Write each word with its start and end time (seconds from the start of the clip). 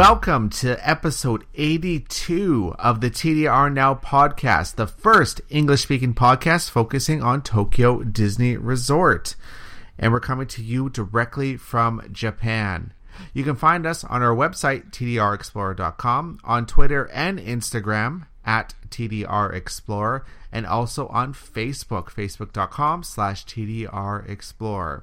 Welcome 0.00 0.48
to 0.60 0.78
episode 0.88 1.44
82 1.54 2.74
of 2.78 3.02
the 3.02 3.10
TDR 3.10 3.70
Now 3.70 3.94
podcast, 3.94 4.76
the 4.76 4.86
first 4.86 5.42
English 5.50 5.82
speaking 5.82 6.14
podcast 6.14 6.70
focusing 6.70 7.22
on 7.22 7.42
Tokyo 7.42 8.02
Disney 8.02 8.56
Resort. 8.56 9.36
And 9.98 10.10
we're 10.10 10.20
coming 10.20 10.46
to 10.46 10.62
you 10.62 10.88
directly 10.88 11.58
from 11.58 12.00
Japan. 12.10 12.94
You 13.34 13.44
can 13.44 13.56
find 13.56 13.84
us 13.84 14.02
on 14.02 14.22
our 14.22 14.34
website, 14.34 14.90
tdrexplorer.com, 14.90 16.40
on 16.44 16.64
Twitter 16.64 17.10
and 17.12 17.38
Instagram 17.38 18.26
at 18.42 18.72
tdrexplorer, 18.88 20.22
and 20.50 20.66
also 20.66 21.08
on 21.08 21.34
Facebook, 21.34 22.06
facebook.com 22.06 23.02
slash 23.02 23.44
tdrexplorer. 23.44 25.02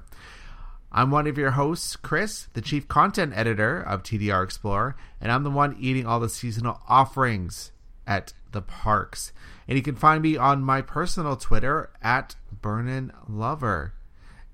I'm 0.90 1.10
one 1.10 1.26
of 1.26 1.36
your 1.36 1.50
hosts, 1.52 1.96
Chris, 1.96 2.48
the 2.54 2.62
chief 2.62 2.88
content 2.88 3.32
editor 3.36 3.80
of 3.80 4.02
TDR 4.02 4.42
Explorer, 4.42 4.96
and 5.20 5.30
I'm 5.30 5.44
the 5.44 5.50
one 5.50 5.76
eating 5.78 6.06
all 6.06 6.18
the 6.18 6.28
seasonal 6.28 6.80
offerings 6.88 7.72
at 8.06 8.32
the 8.52 8.62
parks. 8.62 9.32
And 9.66 9.76
you 9.76 9.82
can 9.82 9.96
find 9.96 10.22
me 10.22 10.36
on 10.36 10.62
my 10.62 10.80
personal 10.80 11.36
Twitter 11.36 11.90
at 12.02 12.36
Burnin 12.50 13.12
Lover. 13.28 13.92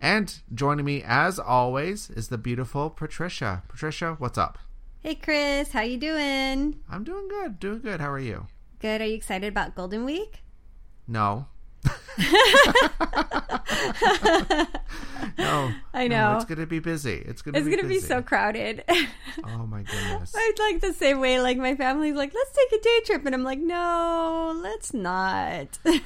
And 0.01 0.35
joining 0.53 0.85
me 0.85 1.03
as 1.07 1.39
always 1.39 2.11
is 2.11 2.29
the 2.29 2.39
beautiful 2.39 2.91
Patricia. 2.91 3.63
Patricia, 3.69 4.17
what's 4.19 4.37
up? 4.37 4.59
Hey 5.01 5.15
Chris, 5.15 5.71
how 5.71 5.83
you 5.83 5.99
doing? 5.99 6.81
I'm 6.91 7.05
doing 7.05 7.29
good, 7.29 7.61
doing 7.61 7.81
good. 7.81 8.01
How 8.01 8.11
are 8.11 8.19
you? 8.19 8.49
Good. 8.81 9.01
Are 9.01 9.07
you 9.07 9.15
excited 9.15 9.47
about 9.47 9.75
Golden 9.75 10.05
Week? 10.05 10.43
No. 11.07 11.47
No, 15.39 15.73
I 15.95 16.09
know. 16.09 16.33
No, 16.33 16.37
it's 16.37 16.45
going 16.45 16.59
to 16.59 16.67
be 16.67 16.79
busy. 16.79 17.23
It's 17.27 17.43
going 17.43 17.55
to 17.55 17.61
It's 17.61 17.69
be 17.69 17.77
gonna 17.77 17.89
be 17.89 18.01
so 18.01 18.23
crowded. 18.23 18.85
Oh 19.47 19.67
my 19.67 19.83
goodness. 19.83 20.33
I'd 20.37 20.53
like 20.61 20.81
the 20.81 20.93
same 20.93 21.19
way. 21.19 21.41
Like 21.41 21.59
my 21.59 21.75
family's 21.75 22.15
like, 22.15 22.33
let's 22.33 22.53
take 22.53 22.81
a 22.81 22.83
day 22.83 23.01
trip, 23.05 23.27
and 23.27 23.35
I'm 23.35 23.43
like, 23.43 23.59
no, 23.59 24.55
let's 24.63 24.95
not. 24.95 25.79
let's 25.85 26.01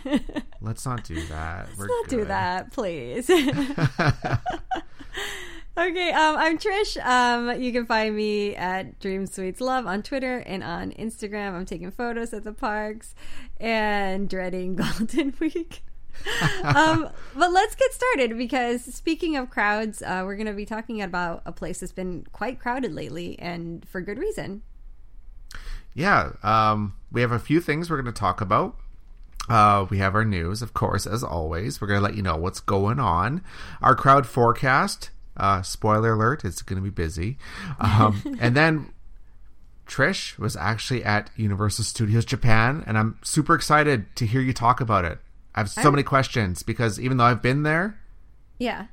Let's 0.62 0.86
not 0.86 1.04
do 1.04 1.20
that. 1.26 1.68
We're 1.78 1.88
not 1.88 2.08
do 2.08 2.24
that, 2.24 2.72
please. 2.72 3.28
Okay, 5.78 6.12
um, 6.12 6.36
I'm 6.36 6.58
Trish. 6.58 6.96
Um, 7.04 7.60
you 7.60 7.72
can 7.72 7.86
find 7.86 8.16
me 8.16 8.56
at 8.56 8.98
Dream 8.98 9.26
Sweets 9.26 9.60
Love 9.60 9.86
on 9.86 10.02
Twitter 10.02 10.38
and 10.38 10.64
on 10.64 10.90
Instagram. 10.92 11.52
I'm 11.52 11.66
taking 11.66 11.90
photos 11.90 12.32
at 12.32 12.44
the 12.44 12.52
parks 12.52 13.14
and 13.60 14.28
dreading 14.28 14.76
Golden 14.98 15.34
Week. 15.38 15.82
um, 16.64 17.08
but 17.36 17.52
let's 17.52 17.76
get 17.76 17.92
started 17.92 18.36
because 18.36 18.84
speaking 18.84 19.36
of 19.36 19.50
crowds, 19.50 20.02
uh, 20.02 20.22
we're 20.24 20.34
going 20.34 20.48
to 20.48 20.52
be 20.52 20.66
talking 20.66 21.00
about 21.00 21.42
a 21.46 21.52
place 21.52 21.78
that's 21.78 21.92
been 21.92 22.26
quite 22.32 22.58
crowded 22.58 22.92
lately 22.92 23.38
and 23.38 23.88
for 23.88 24.00
good 24.00 24.18
reason. 24.18 24.62
Yeah, 25.94 26.32
um, 26.42 26.94
we 27.12 27.20
have 27.20 27.32
a 27.32 27.38
few 27.38 27.60
things 27.60 27.88
we're 27.88 28.02
going 28.02 28.12
to 28.12 28.20
talk 28.20 28.40
about. 28.40 28.76
Uh, 29.48 29.86
we 29.88 29.98
have 29.98 30.14
our 30.14 30.24
news, 30.24 30.60
of 30.60 30.74
course, 30.74 31.06
as 31.06 31.22
always. 31.22 31.80
We're 31.80 31.86
going 31.86 32.00
to 32.00 32.04
let 32.04 32.16
you 32.16 32.22
know 32.22 32.36
what's 32.36 32.60
going 32.60 32.98
on. 32.98 33.42
Our 33.80 33.94
crowd 33.94 34.26
forecast. 34.26 35.10
Uh, 35.38 35.62
spoiler 35.62 36.12
alert: 36.12 36.44
it's 36.44 36.62
going 36.62 36.76
to 36.76 36.82
be 36.82 36.90
busy. 36.90 37.38
Um, 37.80 38.22
and 38.40 38.56
then 38.56 38.92
Trish 39.86 40.38
was 40.38 40.56
actually 40.56 41.02
at 41.04 41.30
Universal 41.36 41.84
Studios 41.84 42.24
Japan, 42.24 42.84
and 42.86 42.98
I'm 42.98 43.18
super 43.22 43.54
excited 43.54 44.14
to 44.16 44.26
hear 44.26 44.40
you 44.40 44.52
talk 44.52 44.80
about 44.80 45.04
it. 45.04 45.18
I 45.54 45.60
have 45.60 45.70
so 45.70 45.82
I'm- 45.82 45.92
many 45.92 46.02
questions 46.02 46.62
because 46.62 47.00
even 47.00 47.16
though 47.16 47.24
I've 47.24 47.42
been 47.42 47.62
there, 47.62 47.98
Yeah. 48.58 48.86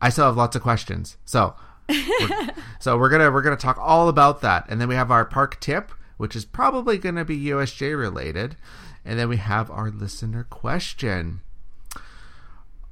I 0.00 0.10
still 0.10 0.26
have 0.26 0.36
lots 0.36 0.54
of 0.54 0.62
questions. 0.62 1.16
So, 1.24 1.54
we're, 1.88 2.48
so 2.78 2.96
we're 2.96 3.08
gonna 3.08 3.30
we're 3.32 3.42
gonna 3.42 3.56
talk 3.56 3.78
all 3.80 4.08
about 4.08 4.42
that, 4.42 4.66
and 4.68 4.80
then 4.80 4.88
we 4.88 4.94
have 4.94 5.10
our 5.10 5.24
park 5.24 5.58
tip, 5.60 5.90
which 6.18 6.36
is 6.36 6.44
probably 6.44 6.98
gonna 6.98 7.24
be 7.24 7.36
USJ 7.46 7.98
related, 7.98 8.56
and 9.04 9.18
then 9.18 9.28
we 9.28 9.38
have 9.38 9.70
our 9.72 9.90
listener 9.90 10.44
question. 10.44 11.40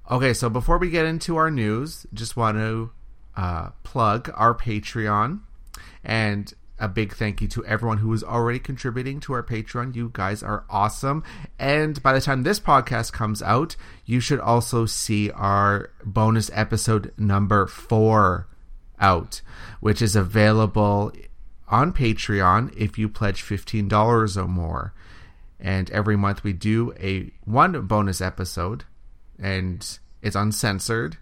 Okay, 0.09 0.35
so 0.35 0.49
before 0.49 0.79
we 0.79 0.89
get 0.89 1.05
into 1.05 1.37
our 1.37 1.51
news, 1.51 2.07
just 2.15 2.37
want 2.37 2.57
to 2.59 2.93
uh, 3.37 3.71
plug 3.83 4.31
our 4.37 4.55
Patreon 4.55 5.41
and 6.05 6.55
a 6.79 6.87
big 6.87 7.13
thank 7.13 7.41
you 7.41 7.49
to 7.49 7.65
everyone 7.65 7.99
who 7.99 8.13
is 8.13 8.23
already 8.23 8.61
contributing 8.61 9.19
to 9.19 9.33
our 9.33 9.43
Patreon. 9.43 9.97
You 9.97 10.11
guys 10.13 10.45
are 10.45 10.65
awesome. 10.71 11.25
And 11.59 12.01
by 12.05 12.13
the 12.13 12.21
time 12.21 12.45
this 12.45 12.61
podcast 12.61 13.13
comes 13.13 13.43
out, 13.43 13.75
you 14.05 14.21
should 14.21 14.39
also 14.39 14.87
see 14.87 15.33
our 15.33 15.91
bonus 16.05 16.53
episode 16.55 17.13
number 17.19 17.67
four 17.67 18.47
out, 19.01 19.41
which 19.81 20.01
is 20.01 20.15
available 20.15 21.11
on 21.67 21.93
Patreon 21.93 22.73
if 22.77 22.97
you 22.97 23.09
pledge 23.09 23.43
$15 23.43 24.37
or 24.37 24.47
more. 24.47 24.95
And 25.59 25.91
every 25.91 26.17
month 26.17 26.45
we 26.45 26.53
do 26.53 26.93
a 27.01 27.33
one 27.45 27.89
bonus 27.89 28.21
episode 28.21 28.85
and 29.39 29.99
it's 30.23 30.37
uncensored 30.37 31.19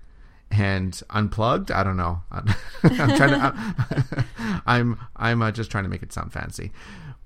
and 0.51 1.01
unplugged. 1.11 1.71
I 1.71 1.83
don't 1.83 1.97
know. 1.97 2.23
I'm 2.31 2.47
trying 3.17 3.31
to. 3.31 4.25
I'm 4.67 4.99
I'm 5.17 5.43
uh, 5.43 5.51
just 5.51 5.71
trying 5.71 5.85
to 5.85 5.91
make 5.91 6.03
it 6.03 6.13
sound 6.13 6.33
fancy, 6.33 6.73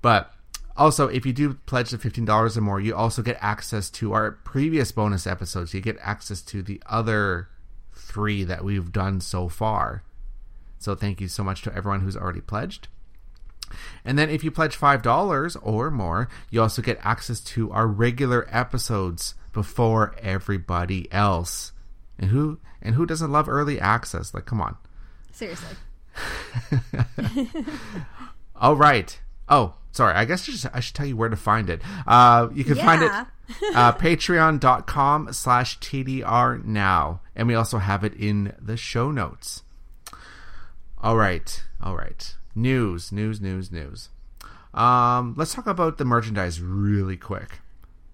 but 0.01 0.33
also 0.75 1.07
if 1.07 1.25
you 1.25 1.33
do 1.33 1.53
pledge 1.65 1.91
the 1.91 1.97
fifteen 1.97 2.25
dollars 2.25 2.57
or 2.57 2.61
more, 2.61 2.79
you 2.79 2.95
also 2.95 3.21
get 3.21 3.37
access 3.41 3.89
to 3.91 4.13
our 4.13 4.31
previous 4.31 4.91
bonus 4.91 5.27
episodes. 5.27 5.73
You 5.73 5.81
get 5.81 5.97
access 6.01 6.41
to 6.43 6.61
the 6.61 6.81
other 6.85 7.49
three 7.93 8.43
that 8.43 8.63
we've 8.63 8.91
done 8.91 9.21
so 9.21 9.47
far. 9.47 10.03
So 10.79 10.95
thank 10.95 11.19
you 11.19 11.27
so 11.27 11.43
much 11.43 11.61
to 11.63 11.75
everyone 11.75 12.01
who's 12.01 12.17
already 12.17 12.41
pledged. 12.41 12.87
And 14.03 14.17
then 14.17 14.29
if 14.29 14.43
you 14.43 14.49
pledge 14.49 14.77
$5 14.77 15.57
or 15.61 15.91
more, 15.91 16.27
you 16.49 16.61
also 16.61 16.81
get 16.81 16.97
access 17.03 17.39
to 17.41 17.71
our 17.71 17.85
regular 17.85 18.47
episodes 18.49 19.35
before 19.53 20.15
everybody 20.21 21.11
else. 21.11 21.71
And 22.17 22.31
who 22.31 22.59
and 22.81 22.95
who 22.95 23.05
doesn't 23.05 23.31
love 23.31 23.47
early 23.49 23.79
access? 23.79 24.33
Like 24.33 24.45
come 24.45 24.61
on. 24.61 24.77
Seriously. 25.31 25.75
All 28.55 28.75
right. 28.75 29.19
Oh, 29.47 29.75
sorry. 29.91 30.13
I 30.15 30.25
guess 30.25 30.47
I 30.47 30.51
should, 30.51 30.71
I 30.73 30.79
should 30.79 30.95
tell 30.95 31.05
you 31.05 31.15
where 31.15 31.29
to 31.29 31.37
find 31.37 31.69
it. 31.69 31.81
Uh, 32.05 32.49
you 32.53 32.63
can 32.63 32.75
find 32.75 33.01
it 33.01 33.05
Yeah. 33.11 33.25
uh, 33.73 33.93
patreon.com 33.93 35.33
slash 35.33 35.79
TDR 35.79 36.63
now. 36.65 37.21
And 37.35 37.47
we 37.47 37.55
also 37.55 37.77
have 37.77 38.03
it 38.03 38.13
in 38.15 38.53
the 38.59 38.77
show 38.77 39.11
notes. 39.11 39.63
All 41.01 41.15
right. 41.15 41.63
All 41.81 41.95
right. 41.95 42.35
News, 42.53 43.11
news, 43.11 43.39
news, 43.39 43.71
news. 43.71 44.09
Um, 44.73 45.33
let's 45.37 45.53
talk 45.53 45.67
about 45.67 45.97
the 45.97 46.05
merchandise 46.05 46.61
really 46.61 47.17
quick. 47.17 47.59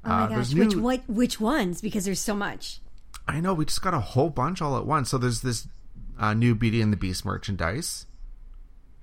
Oh 0.05 0.09
my 0.09 0.15
Uh, 0.23 0.27
gosh. 0.27 0.35
there's 0.35 0.55
Which 0.55 0.75
what 0.75 1.01
which 1.07 1.39
ones? 1.41 1.81
Because 1.81 2.05
there's 2.05 2.19
so 2.21 2.35
much. 2.35 2.79
I 3.27 3.39
know 3.41 3.53
we 3.53 3.65
just 3.65 3.81
got 3.81 3.93
a 3.93 3.99
whole 3.99 4.29
bunch 4.29 4.61
all 4.61 4.77
at 4.77 4.85
once. 4.85 5.09
So 5.09 5.17
there's 5.17 5.41
this 5.41 5.67
uh, 6.19 6.33
new 6.33 6.53
Beauty 6.55 6.81
and 6.81 6.93
the 6.93 6.97
Beast 6.97 7.25
merchandise, 7.25 8.05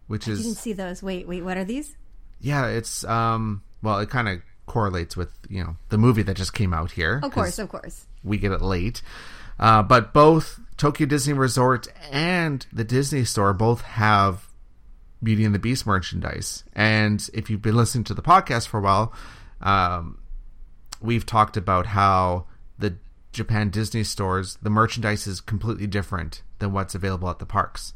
which 0.06 0.26
You 0.26 0.34
is 0.34 0.42
didn't 0.44 0.58
see 0.58 0.72
those. 0.72 1.02
Wait, 1.02 1.26
wait, 1.26 1.42
what 1.44 1.56
are 1.56 1.64
these? 1.64 1.96
yeah, 2.40 2.66
it's 2.66 3.04
um 3.04 3.62
well, 3.82 3.98
it 3.98 4.10
kind 4.10 4.28
of 4.28 4.40
correlates 4.66 5.16
with 5.16 5.30
you 5.48 5.62
know 5.64 5.76
the 5.88 5.98
movie 5.98 6.22
that 6.22 6.36
just 6.36 6.54
came 6.54 6.72
out 6.72 6.92
here. 6.92 7.20
Of 7.22 7.32
course, 7.32 7.58
of 7.58 7.68
course. 7.68 8.06
we 8.22 8.38
get 8.38 8.52
it 8.52 8.62
late. 8.62 9.02
Uh, 9.58 9.82
but 9.82 10.12
both 10.12 10.58
Tokyo 10.76 11.06
Disney 11.06 11.34
Resort 11.34 11.86
and 12.10 12.66
the 12.72 12.84
Disney 12.84 13.24
Store 13.24 13.52
both 13.52 13.82
have 13.82 14.48
Beauty 15.22 15.44
and 15.44 15.54
the 15.54 15.58
Beast 15.58 15.86
merchandise. 15.86 16.64
And 16.72 17.28
if 17.34 17.50
you've 17.50 17.62
been 17.62 17.76
listening 17.76 18.04
to 18.04 18.14
the 18.14 18.22
podcast 18.22 18.66
for 18.68 18.78
a 18.78 18.82
while, 18.82 19.12
um, 19.60 20.18
we've 21.02 21.26
talked 21.26 21.56
about 21.56 21.86
how 21.86 22.46
the 22.78 22.96
Japan 23.32 23.70
Disney 23.70 24.04
stores, 24.04 24.58
the 24.62 24.70
merchandise 24.70 25.26
is 25.26 25.40
completely 25.40 25.86
different 25.86 26.42
than 26.58 26.72
what's 26.72 26.94
available 26.94 27.28
at 27.30 27.38
the 27.38 27.46
parks. 27.46 27.94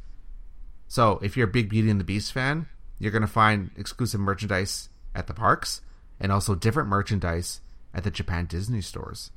So 0.88 1.18
if 1.22 1.36
you're 1.36 1.48
a 1.48 1.50
big 1.50 1.68
Beauty 1.68 1.90
and 1.90 2.00
the 2.00 2.04
Beast 2.04 2.32
fan, 2.32 2.68
you're 2.98 3.12
going 3.12 3.22
to 3.22 3.28
find 3.28 3.70
exclusive 3.76 4.20
merchandise 4.20 4.88
at 5.14 5.26
the 5.26 5.34
parks 5.34 5.80
and 6.18 6.32
also 6.32 6.54
different 6.54 6.88
merchandise 6.88 7.60
at 7.92 8.04
the 8.04 8.10
Japan 8.10 8.46
Disney 8.46 8.80
stores. 8.80 9.30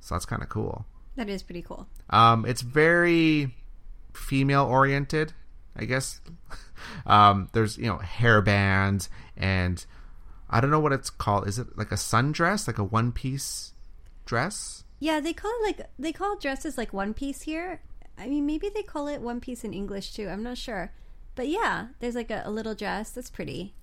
So 0.00 0.14
that's 0.14 0.24
kind 0.26 0.42
of 0.42 0.48
cool. 0.48 0.86
That 1.16 1.28
is 1.28 1.42
pretty 1.42 1.62
cool. 1.62 1.88
Um, 2.10 2.46
it's 2.46 2.62
very 2.62 3.54
female 4.14 4.64
oriented, 4.64 5.32
I 5.76 5.84
guess. 5.84 6.20
Um, 7.06 7.48
there's 7.54 7.76
you 7.76 7.86
know 7.86 7.98
hairbands 7.98 9.08
and 9.36 9.84
I 10.50 10.60
don't 10.60 10.70
know 10.70 10.80
what 10.80 10.92
it's 10.92 11.10
called. 11.10 11.46
Is 11.46 11.58
it 11.58 11.76
like 11.76 11.92
a 11.92 11.96
sundress, 11.96 12.66
like 12.66 12.78
a 12.78 12.84
one 12.84 13.12
piece 13.12 13.72
dress? 14.24 14.84
Yeah, 15.00 15.20
they 15.20 15.32
call 15.32 15.52
it 15.60 15.66
like 15.66 15.88
they 15.98 16.12
call 16.12 16.36
dresses 16.36 16.78
like 16.78 16.92
one 16.92 17.14
piece 17.14 17.42
here. 17.42 17.80
I 18.16 18.26
mean, 18.26 18.46
maybe 18.46 18.68
they 18.68 18.82
call 18.82 19.06
it 19.08 19.20
one 19.20 19.40
piece 19.40 19.62
in 19.64 19.72
English 19.72 20.12
too. 20.12 20.28
I'm 20.28 20.42
not 20.42 20.58
sure, 20.58 20.92
but 21.34 21.48
yeah, 21.48 21.88
there's 22.00 22.14
like 22.14 22.30
a, 22.30 22.42
a 22.44 22.50
little 22.50 22.74
dress 22.74 23.10
that's 23.10 23.30
pretty. 23.30 23.74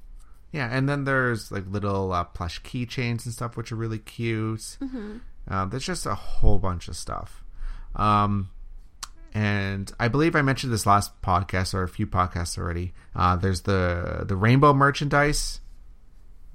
Yeah, 0.51 0.69
and 0.71 0.87
then 0.87 1.03
there's 1.03 1.51
like 1.51 1.65
little 1.67 2.11
uh, 2.13 2.23
plush 2.23 2.61
keychains 2.61 3.25
and 3.25 3.33
stuff, 3.33 3.57
which 3.57 3.71
are 3.71 3.75
really 3.75 3.99
cute. 3.99 4.77
Mm-hmm. 4.81 5.17
Um, 5.47 5.69
there's 5.69 5.85
just 5.85 6.05
a 6.05 6.15
whole 6.15 6.59
bunch 6.59 6.87
of 6.87 6.95
stuff. 6.95 7.43
Um, 7.95 8.49
and 9.33 9.91
I 9.99 10.07
believe 10.07 10.35
I 10.35 10.41
mentioned 10.41 10.71
this 10.71 10.85
last 10.85 11.21
podcast 11.21 11.73
or 11.73 11.83
a 11.83 11.89
few 11.89 12.07
podcasts 12.07 12.57
already. 12.57 12.93
Uh, 13.15 13.35
there's 13.35 13.61
the 13.61 14.23
the 14.25 14.35
rainbow 14.35 14.73
merchandise, 14.73 15.59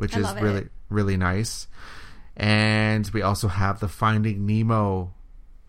which 0.01 0.17
I 0.17 0.21
is 0.21 0.43
really 0.43 0.69
really 0.89 1.17
nice. 1.17 1.69
And 2.37 3.09
we 3.13 3.23
also 3.23 3.49
have 3.49 3.81
the 3.81 3.89
Finding 3.89 4.47
Nemo 4.47 5.13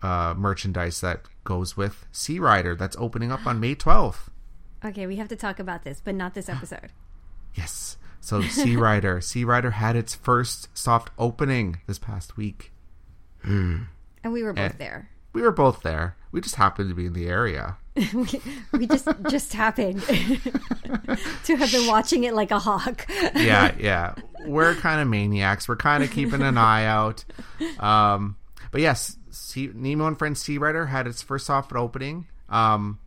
uh, 0.00 0.34
merchandise 0.36 1.00
that 1.02 1.20
goes 1.44 1.76
with 1.76 2.06
Sea 2.12 2.38
Rider 2.38 2.74
that's 2.74 2.96
opening 2.98 3.30
up 3.30 3.46
on 3.46 3.60
May 3.60 3.74
12th. 3.74 4.28
Okay, 4.84 5.06
we 5.06 5.14
have 5.14 5.28
to 5.28 5.36
talk 5.36 5.60
about 5.60 5.84
this, 5.84 6.00
but 6.04 6.12
not 6.16 6.34
this 6.34 6.48
episode. 6.56 6.90
Yes. 7.54 7.96
So 8.20 8.42
Sea 8.42 8.74
Rider, 8.88 9.20
Sea 9.20 9.44
Rider 9.44 9.70
had 9.70 9.94
its 9.94 10.12
first 10.12 10.68
soft 10.76 11.10
opening 11.18 11.80
this 11.86 12.00
past 12.00 12.36
week. 12.36 12.72
And 13.44 13.86
we 14.24 14.42
were 14.42 14.52
both 14.52 14.72
Eh. 14.72 14.78
there. 14.78 15.08
We 15.32 15.42
were 15.42 15.52
both 15.52 15.82
there. 15.82 16.16
We 16.30 16.40
just 16.40 16.56
happened 16.56 16.88
to 16.90 16.94
be 16.94 17.06
in 17.06 17.12
the 17.12 17.26
area. 17.26 17.76
we, 18.14 18.40
we 18.72 18.86
just 18.86 19.08
just 19.28 19.52
happened 19.52 20.02
to 21.44 21.56
have 21.56 21.70
been 21.70 21.86
watching 21.86 22.24
it 22.24 22.34
like 22.34 22.50
a 22.50 22.58
hawk. 22.58 23.06
yeah, 23.34 23.74
yeah. 23.78 24.14
We're 24.46 24.74
kind 24.74 25.00
of 25.00 25.08
maniacs. 25.08 25.68
We're 25.68 25.76
kind 25.76 26.02
of 26.02 26.10
keeping 26.10 26.42
an 26.42 26.56
eye 26.58 26.84
out. 26.84 27.24
Um, 27.78 28.36
but 28.70 28.80
yes, 28.80 29.18
sea, 29.30 29.70
Nemo 29.74 30.06
and 30.06 30.18
Friends 30.18 30.40
Sea 30.40 30.58
Rider 30.58 30.86
had 30.86 31.06
its 31.06 31.22
first 31.22 31.46
soft 31.46 31.72
opening. 31.72 32.26
Um, 32.48 32.98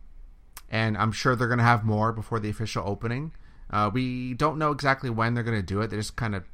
and 0.70 0.96
I'm 0.96 1.12
sure 1.12 1.36
they're 1.36 1.48
going 1.48 1.58
to 1.58 1.64
have 1.64 1.84
more 1.84 2.12
before 2.12 2.40
the 2.40 2.48
official 2.48 2.84
opening. 2.86 3.32
Uh, 3.70 3.90
we 3.92 4.34
don't 4.34 4.58
know 4.58 4.70
exactly 4.70 5.10
when 5.10 5.34
they're 5.34 5.44
going 5.44 5.58
to 5.58 5.66
do 5.66 5.80
it. 5.80 5.88
They 5.88 5.96
just 5.96 6.16
kind 6.16 6.34
of 6.34 6.44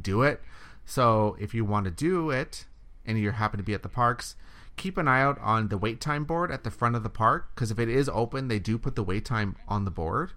do 0.00 0.22
it. 0.22 0.40
So 0.84 1.36
if 1.40 1.54
you 1.54 1.64
want 1.64 1.84
to 1.84 1.90
do 1.90 2.30
it 2.30 2.66
and 3.04 3.18
you 3.18 3.30
happen 3.30 3.58
to 3.58 3.64
be 3.64 3.74
at 3.74 3.82
the 3.82 3.88
parks, 3.88 4.36
keep 4.76 4.98
an 4.98 5.08
eye 5.08 5.22
out 5.22 5.38
on 5.40 5.68
the 5.68 5.78
wait 5.78 6.00
time 6.00 6.24
board 6.24 6.50
at 6.50 6.64
the 6.64 6.70
front 6.70 6.96
of 6.96 7.02
the 7.02 7.10
park 7.10 7.50
because 7.54 7.70
if 7.70 7.78
it 7.78 7.88
is 7.88 8.08
open, 8.08 8.48
they 8.48 8.58
do 8.58 8.78
put 8.78 8.94
the 8.94 9.02
wait 9.02 9.24
time 9.24 9.56
on 9.68 9.84
the 9.84 9.90
board. 9.90 10.32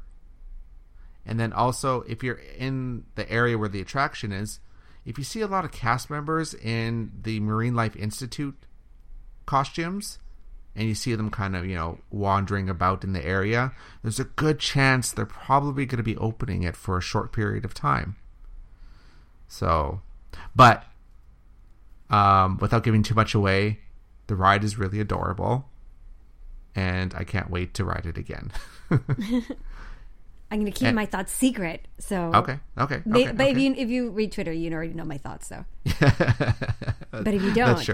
And 1.26 1.40
then 1.40 1.54
also, 1.54 2.02
if 2.02 2.24
you're 2.24 2.42
in 2.58 3.06
the 3.16 3.30
area 3.30 3.58
where 3.58 3.70
the 3.70 3.82
attraction 3.82 4.32
is, 4.32 4.60
if 5.06 5.18
you 5.18 5.24
see 5.24 5.42
a 5.42 5.48
lot 5.48 5.66
of 5.66 5.72
cast 5.72 6.10
members 6.10 6.54
in 6.54 7.12
the 7.22 7.40
Marine 7.40 7.76
Life 7.76 7.96
Institute 7.96 8.58
costumes, 9.46 10.20
and 10.76 10.88
you 10.88 10.96
see 10.96 11.14
them 11.16 11.30
kind 11.30 11.56
of, 11.56 11.66
you 11.66 11.76
know, 11.76 12.00
wandering 12.10 12.70
about 12.70 13.04
in 13.04 13.14
the 13.14 13.26
area, 13.26 13.74
there's 14.02 14.20
a 14.20 14.26
good 14.26 14.60
chance 14.60 15.12
they're 15.12 15.26
probably 15.26 15.86
going 15.86 15.98
to 15.98 16.04
be 16.04 16.18
opening 16.18 16.64
it 16.64 16.76
for 16.76 16.98
a 16.98 17.02
short 17.02 17.34
period 17.34 17.66
of 17.66 17.74
time. 17.74 18.16
So, 19.48 20.02
but 20.56 20.86
um, 22.10 22.58
without 22.62 22.84
giving 22.84 23.04
too 23.04 23.16
much 23.16 23.34
away, 23.34 23.80
the 24.30 24.36
ride 24.38 24.64
is 24.64 24.78
really 24.78 25.02
adorable, 25.02 25.68
and 26.76 27.14
I 27.18 27.24
can't 27.26 27.50
wait 27.50 27.74
to 27.74 27.84
ride 27.84 28.06
it 28.06 28.18
again. 28.18 28.52
I'm 30.52 30.60
going 30.62 30.66
to 30.72 30.72
keep 30.72 30.88
Eh. 30.88 30.92
my 30.92 31.06
thoughts 31.06 31.32
secret. 31.34 31.88
So 32.00 32.32
okay, 32.34 32.60
okay, 32.78 33.02
They- 33.06 33.24
okay, 33.28 33.32
but 33.34 33.48
if 33.50 33.58
you 33.58 33.74
if 33.76 33.90
you 33.90 34.10
read 34.12 34.32
Twitter, 34.32 34.52
you 34.54 34.72
already 34.74 34.94
know 34.94 35.06
my 35.06 35.18
thoughts. 35.18 35.48
So, 35.48 35.66
but 36.02 37.34
if 37.34 37.42
you 37.44 37.54
don't, 37.54 37.88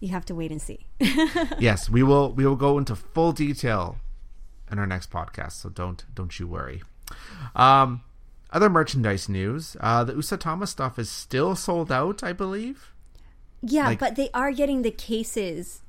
you 0.00 0.08
have 0.08 0.24
to 0.26 0.34
wait 0.34 0.50
and 0.50 0.62
see. 0.62 0.86
yes, 1.58 1.90
we 1.90 2.02
will. 2.02 2.32
We 2.32 2.46
will 2.46 2.56
go 2.56 2.78
into 2.78 2.94
full 2.96 3.32
detail 3.32 3.96
in 4.70 4.78
our 4.78 4.86
next 4.86 5.10
podcast. 5.10 5.52
So 5.52 5.68
don't 5.68 6.04
don't 6.14 6.38
you 6.38 6.46
worry. 6.46 6.82
Um, 7.54 8.02
other 8.50 8.70
merchandise 8.70 9.28
news: 9.28 9.76
uh, 9.80 10.04
the 10.04 10.14
Usatama 10.14 10.68
stuff 10.68 10.98
is 10.98 11.10
still 11.10 11.54
sold 11.54 11.92
out, 11.92 12.22
I 12.24 12.32
believe. 12.32 12.92
Yeah, 13.62 13.86
Like- 13.86 13.98
but 13.98 14.16
they 14.16 14.30
are 14.32 14.52
getting 14.52 14.82
the 14.82 14.90
cases 14.90 15.82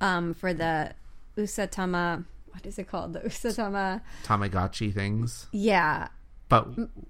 um, 0.00 0.34
for 0.34 0.52
the 0.52 0.92
Usatama. 1.36 2.24
What 2.52 2.66
is 2.66 2.78
it 2.78 2.88
called? 2.88 3.12
The 3.14 3.20
Usatama. 3.20 4.00
Tamagotchi 4.24 4.92
things, 4.92 5.46
Yeah, 5.52 6.08
but 6.48 6.66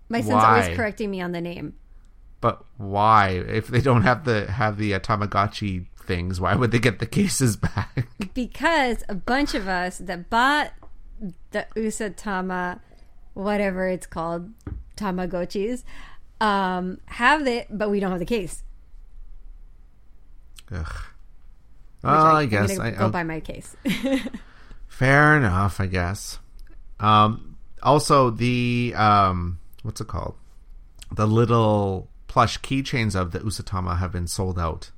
my 0.09 0.21
son's 0.21 0.35
why? 0.35 0.61
always 0.63 0.77
correcting 0.77 1.11
me 1.11 1.21
on 1.21 1.33
the 1.33 1.41
name. 1.41 1.75
But 2.41 2.65
why? 2.77 3.31
If 3.31 3.69
they 3.69 3.81
don't 3.81 4.03
have 4.03 4.25
the 4.25 4.51
have 4.51 4.77
the 4.79 4.95
uh, 4.95 5.01
Tamagotchi 5.01 5.87
things, 6.07 6.41
why 6.41 6.55
would 6.55 6.71
they 6.73 6.79
get 6.79 6.99
the 6.99 7.07
cases 7.07 7.57
back? 7.69 8.07
because 8.35 9.03
a 9.09 9.15
bunch 9.15 9.55
of 9.55 9.67
us 9.69 9.99
that 9.99 10.31
bought 10.31 10.73
the 11.51 11.67
Usatama, 11.77 12.81
whatever 13.35 13.89
it's 13.89 14.07
called, 14.07 14.51
Tamagotchis, 14.97 15.85
um, 16.41 16.99
have 17.07 17.47
it, 17.47 17.67
but 17.71 17.91
we 17.91 18.01
don't 18.01 18.11
have 18.11 18.21
the 18.21 18.27
case. 18.27 18.63
Ugh. 20.73 20.93
Well, 22.03 22.15
I, 22.37 22.43
I'm 22.43 22.49
guess 22.49 22.79
I, 22.79 22.91
go 22.93 23.05
I'll- 23.05 23.11
buy 23.11 23.23
my 23.25 23.41
case. 23.41 23.77
Fair 24.89 25.37
enough, 25.37 25.81
I 25.81 25.87
guess. 25.87 26.39
Um, 26.99 27.57
also, 27.83 28.31
the 28.31 28.93
um, 28.97 29.59
what's 29.83 30.01
it 30.01 30.09
called? 30.09 30.35
The 31.13 31.27
little 31.27 32.09
plush 32.29 32.59
keychains 32.61 33.15
of 33.19 33.33
the 33.33 33.41
Usatama 33.41 33.99
have 33.99 34.13
been 34.13 34.27
sold 34.27 34.59
out. 34.59 34.91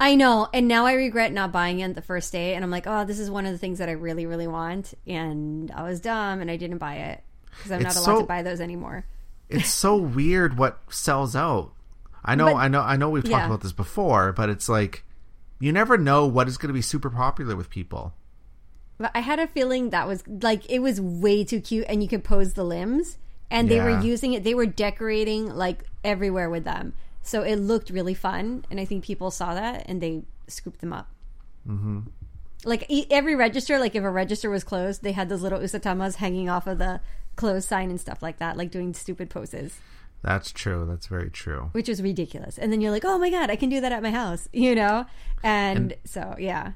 I 0.00 0.16
know, 0.16 0.48
and 0.52 0.66
now 0.66 0.86
I 0.86 0.94
regret 0.94 1.32
not 1.32 1.52
buying 1.52 1.80
it 1.80 1.94
the 1.94 2.02
first 2.02 2.32
day. 2.32 2.54
And 2.54 2.64
I'm 2.64 2.70
like, 2.70 2.86
oh, 2.86 3.04
this 3.04 3.18
is 3.20 3.30
one 3.30 3.46
of 3.46 3.52
the 3.52 3.58
things 3.58 3.78
that 3.78 3.88
I 3.88 3.92
really, 3.92 4.26
really 4.26 4.48
want, 4.48 4.92
and 5.06 5.70
I 5.70 5.82
was 5.84 6.00
dumb 6.00 6.40
and 6.40 6.50
I 6.50 6.56
didn't 6.56 6.78
buy 6.78 6.96
it 6.96 7.22
because 7.56 7.70
I'm 7.72 7.82
It's 7.86 7.94
not 7.94 8.04
allowed 8.06 8.14
so- 8.16 8.20
to 8.22 8.26
buy 8.26 8.42
those 8.42 8.60
anymore. 8.60 9.04
It's 9.48 9.68
so 9.68 9.96
weird 9.96 10.58
what 10.58 10.80
sells 10.88 11.36
out. 11.36 11.72
I 12.24 12.34
know, 12.34 12.46
But- 12.46 12.56
I 12.56 12.68
know, 12.68 12.80
I 12.80 12.96
know. 12.96 13.10
We've 13.10 13.22
talked 13.22 13.32
Yeah. 13.32 13.46
about 13.46 13.60
this 13.60 13.72
before, 13.72 14.32
but 14.32 14.48
it's 14.48 14.68
like 14.68 15.03
you 15.64 15.72
never 15.72 15.96
know 15.96 16.26
what 16.26 16.46
is 16.46 16.58
going 16.58 16.68
to 16.68 16.74
be 16.74 16.82
super 16.82 17.08
popular 17.08 17.56
with 17.56 17.70
people. 17.70 18.12
But 18.98 19.12
I 19.14 19.20
had 19.20 19.38
a 19.38 19.46
feeling 19.46 19.90
that 19.90 20.06
was 20.06 20.22
like 20.28 20.70
it 20.70 20.80
was 20.80 21.00
way 21.00 21.42
too 21.42 21.60
cute, 21.60 21.86
and 21.88 22.02
you 22.02 22.08
could 22.08 22.22
pose 22.22 22.52
the 22.52 22.64
limbs, 22.64 23.16
and 23.50 23.70
they 23.70 23.80
were 23.80 23.98
using 24.00 24.34
it. 24.34 24.44
They 24.44 24.54
were 24.54 24.66
decorating 24.66 25.48
like 25.48 25.84
everywhere 26.04 26.50
with 26.50 26.64
them, 26.64 26.92
so 27.22 27.42
it 27.42 27.56
looked 27.56 27.88
really 27.88 28.12
fun. 28.12 28.66
And 28.70 28.78
I 28.78 28.84
think 28.84 29.04
people 29.04 29.30
saw 29.30 29.54
that 29.54 29.86
and 29.88 30.02
they 30.02 30.24
scooped 30.48 30.80
them 30.80 30.92
up. 30.92 31.08
Mm-hmm. 31.66 32.00
Like 32.66 32.84
e- 32.88 33.06
every 33.10 33.34
register, 33.34 33.78
like 33.78 33.94
if 33.94 34.04
a 34.04 34.10
register 34.10 34.50
was 34.50 34.64
closed, 34.64 35.02
they 35.02 35.12
had 35.12 35.30
those 35.30 35.40
little 35.40 35.60
usatamas 35.60 36.16
hanging 36.16 36.50
off 36.50 36.66
of 36.66 36.76
the 36.76 37.00
closed 37.36 37.68
sign 37.68 37.88
and 37.88 38.00
stuff 38.00 38.22
like 38.22 38.38
that, 38.38 38.58
like 38.58 38.70
doing 38.70 38.92
stupid 38.92 39.30
poses, 39.30 39.78
That's 40.24 40.50
true. 40.52 40.86
That's 40.88 41.06
very 41.06 41.30
true. 41.30 41.68
which 41.72 41.88
is 41.88 42.02
ridiculous. 42.02 42.58
And 42.58 42.72
then 42.72 42.80
you're 42.80 42.90
like, 42.90 43.04
oh 43.04 43.18
my 43.18 43.30
god, 43.30 43.50
I 43.50 43.56
can 43.56 43.68
do 43.68 43.80
that 43.80 43.92
at 43.92 44.02
my 44.02 44.10
house, 44.10 44.48
you 44.52 44.74
know? 44.74 45.06
And, 45.42 45.94
so 46.04 46.34
yeah, 46.38 46.72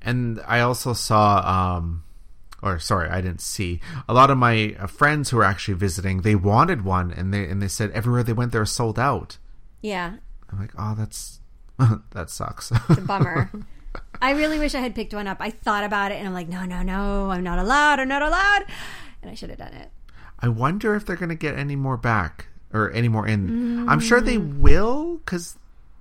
and 0.00 0.40
I 0.46 0.60
also 0.60 0.92
saw, 0.92 1.78
um, 1.80 2.04
or 2.62 2.78
sorry, 2.78 3.08
I 3.08 3.20
didn't 3.20 3.40
see 3.40 3.80
a 4.08 4.14
lot 4.14 4.30
of 4.30 4.38
my 4.38 4.76
uh, 4.78 4.86
friends 4.86 5.30
who 5.30 5.38
were 5.38 5.44
actually 5.44 5.74
visiting. 5.74 6.22
They 6.22 6.34
wanted 6.34 6.84
one, 6.84 7.10
and 7.12 7.32
they 7.34 7.48
and 7.48 7.60
they 7.60 7.68
said 7.68 7.90
everywhere 7.92 8.22
they 8.22 8.32
went, 8.32 8.52
they 8.52 8.58
were 8.58 8.64
sold 8.64 8.98
out. 8.98 9.38
yeah, 9.82 10.16
I'm 10.50 10.60
like, 10.60 10.72
oh, 10.78 10.94
that's 10.96 11.40
that 12.10 12.30
sucks. 12.30 12.70
It's 12.88 12.98
a 12.98 13.02
bummer. 13.02 13.50
I 14.20 14.32
really 14.32 14.58
wish 14.58 14.74
I 14.74 14.80
had 14.80 14.94
picked 14.94 15.14
one 15.14 15.26
up. 15.26 15.38
I 15.40 15.50
thought 15.50 15.84
about 15.84 16.12
it 16.12 16.16
and 16.16 16.26
I'm 16.26 16.34
like, 16.34 16.48
no, 16.48 16.64
no, 16.64 16.82
no, 16.82 17.30
I'm 17.30 17.42
not 17.42 17.58
allowed. 17.58 18.00
I'm 18.00 18.08
not 18.08 18.22
allowed. 18.22 18.64
And 19.22 19.30
I 19.30 19.34
should 19.34 19.50
have 19.50 19.58
done 19.58 19.72
it. 19.72 19.90
I 20.40 20.48
wonder 20.48 20.94
if 20.94 21.06
they're 21.06 21.16
gonna 21.16 21.34
get 21.34 21.56
any 21.58 21.76
more 21.76 21.96
back 21.96 22.46
or 22.72 22.90
any 22.92 23.08
more 23.08 23.26
in. 23.26 23.88
I'm 23.88 24.00
sure 24.00 24.20
they 24.20 24.38
will, 24.38 25.16
because 25.18 25.56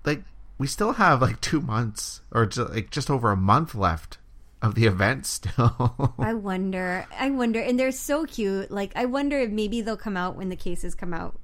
like 0.06 0.24
we 0.58 0.68
still 0.68 0.94
have 0.94 1.22
like 1.22 1.40
two 1.42 1.62
months 1.62 2.22
or 2.32 2.46
ju- 2.46 2.66
like 2.66 2.90
just 2.92 3.10
over 3.10 3.32
a 3.32 3.38
month 3.38 3.74
left 3.76 4.18
of 4.62 4.74
the 4.76 4.86
event 4.86 5.26
still. 5.26 6.14
I 6.20 6.34
wonder. 6.34 7.06
I 7.18 7.30
wonder. 7.30 7.60
And 7.60 7.80
they're 7.80 7.92
so 7.92 8.26
cute. 8.26 8.72
Like, 8.72 8.92
I 8.96 9.06
wonder 9.06 9.38
if 9.40 9.52
maybe 9.52 9.82
they'll 9.82 9.96
come 9.98 10.18
out 10.18 10.36
when 10.36 10.50
the 10.50 10.56
cases 10.56 10.96
come 10.96 11.14
out. 11.14 11.40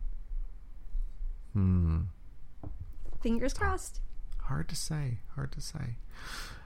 Hmm. 1.54 2.00
Fingers 3.22 3.54
crossed. 3.54 4.02
hard 4.44 4.68
to 4.70 4.76
say. 4.76 5.20
Hard 5.36 5.52
to 5.54 5.62
say. 5.62 5.96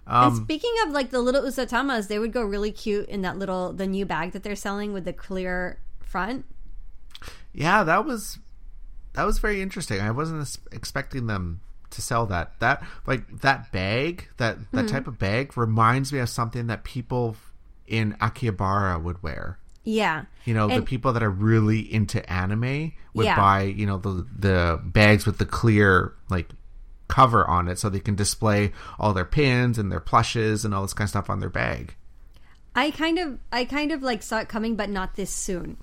and 0.07 0.33
Um, 0.33 0.35
speaking 0.43 0.73
of 0.85 0.91
like 0.93 1.09
the 1.11 1.19
little 1.19 1.41
usatamas, 1.43 2.07
they 2.07 2.17
would 2.17 2.31
go 2.33 2.41
really 2.43 2.71
cute 2.71 3.07
in 3.09 3.21
that 3.23 3.37
little 3.37 3.73
the 3.73 3.85
new 3.85 4.05
bag 4.05 4.31
that 4.31 4.43
they're 4.43 4.55
selling 4.55 4.93
with 4.93 5.03
the 5.05 5.13
clear 5.13 5.79
front. 5.99 6.45
yeah, 7.53 7.83
that 7.83 8.05
was 8.05 8.39
that 9.13 9.25
was 9.25 9.39
very 9.39 9.61
interesting. 9.61 9.99
I 9.99 10.11
wasn't 10.11 10.57
expecting 10.71 11.27
them 11.27 11.61
to 11.91 12.01
sell 12.01 12.25
that. 12.27 12.59
That 12.59 12.83
like 13.05 13.41
that 13.41 13.71
bag, 13.71 14.27
that 14.37 14.57
that 14.71 14.85
mm-hmm. 14.85 14.87
type 14.87 15.07
of 15.07 15.17
bag 15.17 15.57
reminds 15.57 16.13
me 16.13 16.19
of 16.19 16.29
something 16.29 16.67
that 16.67 16.83
people 16.83 17.35
in 17.87 18.13
Akihabara 18.13 19.01
would 19.01 19.23
wear. 19.23 19.59
Yeah. 19.83 20.25
You 20.43 20.53
know, 20.53 20.67
the 20.67 20.81
people 20.81 21.13
that 21.13 21.23
are 21.23 21.29
really 21.29 21.79
into 21.79 22.29
anime 22.31 22.91
would 23.13 23.25
Yeah. 23.25 23.37
buy, 23.37 23.61
you 23.63 23.85
know, 23.85 23.97
the 23.97 24.27
the 24.37 24.81
bags 24.83 25.25
with 25.25 25.37
the 25.37 25.45
clear 25.45 26.13
like 26.29 26.49
cover 27.07 27.47
on 27.47 27.69
it 27.69 27.79
so 27.79 27.87
they 27.87 28.01
can 28.01 28.15
display 28.15 28.73
all 28.99 29.13
their 29.13 29.23
pins 29.23 29.77
and 29.77 29.89
their 29.89 30.01
plushes 30.01 30.65
and 30.65 30.73
all 30.73 30.81
this 30.81 30.93
kind 30.93 31.05
of 31.05 31.09
stuff 31.09 31.29
on 31.29 31.39
their 31.39 31.49
bag. 31.49 31.95
I 32.75 32.91
kind 32.91 33.17
of 33.17 33.39
I 33.51 33.63
kind 33.63 33.93
of 33.93 34.03
like 34.03 34.23
saw 34.23 34.39
it 34.39 34.49
coming 34.49 34.75
but 34.75 34.89
not 34.89 35.15
this 35.15 35.31
soon. 35.31 35.77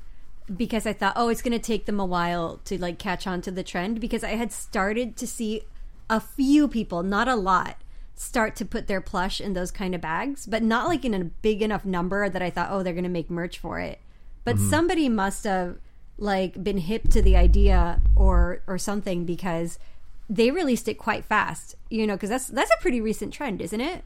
Because 0.55 0.87
I 0.87 0.93
thought, 0.93 1.15
oh, 1.17 1.29
it's 1.29 1.43
going 1.43 1.59
to 1.59 1.59
take 1.59 1.87
them 1.87 1.99
a 1.99 2.05
while 2.05 2.61
to 2.67 2.79
like 2.79 2.99
catch 2.99 3.27
on 3.27 3.41
to 3.43 3.51
the 3.51 3.63
trend 3.63 4.01
because 4.01 4.23
I 4.23 4.31
had 4.31 4.53
started 4.53 5.17
to 5.17 5.27
see 5.27 5.63
a 6.11 6.21
few 6.21 6.69
people, 6.69 7.03
not 7.03 7.29
a 7.29 7.35
lot, 7.35 7.79
start 8.15 8.55
to 8.57 8.65
put 8.65 8.87
their 8.87 9.01
plush 9.01 9.41
in 9.41 9.55
those 9.55 9.71
kind 9.71 9.95
of 9.95 10.01
bags, 10.01 10.47
but 10.47 10.63
not 10.63 10.87
like 10.87 11.05
in 11.05 11.15
a 11.15 11.25
big 11.25 11.63
enough 11.63 11.85
number 11.85 12.29
that 12.29 12.43
I 12.43 12.51
thought, 12.51 12.69
oh, 12.71 12.83
they're 12.83 12.93
going 12.93 13.05
to 13.05 13.11
make 13.11 13.31
merch 13.31 13.59
for 13.59 13.81
it. 13.81 14.01
But 14.45 14.57
mm-hmm. 14.57 14.71
somebody 14.71 15.09
must 15.09 15.45
have 15.45 15.79
like 16.19 16.63
been 16.63 16.79
hip 16.79 17.09
to 17.09 17.21
the 17.21 17.37
idea 17.37 18.01
or 18.15 18.63
or 18.67 18.79
something 18.79 19.25
because 19.25 19.79
they 20.29 20.51
released 20.51 20.89
it 20.89 20.95
quite 20.95 21.25
fast, 21.25 21.75
you 21.91 22.07
know, 22.07 22.15
because 22.15 22.31
that's 22.31 22.47
that's 22.49 22.71
a 22.71 22.81
pretty 22.81 23.01
recent 23.01 23.33
trend, 23.33 23.61
isn't 23.61 23.81
it? 23.81 24.05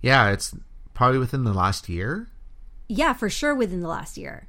Yeah, 0.00 0.30
it's 0.30 0.54
probably 0.94 1.18
within 1.18 1.44
the 1.44 1.52
last 1.52 1.88
year. 1.88 2.28
Yeah, 2.88 3.12
for 3.12 3.30
sure 3.30 3.54
within 3.54 3.80
the 3.80 3.88
last 3.88 4.18
year. 4.18 4.48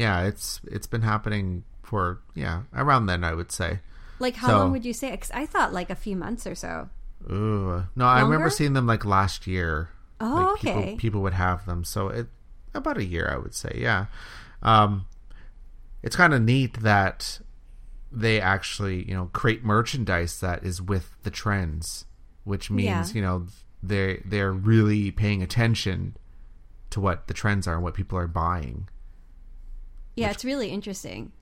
Yeah, 0.00 0.22
it's 0.24 0.60
it's 0.64 0.86
been 0.86 1.02
happening 1.02 1.64
for 1.82 2.20
yeah, 2.34 2.62
around 2.74 3.06
then 3.06 3.22
I 3.24 3.34
would 3.34 3.52
say. 3.52 3.80
Like 4.18 4.36
how 4.36 4.48
So- 4.48 4.58
long 4.58 4.72
would 4.72 4.84
you 4.84 4.92
say? 4.92 5.16
'Cause 5.16 5.30
I 5.34 5.46
thought 5.46 5.72
like 5.72 5.90
a 5.90 5.94
few 5.94 6.16
months 6.16 6.46
or 6.46 6.54
so. 6.54 6.88
Ooh. 7.30 7.84
No, 7.94 8.06
I 8.06 8.20
remember 8.22 8.48
seeing 8.50 8.72
them 8.72 8.86
like 8.86 9.04
last 9.04 9.46
year. 9.46 9.90
Oh, 10.20 10.52
like, 10.52 10.60
people, 10.62 10.80
okay. 10.82 10.96
People 10.96 11.22
would 11.22 11.34
have 11.34 11.64
them, 11.66 11.84
so 11.84 12.08
it 12.08 12.28
about 12.74 12.98
a 12.98 13.04
year, 13.04 13.28
I 13.32 13.36
would 13.38 13.54
say. 13.54 13.72
Yeah, 13.76 14.06
um, 14.62 15.06
it's 16.02 16.16
kind 16.16 16.32
of 16.34 16.42
neat 16.42 16.80
that 16.80 17.40
they 18.12 18.40
actually, 18.40 19.06
you 19.08 19.14
know, 19.14 19.26
create 19.32 19.64
merchandise 19.64 20.40
that 20.40 20.64
is 20.64 20.80
with 20.82 21.14
the 21.22 21.30
trends, 21.30 22.06
which 22.44 22.70
means 22.70 22.86
Yeah. 23.12 23.14
you 23.14 23.22
know 23.22 23.46
they 23.82 24.22
they're 24.24 24.52
really 24.52 25.10
paying 25.10 25.42
attention 25.42 26.16
to 26.90 27.00
what 27.00 27.26
the 27.28 27.34
trends 27.34 27.66
are 27.66 27.74
and 27.74 27.82
what 27.82 27.94
people 27.94 28.18
are 28.18 28.26
buying. 28.28 28.88
Yeah, 30.16 30.30
it's 30.30 30.44
really 30.44 30.68
interesting. 30.68 31.32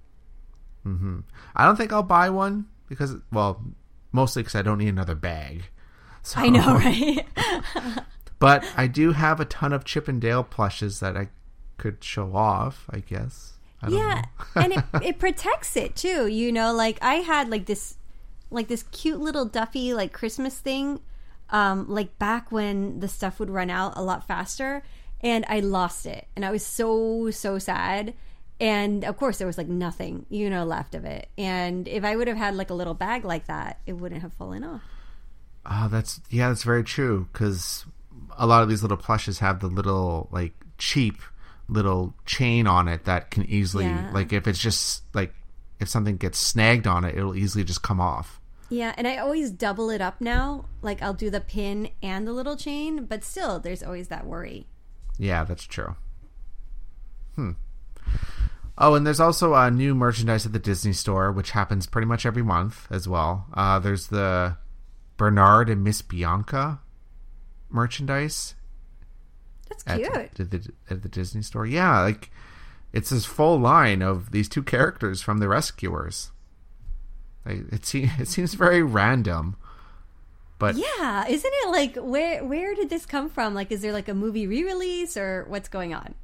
I 1.56 1.64
don't 1.64 1.76
think 1.76 1.92
I'll 1.92 2.02
buy 2.02 2.30
one 2.30 2.66
because, 2.88 3.16
well, 3.32 3.62
mostly 4.12 4.42
because 4.42 4.54
I 4.54 4.62
don't 4.62 4.78
need 4.78 4.88
another 4.88 5.14
bag. 5.14 5.64
So, 6.22 6.40
I 6.40 6.48
know, 6.48 6.75
right? 6.75 7.26
But 8.38 8.64
I 8.76 8.87
do 8.87 9.12
have 9.12 9.40
a 9.40 9.44
ton 9.44 9.72
of 9.72 9.84
Chip 9.84 10.08
and 10.08 10.20
Dale 10.20 10.44
plushes 10.44 11.00
that 11.00 11.16
I 11.16 11.28
could 11.76 12.02
show 12.04 12.34
off, 12.34 12.87
I 12.90 13.00
guess. 13.00 13.54
I 13.82 13.88
don't 13.88 13.98
yeah, 13.98 14.22
and 14.56 14.72
it 14.72 14.84
it 15.02 15.18
protects 15.18 15.76
it 15.76 15.96
too. 15.96 16.26
You 16.26 16.52
know, 16.52 16.72
like 16.72 16.98
I 17.02 17.16
had 17.16 17.48
like 17.48 17.66
this 17.66 17.96
like 18.50 18.68
this 18.68 18.82
cute 18.84 19.20
little 19.20 19.44
Duffy 19.44 19.94
like 19.94 20.12
Christmas 20.12 20.58
thing, 20.58 21.00
um, 21.50 21.88
like 21.88 22.18
back 22.18 22.50
when 22.50 23.00
the 23.00 23.08
stuff 23.08 23.38
would 23.40 23.50
run 23.50 23.70
out 23.70 23.96
a 23.96 24.02
lot 24.02 24.26
faster, 24.26 24.82
and 25.20 25.44
I 25.48 25.60
lost 25.60 26.06
it, 26.06 26.26
and 26.34 26.44
I 26.44 26.50
was 26.50 26.64
so 26.64 27.30
so 27.30 27.58
sad. 27.58 28.14
And 28.61 29.05
of 29.05 29.17
course, 29.17 29.38
there 29.38 29.47
was 29.47 29.57
like 29.59 29.69
nothing, 29.69 30.27
you 30.29 30.50
know, 30.50 30.65
left 30.65 30.95
of 30.95 31.05
it. 31.05 31.29
And 31.38 31.87
if 31.87 32.05
I 32.05 32.17
would 32.17 32.27
have 32.29 32.37
had 32.37 32.55
like 32.57 32.71
a 32.71 32.75
little 32.75 32.95
bag 32.95 33.25
like 33.25 33.47
that, 33.47 33.81
it 33.87 33.93
wouldn't 33.95 34.23
have 34.23 34.33
fallen 34.33 34.65
off. 34.65 34.83
Oh, 35.65 35.88
that's 35.88 36.21
yeah, 36.31 36.49
that's 36.49 36.62
very 36.65 36.83
true 36.83 37.29
because 37.33 37.85
a 38.37 38.47
lot 38.47 38.62
of 38.62 38.69
these 38.69 38.83
little 38.83 38.97
plushes 38.97 39.38
have 39.41 39.61
the 39.61 39.67
little 39.69 40.29
like 40.33 40.55
cheap 40.79 41.21
little 41.69 42.15
chain 42.25 42.67
on 42.67 42.88
it 42.88 43.05
that 43.05 43.31
can 43.31 43.45
easily 43.45 43.85
Yeah. 43.85 44.11
like 44.12 44.33
if 44.33 44.49
it's 44.49 44.59
just 44.59 45.03
like 45.15 45.35
if 45.79 45.88
something 45.88 46.17
gets 46.17 46.38
snagged 46.38 46.87
on 46.87 47.05
it, 47.05 47.17
it'll 47.17 47.37
easily 47.37 47.62
just 47.65 47.83
come 47.83 48.00
off. 48.00 48.41
Yeah, 48.71 48.93
and 48.99 49.07
I 49.07 49.17
always 49.19 49.50
double 49.50 49.88
it 49.91 50.00
up 50.00 50.21
now. 50.21 50.65
Like 50.83 51.00
I'll 51.03 51.15
do 51.15 51.31
the 51.31 51.41
pin 51.41 51.91
and 52.03 52.27
the 52.27 52.33
little 52.33 52.57
chain, 52.57 53.05
but 53.05 53.23
still, 53.23 53.59
there's 53.61 53.83
always 53.83 54.09
that 54.09 54.27
worry. 54.27 54.67
Yeah, 55.19 55.45
that's 55.45 55.65
true. 55.65 55.95
Hmm. 57.37 57.53
Oh, 58.80 58.94
and 58.94 59.04
there's 59.04 59.18
also 59.18 59.54
uh, 59.54 59.70
new 59.70 59.92
merchandise 59.92 60.47
at 60.47 60.52
the 60.52 60.61
Disney 60.61 60.92
Store, 60.92 61.32
which 61.32 61.50
happens 61.50 61.87
pretty 61.88 62.06
much 62.06 62.25
every 62.25 62.44
month 62.44 62.87
as 62.90 63.08
well. 63.08 63.47
Uh, 63.52 63.80
there's 63.80 64.06
the 64.06 64.56
Bernard 65.16 65.68
and 65.68 65.82
Miss 65.82 66.00
Bianca 66.00 66.80
merchandise 67.70 68.54
That's 69.68 69.85
at, 69.87 69.99
cute. 69.99 70.40
at 70.40 70.50
the, 70.50 70.73
at 70.88 71.02
the 71.02 71.08
Disney 71.08 71.42
Store. 71.42 71.66
Yeah, 71.66 72.00
like 72.02 72.30
it's 72.92 73.11
this 73.11 73.25
full 73.25 73.58
line 73.58 74.00
of 74.00 74.30
these 74.30 74.49
two 74.49 74.62
characters 74.62 75.20
from 75.20 75.38
the 75.38 75.49
Rescuers. 75.49 76.30
Like, 77.44 77.73
it 77.73 77.85
seems 77.85 78.12
it 78.20 78.28
seems 78.28 78.54
very 78.54 78.82
random, 78.82 79.56
but 80.61 80.76
Yeah, 80.76 81.26
isn't 81.26 81.52
it 81.52 81.70
like 81.70 81.97
where 81.97 82.44
where 82.44 82.76
did 82.76 82.90
this 82.90 83.06
come 83.06 83.28
from? 83.28 83.54
Like, 83.54 83.73
is 83.73 83.82
there 83.82 83.92
like 83.92 84.08
a 84.08 84.14
movie 84.14 84.47
re-release 84.47 85.16
or 85.16 85.47
what's 85.49 85.68
going 85.68 85.94
on? 85.94 86.14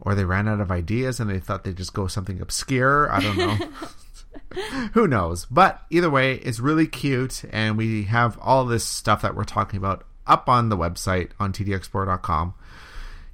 Or 0.00 0.14
they 0.14 0.24
ran 0.24 0.48
out 0.48 0.60
of 0.60 0.70
ideas 0.70 1.20
and 1.20 1.28
they 1.28 1.38
thought 1.38 1.64
they'd 1.64 1.76
just 1.76 1.92
go 1.92 2.06
something 2.06 2.40
obscure. 2.40 3.10
I 3.12 3.20
don't 3.20 3.36
know. 3.36 3.58
Who 4.94 5.06
knows? 5.06 5.46
But 5.46 5.82
either 5.90 6.10
way, 6.10 6.34
it's 6.36 6.60
really 6.60 6.86
cute, 6.86 7.44
and 7.50 7.76
we 7.76 8.04
have 8.04 8.38
all 8.40 8.64
this 8.64 8.84
stuff 8.84 9.22
that 9.22 9.34
we're 9.34 9.44
talking 9.44 9.76
about 9.78 10.04
up 10.26 10.48
on 10.48 10.68
the 10.68 10.76
website 10.76 11.30
on 11.38 11.52
tdrexplorer.com. 11.52 12.54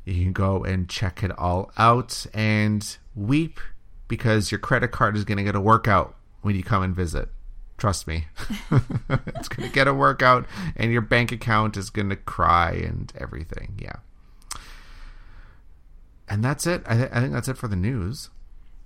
You 0.04 0.22
can 0.22 0.32
go 0.32 0.62
and 0.62 0.88
check 0.88 1.22
it 1.22 1.36
all 1.36 1.72
out 1.76 2.26
and 2.32 2.96
weep 3.14 3.60
because 4.08 4.50
your 4.50 4.58
credit 4.58 4.92
card 4.92 5.16
is 5.16 5.24
going 5.24 5.38
to 5.38 5.44
get 5.44 5.56
a 5.56 5.60
workout 5.60 6.14
when 6.42 6.54
you 6.54 6.62
come 6.62 6.82
and 6.82 6.94
visit. 6.94 7.28
Trust 7.76 8.06
me. 8.06 8.26
it's 9.26 9.48
going 9.48 9.68
to 9.68 9.74
get 9.74 9.88
a 9.88 9.94
workout, 9.94 10.46
and 10.76 10.92
your 10.92 11.02
bank 11.02 11.32
account 11.32 11.76
is 11.76 11.90
going 11.90 12.08
to 12.08 12.16
cry 12.16 12.72
and 12.72 13.12
everything. 13.18 13.78
Yeah. 13.78 13.96
And 16.28 16.42
that's 16.44 16.66
it. 16.66 16.82
I, 16.86 16.96
th- 16.96 17.10
I 17.12 17.20
think 17.20 17.32
that's 17.32 17.48
it 17.48 17.56
for 17.56 17.68
the 17.68 17.76
news. 17.76 18.30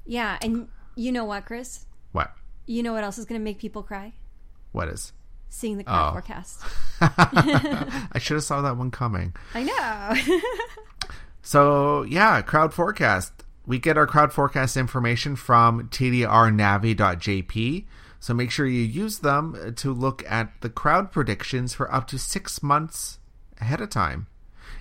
Yeah, 0.06 0.38
and 0.42 0.68
you 0.94 1.12
know 1.12 1.24
what, 1.24 1.46
Chris? 1.46 1.86
What? 2.12 2.32
You 2.66 2.82
know 2.82 2.92
what 2.92 3.04
else 3.04 3.18
is 3.18 3.24
going 3.24 3.40
to 3.40 3.44
make 3.44 3.58
people 3.58 3.82
cry? 3.82 4.12
What 4.72 4.88
is? 4.88 5.12
Seeing 5.48 5.78
the 5.78 5.84
oh. 5.84 5.86
crowd 5.86 6.08
Oh. 6.08 6.12
forecast. 6.12 6.62
I 8.12 8.18
should 8.18 8.34
have 8.34 8.44
saw 8.44 8.62
that 8.62 8.76
one 8.76 8.90
coming. 8.90 9.34
I 9.54 9.62
know. 9.64 10.38
So 11.42 12.02
yeah, 12.02 12.42
crowd 12.42 12.74
forecast. 12.74 13.32
We 13.66 13.78
get 13.78 13.96
our 13.96 14.06
crowd 14.06 14.30
forecast 14.32 14.76
information 14.76 15.36
from 15.36 15.88
tdrnavi.jp. 15.88 17.86
So 18.20 18.34
make 18.34 18.50
sure 18.50 18.66
you 18.66 18.82
use 18.82 19.20
them 19.20 19.72
to 19.76 19.92
look 19.92 20.22
at 20.30 20.52
the 20.60 20.68
crowd 20.68 21.10
predictions 21.10 21.72
for 21.72 21.92
up 21.92 22.06
to 22.08 22.18
six 22.18 22.62
months 22.62 23.18
ahead 23.60 23.80
of 23.80 23.88
time. 23.90 24.26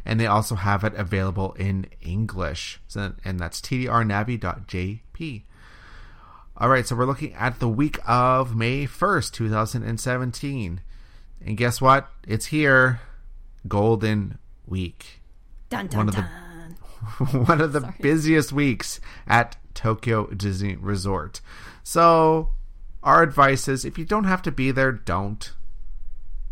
And 0.05 0.19
they 0.19 0.25
also 0.27 0.55
have 0.55 0.83
it 0.83 0.93
available 0.95 1.53
in 1.53 1.87
English. 2.01 2.79
So, 2.87 3.13
and 3.25 3.39
that's 3.39 3.61
tdrnavi.jp. 3.61 5.43
All 6.57 6.69
right, 6.69 6.85
so 6.85 6.95
we're 6.95 7.05
looking 7.05 7.33
at 7.33 7.59
the 7.59 7.69
week 7.69 7.99
of 8.05 8.55
May 8.55 8.85
1st, 8.85 9.31
2017. 9.31 10.81
And 11.45 11.57
guess 11.57 11.79
what? 11.79 12.09
It's 12.27 12.47
here. 12.47 12.99
Golden 13.67 14.37
Week. 14.65 15.21
dun 15.69 15.87
dun 15.87 15.97
One 15.97 16.09
of 16.09 16.15
the- 16.15 16.21
dun. 16.21 17.45
one 17.45 17.61
of 17.61 17.71
the 17.71 17.93
busiest 18.01 18.51
weeks 18.51 18.99
at 19.25 19.55
Tokyo 19.73 20.27
Disney 20.27 20.75
Resort. 20.75 21.39
So, 21.83 22.49
our 23.01 23.23
advice 23.23 23.67
is 23.69 23.85
if 23.85 23.97
you 23.97 24.03
don't 24.03 24.25
have 24.25 24.41
to 24.41 24.51
be 24.51 24.71
there, 24.71 24.91
don't, 24.91 25.53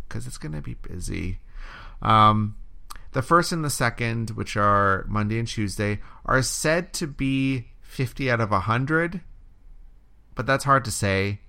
because 0.07 0.25
it's 0.25 0.37
going 0.37 0.53
to 0.53 0.61
be 0.61 0.75
busy. 0.75 1.39
Um, 2.01 2.55
the 3.13 3.21
first 3.21 3.51
and 3.51 3.63
the 3.63 3.69
second, 3.69 4.31
which 4.31 4.55
are 4.57 5.05
Monday 5.07 5.39
and 5.39 5.47
Tuesday, 5.47 5.99
are 6.25 6.41
said 6.41 6.93
to 6.93 7.07
be 7.07 7.67
50 7.81 8.29
out 8.29 8.41
of 8.41 8.51
100, 8.51 9.21
but 10.35 10.45
that's 10.45 10.65
hard 10.65 10.85
to 10.85 10.91
say 10.91 11.39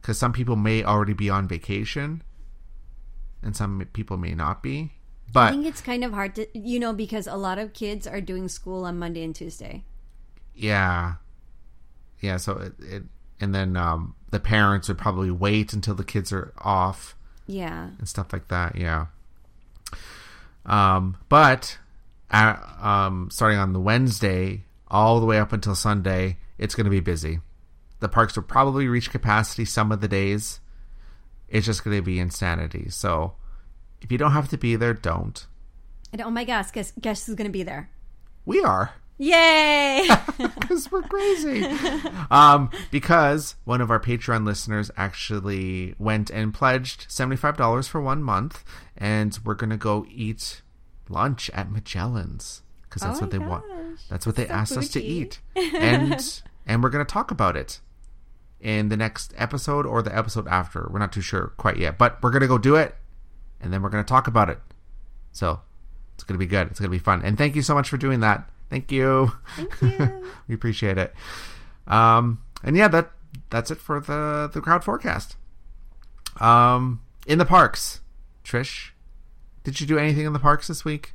because 0.00 0.18
some 0.18 0.32
people 0.32 0.56
may 0.56 0.84
already 0.84 1.14
be 1.14 1.30
on 1.30 1.48
vacation 1.48 2.22
and 3.42 3.56
some 3.56 3.86
people 3.92 4.16
may 4.16 4.34
not 4.34 4.62
be. 4.62 4.92
But 5.32 5.48
I 5.48 5.50
think 5.52 5.66
it's 5.66 5.80
kind 5.80 6.04
of 6.04 6.12
hard 6.12 6.34
to, 6.36 6.46
you 6.58 6.78
know, 6.78 6.92
because 6.92 7.26
a 7.26 7.34
lot 7.36 7.58
of 7.58 7.72
kids 7.72 8.06
are 8.06 8.20
doing 8.20 8.48
school 8.48 8.84
on 8.84 8.98
Monday 8.98 9.24
and 9.24 9.34
Tuesday. 9.34 9.84
Yeah. 10.54 11.14
Yeah, 12.20 12.36
so 12.38 12.52
it, 12.58 12.72
it 12.80 13.02
and 13.40 13.54
then 13.54 13.76
um 13.76 14.14
the 14.30 14.40
parents 14.40 14.88
would 14.88 14.98
probably 14.98 15.30
wait 15.30 15.72
until 15.72 15.94
the 15.94 16.04
kids 16.04 16.32
are 16.32 16.52
off 16.58 17.14
Yeah. 17.46 17.90
and 17.98 18.08
stuff 18.08 18.32
like 18.32 18.48
that. 18.48 18.76
Yeah. 18.76 19.06
Um 20.66 21.16
but 21.28 21.78
uh, 22.30 22.56
um 22.80 23.28
starting 23.30 23.58
on 23.58 23.72
the 23.72 23.80
Wednesday 23.80 24.64
all 24.88 25.20
the 25.20 25.26
way 25.26 25.38
up 25.38 25.52
until 25.52 25.74
Sunday, 25.74 26.38
it's 26.58 26.74
going 26.74 26.84
to 26.84 26.90
be 26.90 27.00
busy. 27.00 27.40
The 28.00 28.08
parks 28.08 28.36
will 28.36 28.44
probably 28.44 28.86
reach 28.86 29.10
capacity 29.10 29.64
some 29.64 29.90
of 29.90 30.00
the 30.00 30.08
days. 30.08 30.60
It's 31.48 31.66
just 31.66 31.82
going 31.82 31.96
to 31.96 32.02
be 32.02 32.18
insanity. 32.20 32.88
So 32.90 33.34
if 34.00 34.12
you 34.12 34.18
don't 34.18 34.32
have 34.32 34.48
to 34.50 34.58
be 34.58 34.76
there, 34.76 34.94
don't. 34.94 35.46
And 36.12 36.22
oh 36.22 36.30
my 36.30 36.44
gosh, 36.44 36.70
guess 36.70 36.92
guess 37.00 37.26
who's 37.26 37.34
gonna 37.34 37.50
be 37.50 37.62
there? 37.62 37.90
We 38.44 38.62
are. 38.62 38.92
Yay! 39.18 40.06
because 40.38 40.92
we're 40.92 41.02
crazy. 41.02 41.64
um, 42.30 42.70
because 42.90 43.56
one 43.64 43.80
of 43.80 43.90
our 43.90 43.98
Patreon 43.98 44.44
listeners 44.44 44.90
actually 44.96 45.94
went 45.98 46.30
and 46.30 46.52
pledged 46.52 47.08
$75 47.08 47.88
for 47.88 48.00
one 48.00 48.22
month, 48.22 48.62
and 48.96 49.38
we're 49.44 49.54
going 49.54 49.70
to 49.70 49.76
go 49.76 50.06
eat 50.08 50.62
lunch 51.08 51.50
at 51.50 51.70
Magellan's 51.70 52.62
because 52.82 53.02
that's 53.02 53.18
Oh 53.18 53.22
what 53.22 53.30
they 53.30 53.38
my 53.38 53.46
want. 53.48 53.64
That's 54.08 54.26
what 54.26 54.36
they 54.36 54.46
So 54.46 54.52
asked 54.52 54.76
us 54.76 54.88
to 54.90 55.02
eat. 55.02 55.40
And 55.56 56.42
and 56.66 56.82
we're 56.82 56.90
going 56.90 57.04
to 57.04 57.12
talk 57.12 57.30
about 57.30 57.56
it 57.56 57.80
in 58.60 58.88
the 58.88 58.96
next 58.96 59.32
episode 59.36 59.86
or 59.86 60.02
the 60.02 60.16
episode 60.16 60.48
after. 60.48 60.88
We're 60.90 60.98
not 60.98 61.12
too 61.12 61.20
sure 61.20 61.52
quite 61.56 61.76
yet, 61.76 61.98
but 61.98 62.22
we're 62.22 62.30
going 62.30 62.42
to 62.42 62.48
go 62.48 62.58
do 62.58 62.76
it 62.76 62.96
and 63.60 63.72
then 63.72 63.82
we're 63.82 63.90
going 63.90 64.04
to 64.04 64.08
talk 64.08 64.26
about 64.26 64.50
it. 64.50 64.58
So, 65.32 65.60
it's 66.14 66.24
going 66.24 66.34
to 66.34 66.38
be 66.38 66.46
good. 66.46 66.68
It's 66.68 66.80
going 66.80 66.90
to 66.90 66.96
be 66.96 66.98
fun. 66.98 67.22
And 67.22 67.36
thank 67.36 67.54
you 67.54 67.62
so 67.62 67.74
much 67.74 67.88
for 67.88 67.98
doing 67.98 68.20
that. 68.20 68.48
Thank 68.70 68.90
you. 68.90 69.32
Thank 69.56 69.82
you. 69.82 70.24
we 70.48 70.54
appreciate 70.54 70.98
it. 70.98 71.14
Um, 71.86 72.42
and 72.64 72.76
yeah, 72.76 72.88
that 72.88 73.10
that's 73.50 73.70
it 73.70 73.78
for 73.78 74.00
the 74.00 74.50
the 74.52 74.60
crowd 74.60 74.82
forecast. 74.82 75.36
Um, 76.40 77.00
in 77.26 77.38
the 77.38 77.44
parks, 77.44 78.00
Trish, 78.46 78.90
did 79.64 79.80
you 79.80 79.88
do 79.88 79.98
anything 79.98 80.24
in 80.24 80.32
the 80.32 80.38
parks 80.38 80.68
this 80.68 80.84
week? 80.84 81.14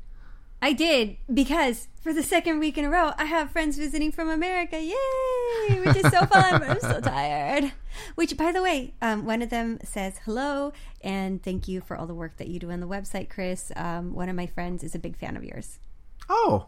I 0.61 0.73
did 0.73 1.15
because 1.33 1.87
for 2.01 2.11
the 2.11 2.21
second 2.21 2.59
week 2.59 2.77
in 2.77 2.83
a 2.83 2.89
row, 2.89 3.13
I 3.17 3.23
have 3.23 3.51
friends 3.51 3.77
visiting 3.77 4.11
from 4.11 4.29
America. 4.29 4.77
Yay! 4.77 5.79
Which 5.79 5.95
is 5.95 6.11
so 6.11 6.25
fun, 6.25 6.59
but 6.59 6.69
I'm 6.69 6.79
so 6.81 6.99
tired. 6.99 7.71
Which, 8.15 8.35
by 8.35 8.51
the 8.51 8.61
way, 8.61 8.95
um, 9.01 9.25
one 9.25 9.41
of 9.41 9.49
them 9.49 9.79
says 9.81 10.19
hello 10.25 10.73
and 10.99 11.41
thank 11.41 11.69
you 11.69 11.79
for 11.79 11.95
all 11.95 12.05
the 12.05 12.13
work 12.13 12.35
that 12.35 12.49
you 12.49 12.59
do 12.59 12.69
on 12.69 12.81
the 12.81 12.87
website, 12.87 13.29
Chris. 13.29 13.71
Um, 13.77 14.13
one 14.13 14.27
of 14.27 14.35
my 14.35 14.45
friends 14.45 14.83
is 14.83 14.93
a 14.93 14.99
big 14.99 15.15
fan 15.15 15.37
of 15.37 15.43
yours. 15.45 15.79
Oh, 16.27 16.65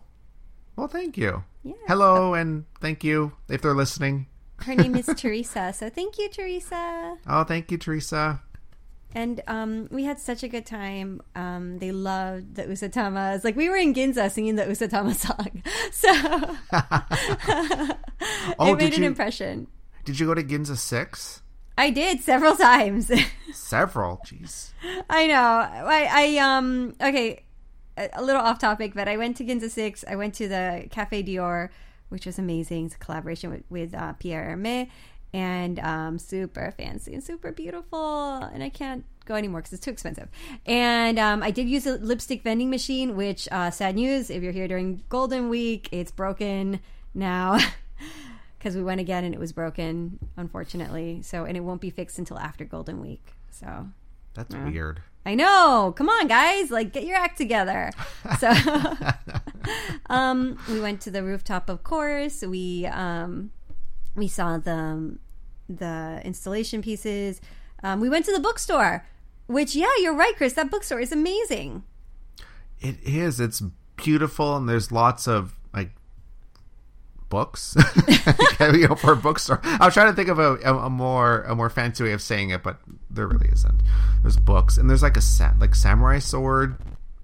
well, 0.78 0.88
thank 0.88 1.18
you. 1.18 1.44
Yeah. 1.64 1.74
Hello, 1.88 2.36
and 2.36 2.64
thank 2.80 3.04
you 3.04 3.34
if 3.50 3.62
they're 3.62 3.76
listening. 3.76 4.28
Her 4.60 4.76
name 4.76 4.96
is 4.96 5.08
Teresa. 5.18 5.74
So 5.74 5.90
thank 5.90 6.18
you, 6.18 6.30
Teresa. 6.30 7.18
Oh, 7.28 7.44
thank 7.44 7.70
you, 7.70 7.78
Teresa. 7.78 8.42
And 9.16 9.42
um, 9.48 9.88
we 9.92 10.04
had 10.06 10.20
such 10.20 10.42
a 10.44 10.48
good 10.48 10.66
time. 10.66 11.22
Um, 11.36 11.78
they 11.80 11.92
loved 11.92 12.56
the 12.56 12.64
Usatamas. 12.64 13.44
Like 13.44 13.56
we 13.56 13.70
were 13.70 13.76
in 13.78 13.94
Ginza 13.94 14.32
singing 14.32 14.56
the 14.56 14.64
Usatama 14.64 15.14
song. 15.26 15.62
So 15.92 16.10
Oh, 18.60 18.74
it 18.74 18.78
made 18.78 18.94
an 18.94 19.02
you- 19.02 19.08
impression. 19.08 19.68
Did 20.06 20.20
you 20.20 20.26
go 20.26 20.34
to 20.34 20.44
Ginza 20.44 20.76
Six? 20.78 21.42
I 21.78 21.90
did 21.90 22.22
several 22.22 22.56
times. 22.56 23.10
Several. 23.54 24.22
Jeez. 24.28 24.72
I 25.10 25.28
know. 25.28 25.34
I, 25.42 26.08
I 26.12 26.38
um 26.38 26.94
okay, 27.02 27.44
a, 27.98 28.10
a 28.14 28.24
little 28.24 28.42
off 28.42 28.60
topic, 28.60 28.94
but 28.94 29.08
I 29.08 29.18
went 29.18 29.38
to 29.38 29.44
Ginza 29.44 29.70
Six. 29.70 30.04
I 30.08 30.16
went 30.16 30.34
to 30.36 30.48
the 30.48 30.88
Cafe 30.92 31.24
Dior, 31.24 31.70
which 32.10 32.26
was 32.26 32.38
amazing. 32.38 32.88
It's 32.88 32.96
a 32.96 32.98
collaboration 33.00 33.50
with, 33.50 33.64
with 33.70 33.94
uh, 33.96 34.14
Pierre 34.14 34.56
Hermé, 34.56 34.90
and 35.34 35.80
um, 35.80 36.20
super 36.20 36.72
fancy 36.78 37.14
and 37.14 37.24
super 37.24 37.52
beautiful. 37.52 38.36
And 38.36 38.64
I 38.64 38.70
can't 38.70 39.04
go 39.26 39.36
anymore 39.36 39.62
because 39.62 39.74
it's 39.74 39.84
too 39.84 39.92
expensive. 39.92 40.30
And 40.66 41.18
um, 41.18 41.42
I 41.42 41.52
did 41.52 41.68
use 41.68 41.88
a 41.88 41.98
lipstick 41.98 42.44
vending 42.44 42.70
machine, 42.70 43.16
which 43.16 43.48
uh, 43.52 43.72
sad 43.72 43.96
news 43.96 44.30
if 44.30 44.44
you're 44.44 44.52
here 44.52 44.68
during 44.68 45.04
Golden 45.10 45.50
Week, 45.50 45.90
it's 45.92 46.12
broken 46.12 46.80
now. 47.14 47.58
Because 48.60 48.78
we 48.78 48.84
went 48.84 49.02
again 49.02 49.26
and 49.26 49.36
it 49.36 49.40
was 49.42 49.52
broken, 49.52 50.20
unfortunately. 50.38 51.22
So, 51.22 51.44
and 51.44 51.58
it 51.58 51.60
won't 51.60 51.82
be 51.82 51.90
fixed 51.90 52.18
until 52.18 52.40
after 52.40 52.64
Golden 52.64 53.02
Week. 53.02 53.34
So, 53.52 53.90
That's 54.36 54.56
weird. 54.56 55.02
I 55.26 55.36
know. 55.36 55.94
Come 55.98 56.08
on, 56.08 56.28
guys. 56.28 56.72
Like, 56.72 56.94
get 56.94 57.04
your 57.04 57.18
act 57.18 57.38
together. 57.38 57.92
So, 58.40 58.54
um, 60.10 60.58
we 60.70 60.80
went 60.80 61.02
to 61.02 61.12
the 61.12 61.24
rooftop, 61.24 61.68
of 61.68 61.84
course. 61.84 62.42
We 62.42 62.86
um, 62.86 63.52
we 64.16 64.30
saw 64.30 64.58
the 64.58 65.18
the 65.78 66.22
installation 66.24 66.82
pieces. 66.82 67.42
Um, 67.84 68.00
we 68.00 68.10
went 68.10 68.26
to 68.26 68.32
the 68.32 68.40
bookstore, 68.40 69.06
which, 69.48 69.76
yeah, 69.76 69.92
you're 70.00 70.16
right, 70.16 70.36
Chris. 70.36 70.54
That 70.54 70.72
bookstore 70.72 71.00
is 71.00 71.12
amazing. 71.12 71.84
It 72.80 72.98
is. 73.04 73.40
It's 73.40 73.62
beautiful, 73.96 74.56
and 74.56 74.68
there's 74.68 74.92
lots 74.92 75.28
of 75.28 75.58
like 75.74 75.92
books. 77.30 77.76
you 78.60 78.88
know, 78.88 78.96
for 78.96 79.14
a 79.14 79.16
bookstore. 79.16 79.60
I 79.64 79.86
was 79.86 79.94
trying 79.94 80.12
to 80.12 80.16
think 80.16 80.30
of 80.30 80.40
a, 80.40 80.58
a, 80.64 80.86
a 80.86 80.90
more 80.90 81.42
a 81.44 81.56
more 81.56 81.70
fancy 81.70 82.04
way 82.04 82.12
of 82.12 82.22
saying 82.22 82.52
it, 82.52 82.62
but 82.62 82.80
there 83.10 83.28
really 83.28 83.50
isn't. 83.52 83.82
There's 84.22 84.38
books, 84.38 84.78
and 84.78 84.90
there's 84.90 85.04
like 85.04 85.18
a 85.18 85.22
sa- 85.22 85.54
like 85.60 85.76
samurai 85.76 86.20
sword 86.20 86.78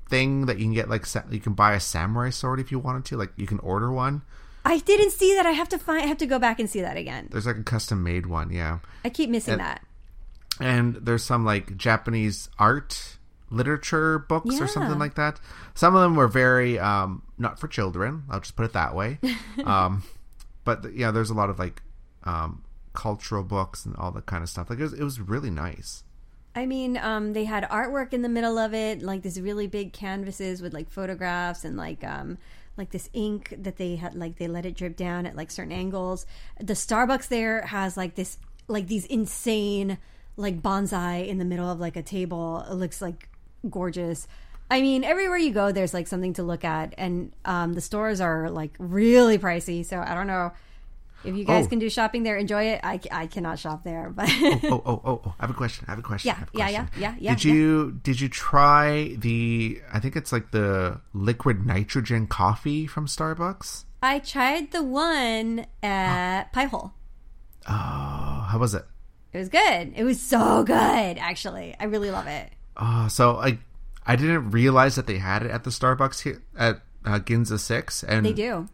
thing 0.09 0.45
that 0.47 0.57
you 0.57 0.65
can 0.65 0.73
get. 0.73 0.89
Like 0.89 1.05
sa- 1.05 1.23
you 1.29 1.39
can 1.39 1.53
buy 1.53 1.73
a 1.73 1.79
samurai 1.79 2.29
sword 2.29 2.59
if 2.59 2.71
you 2.71 2.79
wanted 2.79 3.05
to. 3.05 3.17
Like 3.17 3.33
you 3.37 3.45
can 3.45 3.59
order 3.59 3.91
one. 3.91 4.23
I 4.69 4.77
didn't 4.77 5.11
see 5.11 5.33
that. 5.35 5.45
I 5.45 5.51
have 5.51 5.67
to 5.69 5.79
find. 5.79 6.03
I 6.03 6.07
have 6.07 6.17
to 6.19 6.25
go 6.27 6.39
back 6.39 6.59
and 6.59 6.69
see 6.69 6.81
that 6.81 6.95
again. 6.95 7.27
There's 7.31 7.45
like 7.47 7.57
a 7.57 7.63
custom 7.63 8.03
made 8.03 8.25
one. 8.27 8.51
Yeah. 8.51 8.79
I 9.03 9.09
keep 9.09 9.29
missing 9.29 9.53
And- 9.53 9.61
that. 9.61 9.81
and 10.59 10.95
there's 10.95 11.23
some 11.23 11.43
like 11.45 11.75
Japanese 11.77 12.49
art 12.59 13.17
literature 13.49 14.19
books 14.19 14.55
Yeah. 14.57 14.63
or 14.63 14.67
something 14.67 14.99
like 14.99 15.15
that. 15.15 15.39
Some 15.73 15.95
of 15.95 16.01
them 16.01 16.15
were 16.15 16.27
very 16.27 16.77
um, 16.77 17.23
not 17.37 17.59
for 17.59 17.67
children. 17.67 18.23
I'll 18.29 18.39
just 18.41 18.55
put 18.55 18.65
it 18.65 18.73
that 18.73 18.93
way. 18.95 19.17
um, 19.65 20.03
but 20.63 20.93
yeah, 20.93 21.09
there's 21.11 21.29
a 21.31 21.33
lot 21.33 21.49
of 21.49 21.57
like 21.57 21.81
um, 22.25 22.63
cultural 22.93 23.43
books 23.43 23.85
and 23.85 23.95
all 23.95 24.11
that 24.11 24.27
kind 24.27 24.43
of 24.43 24.49
stuff. 24.49 24.69
Like 24.69 24.79
it 24.79 24.83
was, 24.83 24.93
it 24.93 25.03
was 25.03 25.19
really 25.19 25.49
nice. 25.49 26.03
I 26.55 26.65
mean, 26.65 26.97
um, 26.97 27.33
they 27.33 27.45
had 27.45 27.63
artwork 27.69 28.11
in 28.13 28.21
the 28.21 28.29
middle 28.29 28.57
of 28.57 28.73
it, 28.73 29.01
like 29.01 29.21
these 29.23 29.39
really 29.39 29.67
big 29.67 29.93
canvases 29.93 30.61
with 30.61 30.73
like 30.73 30.89
photographs 30.89 31.63
and 31.63 31.77
like 31.77 32.03
um, 32.03 32.37
like 32.79 32.89
this 32.89 33.09
ink 33.13 33.53
that 33.59 33.77
they 33.77 33.97
had 33.97 34.15
like 34.15 34.37
they 34.37 34.47
let 34.47 34.65
it 34.65 34.75
drip 34.75 34.95
down 34.95 35.27
at 35.27 35.35
like 35.35 35.51
certain 35.51 35.71
angles. 35.71 36.25
The 36.59 36.73
Starbucks 36.73 37.27
there 37.27 37.61
has 37.67 37.95
like 37.95 38.15
this 38.15 38.39
like 38.67 38.87
these 38.87 39.05
insane 39.05 39.99
like 40.37 40.61
bonsai 40.61 41.27
in 41.27 41.37
the 41.37 41.45
middle 41.45 41.69
of 41.69 41.79
like 41.79 41.95
a 41.95 42.01
table. 42.01 42.65
It 42.69 42.73
looks 42.73 43.01
like 43.01 43.29
gorgeous. 43.69 44.27
I 44.71 44.81
mean, 44.81 45.03
everywhere 45.03 45.37
you 45.37 45.51
go, 45.51 45.71
there's 45.71 45.93
like 45.93 46.07
something 46.07 46.33
to 46.33 46.43
look 46.43 46.63
at, 46.63 46.93
and 46.97 47.33
um, 47.43 47.73
the 47.73 47.81
stores 47.81 48.21
are 48.21 48.49
like 48.49 48.75
really 48.79 49.37
pricey. 49.37 49.85
So 49.85 49.99
I 49.99 50.13
don't 50.15 50.27
know 50.27 50.51
if 51.23 51.35
you 51.35 51.43
guys 51.43 51.65
Oh. 51.65 51.69
can 51.69 51.79
do 51.79 51.89
shopping 51.89 52.23
there. 52.23 52.37
Enjoy 52.37 52.63
it. 52.63 52.79
I, 52.83 52.99
I 53.11 53.27
cannot 53.27 53.59
shop 53.59 53.83
there, 53.83 54.09
but 54.09 54.29
oh, 54.29 54.59
oh, 54.63 54.81
oh, 54.85 55.01
oh! 55.25 55.33
I 55.39 55.43
have 55.43 55.49
a 55.49 55.53
question. 55.57 55.85
I 55.87 55.91
have 55.91 55.99
a 55.99 56.03
question. 56.03 56.27
Yeah, 56.29 56.35
have 56.35 56.49
a 56.53 56.57
yeah, 56.57 56.69
yeah, 56.69 56.87
yeah, 56.97 57.15
yeah, 57.19 57.31
Did 57.35 57.43
you 57.43 57.99
did 58.03 58.21
you 58.21 58.29
try 58.29 59.15
the? 59.19 59.81
I 59.93 59.99
think 59.99 60.15
it's 60.15 60.31
like 60.31 60.51
the 60.51 61.01
liquid 61.13 61.65
nitrogen 61.65 62.27
coffee 62.27 62.87
from 62.87 63.05
Starbucks. 63.07 63.85
I 64.01 64.19
tried 64.19 64.71
the 64.71 64.81
one 64.83 65.65
at 65.83 66.53
Pie 66.53 66.65
Hole. 66.65 66.93
Oh, 67.67 67.71
how 68.49 68.57
was 68.57 68.73
it? 68.73 68.85
It 69.33 69.37
was 69.37 69.49
good. 69.49 69.93
It 69.95 70.03
was 70.03 70.19
so 70.19 70.63
good, 70.63 70.73
actually. 71.19 71.75
I 71.79 71.83
really 71.85 72.09
love 72.09 72.27
it. 72.27 72.49
Oh, 72.77 73.07
so 73.09 73.35
I 73.37 73.59
I 74.05 74.15
didn't 74.15 74.51
realize 74.51 74.95
that 74.95 75.05
they 75.05 75.17
had 75.17 75.43
it 75.43 75.51
at 75.51 75.63
the 75.65 75.69
Starbucks 75.69 76.21
here 76.23 76.41
at 76.57 76.81
uh, 77.05 77.19
Ginza 77.19 77.59
Six, 77.59 78.03
and 78.03 78.25
They 78.25 78.33
do. 78.33 78.69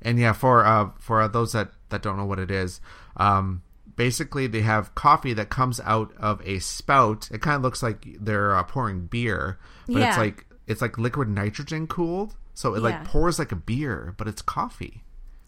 and 0.00 0.18
yeah, 0.18 0.32
for 0.32 0.64
uh 0.64 0.90
for 0.98 1.20
uh, 1.20 1.28
those 1.28 1.52
that 1.52 1.72
that 1.90 2.02
don't 2.02 2.16
know 2.16 2.24
what 2.24 2.38
it 2.38 2.50
is, 2.50 2.80
um, 3.16 3.62
basically 3.96 4.46
they 4.46 4.62
have 4.62 4.94
coffee 4.94 5.32
that 5.34 5.50
comes 5.50 5.80
out 5.80 6.12
of 6.18 6.40
a 6.46 6.58
spout. 6.60 7.28
It 7.32 7.42
kind 7.42 7.56
of 7.56 7.62
looks 7.62 7.82
like 7.82 8.06
they're 8.20 8.56
uh, 8.56 8.62
pouring 8.62 9.06
beer, 9.06 9.58
but 9.86 10.02
it's 10.02 10.18
like 10.18 10.46
it's 10.66 10.80
like 10.82 10.98
liquid 10.98 11.28
nitrogen 11.28 11.86
cooled, 11.86 12.34
so 12.54 12.74
it 12.74 12.78
Yeah. 12.78 12.84
like 12.84 13.04
pours 13.04 13.38
like 13.38 13.52
a 13.52 13.56
beer, 13.56 14.14
but 14.16 14.28
it's 14.28 14.42
coffee. 14.42 15.02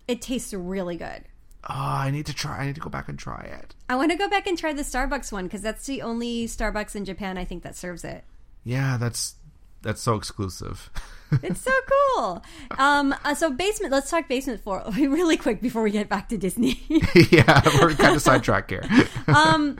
It 0.09 0.21
tastes 0.21 0.53
really 0.53 0.97
good. 0.97 1.23
Oh, 1.65 1.75
I 1.75 2.11
need 2.11 2.27
to 2.27 2.35
try. 2.35 2.59
I 2.59 2.67
need 2.67 2.75
to 2.75 2.81
go 2.81 2.91
back 2.91 3.09
and 3.09 3.17
try 3.17 3.41
it. 3.43 3.77
I 3.89 3.95
want 3.95 4.11
to 4.11 4.17
go 4.17 4.29
back 4.29 4.49
and 4.49 4.59
try 4.59 4.73
the 4.73 4.83
Starbucks 4.83 5.31
one 5.31 5.45
because 5.45 5.63
that's 5.63 5.87
the 5.87 6.03
only 6.03 6.47
Starbucks 6.47 6.97
in 6.97 7.05
Japan 7.05 7.39
I 7.39 7.45
think 7.45 7.63
that 7.63 7.77
serves 7.77 8.03
it. 8.03 8.25
Yeah, 8.65 8.97
that's 8.97 9.37
that's 9.83 10.01
so 10.03 10.17
exclusive. 10.17 10.91
It's 11.43 11.61
so 11.61 11.73
cool. 12.17 12.45
Um, 12.79 13.15
uh, 13.25 13.35
so 13.35 13.51
basement. 13.51 13.93
Let's 13.93 14.11
talk 14.11 14.29
basement 14.29 14.63
floor 14.63 14.83
really 14.97 15.37
quick 15.37 15.61
before 15.61 15.83
we 15.83 15.91
get 15.91 16.09
back 16.09 16.29
to 16.31 16.39
Disney. 16.39 16.83
yeah, 17.31 17.63
we're 17.81 17.95
kind 17.95 18.17
of 18.17 18.23
sidetracked 18.23 18.71
here. 18.71 18.85
um, 19.29 19.79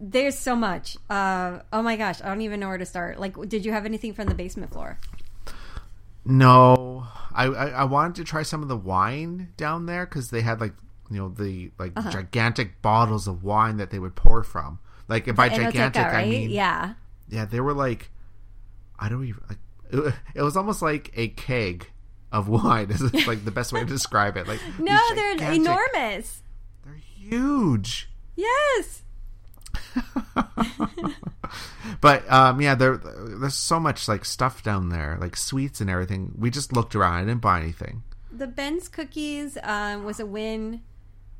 there's 0.00 0.38
so 0.38 0.56
much. 0.56 0.96
Uh, 1.08 1.60
oh 1.72 1.82
my 1.82 1.96
gosh, 1.96 2.20
I 2.22 2.26
don't 2.28 2.40
even 2.42 2.60
know 2.60 2.68
where 2.68 2.78
to 2.78 2.86
start. 2.86 3.20
Like, 3.20 3.36
did 3.48 3.64
you 3.64 3.72
have 3.72 3.84
anything 3.86 4.14
from 4.14 4.26
the 4.28 4.34
basement 4.34 4.72
floor? 4.72 4.98
No, 6.24 7.06
I, 7.32 7.46
I 7.46 7.66
I 7.68 7.84
wanted 7.84 8.16
to 8.16 8.24
try 8.24 8.42
some 8.42 8.62
of 8.62 8.68
the 8.68 8.76
wine 8.76 9.52
down 9.56 9.86
there 9.86 10.04
because 10.06 10.30
they 10.30 10.42
had 10.42 10.60
like 10.60 10.74
you 11.10 11.16
know 11.18 11.28
the 11.30 11.70
like 11.78 11.92
Uh-huh. 11.96 12.10
gigantic 12.10 12.82
bottles 12.82 13.26
of 13.26 13.42
wine 13.42 13.78
that 13.78 13.90
they 13.90 13.98
would 13.98 14.14
pour 14.16 14.42
from. 14.42 14.78
Like 15.08 15.34
by 15.34 15.48
gigantic 15.48 16.04
I 16.04 16.12
right? 16.12 16.28
mean 16.28 16.50
yeah. 16.50 16.94
yeah, 17.28 17.46
they 17.46 17.60
were 17.60 17.72
like 17.72 18.10
I 18.98 19.08
don't 19.08 19.24
even 19.24 19.42
like 19.48 19.58
it, 19.92 20.14
it 20.34 20.42
was 20.42 20.56
almost 20.56 20.82
like 20.82 21.10
a 21.14 21.28
keg 21.28 21.86
of 22.32 22.48
wine 22.48 22.90
is 22.90 23.02
like 23.26 23.44
the 23.44 23.50
best 23.50 23.72
way 23.72 23.80
to 23.80 23.86
describe 23.86 24.36
it. 24.36 24.46
Like 24.46 24.60
No, 24.78 24.98
they're 25.14 25.34
gigantic- 25.34 25.60
enormous. 25.60 26.42
They're 26.84 26.94
huge. 26.94 28.08
Yes. 28.36 29.02
but 32.00 32.30
um, 32.30 32.60
yeah, 32.60 32.74
there 32.74 32.96
there's 32.96 33.54
so 33.54 33.78
much 33.80 34.08
like 34.08 34.24
stuff 34.24 34.62
down 34.62 34.88
there, 34.88 35.16
like 35.20 35.36
sweets 35.36 35.80
and 35.80 35.90
everything. 35.90 36.32
We 36.38 36.50
just 36.50 36.72
looked 36.72 36.94
around. 36.94 37.14
I 37.14 37.20
didn't 37.20 37.40
buy 37.40 37.60
anything. 37.60 38.02
The 38.32 38.46
Ben's 38.46 38.88
cookies 38.88 39.58
um, 39.62 40.04
was 40.04 40.20
a 40.20 40.26
win 40.26 40.82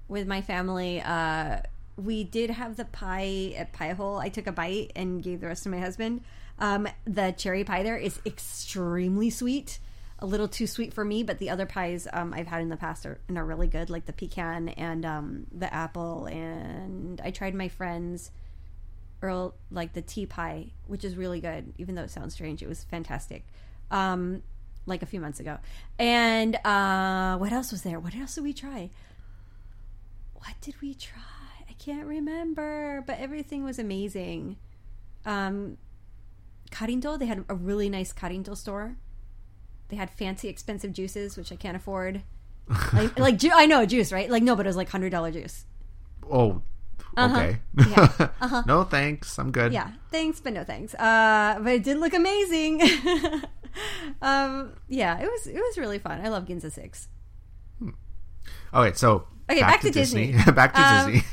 with 0.08 0.26
my 0.26 0.42
family. 0.42 1.00
Uh, 1.00 1.60
we 1.96 2.24
did 2.24 2.50
have 2.50 2.76
the 2.76 2.84
pie 2.84 3.54
at 3.56 3.72
Pie 3.72 3.92
Hole. 3.92 4.18
I 4.18 4.28
took 4.28 4.46
a 4.46 4.52
bite 4.52 4.92
and 4.96 5.22
gave 5.22 5.40
the 5.40 5.46
rest 5.46 5.62
to 5.64 5.68
my 5.68 5.78
husband. 5.78 6.22
Um, 6.60 6.86
the 7.04 7.32
cherry 7.32 7.64
pie 7.64 7.82
there 7.82 7.96
is 7.96 8.20
extremely 8.24 9.30
sweet, 9.30 9.78
a 10.18 10.26
little 10.26 10.48
too 10.48 10.66
sweet 10.66 10.92
for 10.92 11.04
me. 11.04 11.22
But 11.22 11.38
the 11.38 11.50
other 11.50 11.66
pies 11.66 12.06
um, 12.12 12.34
I've 12.34 12.46
had 12.46 12.60
in 12.60 12.68
the 12.68 12.76
past 12.76 13.06
are 13.06 13.18
and 13.28 13.38
are 13.38 13.44
really 13.44 13.66
good, 13.66 13.90
like 13.90 14.06
the 14.06 14.12
pecan 14.12 14.68
and 14.70 15.04
um, 15.04 15.46
the 15.50 15.72
apple. 15.72 16.26
And 16.26 17.20
I 17.24 17.30
tried 17.30 17.54
my 17.54 17.68
friend's 17.68 18.30
Earl 19.22 19.54
like 19.70 19.92
the 19.92 20.02
tea 20.02 20.26
pie, 20.26 20.72
which 20.86 21.04
is 21.04 21.16
really 21.16 21.40
good. 21.40 21.72
Even 21.78 21.94
though 21.94 22.02
it 22.02 22.10
sounds 22.10 22.34
strange, 22.34 22.62
it 22.62 22.68
was 22.68 22.84
fantastic. 22.84 23.44
Um, 23.90 24.42
like 24.86 25.02
a 25.02 25.06
few 25.06 25.20
months 25.20 25.40
ago. 25.40 25.58
And 25.98 26.56
uh, 26.64 27.36
what 27.38 27.52
else 27.52 27.70
was 27.70 27.82
there? 27.82 28.00
What 28.00 28.14
else 28.14 28.34
did 28.34 28.44
we 28.44 28.52
try? 28.52 28.90
What 30.34 30.54
did 30.60 30.80
we 30.80 30.94
try? 30.94 31.20
I 31.68 31.72
can't 31.74 32.06
remember, 32.06 33.04
but 33.06 33.18
everything 33.18 33.62
was 33.62 33.78
amazing. 33.78 34.56
Um, 35.26 35.76
Karinto, 36.70 37.18
they 37.18 37.26
had 37.26 37.44
a 37.48 37.54
really 37.54 37.88
nice 37.88 38.12
Karinto 38.12 38.56
store. 38.56 38.96
They 39.88 39.96
had 39.96 40.10
fancy, 40.10 40.48
expensive 40.48 40.92
juices, 40.92 41.36
which 41.36 41.50
I 41.52 41.56
can't 41.56 41.76
afford. 41.76 42.22
like, 42.92 43.18
like 43.18 43.36
ju- 43.38 43.50
I 43.52 43.66
know 43.66 43.84
juice, 43.86 44.12
right? 44.12 44.30
Like 44.30 44.42
no, 44.44 44.54
but 44.54 44.66
it 44.66 44.68
was 44.68 44.76
like 44.76 44.88
hundred 44.90 45.10
dollar 45.10 45.30
juice. 45.32 45.64
Oh, 46.30 46.62
Uh-huh. 47.16 47.36
okay. 47.36 47.58
Yeah. 47.90 48.28
Uh-huh. 48.40 48.62
no 48.66 48.84
thanks. 48.84 49.36
I'm 49.38 49.50
good. 49.50 49.72
Yeah, 49.72 49.90
thanks, 50.12 50.38
but 50.40 50.52
no 50.52 50.62
thanks. 50.64 50.94
Uh, 50.94 51.58
but 51.62 51.72
it 51.72 51.82
did 51.82 51.98
look 51.98 52.14
amazing. 52.14 52.80
um, 54.22 54.72
yeah, 54.88 55.18
it 55.18 55.26
was 55.26 55.46
it 55.48 55.56
was 55.58 55.76
really 55.78 55.98
fun. 55.98 56.20
I 56.24 56.28
love 56.28 56.44
Ginza 56.46 56.70
Six. 56.70 57.08
Okay, 58.72 58.94
so 58.94 59.26
Okay, 59.50 59.60
back 59.60 59.80
to 59.80 59.90
Disney. 59.90 60.32
back 60.54 60.74
to 60.74 60.80
Um, 60.80 61.10
Disney. 61.12 61.24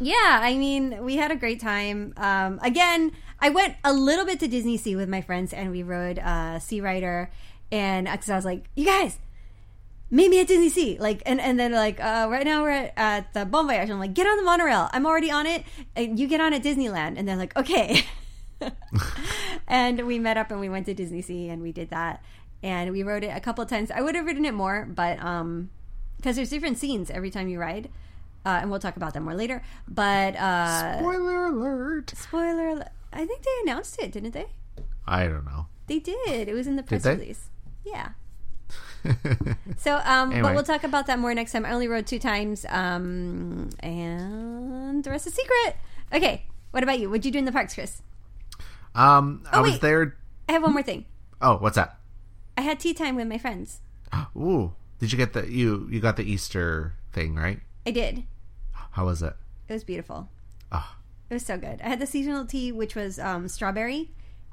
Yeah, 0.00 0.40
I 0.42 0.56
mean, 0.56 1.04
we 1.04 1.16
had 1.16 1.30
a 1.30 1.36
great 1.36 1.60
time. 1.60 2.14
Um, 2.16 2.58
again, 2.62 3.12
I 3.38 3.50
went 3.50 3.76
a 3.84 3.92
little 3.92 4.24
bit 4.24 4.40
to 4.40 4.48
Disney 4.48 4.78
Sea 4.78 4.96
with 4.96 5.10
my 5.10 5.20
friends, 5.20 5.52
and 5.52 5.70
we 5.70 5.82
rode 5.82 6.18
uh, 6.18 6.58
Sea 6.58 6.80
Rider, 6.80 7.30
and 7.70 8.08
because 8.10 8.30
I 8.30 8.36
was 8.36 8.46
like, 8.46 8.64
"You 8.74 8.86
guys, 8.86 9.18
meet 10.10 10.30
me 10.30 10.40
at 10.40 10.46
Disney 10.46 10.70
Sea," 10.70 10.96
like, 10.98 11.22
and 11.26 11.38
and 11.38 11.60
then 11.60 11.72
like, 11.72 12.00
uh, 12.00 12.28
right 12.30 12.46
now 12.46 12.62
we're 12.62 12.70
at, 12.70 12.94
at 12.96 13.34
the 13.34 13.44
Bon 13.44 13.66
Voyage. 13.66 13.90
I'm 13.90 13.98
like, 13.98 14.14
"Get 14.14 14.26
on 14.26 14.38
the 14.38 14.42
monorail. 14.42 14.88
I'm 14.92 15.04
already 15.04 15.30
on 15.30 15.44
it, 15.44 15.64
and 15.94 16.18
you 16.18 16.26
get 16.26 16.40
on 16.40 16.54
at 16.54 16.62
Disneyland." 16.62 17.18
And 17.18 17.28
they're 17.28 17.36
like, 17.36 17.54
"Okay." 17.56 18.04
and 19.68 20.06
we 20.06 20.18
met 20.18 20.38
up 20.38 20.50
and 20.50 20.60
we 20.60 20.70
went 20.70 20.86
to 20.86 20.94
Disney 20.94 21.20
Sea, 21.20 21.50
and 21.50 21.60
we 21.60 21.72
did 21.72 21.90
that, 21.90 22.22
and 22.62 22.90
we 22.90 23.02
rode 23.02 23.24
it 23.24 23.36
a 23.36 23.40
couple 23.40 23.62
of 23.62 23.68
times. 23.68 23.90
I 23.90 24.00
would 24.00 24.14
have 24.14 24.24
ridden 24.24 24.46
it 24.46 24.54
more, 24.54 24.86
but 24.90 25.22
um, 25.22 25.68
because 26.16 26.36
there's 26.36 26.50
different 26.50 26.78
scenes 26.78 27.10
every 27.10 27.30
time 27.30 27.48
you 27.48 27.60
ride. 27.60 27.90
Uh, 28.44 28.58
and 28.62 28.70
we'll 28.70 28.80
talk 28.80 28.96
about 28.96 29.12
that 29.14 29.20
more 29.20 29.34
later. 29.34 29.62
But 29.88 30.34
uh, 30.36 30.98
Spoiler 30.98 31.46
alert. 31.46 32.12
spoiler, 32.16 32.68
al- 32.68 32.88
I 33.12 33.26
think 33.26 33.42
they 33.42 33.50
announced 33.62 34.00
it, 34.00 34.12
didn't 34.12 34.32
they? 34.32 34.46
I 35.06 35.26
don't 35.26 35.44
know. 35.44 35.66
They 35.88 35.98
did. 35.98 36.48
It 36.48 36.54
was 36.54 36.66
in 36.66 36.76
the 36.76 36.82
press 36.82 37.02
they? 37.02 37.14
release. 37.14 37.48
Yeah. 37.84 38.10
So, 39.78 39.96
um, 40.04 40.30
but 40.42 40.54
we'll 40.54 40.62
talk 40.62 40.84
about 40.84 41.06
that 41.06 41.18
more 41.18 41.32
next 41.34 41.52
time. 41.52 41.64
I 41.64 41.72
only 41.72 41.88
rode 41.88 42.06
two 42.06 42.18
times, 42.18 42.66
um, 42.68 43.70
and 43.80 45.02
the 45.02 45.10
rest 45.10 45.26
is 45.26 45.32
secret. 45.34 45.76
Okay. 46.12 46.44
What 46.70 46.82
about 46.82 47.00
you? 47.00 47.08
What'd 47.08 47.24
you 47.24 47.32
do 47.32 47.38
in 47.38 47.46
the 47.46 47.52
parks, 47.52 47.74
Chris? 47.74 48.02
um, 48.94 49.42
I 49.50 49.58
Oh, 49.58 49.62
was 49.62 49.72
wait. 49.72 49.80
there. 49.80 50.16
I 50.48 50.52
have 50.52 50.62
one 50.62 50.72
more 50.74 50.82
thing. 50.82 51.06
Oh, 51.40 51.56
what's 51.56 51.76
that? 51.76 51.98
I 52.58 52.60
had 52.62 52.78
tea 52.78 52.92
time 52.92 53.16
with 53.16 53.26
my 53.26 53.38
friends. 53.38 53.80
Ooh, 54.36 54.74
did 54.98 55.12
you 55.12 55.18
get 55.18 55.32
the 55.32 55.50
you 55.50 55.88
you 55.90 55.98
got 56.00 56.16
the 56.16 56.24
Easter 56.24 56.92
thing 57.12 57.36
right? 57.36 57.60
I 57.86 57.90
did. 57.92 58.24
How 58.92 59.06
was 59.06 59.22
it? 59.22 59.34
It 59.68 59.72
was 59.72 59.84
beautiful. 59.84 60.28
Oh, 60.72 60.96
It 61.28 61.34
was 61.34 61.44
so 61.46 61.56
good. 61.56 61.80
I 61.82 61.88
had 61.88 62.00
the 62.00 62.06
seasonal 62.06 62.44
tea, 62.46 62.72
which 62.72 62.94
was 62.94 63.18
um, 63.18 63.46
strawberry, 63.48 64.10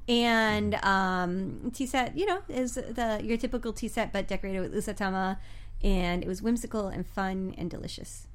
and 0.07 0.75
um, 0.83 1.71
tea 1.73 1.85
set. 1.85 2.17
You 2.17 2.25
know, 2.27 2.41
is 2.47 2.75
the 2.75 3.19
your 3.23 3.37
typical 3.37 3.73
tea 3.73 3.87
set, 3.87 4.13
but 4.13 4.27
decorated 4.27 4.61
with 4.61 4.73
usatama, 4.73 5.37
and 5.83 6.23
it 6.23 6.27
was 6.27 6.41
whimsical 6.41 6.87
and 6.87 7.05
fun 7.05 7.53
and 7.57 7.69
delicious. 7.69 8.27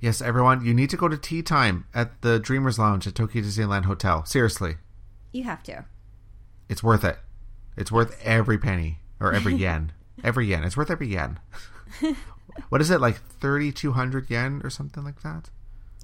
yes, 0.00 0.20
everyone, 0.20 0.64
you 0.64 0.74
need 0.74 0.90
to 0.90 0.96
go 0.96 1.08
to 1.08 1.16
tea 1.16 1.42
time 1.42 1.84
at 1.94 2.22
the 2.22 2.38
Dreamers 2.38 2.78
Lounge 2.78 3.06
at 3.06 3.14
Tokyo 3.14 3.42
Disneyland 3.42 3.84
Hotel. 3.84 4.24
Seriously, 4.24 4.76
You 5.32 5.44
have 5.44 5.62
to. 5.64 5.84
it's 6.68 6.82
worth 6.82 7.04
it. 7.04 7.18
It's 7.76 7.90
worth 7.92 8.16
every 8.24 8.58
penny 8.58 8.98
or 9.20 9.32
every 9.32 9.54
yen. 9.54 9.92
every 10.24 10.46
yen. 10.46 10.64
It's 10.64 10.76
worth 10.76 10.90
every 10.90 11.08
yen. 11.08 11.38
what 12.68 12.80
is 12.80 12.90
it 12.90 13.00
like 13.00 13.20
thirty 13.40 13.72
two 13.72 13.92
hundred 13.92 14.30
yen 14.30 14.60
or 14.64 14.70
something 14.70 15.04
like 15.04 15.22
that? 15.22 15.50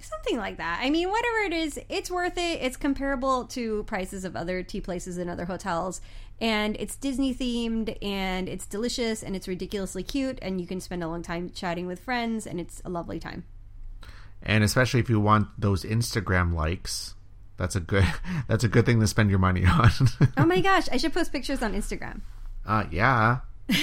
Something 0.00 0.36
like 0.36 0.58
that. 0.58 0.80
I 0.82 0.90
mean, 0.90 1.08
whatever 1.08 1.38
it 1.46 1.52
is, 1.54 1.80
it's 1.88 2.10
worth 2.10 2.36
it. 2.36 2.60
It's 2.60 2.76
comparable 2.76 3.46
to 3.46 3.84
prices 3.84 4.24
of 4.26 4.36
other 4.36 4.62
tea 4.62 4.80
places 4.82 5.16
and 5.16 5.30
other 5.30 5.46
hotels. 5.46 6.00
And 6.40 6.76
it's 6.78 6.96
Disney 6.96 7.34
themed 7.34 7.96
and 8.02 8.48
it's 8.48 8.66
delicious 8.66 9.22
and 9.22 9.34
it's 9.34 9.48
ridiculously 9.48 10.02
cute. 10.02 10.38
And 10.42 10.60
you 10.60 10.66
can 10.66 10.80
spend 10.80 11.02
a 11.02 11.08
long 11.08 11.22
time 11.22 11.50
chatting 11.54 11.86
with 11.86 12.00
friends 12.00 12.46
and 12.46 12.60
it's 12.60 12.82
a 12.84 12.90
lovely 12.90 13.18
time. 13.18 13.44
And 14.42 14.62
especially 14.62 15.00
if 15.00 15.08
you 15.08 15.20
want 15.20 15.48
those 15.58 15.84
Instagram 15.84 16.52
likes, 16.52 17.14
that's 17.56 17.74
a 17.76 17.80
good 17.80 18.04
that's 18.48 18.64
a 18.64 18.68
good 18.68 18.84
thing 18.84 19.00
to 19.00 19.06
spend 19.06 19.30
your 19.30 19.38
money 19.38 19.64
on. 19.64 19.90
Oh 20.36 20.44
my 20.44 20.60
gosh, 20.70 20.86
I 20.92 20.98
should 20.98 21.14
post 21.14 21.32
pictures 21.32 21.62
on 21.62 21.72
Instagram. 21.72 22.20
uh, 22.66 22.84
yeah. 22.90 23.38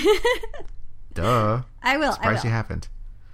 Duh. 1.14 1.62
I 1.84 1.98
will. 1.98 2.12
I 2.12 2.14
Surprised 2.14 2.44
will. 2.44 2.50
you 2.50 2.56
haven't. 2.56 2.90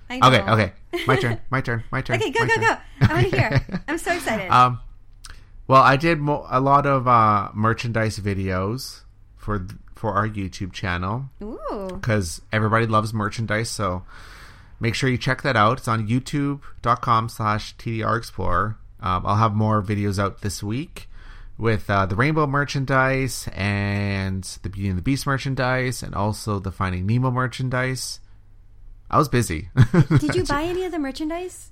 I 0.10 0.20
know. 0.20 0.28
Okay, 0.28 0.52
okay. 0.52 0.74
My 1.06 1.16
turn. 1.18 1.40
My 1.50 1.62
turn. 1.62 1.84
My 1.92 2.02
turn. 2.02 2.16
Okay, 2.18 2.32
go, 2.32 2.46
go, 2.46 2.54
turn. 2.56 2.63
go. 2.63 2.78
I 3.02 3.13
want 3.13 3.30
to 3.32 3.38
hear. 3.38 3.82
I'm 3.88 3.98
so 3.98 4.13
excited. 4.13 4.50
Um, 4.50 4.80
well, 5.68 5.82
I 5.82 5.98
did 5.98 6.20
mo- 6.20 6.46
a 6.50 6.60
lot 6.62 6.86
of 6.86 7.08
uh, 7.08 7.50
merchandise 7.54 8.20
videos 8.20 9.02
for 9.36 9.60
th- 9.60 9.72
for 9.96 10.13
our 10.13 10.28
YouTube 10.28 10.72
channel 10.74 11.30
Ooh. 11.42 11.90
because 11.94 12.42
everybody 12.54 12.86
loves 12.86 13.13
merchandise. 13.13 13.70
So 13.70 14.04
make 14.80 14.96
sure 14.96 15.10
you 15.10 15.18
check 15.18 15.42
that 15.42 15.56
out. 15.58 15.80
It's 15.80 15.88
on 15.88 16.08
youtube.com 16.08 17.30
slash 17.30 17.76
TDR 17.78 18.18
Explorer. 18.18 18.78
Um, 19.00 19.26
I'll 19.26 19.36
have 19.36 19.54
more 19.54 19.82
videos 19.84 20.18
out 20.20 20.42
this 20.42 20.63
week 20.63 21.07
with 21.58 21.89
uh, 21.89 22.06
the 22.06 22.15
Rainbow 22.15 22.46
merchandise 22.48 23.48
and 23.54 24.43
the 24.63 24.70
Beauty 24.70 24.89
and 24.89 24.98
the 24.98 25.02
Beast 25.02 25.26
merchandise 25.26 26.04
and 26.04 26.13
also 26.13 26.60
the 26.60 26.72
Finding 26.72 27.06
Nemo 27.06 27.32
merchandise. 27.32 28.20
I 29.10 29.17
was 29.17 29.30
busy. 29.30 29.70
Did 30.20 30.36
you 30.36 30.43
buy 30.48 30.63
any 30.63 30.84
of 30.86 30.91
the 30.91 31.00
merchandise? 31.00 31.72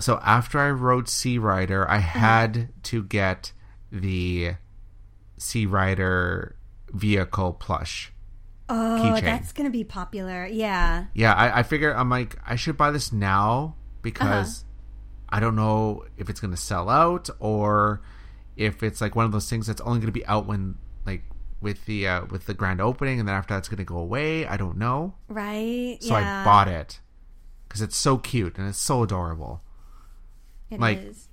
so 0.00 0.18
after 0.24 0.58
I 0.58 0.70
rode 0.70 1.08
Sea 1.08 1.38
Rider, 1.38 1.88
I 1.88 1.98
had 1.98 2.70
to 2.84 3.02
get 3.04 3.52
the 3.92 4.54
Sea 5.36 5.66
Rider 5.66 6.56
vehicle 6.92 7.52
plush. 7.52 8.10
Oh, 8.68 8.98
Keychain. 9.00 9.20
that's 9.22 9.52
going 9.52 9.66
to 9.66 9.70
be 9.70 9.84
popular. 9.84 10.46
Yeah. 10.46 11.04
Yeah, 11.14 11.34
I, 11.34 11.58
I 11.58 11.62
figure 11.62 11.94
I'm 11.94 12.08
like 12.08 12.36
I 12.46 12.56
should 12.56 12.76
buy 12.78 12.90
this 12.90 13.12
now 13.12 13.76
because 14.02 14.60
Uh-huh. 14.60 15.36
I 15.36 15.40
don't 15.40 15.56
know 15.56 16.04
if 16.16 16.30
it's 16.30 16.40
gonna 16.40 16.56
sell 16.56 16.88
out 16.88 17.28
or 17.40 18.00
if 18.56 18.82
it's 18.82 19.00
like 19.00 19.14
one 19.16 19.24
of 19.24 19.32
those 19.32 19.48
things 19.50 19.66
that's 19.66 19.80
only 19.82 20.00
gonna 20.00 20.12
be 20.12 20.26
out 20.26 20.46
when 20.46 20.76
like 21.06 21.22
with 21.60 21.84
the 21.86 22.06
uh, 22.06 22.24
with 22.26 22.46
the 22.46 22.54
grand 22.54 22.80
opening 22.80 23.18
and 23.20 23.28
then 23.28 23.34
after 23.34 23.54
that's 23.54 23.68
gonna 23.68 23.84
go 23.84 23.96
away. 23.98 24.46
I 24.46 24.56
don't 24.56 24.76
know. 24.76 25.14
Right? 25.28 25.98
So 26.00 26.16
yeah. 26.16 26.42
I 26.42 26.44
bought 26.44 26.68
it 26.68 27.00
because 27.68 27.80
it's 27.82 27.96
so 27.96 28.18
cute 28.18 28.58
and 28.58 28.68
it's 28.68 28.78
so 28.78 29.02
adorable. 29.02 29.62
It 30.70 30.80
like- 30.80 30.98
is. 30.98 31.28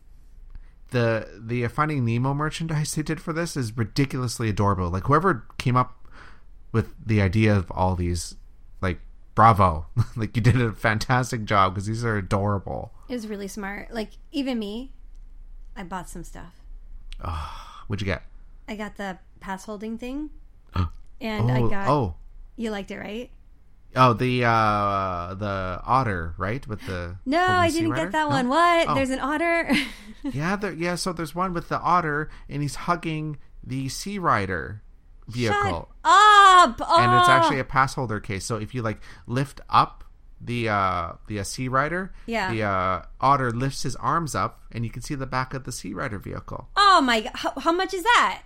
the 0.91 1.27
the 1.39 1.67
Finding 1.67 2.05
Nemo 2.05 2.33
merchandise 2.33 2.93
they 2.95 3.01
did 3.03 3.21
for 3.21 3.33
this 3.33 3.55
is 3.55 3.77
ridiculously 3.77 4.49
adorable. 4.49 4.89
Like 4.89 5.03
whoever 5.03 5.45
came 5.57 5.75
up 5.77 5.97
with 6.71 6.93
the 7.05 7.21
idea 7.21 7.55
of 7.55 7.69
all 7.71 7.95
these, 7.95 8.35
like 8.81 8.99
bravo, 9.35 9.87
like 10.15 10.35
you 10.35 10.41
did 10.41 10.59
a 10.61 10.71
fantastic 10.73 11.45
job 11.45 11.73
because 11.73 11.85
these 11.85 12.03
are 12.05 12.17
adorable. 12.17 12.93
It 13.09 13.13
was 13.13 13.27
really 13.27 13.47
smart. 13.49 13.93
Like, 13.93 14.11
even 14.31 14.57
me, 14.57 14.93
I 15.75 15.83
bought 15.83 16.07
some 16.07 16.23
stuff. 16.23 16.53
What'd 17.87 18.01
you 18.01 18.05
get? 18.05 18.23
I 18.67 18.75
got 18.75 18.95
the 18.97 19.19
pass 19.39 19.65
holding 19.65 19.97
thing. 19.97 20.29
Oh, 20.75 20.89
And 21.19 21.51
I 21.51 21.61
got. 21.69 21.87
oh, 21.89 22.15
You 22.55 22.71
liked 22.71 22.89
it, 22.91 22.97
right? 22.97 23.29
oh, 23.95 24.13
the 24.13 24.43
uh 24.45 25.33
the 25.35 25.81
otter, 25.85 26.33
right? 26.37 26.65
With 26.67 26.81
the 26.87 27.17
No, 27.25 27.43
I 27.45 27.69
didn't 27.69 27.93
get 27.93 28.11
that 28.13 28.23
No? 28.23 28.29
one. 28.29 28.47
What? 28.47 28.87
Oh. 28.89 28.95
There's 28.95 29.09
an 29.11 29.19
otter? 29.19 29.69
Yeah, 30.23 30.55
there, 30.55 30.71
yeah. 30.73 30.95
So 30.95 31.11
there's 31.13 31.33
one 31.33 31.51
with 31.51 31.67
the 31.69 31.79
otter, 31.79 32.29
and 32.47 32.61
he's 32.61 32.75
hugging 32.75 33.37
the 33.63 33.89
sea 33.89 34.19
rider 34.19 34.83
vehicle. 35.27 35.59
Shut 35.59 35.87
up! 36.05 36.79
and 36.79 37.13
it's 37.19 37.27
Oh. 37.27 37.31
actually 37.31 37.57
a 37.59 37.63
pass 37.63 37.95
holder 37.95 38.19
case. 38.19 38.45
So 38.45 38.57
if 38.57 38.75
you 38.75 38.81
like 38.83 39.01
lift 39.25 39.61
up 39.69 40.03
the 40.43 40.69
uh 40.69 41.13
the 41.27 41.39
uh, 41.39 41.43
Sea 41.43 41.67
Rider, 41.67 42.13
Yeah. 42.25 42.51
the 42.51 42.63
uh, 42.63 43.01
otter 43.19 43.51
lifts 43.51 43.83
his 43.83 43.95
arms 43.97 44.33
up, 44.35 44.61
and 44.71 44.83
you 44.83 44.89
can 44.91 45.01
see 45.01 45.15
the 45.15 45.25
back 45.27 45.53
of 45.53 45.63
the 45.65 45.71
Sea 45.71 45.93
Rider 45.93 46.17
vehicle. 46.19 46.69
Oh 46.75 47.01
my 47.01 47.21
god! 47.21 47.31
How, 47.35 47.53
how 47.59 47.71
much 47.71 47.93
is 47.93 48.03
that? 48.03 48.41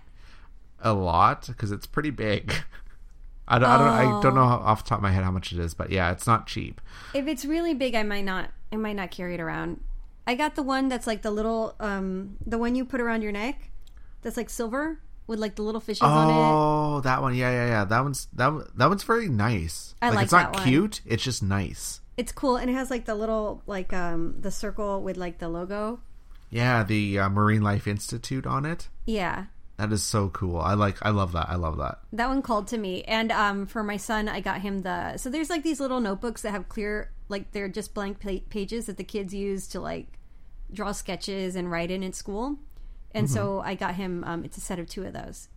A 0.80 0.92
lot 0.92 1.46
because 1.46 1.72
it's 1.72 1.86
pretty 1.86 2.10
big. 2.10 2.52
I 3.48 3.58
don't, 3.60 3.68
I 3.70 3.78
don't, 3.78 3.88
I 4.18 4.20
don't 4.22 4.34
know 4.34 4.42
off 4.42 4.82
the 4.82 4.88
top 4.88 4.98
of 4.98 5.02
my 5.02 5.12
head 5.12 5.22
how 5.22 5.30
much 5.30 5.52
it 5.52 5.58
is, 5.60 5.72
but 5.72 5.90
yeah, 5.90 6.10
it's 6.10 6.26
not 6.26 6.46
cheap. 6.48 6.80
If 7.14 7.26
it's 7.28 7.44
really 7.44 7.74
big, 7.74 7.94
I 7.94 8.02
might 8.02 8.24
not. 8.24 8.50
I 8.72 8.76
might 8.76 8.94
not 8.96 9.12
carry 9.12 9.34
it 9.34 9.40
around. 9.40 9.80
I 10.26 10.34
got 10.34 10.56
the 10.56 10.64
one 10.64 10.88
that's 10.88 11.06
like 11.06 11.22
the 11.22 11.30
little, 11.30 11.76
um, 11.78 12.36
the 12.44 12.58
one 12.58 12.74
you 12.74 12.84
put 12.84 13.00
around 13.00 13.22
your 13.22 13.30
neck. 13.30 13.70
That's 14.22 14.36
like 14.36 14.50
silver 14.50 14.98
with 15.26 15.38
like 15.38 15.56
the 15.56 15.62
little 15.62 15.80
fishes 15.80 16.02
on 16.02 16.28
it. 16.28 16.32
Oh, 16.32 17.00
that 17.00 17.22
one, 17.22 17.34
yeah, 17.34 17.50
yeah, 17.50 17.66
yeah. 17.66 17.84
That 17.84 18.00
one's 18.02 18.28
that 18.34 18.52
one, 18.52 18.70
that 18.76 18.88
one's 18.88 19.02
very 19.02 19.28
nice. 19.28 19.94
I 20.00 20.10
like 20.10 20.24
it's 20.24 20.32
not 20.32 20.54
one. 20.54 20.64
cute. 20.64 21.00
It's 21.04 21.22
just 21.22 21.42
nice. 21.42 22.00
It's 22.16 22.32
cool, 22.32 22.56
and 22.56 22.70
it 22.70 22.74
has 22.74 22.90
like 22.90 23.04
the 23.04 23.14
little, 23.14 23.62
like 23.66 23.92
um, 23.92 24.36
the 24.40 24.50
circle 24.50 25.02
with 25.02 25.16
like 25.16 25.38
the 25.38 25.48
logo. 25.48 26.00
Yeah, 26.48 26.82
the 26.84 27.18
uh, 27.18 27.28
Marine 27.28 27.62
Life 27.62 27.86
Institute 27.86 28.46
on 28.46 28.64
it. 28.64 28.88
Yeah, 29.04 29.46
That 29.76 29.92
is 29.92 30.02
so 30.02 30.28
cool. 30.30 30.58
I 30.58 30.74
like. 30.74 30.96
I 31.02 31.10
love 31.10 31.32
that. 31.32 31.48
I 31.50 31.56
love 31.56 31.76
that. 31.78 31.98
that 32.12 32.28
one 32.28 32.40
called 32.40 32.68
to 32.68 32.78
me. 32.78 33.02
And 33.02 33.30
um, 33.32 33.66
for 33.66 33.82
my 33.82 33.96
son, 33.98 34.28
I 34.28 34.40
got 34.40 34.60
him 34.62 34.80
the. 34.80 35.18
So 35.18 35.28
there's 35.28 35.50
like 35.50 35.62
these 35.62 35.80
little 35.80 36.00
notebooks 36.00 36.42
that 36.42 36.52
have 36.52 36.68
clear, 36.68 37.10
like 37.28 37.52
they're 37.52 37.68
just 37.68 37.92
blank 37.92 38.20
pages 38.48 38.86
that 38.86 38.96
the 38.96 39.04
kids 39.04 39.34
use 39.34 39.66
to 39.68 39.80
like 39.80 40.18
draw 40.72 40.92
sketches 40.92 41.56
and 41.56 41.70
write 41.70 41.90
in 41.90 42.02
at 42.02 42.14
school. 42.14 42.58
And 43.12 43.30
so 43.30 43.60
I 43.60 43.74
got 43.74 43.94
him. 43.94 44.22
Um, 44.24 44.44
it's 44.44 44.56
a 44.58 44.60
set 44.60 44.78
of 44.78 44.86
two 44.88 45.04
of 45.04 45.12
those. 45.12 45.48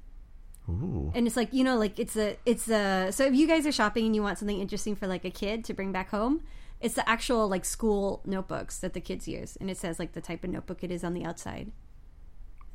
Ooh. 0.70 1.12
and 1.16 1.26
it's 1.26 1.36
like 1.36 1.52
you 1.52 1.64
know 1.64 1.78
like 1.78 1.98
it's 1.98 2.16
a 2.16 2.38
it's 2.46 2.70
a 2.70 3.10
so 3.12 3.26
if 3.26 3.34
you 3.34 3.48
guys 3.48 3.66
are 3.66 3.72
shopping 3.72 4.06
and 4.06 4.16
you 4.16 4.22
want 4.22 4.38
something 4.38 4.60
interesting 4.60 4.96
for 4.96 5.08
like 5.08 5.26
a 5.26 5.32
kid 5.32 5.64
to 5.66 5.74
bring 5.74 5.92
back 5.92 6.12
home 6.12 6.44
it's 6.80 6.94
the 6.94 7.10
actual 7.10 7.48
like 7.48 7.66
school 7.66 8.22
notebooks 8.24 8.78
that 8.78 8.94
the 8.94 9.02
kids 9.02 9.28
use 9.28 9.56
and 9.60 9.72
it 9.72 9.78
says 9.78 9.98
like 9.98 10.12
the 10.12 10.22
type 10.22 10.44
of 10.44 10.52
notebook 10.52 10.84
it 10.84 10.92
is 10.92 11.04
on 11.04 11.16
the 11.16 11.26
outside 11.26 11.72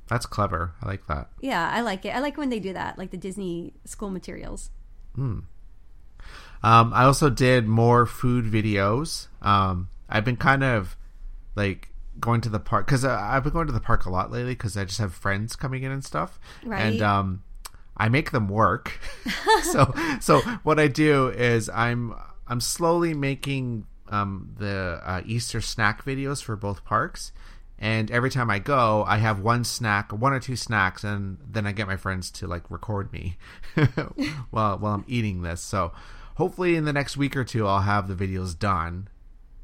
That's 0.09 0.27
clever. 0.27 0.73
I 0.83 0.87
like 0.89 1.07
that. 1.07 1.29
yeah 1.41 1.71
i 1.73 1.83
like 1.83 2.05
it 2.05 2.09
i 2.17 2.19
like 2.19 2.37
when 2.37 2.49
they 2.51 2.59
do 2.59 2.73
that 2.73 2.99
like 2.99 3.13
the 3.13 3.17
disney 3.17 3.75
school 3.85 4.11
materials 4.11 4.71
Um, 5.17 6.93
I 6.93 7.05
also 7.05 7.31
did 7.31 7.69
more 7.69 8.07
food 8.07 8.45
videos. 8.47 9.29
Um, 9.43 9.89
I've 10.09 10.25
been 10.25 10.37
kind 10.37 10.65
of 10.65 10.97
like 11.55 11.91
going 12.21 12.41
to 12.43 12.49
the 12.49 12.61
park 12.61 12.87
because 12.87 13.05
I've 13.05 13.43
been 13.43 13.53
going 13.53 13.67
to 13.67 13.73
the 13.73 13.81
park 13.81 14.07
a 14.07 14.11
lot 14.11 14.31
lately 14.31 14.53
because 14.53 14.77
I 14.77 14.85
just 14.85 14.99
have 14.99 15.15
friends 15.15 15.57
coming 15.57 15.83
in 15.83 15.93
and 15.93 16.05
stuff. 16.05 16.39
Right. 16.65 16.81
And 16.81 17.03
um, 17.03 17.43
I 17.97 18.09
make 18.09 18.31
them 18.31 18.49
work. 18.49 18.99
so 19.73 19.93
so 20.21 20.41
what 20.63 20.79
I 20.79 20.89
do 20.89 21.29
is 21.29 21.69
I'm 21.71 22.15
I'm 22.47 22.61
slowly 22.61 23.15
making 23.15 23.87
um, 24.09 24.55
the 24.59 25.01
uh, 25.05 25.23
Easter 25.25 25.61
snack 25.61 26.05
videos 26.05 26.43
for 26.43 26.57
both 26.57 26.85
parks. 26.85 27.33
And 27.79 28.11
every 28.11 28.31
time 28.31 28.51
I 28.51 28.61
go, 28.61 29.05
I 29.07 29.19
have 29.19 29.41
one 29.41 29.65
snack, 29.65 30.13
one 30.13 30.33
or 30.33 30.41
two 30.41 30.57
snacks, 30.57 31.03
and 31.03 31.39
then 31.45 31.67
I 31.67 31.73
get 31.73 31.89
my 31.89 31.97
friends 31.97 32.31
to 32.33 32.47
like 32.47 32.71
record 32.71 33.13
me 33.13 33.37
while 34.51 34.79
while 34.79 34.95
I'm 34.95 35.05
eating 35.09 35.43
this. 35.43 35.61
So 35.61 35.93
hopefully 36.37 36.77
in 36.77 36.85
the 36.85 36.93
next 36.93 37.17
week 37.17 37.37
or 37.37 37.45
two, 37.45 37.67
I'll 37.67 37.83
have 37.83 38.09
the 38.09 38.15
videos 38.15 38.59
done, 38.59 39.09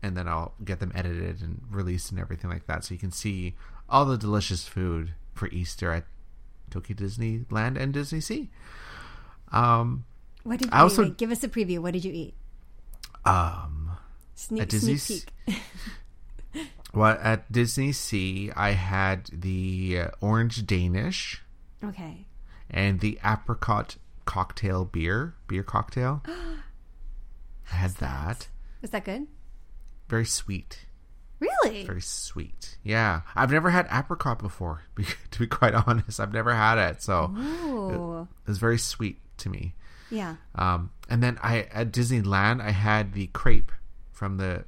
and 0.02 0.16
then 0.16 0.26
I'll 0.28 0.54
get 0.64 0.80
them 0.80 0.92
edited 0.94 1.42
and 1.42 1.62
released 1.70 2.10
and 2.10 2.20
everything 2.20 2.50
like 2.50 2.66
that, 2.66 2.84
so 2.84 2.94
you 2.94 3.00
can 3.00 3.12
see 3.12 3.54
all 3.88 4.04
the 4.04 4.16
delicious 4.18 4.66
food 4.66 5.12
for 5.34 5.48
Easter 5.48 5.92
at 5.92 6.04
Tokyo 6.70 6.96
Disneyland 6.96 7.76
and 7.80 7.92
Disney 7.92 8.20
Sea. 8.20 8.48
Um, 9.52 10.04
what 10.44 10.58
did 10.60 10.66
you 10.66 10.72
I 10.72 10.80
also- 10.82 11.04
eat? 11.06 11.16
give 11.16 11.30
us 11.30 11.42
a 11.44 11.48
preview 11.48 11.80
what 11.80 11.92
did 11.92 12.04
you 12.04 12.12
eat 12.12 12.34
um, 13.24 13.90
sneak, 14.34 14.62
At 14.62 14.68
Disney 14.70 14.96
sneak 14.96 15.26
peek 15.46 15.56
well, 16.94 17.18
at 17.20 17.50
Disney 17.52 17.92
Sea, 17.92 18.50
I 18.56 18.70
had 18.70 19.26
the 19.32 19.98
uh, 20.00 20.08
orange 20.20 20.66
Danish 20.66 21.42
okay 21.84 22.26
and 22.70 23.00
the 23.00 23.18
apricot 23.24 23.96
cocktail 24.24 24.84
beer, 24.84 25.34
beer 25.48 25.62
cocktail. 25.62 26.22
I 27.72 27.74
had 27.76 27.92
that. 27.96 28.48
was 28.82 28.90
that 28.90 29.04
good 29.04 29.26
Very 30.10 30.26
sweet. 30.26 30.86
really 31.38 31.84
Very 31.86 32.02
sweet. 32.02 32.76
Yeah. 32.82 33.22
I've 33.34 33.52
never 33.52 33.70
had 33.70 33.86
apricot 33.90 34.40
before, 34.40 34.82
to 35.30 35.38
be 35.38 35.46
quite 35.46 35.74
honest. 35.74 36.20
I've 36.20 36.32
never 36.32 36.52
had 36.52 36.78
it. 36.78 37.02
So 37.02 37.32
oh 37.34 38.28
it 38.44 38.48
was 38.48 38.58
very 38.58 38.78
sweet 38.78 39.18
to 39.38 39.48
me. 39.48 39.74
yeah 40.10 40.36
Um, 40.56 40.90
and 41.08 41.22
then 41.22 41.38
I 41.42 41.60
at 41.72 41.92
Disneyland, 41.92 42.60
I 42.60 42.72
had 42.72 43.14
the 43.14 43.28
crepe 43.28 43.72
from 44.12 44.36
the 44.36 44.64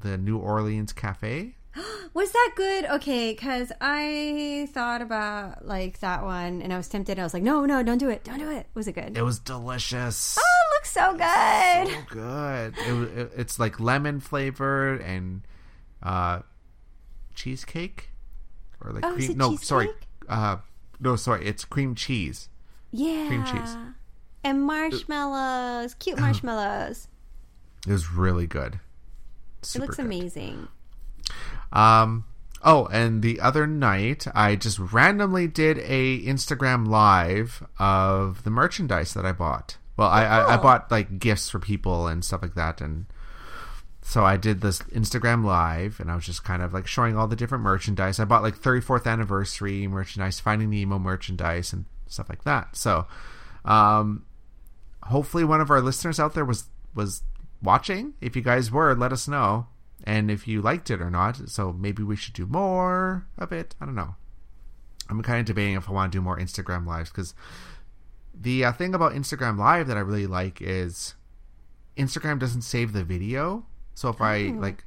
the 0.00 0.18
New 0.18 0.38
Orleans 0.38 0.92
Cafe. 0.92 1.56
Was 2.14 2.30
that 2.32 2.52
good? 2.56 2.84
Okay, 2.86 3.32
because 3.32 3.72
I 3.80 4.68
thought 4.72 5.00
about 5.02 5.66
like 5.66 6.00
that 6.00 6.22
one, 6.22 6.60
and 6.62 6.72
I 6.72 6.76
was 6.76 6.88
tempted. 6.88 7.18
I 7.18 7.22
was 7.22 7.32
like, 7.32 7.42
no, 7.42 7.64
no, 7.64 7.82
don't 7.82 7.98
do 7.98 8.10
it, 8.10 8.24
don't 8.24 8.38
do 8.38 8.50
it. 8.50 8.66
Was 8.74 8.86
it 8.88 8.92
good? 8.92 9.16
It 9.16 9.22
was 9.22 9.38
delicious. 9.38 10.38
oh, 10.38 10.42
it 10.42 10.74
looks 10.76 10.90
so 10.90 11.12
good. 11.12 11.88
so 11.88 12.14
good. 12.14 12.74
It, 12.78 13.18
it, 13.18 13.32
it's 13.36 13.58
like 13.58 13.80
lemon 13.80 14.20
flavored 14.20 15.00
and 15.00 15.42
uh, 16.02 16.40
cheesecake 17.34 18.10
or 18.80 18.92
like 18.92 19.04
Oh, 19.06 19.14
cream. 19.14 19.36
No, 19.38 19.56
sorry. 19.56 19.88
Uh, 20.28 20.56
no, 21.00 21.16
sorry. 21.16 21.46
It's 21.46 21.64
cream 21.64 21.94
cheese. 21.94 22.48
yeah, 22.90 23.26
cream 23.28 23.44
cheese. 23.44 23.76
and 24.44 24.62
marshmallows, 24.62 25.94
cute 25.94 26.18
marshmallows. 26.18 27.08
It 27.86 27.92
was 27.92 28.10
really 28.12 28.46
good. 28.46 28.78
it 29.62 29.78
looks 29.78 29.96
good. 29.96 30.04
amazing. 30.04 30.68
Um. 31.72 32.24
Oh, 32.64 32.86
and 32.92 33.22
the 33.22 33.40
other 33.40 33.66
night 33.66 34.24
I 34.36 34.54
just 34.54 34.78
randomly 34.78 35.48
did 35.48 35.78
a 35.78 36.22
Instagram 36.22 36.86
live 36.86 37.66
of 37.78 38.44
the 38.44 38.50
merchandise 38.50 39.14
that 39.14 39.26
I 39.26 39.32
bought. 39.32 39.78
Well, 39.96 40.08
I, 40.08 40.24
I, 40.24 40.38
I 40.42 40.54
Oh. 40.58 40.62
bought 40.62 40.90
like 40.90 41.18
gifts 41.18 41.50
for 41.50 41.58
people 41.58 42.06
and 42.06 42.24
stuff 42.24 42.40
like 42.42 42.54
that, 42.54 42.80
and 42.80 43.06
so 44.00 44.24
I 44.24 44.36
did 44.36 44.60
this 44.60 44.78
Instagram 44.94 45.44
live, 45.44 45.98
and 45.98 46.08
I 46.10 46.14
was 46.14 46.24
just 46.24 46.44
kind 46.44 46.62
of 46.62 46.72
like 46.72 46.86
showing 46.86 47.16
all 47.16 47.26
the 47.26 47.34
different 47.36 47.64
merchandise. 47.64 48.20
I 48.20 48.24
bought 48.24 48.42
like 48.44 48.58
34th 48.58 49.06
anniversary 49.06 49.86
merchandise, 49.88 50.38
Finding 50.40 50.70
Nemo 50.70 50.98
merchandise, 51.00 51.72
and 51.72 51.84
stuff 52.06 52.28
like 52.28 52.44
that. 52.44 52.76
So, 52.76 53.06
um, 53.64 54.24
hopefully 55.04 55.42
one 55.44 55.60
of 55.60 55.70
our 55.70 55.80
listeners 55.80 56.20
out 56.20 56.34
there 56.34 56.44
was 56.44 56.66
was 56.94 57.22
watching. 57.60 58.14
If 58.20 58.36
you 58.36 58.42
guys 58.42 58.70
were, 58.70 58.94
let 58.94 59.12
us 59.12 59.26
know, 59.26 59.66
and 60.04 60.30
if 60.30 60.46
you 60.48 60.60
liked 60.62 60.90
it 60.90 61.00
or 61.00 61.10
not. 61.10 61.48
So 61.48 61.72
maybe 61.72 62.02
we 62.02 62.16
should 62.16 62.34
do 62.34 62.46
more 62.46 63.26
of 63.38 63.52
it. 63.52 63.74
I 63.80 63.84
don't 63.86 63.94
know. 63.94 64.14
I'm 65.08 65.22
kind 65.22 65.40
of 65.40 65.46
debating 65.46 65.74
if 65.74 65.88
I 65.88 65.92
want 65.92 66.12
to 66.12 66.18
do 66.18 66.22
more 66.22 66.38
Instagram 66.38 66.86
lives 66.86 67.10
because 67.10 67.34
the 68.34 68.64
uh, 68.64 68.72
thing 68.72 68.94
about 68.94 69.12
Instagram 69.12 69.58
live 69.58 69.86
that 69.88 69.96
I 69.96 70.00
really 70.00 70.26
like 70.26 70.62
is 70.62 71.14
Instagram 71.96 72.38
doesn't 72.38 72.62
save 72.62 72.92
the 72.92 73.04
video. 73.04 73.66
So 73.94 74.08
if 74.08 74.20
I 74.20 74.46
Oh. 74.46 74.52
like, 74.58 74.84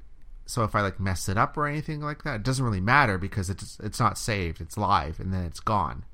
so 0.47 0.63
if 0.63 0.73
I 0.75 0.81
like 0.81 0.99
mess 0.99 1.29
it 1.29 1.37
up 1.37 1.55
or 1.57 1.67
anything 1.67 2.01
like 2.01 2.23
that, 2.23 2.35
it 2.37 2.43
doesn't 2.43 2.63
really 2.65 2.81
matter 2.81 3.17
because 3.17 3.49
it's 3.49 3.77
it's 3.83 3.99
not 3.99 4.17
saved. 4.17 4.61
It's 4.61 4.77
live 4.77 5.19
and 5.19 5.31
then 5.33 5.43
it's 5.43 5.59
gone. 5.59 6.05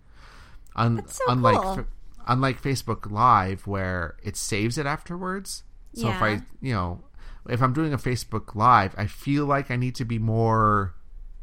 Un- 0.75 0.95
That's 0.95 1.17
so 1.17 1.23
unlike 1.29 1.61
cool. 1.61 1.75
Fa- 1.75 1.87
unlike 2.27 2.61
Facebook 2.61 3.09
Live 3.11 3.65
where 3.67 4.15
it 4.23 4.35
saves 4.35 4.77
it 4.77 4.85
afterwards. 4.85 5.63
So 5.93 6.09
if 6.09 6.21
I 6.21 6.41
you 6.61 6.73
know 6.73 7.01
if 7.49 7.61
I'm 7.61 7.73
doing 7.73 7.93
a 7.93 7.97
Facebook 7.97 8.55
Live, 8.55 8.93
I 8.97 9.07
feel 9.07 9.45
like 9.45 9.71
I 9.71 9.75
need 9.75 9.95
to 9.95 10.05
be 10.05 10.19
more 10.19 10.93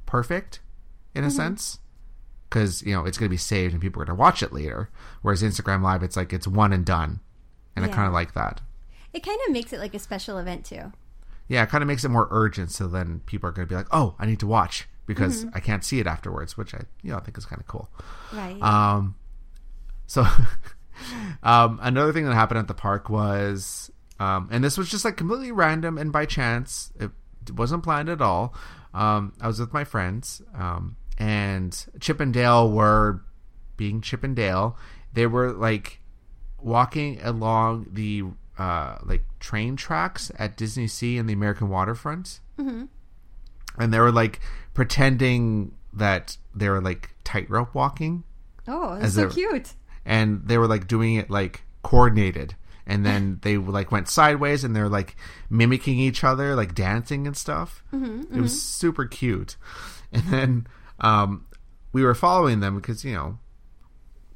perfect 0.07 0.61
in 1.15 1.23
Mm-hmm. 1.23 1.29
a 1.29 1.31
sense 1.31 1.79
because 2.49 2.83
you 2.83 2.93
know 2.95 3.05
it's 3.05 3.19
going 3.19 3.29
to 3.29 3.33
be 3.33 3.37
saved 3.37 3.73
and 3.75 3.83
people 3.83 4.01
are 4.01 4.05
going 4.07 4.17
to 4.17 4.21
watch 4.21 4.43
it 4.43 4.53
later. 4.53 4.91
Whereas 5.23 5.43
Instagram 5.43 5.83
Live, 5.83 6.03
it's 6.03 6.17
like 6.17 6.33
it's 6.33 6.47
one 6.49 6.73
and 6.73 6.85
done, 6.85 7.21
and 7.77 7.85
I 7.85 7.89
kind 7.89 8.07
of 8.07 8.13
like 8.13 8.35
that. 8.35 8.61
It 9.13 9.25
kind 9.25 9.39
of 9.47 9.53
makes 9.53 9.73
it 9.73 9.81
like 9.81 9.95
a 9.95 9.99
special 9.99 10.39
event 10.39 10.65
too. 10.65 10.93
Yeah, 11.49 11.63
it 11.63 11.71
kind 11.71 11.83
of 11.83 11.89
makes 11.89 12.05
it 12.05 12.11
more 12.11 12.29
urgent. 12.31 12.71
So 12.71 12.87
then 12.89 13.21
people 13.27 13.49
are 13.49 13.53
going 13.53 13.67
to 13.67 13.71
be 13.73 13.77
like, 13.77 13.89
"Oh, 13.91 14.15
I 14.19 14.27
need 14.27 14.39
to 14.41 14.47
watch 14.47 14.87
because 15.07 15.45
Mm-hmm. 15.47 15.57
I 15.57 15.61
can't 15.61 15.83
see 15.85 15.99
it 15.99 16.07
afterwards," 16.07 16.57
which 16.57 16.75
I 16.75 16.83
you 17.03 17.11
know 17.11 17.17
I 17.17 17.21
think 17.21 17.37
is 17.39 17.45
kind 17.47 17.61
of 17.61 17.67
cool. 17.67 17.91
Right. 18.33 18.61
Um, 18.63 19.15
so 20.07 20.27
um, 21.43 21.79
another 21.83 22.13
thing 22.13 22.25
that 22.27 22.35
happened 22.35 22.59
at 22.59 22.69
the 22.69 22.75
park 22.75 23.09
was, 23.09 23.91
um, 24.19 24.49
and 24.51 24.63
this 24.65 24.77
was 24.77 24.91
just 24.91 25.05
like 25.05 25.17
completely 25.17 25.53
random 25.53 25.99
and 25.99 26.13
by 26.13 26.27
chance. 26.27 26.93
It 26.99 27.11
wasn't 27.55 27.83
planned 27.83 28.09
at 28.09 28.21
all. 28.21 28.55
Um, 28.95 29.33
I 29.41 29.47
was 29.47 29.61
with 29.61 29.73
my 29.73 29.85
friends, 29.85 30.43
um, 30.55 30.97
and 31.19 31.87
Chip 32.01 32.21
and 32.21 32.33
Dale 32.33 32.71
were 32.71 33.23
being 33.77 34.01
Chip 34.01 34.25
and 34.25 34.35
Dale. 34.35 34.77
They 35.13 35.27
were 35.27 35.53
like 35.53 36.01
walking 36.61 37.21
along 37.23 37.89
the 37.93 38.25
uh, 38.59 38.99
like 39.05 39.23
train 39.39 39.77
tracks 39.77 40.33
at 40.39 40.57
Disney 40.57 40.89
Sea 40.89 41.17
and 41.19 41.29
the 41.29 41.33
American 41.33 41.69
waterfront, 41.69 42.41
and 43.79 43.93
they 43.93 44.01
were 44.01 44.13
like 44.13 44.41
pretending 44.75 45.75
that 45.93 46.37
they 46.55 46.69
were 46.69 46.81
like 46.81 47.11
tightrope 47.25 47.75
walking 47.75 48.25
oh, 48.67 48.99
that's 48.99 49.15
so 49.15 49.29
cute. 49.29 49.75
and 50.05 50.43
they 50.47 50.59
were 50.59 50.67
like 50.67 50.87
doing 50.87 51.15
it 51.17 51.31
like 51.31 51.63
coordinated 51.83 52.55
and 52.89 53.07
then 53.07 53.39
they 53.43 53.57
like 53.59 53.93
went 53.93 54.09
sideways 54.09 54.65
and 54.65 54.75
they're 54.75 54.89
like 54.89 55.15
mimicking 55.51 55.99
each 56.01 56.25
other, 56.25 56.57
like 56.57 56.75
dancing 56.75 57.27
and 57.27 57.37
stuff. 57.37 57.85
Mm-hmm, 57.93 58.35
it 58.37 58.41
was 58.41 58.61
super 58.61 59.05
cute. 59.05 59.57
And 60.13 60.23
then 60.25 60.67
um, 61.01 61.47
we 61.93 62.03
were 62.03 62.15
following 62.15 62.61
them 62.61 62.75
because 62.77 63.05
you 63.05 63.13
know, 63.15 63.39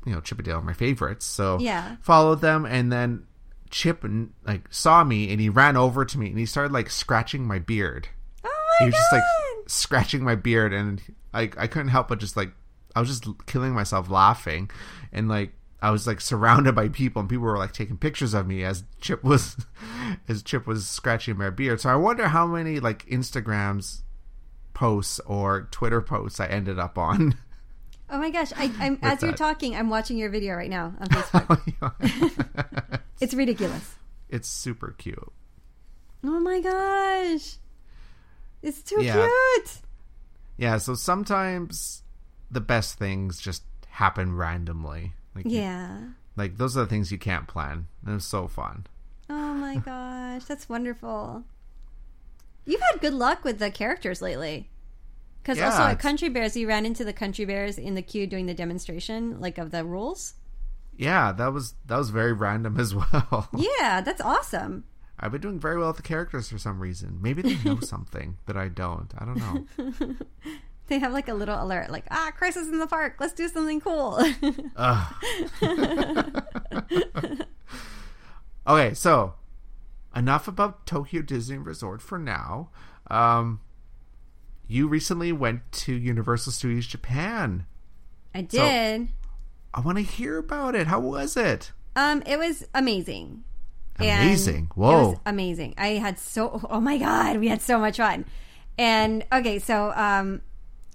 you 0.05 0.12
know, 0.12 0.21
Chip 0.21 0.38
and 0.38 0.45
Dale 0.47 0.59
are 0.59 0.62
my 0.62 0.75
favorites, 0.75 1.25
so 1.25 1.59
Yeah. 1.61 1.97
followed 2.03 2.41
them, 2.43 2.67
and 2.67 2.93
then 2.93 3.27
Chip 3.71 4.05
like 4.47 4.67
saw 4.71 5.03
me 5.03 5.31
and 5.33 5.41
he 5.41 5.49
ran 5.49 5.77
over 5.79 6.05
to 6.05 6.19
me 6.19 6.27
and 6.29 6.38
he 6.38 6.45
started 6.45 6.73
like 6.73 6.91
scratching 6.91 7.45
my 7.47 7.59
beard. 7.59 8.09
Oh 8.45 8.51
my 8.51 8.85
He 8.85 8.85
was 8.87 8.95
just 8.95 9.12
like 9.12 9.23
scratching 9.67 10.23
my 10.23 10.35
beard, 10.35 10.73
and 10.75 11.01
I 11.33 11.51
I 11.57 11.67
couldn't 11.69 11.88
help 11.88 12.09
but 12.09 12.21
just 12.21 12.37
like 12.37 12.53
I 12.95 13.01
was 13.01 13.09
just 13.09 13.25
killing 13.47 13.73
myself 13.73 14.11
laughing, 14.11 14.71
and 15.11 15.27
like 15.29 15.55
I 15.83 15.90
was 15.90 16.07
like 16.07 16.21
surrounded 16.21 16.75
by 16.77 16.88
people, 16.88 17.21
and 17.21 17.29
people 17.29 17.45
were 17.45 17.59
like 17.59 17.73
taking 17.73 17.97
pictures 17.99 18.33
of 18.35 18.47
me 18.47 18.62
as 18.62 18.85
Chip 19.01 19.23
was 19.25 19.57
as 20.29 20.42
Chip 20.42 20.66
was 20.66 20.87
scratching 20.87 21.37
my 21.37 21.51
beard. 21.51 21.81
So 21.81 21.90
I 21.90 21.97
wonder 21.97 22.29
how 22.29 22.47
many 22.47 22.79
like 22.81 23.05
Instagrams 23.07 24.03
posts 24.75 25.18
or 25.27 25.62
Twitter 25.73 26.01
posts 26.01 26.38
I 26.40 26.47
ended 26.47 26.79
up 26.79 26.97
on. 26.97 27.37
oh 28.09 28.18
my 28.18 28.31
gosh! 28.31 28.53
I, 28.57 28.73
I'm 28.79 28.99
as 29.03 29.23
you're 29.23 29.33
talking, 29.33 29.75
I'm 29.75 29.90
watching 29.90 30.16
your 30.18 30.31
video 30.31 30.55
right 30.55 30.71
now 30.71 30.95
on 31.01 31.07
Facebook. 31.09 31.75
Oh, 31.83 32.99
it's 33.21 33.35
ridiculous. 33.35 33.97
it's 34.29 34.49
super 34.49 34.95
cute. 34.97 35.33
Oh 36.25 36.38
my 36.38 36.61
gosh! 36.61 37.57
It's 38.62 38.81
too 38.83 39.03
Yeah. 39.03 39.29
cute. 39.57 39.79
Yeah, 40.57 40.79
so 40.79 40.95
sometimes 40.95 42.05
the 42.53 42.61
best 42.61 42.99
things 42.99 43.40
just 43.40 43.64
happen 43.88 44.37
randomly. 44.37 45.14
Like 45.35 45.45
you- 45.47 45.53
Yeah. 45.61 45.99
like 46.37 46.57
those 46.57 46.77
are 46.77 46.81
the 46.81 46.87
things 46.87 47.11
you 47.12 47.18
can't 47.18 47.47
plan. 47.49 47.87
And 48.03 48.11
it 48.11 48.14
was 48.14 48.25
so 48.27 48.49
fun. 48.49 48.87
Oh 49.31 49.55
my 49.55 49.77
gosh, 49.85 50.45
that's 50.45 50.68
wonderful. 50.68 51.45
You've 52.64 52.81
had 52.92 53.01
good 53.01 53.14
luck 53.14 53.45
with 53.45 53.59
the 53.59 53.71
characters 53.71 54.23
lately. 54.23 54.68
Because 55.42 55.59
Yeah, 55.59 55.71
also 55.71 55.83
at 55.83 55.99
Country 55.99 56.29
Bears, 56.29 56.57
you 56.57 56.68
ran 56.68 56.87
into 56.87 57.05
the 57.05 57.12
Country 57.12 57.45
Bears 57.45 57.77
in 57.77 57.95
the 57.97 58.03
queue 58.03 58.29
doing 58.29 58.47
the 58.47 58.55
demonstration, 58.55 59.40
like 59.40 59.59
of 59.59 59.73
the 59.73 59.85
rules. 59.85 60.35
Yeah, 60.97 61.33
that 61.33 61.53
was 61.53 61.75
that 61.87 61.97
was 61.97 62.11
very 62.11 62.33
random 62.33 62.79
as 62.79 62.95
well. 63.12 63.49
Yeah, 63.57 64.01
that's 64.03 64.21
awesome. 64.21 64.85
I've 65.18 65.33
been 65.33 65.40
doing 65.40 65.59
very 65.59 65.79
well 65.79 65.88
with 65.88 65.97
the 65.97 66.03
characters 66.03 66.49
for 66.49 66.59
some 66.59 66.79
reason. 66.81 67.18
Maybe 67.21 67.42
they 67.42 67.57
know 67.64 67.81
something 67.83 68.37
that 68.47 68.57
I 68.57 68.68
don't. 68.68 69.12
I 69.18 69.25
don't 69.25 69.38
know. 69.38 70.14
They 70.93 70.99
have 70.99 71.15
like 71.15 71.29
a 71.29 71.33
little 71.33 71.57
alert, 71.57 71.89
like 71.89 72.05
ah, 72.11 72.33
crisis 72.37 72.69
in 72.69 72.79
the 72.79 72.87
park. 72.87 73.15
Let's 73.19 73.33
do 73.33 73.49
something 73.49 73.81
cool. 73.81 74.23
Ugh. 74.77 75.15
okay, 78.67 78.93
so 78.93 79.33
enough 80.15 80.47
about 80.49 80.85
Tokyo 80.85 81.23
Disney 81.23 81.57
Resort 81.57 82.03
for 82.03 82.19
now. 82.19 82.69
Um, 83.07 83.63
you 84.69 84.87
recently 84.87 85.33
went 85.33 85.63
to 85.73 85.95
Universal 85.95 86.53
Studios 86.53 86.87
Japan. 86.87 87.65
I 88.35 88.43
did. 88.43 89.09
I 89.73 89.81
want 89.81 89.97
to 89.97 90.05
hear 90.05 90.37
about 90.37 90.75
it. 90.75 90.89
How 90.89 91.01
was 91.01 91.39
it? 91.39 91.73
Um, 91.97 92.23
it 92.27 92.39
was 92.39 92.67
amazing. 92.75 93.45
And 93.99 94.27
Amazing. 94.27 94.65
It 94.65 94.77
Whoa. 94.77 95.09
was 95.09 95.19
amazing. 95.25 95.73
I 95.79 95.93
had 95.93 96.19
so 96.19 96.61
oh 96.69 96.81
my 96.83 96.99
god, 96.99 97.39
we 97.39 97.49
had 97.49 97.63
so 97.63 97.79
much 97.79 97.97
fun. 97.97 98.27
And 98.77 99.25
okay, 99.33 99.59
so 99.59 99.91
um 99.97 100.43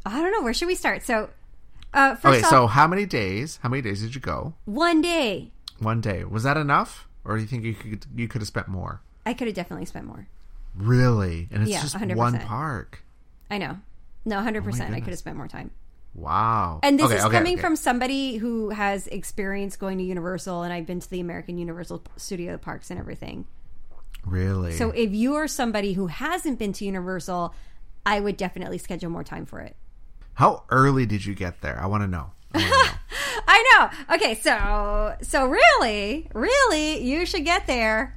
I 0.10 0.22
don't 0.22 0.32
know, 0.32 0.42
where 0.44 0.54
should 0.54 0.68
we 0.68 0.76
start? 0.76 1.04
So 1.04 1.30
uh 1.94 2.16
first 2.16 2.26
Okay, 2.40 2.44
off, 2.46 2.50
so 2.50 2.68
how 2.68 2.88
many 2.88 3.06
days? 3.06 3.60
How 3.64 3.70
many 3.70 3.82
days 3.82 4.02
did 4.02 4.14
you 4.16 4.22
go? 4.22 4.54
one 4.66 5.02
day 5.02 5.52
One 5.80 6.02
day. 6.02 6.24
Was 6.24 6.44
that 6.44 6.58
enough, 6.58 7.08
or 7.24 7.36
do 7.36 7.42
you 7.42 7.48
think 7.48 7.64
you 7.64 7.74
could 7.74 8.06
you 8.16 8.28
could 8.28 8.42
have 8.42 8.48
spent 8.48 8.68
more? 8.68 9.02
I 9.26 9.34
could 9.34 9.48
have 9.48 9.56
definitely 9.56 9.86
spent 9.86 10.06
more. 10.06 10.28
Really? 10.76 11.48
And 11.52 11.64
it's 11.64 11.72
Yeah, 11.72 11.82
just 11.82 11.96
100%. 11.96 12.16
one 12.16 12.40
park. 12.40 13.04
I 13.50 13.58
know. 13.58 13.78
No, 14.26 14.38
100% 14.38 14.92
I 14.94 15.00
could 15.00 15.08
Oh 15.08 15.12
have 15.12 15.18
spent 15.20 15.38
more 15.38 15.48
time. 15.48 15.72
Wow. 16.14 16.80
And 16.84 16.98
this 17.00 17.06
Okay, 17.08 17.16
is 17.18 17.26
okay, 17.26 17.38
coming 17.38 17.54
okay. 17.54 17.62
from 17.62 17.76
somebody 17.76 18.38
who 18.38 18.70
has 18.70 19.08
experience 19.08 19.76
going 19.78 19.98
to 20.00 20.04
Universal 20.04 20.64
and 20.64 20.74
I've 20.74 20.86
been 20.86 21.00
to 21.00 21.10
the 21.10 21.20
American 21.20 21.58
Universal 21.58 22.04
Studio 22.18 22.58
parks 22.58 22.90
and 22.92 23.00
everything. 23.00 23.46
really. 24.26 24.74
So 24.74 24.92
if 24.92 25.12
you 25.12 25.36
are 25.36 25.48
somebody 25.48 25.94
who 25.94 26.08
hasn't 26.08 26.60
been 26.60 26.74
to 26.74 26.86
Universal, 26.86 27.54
I 28.06 28.20
would 28.20 28.36
definitely 28.38 28.78
schedule 28.78 29.10
more 29.10 29.24
time 29.24 29.46
for 29.46 29.60
it. 29.62 29.76
How 30.38 30.64
early 30.70 31.08
did 31.08 31.26
you 31.26 31.34
get 31.34 31.62
there? 31.62 31.80
I 31.82 31.88
want 31.88 32.04
to 32.04 32.08
know. 32.08 32.30
I 32.54 32.60
know. 32.60 32.92
I 33.48 33.90
know. 34.08 34.16
Okay, 34.16 34.36
so 34.36 35.16
so 35.24 35.48
really, 35.48 36.30
really, 36.32 37.02
you 37.02 37.26
should 37.26 37.44
get 37.44 37.66
there 37.66 38.16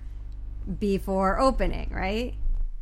before 0.78 1.40
opening, 1.40 1.88
right? 1.90 2.34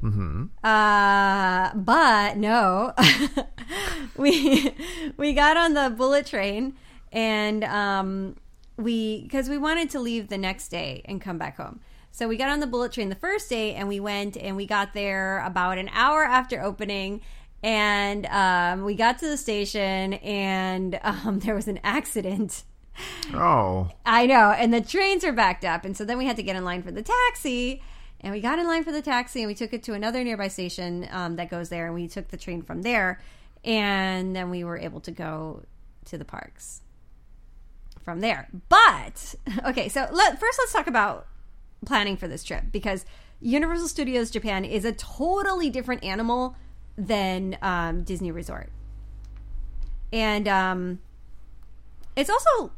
mm-hmm. 0.02 0.46
Uh, 0.64 1.72
but 1.74 2.36
no, 2.36 2.92
we 4.16 4.74
we 5.16 5.32
got 5.34 5.56
on 5.56 5.74
the 5.74 5.94
bullet 5.96 6.26
train 6.26 6.74
and 7.12 7.62
um 7.62 8.34
we 8.76 9.22
because 9.22 9.48
we 9.48 9.56
wanted 9.56 9.88
to 9.90 10.00
leave 10.00 10.30
the 10.30 10.38
next 10.38 10.68
day 10.68 11.02
and 11.04 11.20
come 11.20 11.38
back 11.38 11.58
home. 11.58 11.78
So 12.10 12.26
we 12.26 12.36
got 12.36 12.48
on 12.48 12.58
the 12.58 12.66
bullet 12.66 12.90
train 12.90 13.08
the 13.08 13.14
first 13.14 13.48
day 13.48 13.74
and 13.74 13.86
we 13.86 14.00
went 14.00 14.36
and 14.36 14.56
we 14.56 14.66
got 14.66 14.94
there 14.94 15.38
about 15.46 15.78
an 15.78 15.88
hour 15.92 16.24
after 16.24 16.60
opening. 16.60 17.20
And 17.62 18.26
um, 18.26 18.84
we 18.84 18.94
got 18.94 19.18
to 19.18 19.28
the 19.28 19.36
station 19.36 20.14
and 20.14 20.98
um, 21.02 21.40
there 21.40 21.54
was 21.54 21.68
an 21.68 21.80
accident. 21.82 22.64
Oh, 23.32 23.90
I 24.04 24.26
know. 24.26 24.50
And 24.50 24.72
the 24.72 24.80
trains 24.80 25.24
are 25.24 25.32
backed 25.32 25.64
up. 25.64 25.84
And 25.84 25.96
so 25.96 26.04
then 26.04 26.18
we 26.18 26.26
had 26.26 26.36
to 26.36 26.42
get 26.42 26.56
in 26.56 26.64
line 26.64 26.82
for 26.82 26.90
the 26.90 27.02
taxi. 27.02 27.82
And 28.20 28.32
we 28.32 28.40
got 28.40 28.58
in 28.58 28.66
line 28.66 28.82
for 28.82 28.90
the 28.90 29.02
taxi 29.02 29.40
and 29.40 29.48
we 29.48 29.54
took 29.54 29.72
it 29.72 29.82
to 29.84 29.94
another 29.94 30.24
nearby 30.24 30.48
station 30.48 31.08
um, 31.12 31.36
that 31.36 31.50
goes 31.50 31.68
there. 31.68 31.86
And 31.86 31.94
we 31.94 32.08
took 32.08 32.28
the 32.28 32.36
train 32.36 32.62
from 32.62 32.82
there. 32.82 33.20
And 33.64 34.34
then 34.34 34.50
we 34.50 34.64
were 34.64 34.78
able 34.78 35.00
to 35.00 35.10
go 35.10 35.62
to 36.06 36.18
the 36.18 36.24
parks 36.24 36.82
from 38.02 38.20
there. 38.20 38.48
But, 38.68 39.34
okay, 39.66 39.88
so 39.88 40.08
let, 40.10 40.40
first 40.40 40.58
let's 40.58 40.72
talk 40.72 40.86
about 40.86 41.26
planning 41.84 42.16
for 42.16 42.26
this 42.26 42.42
trip 42.42 42.64
because 42.72 43.04
Universal 43.40 43.88
Studios 43.88 44.30
Japan 44.30 44.64
is 44.64 44.84
a 44.84 44.92
totally 44.92 45.70
different 45.70 46.02
animal 46.02 46.56
than 46.98 47.56
um, 47.62 48.02
Disney 48.02 48.30
Resort. 48.32 48.70
And 50.12 50.48
um, 50.48 50.98
it's 52.16 52.28
also 52.28 52.72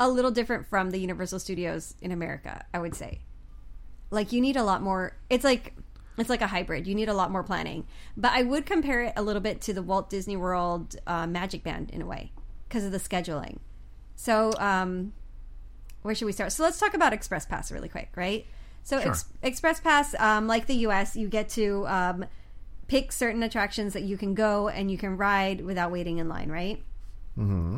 a 0.00 0.08
little 0.08 0.32
different 0.32 0.66
from 0.66 0.90
the 0.90 0.98
Universal 0.98 1.38
Studios 1.38 1.94
in 2.02 2.10
America, 2.10 2.64
I 2.74 2.80
would 2.80 2.94
say. 2.94 3.20
Like 4.10 4.32
you 4.32 4.40
need 4.40 4.56
a 4.56 4.64
lot 4.64 4.82
more. 4.82 5.16
It's 5.30 5.44
like 5.44 5.74
it's 6.18 6.28
like 6.28 6.42
a 6.42 6.46
hybrid. 6.48 6.86
You 6.86 6.94
need 6.94 7.08
a 7.08 7.14
lot 7.14 7.30
more 7.30 7.42
planning. 7.42 7.86
But 8.16 8.32
I 8.32 8.42
would 8.42 8.66
compare 8.66 9.02
it 9.04 9.12
a 9.16 9.22
little 9.22 9.40
bit 9.40 9.60
to 9.62 9.72
the 9.72 9.82
Walt 9.82 10.10
Disney 10.10 10.36
World 10.36 10.96
uh, 11.06 11.26
Magic 11.26 11.62
Band 11.62 11.90
in 11.90 12.02
a 12.02 12.06
way 12.06 12.32
because 12.68 12.84
of 12.84 12.92
the 12.92 12.98
scheduling. 12.98 13.58
So, 14.16 14.52
um, 14.58 15.14
where 16.02 16.14
should 16.14 16.26
we 16.26 16.32
start? 16.32 16.52
So 16.52 16.62
let's 16.64 16.78
talk 16.78 16.94
about 16.94 17.12
Express 17.12 17.46
Pass 17.46 17.72
really 17.72 17.88
quick, 17.88 18.10
right? 18.16 18.44
So 18.82 19.00
Sure. 19.00 19.10
ex- 19.10 19.24
Express 19.42 19.80
Pass, 19.80 20.14
um, 20.18 20.46
like 20.46 20.66
the 20.66 20.74
U.S., 20.74 21.16
you 21.16 21.28
get 21.28 21.48
to 21.50 21.86
um, 21.86 22.24
pick 22.92 23.10
certain 23.10 23.42
attractions 23.42 23.94
that 23.94 24.02
you 24.02 24.18
can 24.18 24.34
go 24.34 24.68
and 24.68 24.90
you 24.90 24.98
can 24.98 25.16
ride 25.16 25.62
without 25.62 25.90
waiting 25.90 26.18
in 26.18 26.28
line, 26.28 26.52
right? 26.52 26.78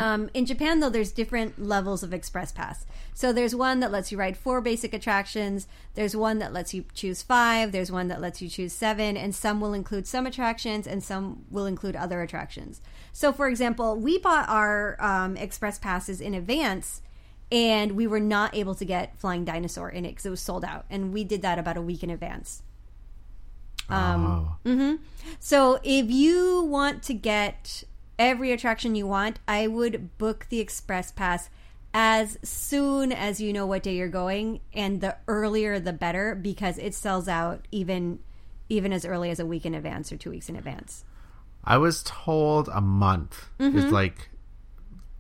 Um, 0.03 0.29
in 0.35 0.44
Japan, 0.44 0.81
though, 0.81 0.90
there's 0.90 1.12
different 1.12 1.57
levels 1.57 2.03
of 2.03 2.12
Express 2.12 2.50
Pass. 2.50 2.85
So 3.14 3.33
there's 3.33 3.55
one 3.55 3.79
that 3.79 3.92
lets 3.92 4.11
you 4.11 4.18
ride 4.18 4.37
four 4.37 4.61
basic 4.61 4.92
attractions. 4.92 5.68
There's 5.94 6.16
one 6.16 6.40
that 6.40 6.53
lets 6.53 6.74
you 6.74 6.85
choose 6.94 7.22
five. 7.22 7.70
There's 7.70 7.92
one 7.92 8.09
that 8.09 8.20
lets 8.20 8.42
you 8.42 8.48
choose 8.48 8.72
seven, 8.72 9.16
and 9.16 9.33
some 9.33 9.61
will 9.61 9.72
include 9.72 10.09
some 10.09 10.27
attractions, 10.27 10.85
and 10.85 11.00
some 11.00 11.44
will 11.48 11.66
include 11.66 11.94
other 11.94 12.20
attractions. 12.20 12.81
So, 13.12 13.33
for 13.33 13.46
example, 13.46 13.94
we 13.94 14.18
bought 14.18 14.48
our 14.48 14.96
um, 15.00 15.37
Express 15.37 15.79
Passes 15.79 16.20
in 16.20 16.35
advance, 16.35 17.03
and 17.53 17.92
we 17.92 18.09
were 18.09 18.18
not 18.18 18.53
able 18.57 18.74
to 18.74 18.85
get 18.85 19.16
Flying 19.16 19.44
Dinosaur 19.44 19.90
in 19.90 20.05
it 20.05 20.09
because 20.09 20.27
it 20.27 20.31
was 20.31 20.40
sold 20.40 20.64
out, 20.64 20.87
and 20.90 21.12
we 21.12 21.22
did 21.22 21.42
that 21.42 21.61
about 21.61 21.77
a 21.77 21.83
week 21.83 22.03
in 22.03 22.11
advance. 22.11 22.64
Um, 23.90 24.47
oh. 24.66 24.99
So 25.40 25.79
if 25.83 26.11
you 26.11 26.62
want 26.62 27.03
to 27.05 27.14
get 27.14 27.85
every 28.18 28.53
attraction 28.53 28.94
you 28.94 29.07
want, 29.07 29.38
I 29.47 29.66
would 29.66 30.16
book 30.18 30.47
the 30.49 30.61
express 30.61 31.12
pass 31.12 31.51
as 31.93 32.39
soon 32.43 33.12
as 33.12 33.41
you 33.41 33.53
know 33.53 33.66
what 33.66 33.82
day 33.85 33.95
you're 33.97 34.09
going 34.09 34.61
and 34.72 35.01
the 35.01 35.16
earlier 35.28 35.78
the 35.78 35.93
better 35.93 36.35
because 36.35 36.76
it 36.78 36.95
sells 36.95 37.28
out 37.28 37.66
even 37.70 38.18
even 38.68 38.93
as 38.93 39.05
early 39.05 39.30
as 39.30 39.39
a 39.39 39.47
week 39.47 39.64
in 39.66 39.74
advance 39.74 40.11
or 40.11 40.16
2 40.16 40.30
weeks 40.30 40.49
in 40.49 40.57
advance. 40.57 41.05
I 41.62 41.76
was 41.78 42.03
told 42.03 42.68
a 42.72 42.80
month 42.80 43.49
Mm-hmm. 43.61 43.78
is 43.78 43.93
like 43.93 44.30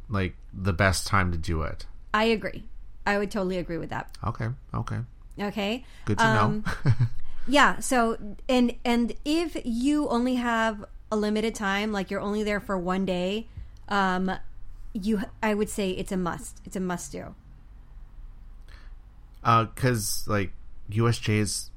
like 0.08 0.34
the 0.52 0.72
best 0.72 1.06
time 1.06 1.30
to 1.32 1.38
do 1.38 1.62
it. 1.62 1.86
I 2.12 2.24
agree. 2.24 2.64
I 3.06 3.18
would 3.18 3.30
totally 3.30 3.58
agree 3.58 3.78
with 3.78 3.90
that. 3.90 4.16
Okay, 4.26 4.48
okay, 4.72 5.00
Okay? 5.38 5.84
good 6.06 6.18
to 6.18 6.24
Um, 6.26 6.64
know. 6.84 6.92
Yeah, 7.46 7.80
so 7.80 8.16
and 8.48 8.74
and 8.84 9.14
if 9.24 9.56
you 9.64 10.08
only 10.08 10.36
have 10.36 10.84
a 11.12 11.16
limited 11.16 11.54
time, 11.54 11.92
like 11.92 12.10
you're 12.10 12.20
only 12.20 12.42
there 12.42 12.60
for 12.60 12.78
one 12.78 13.04
day, 13.04 13.48
um 13.88 14.30
you 14.92 15.20
I 15.42 15.54
would 15.54 15.68
say 15.68 15.90
it's 15.90 16.12
a 16.12 16.16
must. 16.16 16.60
It's 16.64 16.76
a 16.76 16.80
must 16.80 17.12
do. 17.12 17.34
because 19.42 20.24
like 20.26 20.52
USJ 20.90 21.40
is 21.40 21.70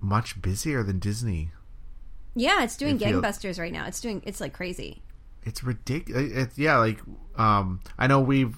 much 0.00 0.40
busier 0.40 0.82
than 0.82 0.98
Disney. 0.98 1.50
Yeah, 2.34 2.62
it's 2.62 2.76
doing 2.76 2.98
gangbusters 2.98 3.58
right 3.58 3.72
now. 3.72 3.86
It's 3.86 4.00
doing 4.00 4.22
it's 4.26 4.40
like 4.40 4.52
crazy. 4.52 5.02
It's 5.44 5.64
ridiculous. 5.64 6.32
It, 6.32 6.50
yeah, 6.56 6.76
like 6.78 6.98
um, 7.36 7.80
I 7.98 8.06
know 8.06 8.20
we've 8.20 8.56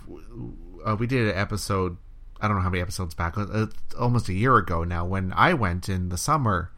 uh, 0.85 0.97
we 0.99 1.07
did 1.07 1.29
an 1.29 1.37
episode. 1.37 1.97
I 2.41 2.47
don't 2.49 2.57
know 2.57 2.63
how 2.63 2.71
many 2.71 2.81
episodes 2.83 3.15
back. 3.15 3.37
uh, 3.37 3.67
almost 3.99 4.29
a 4.29 4.33
year 4.33 4.57
ago 4.57 4.85
now. 4.85 5.05
When 5.05 5.33
I 5.35 5.55
went 5.55 5.89
in 5.89 6.09
the 6.09 6.19
summer, 6.19 6.71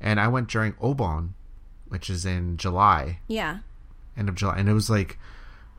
and 0.00 0.20
I 0.20 0.28
went 0.28 0.48
during 0.48 0.72
Obon, 0.74 1.30
which 1.88 2.08
is 2.08 2.24
in 2.24 2.56
July, 2.56 3.18
Yeah. 3.26 3.58
end 4.16 4.28
of 4.28 4.34
July, 4.36 4.56
and 4.58 4.68
it 4.68 4.72
was 4.74 4.88
like 4.88 5.18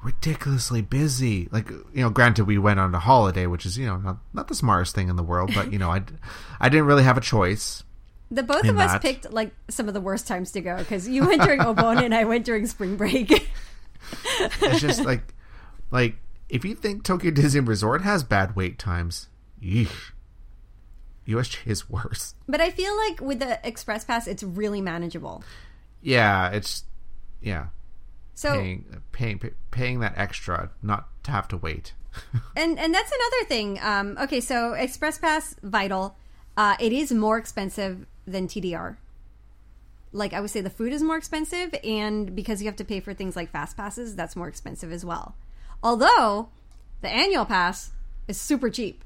ridiculously 0.04 0.82
busy. 0.82 1.48
Like 1.52 1.70
you 1.70 2.02
know, 2.02 2.10
granted, 2.10 2.46
we 2.46 2.58
went 2.58 2.80
on 2.80 2.94
a 2.96 3.00
holiday, 3.00 3.46
which 3.48 3.66
is 3.66 3.78
you 3.78 3.86
know 3.86 3.98
not 3.98 4.18
not 4.34 4.48
the 4.48 4.56
smartest 4.56 4.96
thing 4.96 5.10
in 5.10 5.16
the 5.16 5.24
world, 5.24 5.52
but 5.54 5.72
you 5.72 5.80
know, 5.80 5.90
I 5.92 6.02
I 6.60 6.70
didn't 6.70 6.86
really 6.86 7.04
have 7.04 7.18
a 7.18 7.22
choice. 7.22 7.84
The 8.30 8.44
both 8.44 8.66
of 8.66 8.78
us 8.80 8.94
that. 8.94 9.02
picked 9.02 9.32
like 9.34 9.54
some 9.70 9.88
of 9.90 9.94
the 9.94 10.00
worst 10.02 10.26
times 10.28 10.52
to 10.54 10.62
go 10.62 10.78
because 10.78 11.08
you 11.08 11.26
went 11.28 11.42
during 11.42 11.60
Obon 11.62 12.02
and 12.04 12.16
I 12.16 12.24
went 12.26 12.46
during 12.46 12.66
spring 12.66 12.96
break. 12.96 13.30
It's 14.40 14.80
just 14.82 15.04
like 15.06 15.34
like 15.92 16.16
if 16.52 16.66
you 16.66 16.76
think 16.76 17.04
Tokyo 17.04 17.32
Disney 17.32 17.62
Resort 17.62 18.02
has 18.04 18.24
bad 18.24 18.56
wait 18.56 18.78
times, 18.78 19.30
yeesh. 19.64 20.12
USJ 21.28 21.66
is 21.66 21.90
worse. 21.90 22.36
but 22.48 22.60
I 22.60 22.70
feel 22.72 22.96
like 22.98 23.22
with 23.22 23.40
the 23.40 23.60
Express 23.66 24.04
Pass, 24.04 24.28
it's 24.28 24.44
really 24.44 24.82
manageable. 24.82 25.44
Yeah, 26.02 26.50
it's 26.50 26.84
yeah, 27.42 27.68
So 28.36 28.52
paying 28.54 29.02
paying 29.12 29.40
pay- 29.40 29.54
paying 29.72 30.00
that 30.02 30.14
extra 30.18 30.72
not 30.82 31.08
to 31.24 31.32
have 31.32 31.48
to 31.50 31.58
wait. 31.58 31.94
and 32.58 32.78
and 32.78 32.94
that's 32.94 33.12
another 33.12 33.48
thing. 33.48 33.80
Um, 33.82 34.18
okay, 34.22 34.42
so 34.42 34.74
Express 34.74 35.18
Pass 35.20 35.56
Vital, 35.64 36.18
uh, 36.58 36.76
it 36.80 36.92
is 36.92 37.12
more 37.14 37.38
expensive 37.38 38.06
than 38.28 38.48
TDR. 38.48 38.98
Like 40.12 40.34
I 40.34 40.42
would 40.42 40.50
say, 40.50 40.60
the 40.60 40.70
food 40.70 40.92
is 40.92 41.02
more 41.02 41.16
expensive, 41.18 41.74
and 41.84 42.36
because 42.36 42.62
you 42.62 42.68
have 42.68 42.76
to 42.78 42.84
pay 42.84 43.00
for 43.00 43.14
things 43.14 43.36
like 43.36 43.52
fast 43.52 43.78
passes, 43.78 44.16
that's 44.16 44.36
more 44.36 44.50
expensive 44.50 44.92
as 44.92 45.06
well. 45.06 45.36
Although 45.84 46.50
the 47.02 47.10
annual 47.10 47.46
pass 47.46 47.92
is 48.28 48.40
super 48.40 48.70
cheap. 48.70 49.04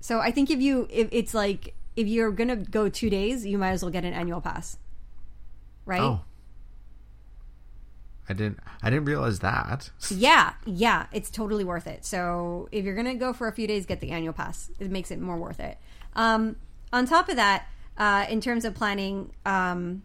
So 0.00 0.20
I 0.20 0.30
think 0.30 0.50
if 0.50 0.60
you 0.60 0.86
if 0.90 1.08
it's 1.10 1.34
like 1.34 1.74
if 1.96 2.06
you're 2.06 2.30
gonna 2.30 2.56
go 2.56 2.88
two 2.88 3.10
days, 3.10 3.44
you 3.46 3.58
might 3.58 3.70
as 3.70 3.82
well 3.82 3.90
get 3.90 4.04
an 4.04 4.12
annual 4.12 4.40
pass, 4.40 4.78
right? 5.84 6.00
Oh, 6.00 6.20
I 8.28 8.34
didn't 8.34 8.60
I 8.82 8.90
didn't 8.90 9.06
realize 9.06 9.40
that. 9.40 9.90
Yeah, 10.10 10.52
yeah, 10.64 11.06
it's 11.12 11.30
totally 11.30 11.64
worth 11.64 11.86
it. 11.86 12.04
So 12.04 12.68
if 12.70 12.84
you're 12.84 12.94
gonna 12.94 13.14
go 13.14 13.32
for 13.32 13.48
a 13.48 13.52
few 13.52 13.66
days, 13.66 13.86
get 13.86 14.00
the 14.00 14.10
annual 14.10 14.32
pass. 14.32 14.70
It 14.78 14.90
makes 14.90 15.10
it 15.10 15.20
more 15.20 15.36
worth 15.36 15.60
it. 15.60 15.78
Um, 16.14 16.56
on 16.92 17.06
top 17.06 17.28
of 17.28 17.36
that, 17.36 17.66
uh, 17.96 18.26
in 18.28 18.40
terms 18.40 18.64
of 18.64 18.74
planning, 18.74 19.32
um, 19.44 20.02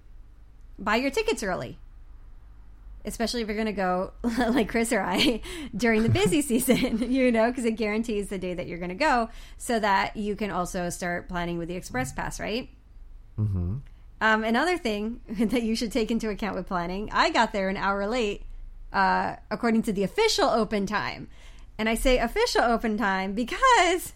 buy 0.79 0.95
your 0.95 1.11
tickets 1.11 1.43
early. 1.43 1.77
Especially 3.05 3.41
if 3.41 3.47
you're 3.47 3.57
gonna 3.57 3.73
go 3.73 4.11
like 4.23 4.69
Chris 4.69 4.91
or 4.93 5.01
I 5.01 5.41
during 5.75 6.03
the 6.03 6.09
busy 6.09 6.41
season, 6.51 7.11
you 7.11 7.31
know, 7.31 7.49
because 7.49 7.65
it 7.65 7.71
guarantees 7.71 8.29
the 8.29 8.37
day 8.37 8.53
that 8.53 8.67
you're 8.67 8.77
gonna 8.77 8.95
go, 8.95 9.29
so 9.57 9.79
that 9.79 10.15
you 10.15 10.35
can 10.35 10.51
also 10.51 10.89
start 10.89 11.27
planning 11.27 11.57
with 11.57 11.67
the 11.67 11.75
express 11.75 12.11
pass, 12.13 12.39
right? 12.39 12.69
hmm 13.35 13.77
Um, 14.21 14.43
another 14.43 14.77
thing 14.77 15.21
that 15.29 15.63
you 15.63 15.75
should 15.75 15.91
take 15.91 16.11
into 16.11 16.29
account 16.29 16.55
with 16.55 16.67
planning, 16.67 17.09
I 17.11 17.31
got 17.31 17.53
there 17.53 17.69
an 17.69 17.77
hour 17.77 18.05
late, 18.07 18.43
uh, 18.93 19.37
according 19.49 19.81
to 19.83 19.93
the 19.93 20.03
official 20.03 20.49
open 20.49 20.85
time. 20.85 21.27
And 21.77 21.89
I 21.89 21.95
say 21.95 22.19
official 22.19 22.61
open 22.61 22.97
time 22.97 23.33
because 23.33 24.13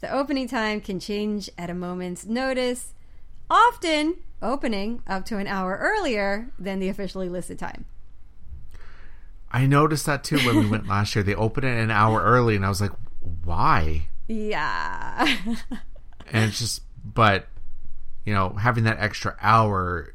the 0.00 0.12
opening 0.12 0.46
time 0.48 0.82
can 0.82 1.00
change 1.00 1.48
at 1.56 1.70
a 1.70 1.74
moment's 1.74 2.26
notice, 2.26 2.92
often 3.48 4.16
opening 4.42 5.00
up 5.06 5.24
to 5.26 5.38
an 5.38 5.46
hour 5.46 5.78
earlier 5.80 6.50
than 6.58 6.78
the 6.78 6.90
officially 6.90 7.30
listed 7.30 7.58
time. 7.58 7.86
I 9.56 9.64
noticed 9.64 10.04
that 10.04 10.22
too 10.22 10.36
when 10.40 10.56
we 10.58 10.66
went 10.66 10.86
last 10.88 11.14
year. 11.14 11.22
They 11.22 11.34
opened 11.34 11.64
it 11.64 11.78
an 11.78 11.90
hour 11.90 12.22
early, 12.22 12.56
and 12.56 12.66
I 12.66 12.68
was 12.68 12.82
like, 12.82 12.92
why? 13.42 14.02
Yeah. 14.28 15.34
And 16.30 16.44
it's 16.44 16.58
just, 16.58 16.82
but 17.02 17.46
you 18.26 18.34
know, 18.34 18.50
having 18.50 18.84
that 18.84 18.98
extra 18.98 19.34
hour 19.40 20.14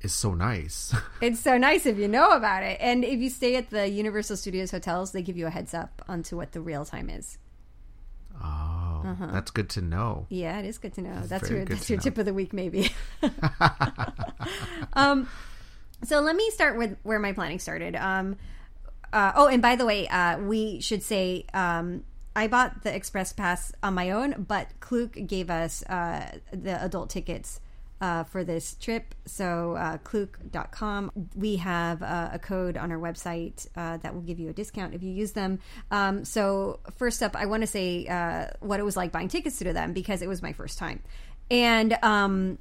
is 0.00 0.12
so 0.12 0.34
nice. 0.34 0.92
it's 1.20 1.38
so 1.38 1.58
nice 1.58 1.86
if 1.86 1.96
you 1.96 2.08
know 2.08 2.30
about 2.30 2.64
it. 2.64 2.78
And 2.80 3.04
if 3.04 3.20
you 3.20 3.30
stay 3.30 3.54
at 3.54 3.70
the 3.70 3.88
Universal 3.88 4.38
Studios 4.38 4.72
hotels, 4.72 5.12
they 5.12 5.22
give 5.22 5.36
you 5.36 5.46
a 5.46 5.50
heads 5.50 5.72
up 5.72 6.02
onto 6.08 6.36
what 6.36 6.50
the 6.50 6.60
real 6.60 6.84
time 6.84 7.08
is. 7.08 7.38
Oh, 8.42 9.16
that's 9.32 9.52
good 9.52 9.68
to 9.70 9.80
know. 9.80 10.26
Yeah, 10.28 10.58
it 10.58 10.64
is 10.64 10.78
good 10.78 10.94
to 10.94 11.02
know. 11.02 11.20
That's 11.22 11.48
Very 11.48 11.60
your 11.60 11.66
that's 11.66 11.88
your 11.88 11.98
know. 11.98 12.02
tip 12.02 12.18
of 12.18 12.24
the 12.24 12.34
week, 12.34 12.52
maybe. 12.52 12.90
um, 14.94 15.28
so 16.04 16.20
let 16.20 16.36
me 16.36 16.50
start 16.50 16.76
with 16.76 16.96
where 17.02 17.18
my 17.18 17.32
planning 17.32 17.58
started. 17.58 17.96
Um, 17.96 18.36
uh, 19.12 19.32
oh, 19.36 19.46
and 19.46 19.62
by 19.62 19.76
the 19.76 19.86
way, 19.86 20.06
uh, 20.08 20.38
we 20.38 20.80
should 20.80 21.02
say 21.02 21.44
um, 21.54 22.04
I 22.36 22.46
bought 22.46 22.82
the 22.82 22.94
express 22.94 23.32
pass 23.32 23.72
on 23.82 23.94
my 23.94 24.10
own, 24.10 24.46
but 24.46 24.68
Klook 24.80 25.12
gave 25.26 25.50
us 25.50 25.82
uh, 25.84 26.38
the 26.52 26.82
adult 26.82 27.10
tickets. 27.10 27.60
Uh, 28.00 28.22
for 28.22 28.44
this 28.44 28.76
trip, 28.76 29.12
so 29.24 29.74
uh, 29.74 29.98
Klook.com. 29.98 31.10
We 31.34 31.56
have 31.56 32.00
uh, 32.00 32.28
a 32.32 32.38
code 32.38 32.76
on 32.76 32.92
our 32.92 32.96
website 32.96 33.66
uh, 33.74 33.96
that 33.96 34.14
will 34.14 34.20
give 34.20 34.38
you 34.38 34.50
a 34.50 34.52
discount 34.52 34.94
if 34.94 35.02
you 35.02 35.10
use 35.10 35.32
them. 35.32 35.58
Um, 35.90 36.24
so, 36.24 36.78
first 36.94 37.24
up, 37.24 37.34
I 37.34 37.46
want 37.46 37.64
to 37.64 37.66
say 37.66 38.06
uh, 38.06 38.50
what 38.60 38.78
it 38.78 38.84
was 38.84 38.96
like 38.96 39.10
buying 39.10 39.26
tickets 39.26 39.58
to 39.58 39.72
them 39.72 39.94
because 39.94 40.22
it 40.22 40.28
was 40.28 40.42
my 40.42 40.52
first 40.52 40.78
time, 40.78 41.02
and 41.50 41.98
um, 42.04 42.58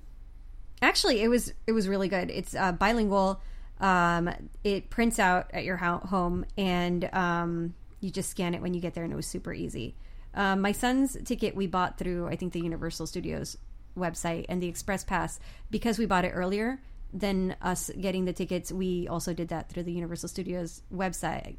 actually 0.82 1.22
it 1.22 1.28
was 1.28 1.54
it 1.66 1.72
was 1.72 1.88
really 1.88 2.08
good. 2.08 2.30
It's 2.32 2.56
uh, 2.56 2.72
bilingual. 2.72 3.42
Um, 3.80 4.30
it 4.64 4.90
prints 4.90 5.20
out 5.20 5.52
at 5.54 5.64
your 5.64 5.78
ho- 5.78 6.02
home 6.10 6.46
and 6.58 7.14
um, 7.14 7.76
you 8.00 8.10
just 8.10 8.32
scan 8.32 8.56
it 8.56 8.62
when 8.62 8.74
you 8.74 8.82
get 8.82 8.96
there 8.96 9.04
and 9.04 9.14
it 9.14 9.16
was 9.16 9.28
super 9.28 9.54
easy. 9.54 9.96
Um, 10.34 10.62
my 10.62 10.72
son's 10.72 11.16
ticket 11.24 11.56
we 11.56 11.66
bought 11.66 11.98
through 11.98 12.28
i 12.28 12.36
think 12.36 12.54
the 12.54 12.60
universal 12.60 13.08
studios 13.08 13.58
website 13.98 14.46
and 14.50 14.62
the 14.62 14.68
express 14.68 15.04
pass. 15.04 15.40
Because 15.70 15.98
we 15.98 16.06
bought 16.06 16.26
it 16.26 16.30
earlier 16.30 16.80
than 17.14 17.56
us 17.62 17.90
getting 18.00 18.26
the 18.26 18.34
tickets 18.34 18.72
we 18.72 19.08
also 19.08 19.34
did 19.34 19.48
that 19.48 19.70
through 19.70 19.84
the 19.84 19.92
universal 19.94 20.28
studios 20.28 20.82
website 20.94 21.56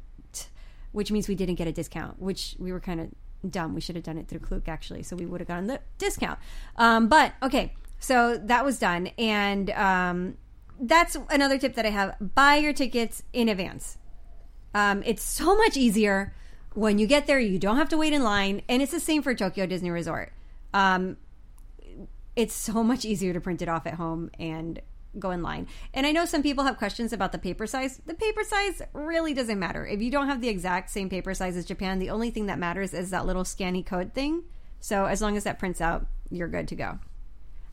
which 0.91 1.11
means 1.11 1.27
we 1.27 1.33
didn't 1.33 1.55
get 1.55 1.67
a 1.67 1.71
discount 1.71 2.21
which 2.21 2.55
we 2.59 2.71
were 2.71 2.79
kind 2.79 2.99
of 2.99 3.09
dumb. 3.49 3.73
We 3.73 3.81
should 3.81 3.95
have 3.95 4.03
done 4.03 4.17
it 4.17 4.27
through 4.27 4.39
Klook 4.39 4.67
actually 4.67 5.03
so 5.03 5.15
we 5.15 5.25
would 5.25 5.41
have 5.41 5.47
gotten 5.47 5.67
the 5.67 5.81
discount. 5.97 6.39
Um, 6.77 7.07
but 7.07 7.33
okay 7.41 7.73
so 7.99 8.37
that 8.37 8.63
was 8.63 8.79
done 8.79 9.07
and 9.17 9.69
um, 9.71 10.37
that's 10.79 11.17
another 11.29 11.57
tip 11.57 11.75
that 11.75 11.85
i 11.85 11.89
have 11.89 12.15
buy 12.35 12.55
your 12.55 12.73
tickets 12.73 13.23
in 13.33 13.49
advance 13.49 13.97
um, 14.73 15.03
it's 15.05 15.23
so 15.23 15.55
much 15.55 15.75
easier 15.75 16.33
when 16.73 16.99
you 16.99 17.07
get 17.07 17.27
there 17.27 17.39
you 17.39 17.59
don't 17.59 17.77
have 17.77 17.89
to 17.89 17.97
wait 17.97 18.13
in 18.13 18.23
line 18.23 18.61
and 18.69 18.81
it's 18.81 18.91
the 18.91 18.99
same 18.99 19.21
for 19.21 19.33
tokyo 19.33 19.65
disney 19.65 19.89
resort 19.89 20.31
um, 20.73 21.17
it's 22.35 22.53
so 22.53 22.83
much 22.83 23.05
easier 23.05 23.33
to 23.33 23.41
print 23.41 23.61
it 23.61 23.67
off 23.67 23.85
at 23.85 23.95
home 23.95 24.29
and 24.39 24.81
go 25.17 25.31
in 25.31 25.41
line. 25.41 25.67
And 25.93 26.05
I 26.05 26.11
know 26.11 26.25
some 26.25 26.43
people 26.43 26.63
have 26.65 26.77
questions 26.77 27.13
about 27.13 27.31
the 27.31 27.37
paper 27.37 27.65
size. 27.65 27.99
The 28.05 28.13
paper 28.13 28.43
size 28.43 28.81
really 28.93 29.33
doesn't 29.33 29.59
matter. 29.59 29.85
If 29.85 30.01
you 30.01 30.11
don't 30.11 30.27
have 30.27 30.41
the 30.41 30.49
exact 30.49 30.89
same 30.89 31.09
paper 31.09 31.33
size 31.33 31.57
as 31.57 31.65
Japan, 31.65 31.99
the 31.99 32.11
only 32.11 32.29
thing 32.29 32.45
that 32.45 32.59
matters 32.59 32.93
is 32.93 33.09
that 33.09 33.25
little 33.25 33.45
scanny 33.45 33.83
code 33.83 34.13
thing. 34.13 34.43
So 34.79 35.05
as 35.05 35.21
long 35.21 35.35
as 35.35 35.43
that 35.43 35.59
prints 35.59 35.81
out, 35.81 36.05
you're 36.29 36.47
good 36.47 36.67
to 36.69 36.75
go. 36.75 36.99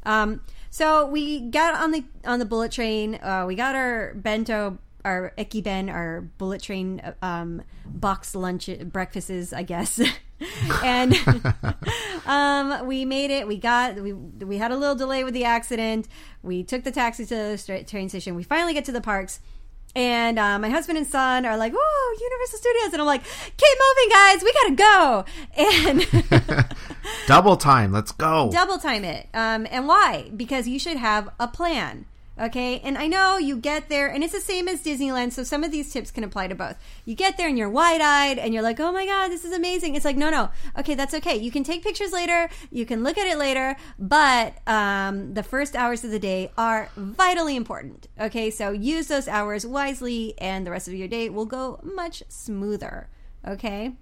Um, 0.06 0.40
so 0.70 1.06
we 1.06 1.40
got 1.40 1.74
on 1.74 1.90
the 1.90 2.04
on 2.24 2.38
the 2.38 2.44
bullet 2.44 2.72
train. 2.72 3.16
Uh, 3.16 3.44
we 3.46 3.54
got 3.54 3.74
our 3.74 4.14
bento, 4.14 4.78
our 5.04 5.34
ekiben, 5.36 5.92
our 5.92 6.22
bullet 6.22 6.62
train 6.62 7.02
um, 7.22 7.62
box 7.84 8.34
lunch 8.34 8.70
breakfasts, 8.84 9.52
I 9.52 9.62
guess. 9.62 10.00
and 10.84 11.14
um, 12.26 12.86
we 12.86 13.04
made 13.04 13.30
it. 13.30 13.46
We 13.48 13.58
got 13.58 13.96
we 13.96 14.12
we 14.12 14.58
had 14.58 14.70
a 14.70 14.76
little 14.76 14.94
delay 14.94 15.24
with 15.24 15.34
the 15.34 15.44
accident. 15.44 16.08
We 16.42 16.62
took 16.62 16.84
the 16.84 16.92
taxi 16.92 17.24
to 17.26 17.34
the 17.34 17.84
train 17.86 18.08
station. 18.08 18.34
We 18.34 18.42
finally 18.42 18.74
get 18.74 18.84
to 18.86 18.92
the 18.92 19.00
parks. 19.00 19.40
And 19.96 20.38
uh, 20.38 20.58
my 20.58 20.68
husband 20.68 20.98
and 20.98 21.06
son 21.06 21.46
are 21.46 21.56
like, 21.56 21.72
"Whoa, 21.74 22.20
Universal 22.20 22.58
Studios!" 22.58 22.92
And 22.92 23.00
I'm 23.00 23.06
like, 23.06 23.24
"Keep 23.24 23.78
moving, 23.86 24.10
guys. 24.10 24.42
We 24.44 24.52
gotta 24.52 24.74
go." 24.76 25.24
And 26.58 26.66
Double 27.26 27.56
time. 27.56 27.92
Let's 27.92 28.12
go. 28.12 28.50
double 28.52 28.76
time 28.78 29.04
it. 29.04 29.26
Um, 29.32 29.66
and 29.70 29.88
why? 29.88 30.30
Because 30.36 30.68
you 30.68 30.78
should 30.78 30.98
have 30.98 31.30
a 31.40 31.48
plan. 31.48 32.04
Okay. 32.38 32.80
And 32.80 32.98
I 32.98 33.06
know 33.06 33.38
you 33.38 33.56
get 33.56 33.88
there, 33.88 34.08
and 34.08 34.22
it's 34.22 34.32
the 34.32 34.40
same 34.40 34.68
as 34.68 34.82
Disneyland. 34.82 35.32
So 35.32 35.42
some 35.42 35.64
of 35.64 35.70
these 35.70 35.92
tips 35.92 36.10
can 36.10 36.22
apply 36.24 36.48
to 36.48 36.54
both. 36.54 36.76
You 37.04 37.14
get 37.14 37.36
there 37.36 37.48
and 37.48 37.56
you're 37.56 37.70
wide 37.70 38.00
eyed 38.00 38.38
and 38.38 38.52
you're 38.52 38.62
like, 38.62 38.78
oh 38.78 38.92
my 38.92 39.06
God, 39.06 39.28
this 39.28 39.44
is 39.44 39.52
amazing. 39.52 39.94
It's 39.94 40.04
like, 40.04 40.16
no, 40.16 40.30
no. 40.30 40.50
Okay, 40.78 40.94
that's 40.94 41.14
okay. 41.14 41.36
You 41.36 41.50
can 41.50 41.64
take 41.64 41.82
pictures 41.82 42.12
later. 42.12 42.48
You 42.70 42.84
can 42.84 43.02
look 43.02 43.16
at 43.18 43.26
it 43.26 43.38
later. 43.38 43.76
But 43.98 44.58
um, 44.66 45.34
the 45.34 45.42
first 45.42 45.74
hours 45.74 46.04
of 46.04 46.10
the 46.10 46.18
day 46.18 46.50
are 46.58 46.90
vitally 46.96 47.56
important. 47.56 48.08
Okay. 48.20 48.50
So 48.50 48.70
use 48.70 49.06
those 49.08 49.28
hours 49.28 49.66
wisely, 49.66 50.34
and 50.38 50.66
the 50.66 50.70
rest 50.70 50.88
of 50.88 50.94
your 50.94 51.08
day 51.08 51.28
will 51.28 51.46
go 51.46 51.80
much 51.82 52.22
smoother. 52.28 53.08
Okay. 53.46 53.92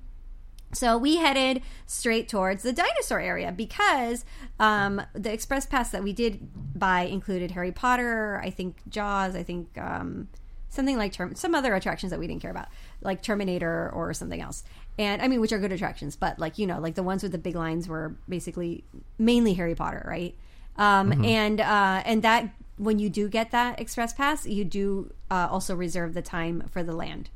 So 0.75 0.99
we 0.99 1.17
headed 1.17 1.63
straight 1.87 2.29
towards 2.29 2.63
the 2.63 2.73
dinosaur 2.73 3.21
area 3.21 3.53
because 3.53 4.25
um, 4.59 5.01
the 5.13 5.33
express 5.33 5.67
pass 5.67 5.91
that 5.91 6.03
we 6.03 6.13
did 6.13 6.41
buy 6.79 7.03
included 7.03 7.53
Harry 7.53 7.73
Potter, 7.73 8.41
I 8.43 8.51
think 8.51 8.77
Jaws, 8.89 9.35
I 9.37 9.43
think 9.43 9.77
um, 9.79 10.29
something 10.69 10.97
like 10.97 11.13
Term- 11.13 11.35
some 11.35 11.55
other 11.55 11.75
attractions 11.75 12.11
that 12.11 12.19
we 12.19 12.27
didn't 12.27 12.43
care 12.43 12.51
about, 12.51 12.69
like 13.01 13.23
Terminator 13.23 13.91
or 13.95 14.13
something 14.13 14.41
else. 14.41 14.65
And 14.99 15.23
I 15.23 15.29
mean, 15.29 15.41
which 15.41 15.53
are 15.53 15.59
good 15.59 15.73
attractions, 15.73 16.17
but 16.17 16.39
like 16.39 16.59
you 16.59 16.67
know, 16.67 16.81
like 16.81 16.95
the 16.95 17.03
ones 17.03 17.23
with 17.23 17.33
the 17.33 17.39
big 17.39 17.55
lines 17.55 17.89
were 17.89 18.17
basically 18.29 18.85
mainly 19.19 19.55
Harry 19.55 19.75
Potter, 19.75 20.05
right? 20.07 20.35
Um, 20.77 21.25
And 21.25 21.61
uh, 21.61 22.03
and 22.05 22.23
that 22.23 22.51
when 22.77 22.99
you 22.99 23.09
do 23.09 23.29
get 23.29 23.53
that 23.53 23.81
express 23.81 24.13
pass, 24.13 24.47
you 24.47 24.65
do 24.65 25.13
uh, 25.31 25.49
also 25.51 25.77
reserve 25.77 26.15
the 26.15 26.23
time 26.23 26.65
for 26.71 26.83
the 26.83 26.93
land, 26.93 27.31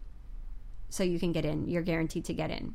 so 0.90 1.04
you 1.04 1.20
can 1.20 1.32
get 1.32 1.44
in. 1.44 1.68
You're 1.68 1.82
guaranteed 1.82 2.24
to 2.24 2.34
get 2.34 2.50
in. 2.50 2.74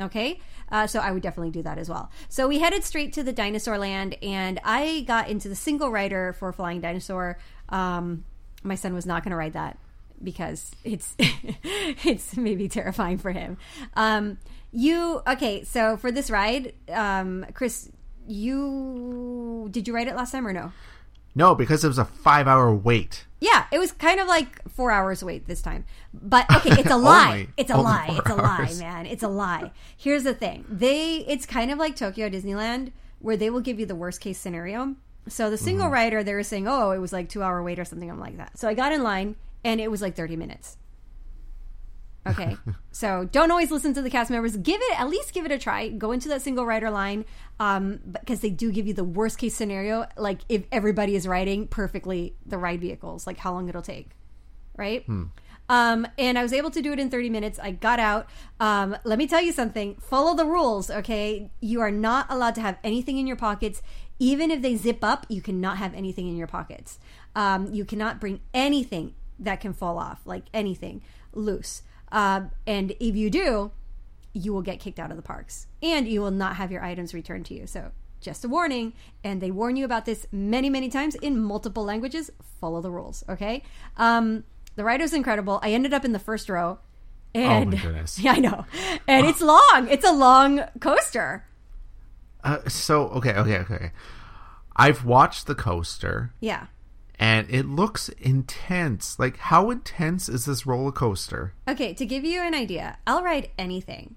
Okay, 0.00 0.40
uh, 0.70 0.86
so 0.86 1.00
I 1.00 1.10
would 1.10 1.22
definitely 1.22 1.50
do 1.50 1.62
that 1.62 1.78
as 1.78 1.88
well. 1.88 2.10
So 2.28 2.48
we 2.48 2.58
headed 2.58 2.84
straight 2.84 3.12
to 3.14 3.22
the 3.22 3.32
dinosaur 3.32 3.78
land, 3.78 4.16
and 4.22 4.60
I 4.64 5.04
got 5.06 5.28
into 5.28 5.48
the 5.48 5.54
single 5.54 5.90
rider 5.90 6.32
for 6.32 6.52
Flying 6.52 6.80
Dinosaur. 6.80 7.38
Um, 7.68 8.24
my 8.62 8.74
son 8.74 8.94
was 8.94 9.06
not 9.06 9.22
going 9.24 9.30
to 9.30 9.36
ride 9.36 9.52
that 9.54 9.78
because 10.22 10.70
it's 10.84 11.14
it's 11.18 12.36
maybe 12.36 12.68
terrifying 12.68 13.18
for 13.18 13.32
him. 13.32 13.58
Um, 13.94 14.38
you 14.70 15.22
okay? 15.26 15.64
So 15.64 15.96
for 15.96 16.10
this 16.10 16.30
ride, 16.30 16.74
um, 16.88 17.44
Chris, 17.54 17.90
you 18.26 19.68
did 19.70 19.86
you 19.86 19.94
ride 19.94 20.08
it 20.08 20.16
last 20.16 20.32
time 20.32 20.46
or 20.46 20.52
no? 20.52 20.72
No, 21.34 21.54
because 21.54 21.82
it 21.84 21.88
was 21.88 21.98
a 21.98 22.04
five 22.04 22.46
hour 22.46 22.74
wait. 22.74 23.26
Yeah, 23.40 23.66
it 23.72 23.78
was 23.78 23.92
kind 23.92 24.20
of 24.20 24.28
like 24.28 24.61
four 24.74 24.90
hours 24.90 25.22
wait 25.22 25.46
this 25.46 25.62
time. 25.62 25.84
But 26.12 26.46
okay, 26.56 26.70
it's 26.80 26.90
a 26.90 26.96
lie. 27.12 27.48
It's 27.56 27.70
a 27.70 27.76
lie. 27.76 28.08
It's 28.10 28.30
a 28.30 28.34
lie, 28.34 28.58
hours. 28.60 28.80
man. 28.80 29.06
It's 29.06 29.22
a 29.22 29.28
lie. 29.28 29.70
Here's 29.96 30.24
the 30.24 30.34
thing. 30.34 30.64
They 30.68 31.18
it's 31.28 31.46
kind 31.46 31.70
of 31.70 31.78
like 31.78 31.96
Tokyo 31.96 32.28
Disneyland 32.28 32.92
where 33.18 33.36
they 33.36 33.50
will 33.50 33.60
give 33.60 33.78
you 33.78 33.86
the 33.86 33.94
worst 33.94 34.20
case 34.20 34.38
scenario. 34.38 34.96
So 35.28 35.48
the 35.50 35.56
single 35.58 35.84
Mm-hmm. 35.86 35.94
rider, 35.94 36.24
they 36.24 36.34
were 36.34 36.42
saying, 36.42 36.66
oh, 36.66 36.90
it 36.90 36.98
was 36.98 37.12
like 37.12 37.28
two 37.28 37.42
hour 37.42 37.62
wait 37.62 37.78
or 37.78 37.84
something 37.84 38.18
like 38.18 38.36
that. 38.38 38.58
So 38.58 38.66
I 38.68 38.74
got 38.74 38.90
in 38.92 39.02
line 39.04 39.36
and 39.64 39.80
it 39.80 39.90
was 39.90 40.02
like 40.02 40.16
30 40.16 40.34
minutes. 40.36 40.76
Okay. 42.26 42.56
so 42.92 43.28
don't 43.30 43.50
always 43.50 43.70
listen 43.70 43.94
to 43.94 44.02
the 44.02 44.10
cast 44.10 44.30
members. 44.30 44.56
Give 44.56 44.80
it, 44.80 45.00
at 45.00 45.08
least 45.08 45.32
give 45.32 45.44
it 45.44 45.52
a 45.52 45.58
try. 45.58 45.88
Go 45.88 46.12
into 46.12 46.28
that 46.28 46.42
single 46.42 46.66
rider 46.66 46.90
line 46.90 47.24
um, 47.60 48.00
because 48.12 48.40
they 48.40 48.50
do 48.50 48.70
give 48.72 48.86
you 48.86 48.94
the 48.94 49.04
worst 49.04 49.38
case 49.38 49.54
scenario. 49.54 50.06
Like 50.16 50.40
if 50.48 50.64
everybody 50.72 51.14
is 51.16 51.26
riding 51.26 51.66
perfectly 51.68 52.34
the 52.46 52.58
ride 52.58 52.80
vehicles, 52.80 53.26
like 53.26 53.38
how 53.38 53.52
long 53.52 53.68
it'll 53.68 53.82
take. 53.82 54.10
Right? 54.76 55.04
Um, 55.68 56.06
and 56.18 56.38
I 56.38 56.42
was 56.42 56.52
able 56.52 56.70
to 56.70 56.82
do 56.82 56.92
it 56.92 56.98
in 56.98 57.08
30 57.08 57.30
minutes. 57.30 57.58
I 57.58 57.70
got 57.70 57.98
out. 57.98 58.28
Um, 58.60 58.96
let 59.04 59.18
me 59.18 59.26
tell 59.26 59.40
you 59.40 59.52
something. 59.52 59.96
Follow 59.96 60.34
the 60.34 60.44
rules, 60.44 60.90
okay? 60.90 61.50
You 61.60 61.80
are 61.80 61.90
not 61.90 62.26
allowed 62.28 62.54
to 62.56 62.60
have 62.60 62.78
anything 62.84 63.16
in 63.18 63.26
your 63.26 63.36
pockets. 63.36 63.80
Even 64.18 64.50
if 64.50 64.60
they 64.60 64.76
zip 64.76 65.02
up, 65.02 65.26
you 65.28 65.40
cannot 65.40 65.78
have 65.78 65.94
anything 65.94 66.28
in 66.28 66.36
your 66.36 66.46
pockets. 66.46 66.98
Um, 67.34 67.72
you 67.72 67.84
cannot 67.84 68.20
bring 68.20 68.40
anything 68.52 69.14
that 69.38 69.60
can 69.60 69.72
fall 69.72 69.98
off, 69.98 70.20
like 70.26 70.44
anything 70.52 71.02
loose. 71.32 71.82
Uh, 72.10 72.42
and 72.66 72.92
if 73.00 73.16
you 73.16 73.30
do, 73.30 73.70
you 74.34 74.52
will 74.52 74.62
get 74.62 74.80
kicked 74.80 74.98
out 74.98 75.10
of 75.10 75.16
the 75.16 75.22
parks 75.22 75.66
and 75.82 76.06
you 76.08 76.20
will 76.20 76.30
not 76.30 76.56
have 76.56 76.70
your 76.70 76.82
items 76.84 77.14
returned 77.14 77.46
to 77.46 77.54
you. 77.54 77.66
So, 77.66 77.92
just 78.20 78.44
a 78.44 78.48
warning. 78.48 78.92
And 79.24 79.40
they 79.40 79.50
warn 79.50 79.76
you 79.76 79.84
about 79.84 80.04
this 80.04 80.26
many, 80.30 80.70
many 80.70 80.88
times 80.88 81.14
in 81.16 81.42
multiple 81.42 81.84
languages. 81.84 82.30
Follow 82.60 82.80
the 82.80 82.90
rules, 82.90 83.24
okay? 83.28 83.62
Um, 83.96 84.44
the 84.76 84.84
ride 84.84 85.00
was 85.00 85.12
incredible. 85.12 85.58
I 85.62 85.72
ended 85.72 85.92
up 85.92 86.04
in 86.04 86.12
the 86.12 86.18
first 86.18 86.48
row. 86.48 86.78
And, 87.34 87.70
goodness. 87.80 88.18
Yeah, 88.22 88.32
I 88.32 88.38
know. 88.40 88.66
And 89.08 89.26
it's 89.26 89.40
long. 89.54 89.88
It's 89.90 90.04
a 90.06 90.12
long 90.12 90.62
coaster. 90.80 91.44
Uh, 92.44 92.68
so 92.68 93.08
okay, 93.10 93.34
okay, 93.34 93.58
okay. 93.58 93.90
I've 94.76 95.04
watched 95.04 95.46
the 95.46 95.54
coaster 95.54 96.32
Yeah. 96.40 96.66
and 97.18 97.46
it 97.48 97.66
looks 97.66 98.08
intense. 98.10 99.18
Like 99.18 99.36
how 99.38 99.70
intense 99.70 100.28
is 100.28 100.44
this 100.46 100.66
roller 100.66 100.92
coaster? 100.92 101.54
Okay, 101.68 101.94
to 101.94 102.04
give 102.04 102.24
you 102.24 102.42
an 102.42 102.54
idea, 102.54 102.98
I'll 103.06 103.22
ride 103.22 103.50
anything. 103.58 104.16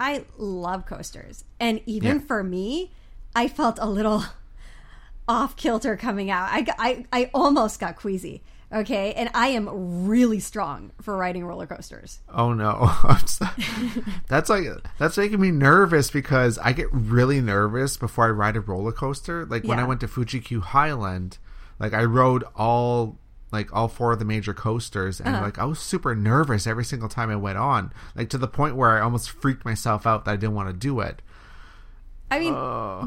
I 0.00 0.24
love 0.36 0.84
coasters. 0.86 1.44
And 1.60 1.80
even 1.86 2.16
Yeah. 2.16 2.22
for 2.26 2.42
me, 2.42 2.90
I 3.36 3.46
felt 3.46 3.78
a 3.80 3.88
little 3.88 4.24
off 5.28 5.56
kilter 5.56 5.96
coming 5.96 6.30
out. 6.30 6.48
I, 6.50 6.66
I, 6.78 7.04
I 7.12 7.30
almost 7.32 7.78
got 7.78 7.96
queasy. 7.96 8.42
Okay. 8.72 9.12
And 9.14 9.28
I 9.34 9.48
am 9.48 10.06
really 10.06 10.38
strong 10.40 10.92
for 11.02 11.16
riding 11.16 11.44
roller 11.44 11.66
coasters. 11.66 12.20
Oh 12.32 12.52
no. 12.52 12.90
That's 14.28 14.48
like 14.48 14.64
that's 14.98 15.16
making 15.18 15.40
me 15.40 15.50
nervous 15.50 16.10
because 16.10 16.58
I 16.58 16.72
get 16.72 16.86
really 16.92 17.40
nervous 17.40 17.96
before 17.96 18.26
I 18.26 18.30
ride 18.30 18.56
a 18.56 18.60
roller 18.60 18.92
coaster. 18.92 19.44
Like 19.46 19.64
when 19.64 19.78
I 19.78 19.84
went 19.84 20.00
to 20.00 20.08
Fuji 20.08 20.40
Q 20.40 20.60
Highland, 20.60 21.38
like 21.78 21.92
I 21.94 22.04
rode 22.04 22.44
all 22.54 23.18
like 23.52 23.74
all 23.74 23.88
four 23.88 24.12
of 24.12 24.20
the 24.20 24.24
major 24.24 24.54
coasters 24.54 25.18
and 25.20 25.34
Uh-huh. 25.34 25.44
like 25.46 25.58
I 25.58 25.64
was 25.64 25.80
super 25.80 26.14
nervous 26.14 26.66
every 26.68 26.84
single 26.84 27.08
time 27.08 27.30
I 27.30 27.36
went 27.36 27.58
on. 27.58 27.92
Like 28.14 28.30
to 28.30 28.38
the 28.38 28.46
point 28.46 28.76
where 28.76 28.90
I 28.96 29.00
almost 29.00 29.30
freaked 29.30 29.64
myself 29.64 30.06
out 30.06 30.24
that 30.24 30.30
I 30.32 30.36
didn't 30.36 30.54
want 30.54 30.68
to 30.68 30.72
do 30.74 31.00
it. 31.00 31.20
I 32.30 32.38
mean, 32.38 32.52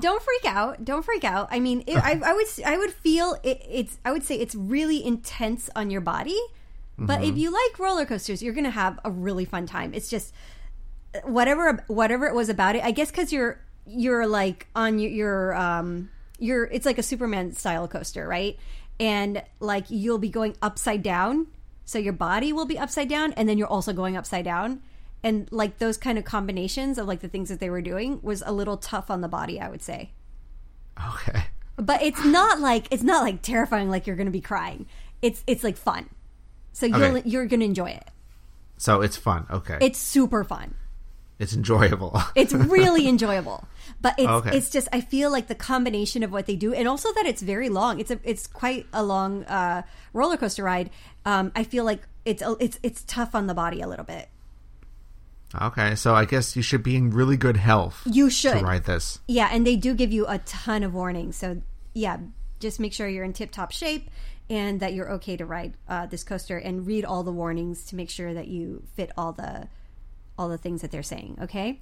don't 0.01 0.21
freak 0.21 0.45
out. 0.45 0.83
Don't 0.83 1.03
freak 1.03 1.23
out. 1.23 1.47
I 1.51 1.59
mean, 1.59 1.83
it, 1.87 1.97
I, 1.97 2.19
I 2.25 2.33
would 2.33 2.47
I 2.65 2.77
would 2.77 2.91
feel 2.91 3.37
it, 3.43 3.61
it's 3.69 3.97
I 4.03 4.11
would 4.11 4.23
say 4.23 4.35
it's 4.35 4.55
really 4.55 5.03
intense 5.03 5.69
on 5.75 5.89
your 5.89 6.01
body. 6.01 6.39
But 6.95 7.23
if 7.23 7.37
you 7.37 7.51
like 7.51 7.79
roller 7.79 8.05
coasters, 8.05 8.43
you're 8.43 8.53
going 8.53 8.65
to 8.65 8.69
have 8.69 8.99
a 9.03 9.09
really 9.09 9.45
fun 9.45 9.65
time. 9.65 9.93
It's 9.93 10.09
just 10.09 10.33
whatever 11.23 11.83
whatever 11.87 12.27
it 12.27 12.35
was 12.35 12.49
about 12.49 12.75
it. 12.75 12.83
I 12.83 12.91
guess 12.91 13.09
because 13.09 13.33
you're 13.33 13.59
you're 13.85 14.27
like 14.27 14.67
on 14.75 14.99
your, 14.99 15.11
your 15.11 15.55
um 15.55 16.09
you're 16.39 16.65
it's 16.65 16.85
like 16.85 16.97
a 16.97 17.03
Superman 17.03 17.53
style 17.53 17.87
coaster, 17.87 18.27
right? 18.27 18.57
And 18.99 19.43
like 19.59 19.85
you'll 19.89 20.19
be 20.19 20.29
going 20.29 20.55
upside 20.61 21.03
down, 21.03 21.47
so 21.85 21.97
your 21.97 22.13
body 22.13 22.53
will 22.53 22.65
be 22.65 22.77
upside 22.77 23.09
down, 23.09 23.33
and 23.33 23.49
then 23.49 23.57
you're 23.57 23.67
also 23.67 23.93
going 23.93 24.15
upside 24.15 24.45
down. 24.45 24.81
And 25.23 25.47
like 25.51 25.77
those 25.77 25.97
kind 25.97 26.17
of 26.17 26.25
combinations 26.25 26.97
of 26.97 27.07
like 27.07 27.21
the 27.21 27.29
things 27.29 27.49
that 27.49 27.59
they 27.59 27.69
were 27.69 27.81
doing 27.81 28.19
was 28.21 28.43
a 28.45 28.51
little 28.51 28.75
tough 28.77 29.09
on 29.09 29.21
the 29.21 29.29
body, 29.29 29.59
I 29.59 29.69
would 29.69 29.81
say. 29.81 30.11
Okay. 31.15 31.45
But 31.77 32.03
it's 32.03 32.23
not 32.25 32.59
like 32.59 32.87
it's 32.91 33.03
not 33.03 33.23
like 33.23 33.41
terrifying 33.41 33.89
like 33.89 34.05
you're 34.05 34.15
going 34.15 34.27
to 34.27 34.31
be 34.31 34.41
crying. 34.41 34.85
It's 35.21 35.43
it's 35.47 35.63
like 35.63 35.77
fun. 35.77 36.09
So 36.73 36.85
you'll 36.85 37.17
Okay. 37.17 37.29
you're 37.29 37.45
going 37.45 37.61
to 37.61 37.65
enjoy 37.65 37.91
it. 37.91 38.07
So 38.77 39.01
it's 39.01 39.17
fun. 39.17 39.45
Okay. 39.49 39.77
It's 39.81 39.97
super 39.97 40.43
fun. 40.43 40.75
it's 41.39 41.53
enjoyable. 41.53 42.21
It's 42.35 42.53
really 42.53 43.07
enjoyable. 43.07 43.65
But 44.01 44.15
it's 44.19 44.27
Okay. 44.29 44.57
it's 44.57 44.69
just 44.69 44.87
I 44.93 45.01
feel 45.01 45.31
like 45.31 45.47
the 45.47 45.55
combination 45.55 46.21
of 46.23 46.31
what 46.31 46.45
they 46.45 46.55
do 46.55 46.73
and 46.73 46.87
also 46.87 47.11
that 47.13 47.25
it's 47.25 47.41
very 47.41 47.69
long. 47.69 47.99
It's 47.99 48.11
a 48.11 48.19
it's 48.23 48.45
quite 48.45 48.85
a 48.93 49.03
long 49.03 49.43
uh, 49.45 49.81
roller 50.13 50.37
coaster 50.37 50.63
ride. 50.63 50.89
Um, 51.25 51.51
I 51.55 51.63
feel 51.63 51.85
like 51.85 52.01
it's 52.25 52.43
it's 52.59 52.77
it's 52.83 53.03
tough 53.07 53.33
on 53.33 53.47
the 53.47 53.53
body 53.53 53.81
a 53.81 53.87
little 53.87 54.05
bit. 54.05 54.29
Okay. 55.61 55.95
So 55.95 56.15
I 56.15 56.25
guess 56.25 56.55
you 56.55 56.61
should 56.61 56.83
be 56.83 56.95
in 56.95 57.09
really 57.11 57.37
good 57.37 57.57
health 57.57 58.01
You 58.05 58.25
to 58.29 58.31
should. 58.33 58.61
ride 58.61 58.85
this. 58.85 59.19
Yeah, 59.27 59.49
and 59.51 59.65
they 59.65 59.75
do 59.75 59.93
give 59.93 60.11
you 60.11 60.25
a 60.27 60.37
ton 60.39 60.83
of 60.83 60.93
warnings. 60.93 61.35
So 61.35 61.61
yeah, 61.93 62.17
just 62.59 62.79
make 62.79 62.93
sure 62.93 63.07
you're 63.07 63.23
in 63.25 63.33
tip 63.33 63.51
top 63.51 63.71
shape 63.71 64.09
and 64.49 64.79
that 64.79 64.93
you're 64.93 65.09
okay 65.13 65.37
to 65.37 65.45
ride 65.45 65.73
uh, 65.87 66.05
this 66.05 66.23
coaster 66.23 66.57
and 66.57 66.85
read 66.87 67.05
all 67.05 67.23
the 67.23 67.31
warnings 67.31 67.85
to 67.87 67.95
make 67.95 68.09
sure 68.09 68.33
that 68.33 68.47
you 68.47 68.83
fit 68.95 69.11
all 69.17 69.31
the 69.33 69.67
all 70.37 70.49
the 70.49 70.57
things 70.57 70.81
that 70.81 70.91
they're 70.91 71.03
saying. 71.03 71.37
Okay. 71.41 71.79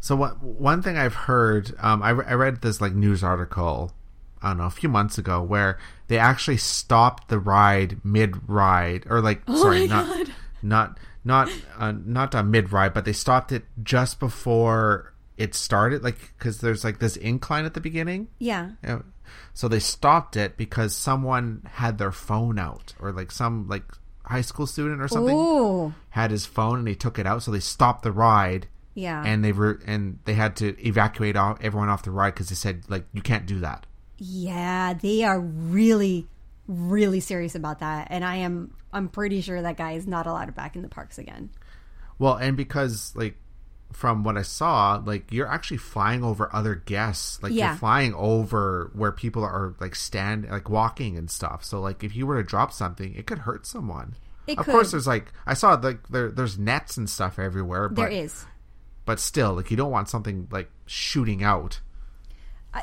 So 0.00 0.14
what 0.16 0.42
one 0.42 0.82
thing 0.82 0.96
I've 0.98 1.14
heard, 1.14 1.74
um, 1.78 2.02
I, 2.02 2.10
re- 2.10 2.26
I 2.28 2.34
read 2.34 2.60
this 2.60 2.80
like 2.80 2.92
news 2.92 3.24
article, 3.24 3.92
I 4.42 4.48
don't 4.48 4.58
know, 4.58 4.64
a 4.66 4.70
few 4.70 4.88
months 4.88 5.16
ago, 5.18 5.42
where 5.42 5.78
they 6.08 6.18
actually 6.18 6.58
stopped 6.58 7.28
the 7.28 7.38
ride 7.38 8.04
mid 8.04 8.48
ride, 8.48 9.04
or 9.08 9.20
like 9.22 9.42
sorry, 9.48 9.84
Oh 9.84 9.86
my 9.88 9.94
not 9.96 10.06
God. 10.26 10.34
not 10.62 10.98
not 11.24 11.50
uh, 11.78 11.92
not 11.92 12.34
a 12.34 12.42
mid 12.42 12.72
ride, 12.72 12.94
but 12.94 13.04
they 13.04 13.12
stopped 13.12 13.52
it 13.52 13.64
just 13.82 14.20
before 14.20 15.14
it 15.36 15.54
started, 15.54 16.02
like 16.02 16.18
because 16.38 16.60
there's 16.60 16.84
like 16.84 16.98
this 16.98 17.16
incline 17.16 17.64
at 17.64 17.74
the 17.74 17.80
beginning. 17.80 18.28
Yeah. 18.38 18.70
Yeah. 18.82 19.00
So 19.52 19.68
they 19.68 19.78
stopped 19.80 20.36
it 20.36 20.56
because 20.56 20.94
someone 20.94 21.62
had 21.72 21.98
their 21.98 22.12
phone 22.12 22.58
out, 22.58 22.94
or 23.00 23.10
like 23.12 23.32
some 23.32 23.66
like 23.68 23.84
high 24.24 24.40
school 24.42 24.66
student 24.66 25.00
or 25.02 25.08
something 25.08 25.36
Ooh. 25.36 25.92
had 26.10 26.30
his 26.30 26.46
phone 26.46 26.78
and 26.80 26.88
he 26.88 26.94
took 26.94 27.18
it 27.18 27.26
out. 27.26 27.42
So 27.42 27.50
they 27.50 27.60
stopped 27.60 28.02
the 28.04 28.12
ride 28.12 28.68
Yeah. 28.94 29.22
and 29.24 29.44
they 29.44 29.52
were 29.52 29.80
and 29.86 30.18
they 30.24 30.34
had 30.34 30.56
to 30.56 30.76
evacuate 30.86 31.36
off 31.36 31.58
everyone 31.60 31.88
off 31.90 32.02
the 32.04 32.10
ride 32.10 32.32
because 32.34 32.48
they 32.48 32.54
said 32.54 32.84
like 32.88 33.04
you 33.12 33.20
can't 33.22 33.44
do 33.46 33.60
that. 33.60 33.86
Yeah, 34.16 34.94
they 34.94 35.24
are 35.24 35.40
really, 35.40 36.26
really 36.66 37.20
serious 37.20 37.54
about 37.54 37.80
that, 37.80 38.08
and 38.10 38.24
I 38.24 38.36
am. 38.36 38.74
I'm 38.92 39.08
pretty 39.08 39.40
sure 39.40 39.60
that 39.60 39.76
guy 39.76 39.92
is 39.92 40.06
not 40.06 40.26
allowed 40.26 40.54
back 40.54 40.76
in 40.76 40.82
the 40.82 40.88
parks 40.88 41.18
again. 41.18 41.50
Well, 42.18 42.34
and 42.34 42.56
because 42.56 43.12
like 43.16 43.36
from 43.92 44.24
what 44.24 44.36
I 44.36 44.42
saw, 44.42 45.00
like 45.04 45.30
you're 45.32 45.46
actually 45.46 45.76
flying 45.78 46.24
over 46.24 46.48
other 46.54 46.74
guests. 46.74 47.42
Like 47.42 47.52
Yeah. 47.52 47.70
you're 47.70 47.76
flying 47.78 48.14
over 48.14 48.90
where 48.94 49.12
people 49.12 49.44
are 49.44 49.74
like 49.80 49.94
stand 49.94 50.48
like 50.50 50.68
walking 50.68 51.16
and 51.16 51.30
stuff. 51.30 51.64
So 51.64 51.80
like 51.80 52.02
if 52.02 52.14
you 52.16 52.26
were 52.26 52.36
to 52.36 52.42
drop 52.48 52.72
something, 52.72 53.14
it 53.14 53.26
could 53.26 53.38
hurt 53.40 53.66
someone. 53.66 54.14
It 54.46 54.58
of 54.58 54.64
could. 54.64 54.72
course, 54.72 54.90
there's 54.90 55.06
like 55.06 55.32
I 55.46 55.54
saw 55.54 55.74
like 55.74 56.08
there 56.08 56.30
there's 56.30 56.58
nets 56.58 56.96
and 56.96 57.08
stuff 57.08 57.38
everywhere. 57.38 57.88
But 57.88 58.02
There 58.02 58.10
is. 58.10 58.44
but 59.04 59.20
still, 59.20 59.54
like 59.54 59.70
you 59.70 59.76
don't 59.76 59.90
want 59.92 60.08
something 60.08 60.48
like 60.50 60.70
shooting 60.86 61.42
out. 61.44 61.80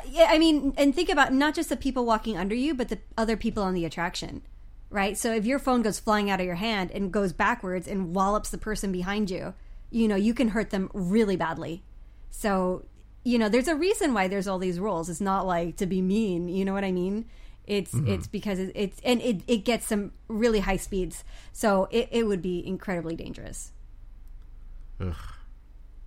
Yeah, 0.06 0.28
I 0.30 0.38
mean, 0.38 0.74
and 0.76 0.94
think 0.94 1.08
about 1.08 1.32
not 1.32 1.54
just 1.54 1.68
the 1.68 1.76
people 1.76 2.04
walking 2.04 2.36
under 2.36 2.54
you, 2.54 2.74
but 2.74 2.88
the 2.88 2.98
other 3.16 3.36
people 3.36 3.62
on 3.62 3.74
the 3.74 3.84
attraction, 3.84 4.42
right? 4.90 5.18
So 5.18 5.34
if 5.34 5.44
your 5.44 5.58
phone 5.58 5.82
goes 5.82 5.98
flying 5.98 6.30
out 6.30 6.40
of 6.40 6.46
your 6.46 6.54
hand 6.56 6.90
and 6.92 7.12
goes 7.12 7.32
backwards 7.32 7.86
and 7.86 8.14
wallops 8.14 8.50
the 8.50 8.58
person 8.58 8.90
behind 8.90 9.30
you, 9.30 9.54
you 9.90 10.08
know, 10.08 10.16
you 10.16 10.32
can 10.32 10.48
hurt 10.48 10.70
them 10.70 10.90
really 10.94 11.36
badly. 11.36 11.82
So, 12.30 12.86
you 13.22 13.38
know, 13.38 13.48
there's 13.48 13.68
a 13.68 13.76
reason 13.76 14.14
why 14.14 14.28
there's 14.28 14.48
all 14.48 14.58
these 14.58 14.80
rules. 14.80 15.10
It's 15.10 15.20
not 15.20 15.46
like 15.46 15.76
to 15.76 15.86
be 15.86 16.00
mean, 16.00 16.48
you 16.48 16.64
know 16.64 16.72
what 16.72 16.84
I 16.84 16.92
mean? 16.92 17.26
It's 17.66 17.92
mm-hmm. 17.92 18.10
it's 18.10 18.26
because 18.26 18.58
it, 18.58 18.72
it's 18.74 19.00
and 19.04 19.20
it, 19.20 19.42
it 19.46 19.58
gets 19.58 19.86
some 19.86 20.12
really 20.26 20.60
high 20.60 20.78
speeds, 20.78 21.22
so 21.52 21.86
it, 21.92 22.08
it 22.10 22.24
would 22.24 22.42
be 22.42 22.66
incredibly 22.66 23.14
dangerous. 23.14 23.70
Ugh. 25.00 25.14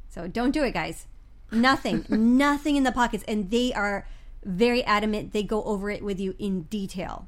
So 0.09 0.27
don't 0.27 0.51
do 0.51 0.63
it, 0.63 0.73
guys. 0.73 1.07
Nothing, 1.51 2.05
nothing 2.09 2.75
in 2.75 2.83
the 2.83 2.91
pockets, 2.91 3.23
and 3.27 3.49
they 3.49 3.73
are 3.73 4.07
very 4.43 4.83
adamant. 4.83 5.33
They 5.33 5.43
go 5.43 5.63
over 5.63 5.89
it 5.89 6.03
with 6.03 6.19
you 6.19 6.35
in 6.39 6.63
detail, 6.63 7.27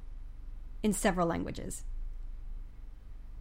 in 0.84 0.94
several 0.94 1.28
languages. 1.28 1.84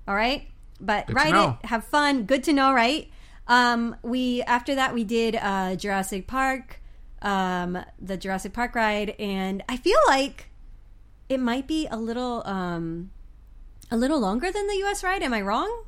All 0.09 0.15
right, 0.15 0.49
but 0.81 1.07
Good 1.07 1.31
know. 1.31 1.59
it, 1.63 1.67
have 1.67 1.85
fun. 1.85 2.25
Good 2.25 2.45
to 2.45 2.53
know, 2.53 2.73
right? 2.73 3.11
Um, 3.49 3.97
we 4.03 4.43
after 4.43 4.75
that 4.75 4.95
we 4.95 5.05
did 5.05 5.37
uh, 5.37 5.77
Jurassic 5.77 6.27
Park, 6.27 6.81
um, 7.23 7.79
the 8.01 8.17
Jurassic 8.17 8.53
Park 8.53 8.75
ride, 8.75 9.11
and 9.19 9.63
I 9.69 9.77
feel 9.77 9.99
like 10.07 10.51
it 11.29 11.41
might 11.41 11.67
be 11.67 11.87
a 11.91 11.97
little 11.97 12.43
um, 12.47 13.11
a 13.91 13.97
little 13.97 14.21
longer 14.21 14.51
than 14.51 14.67
the 14.67 14.77
U.S. 14.79 15.03
ride. 15.03 15.23
Am 15.23 15.33
I 15.33 15.43
wrong? 15.43 15.85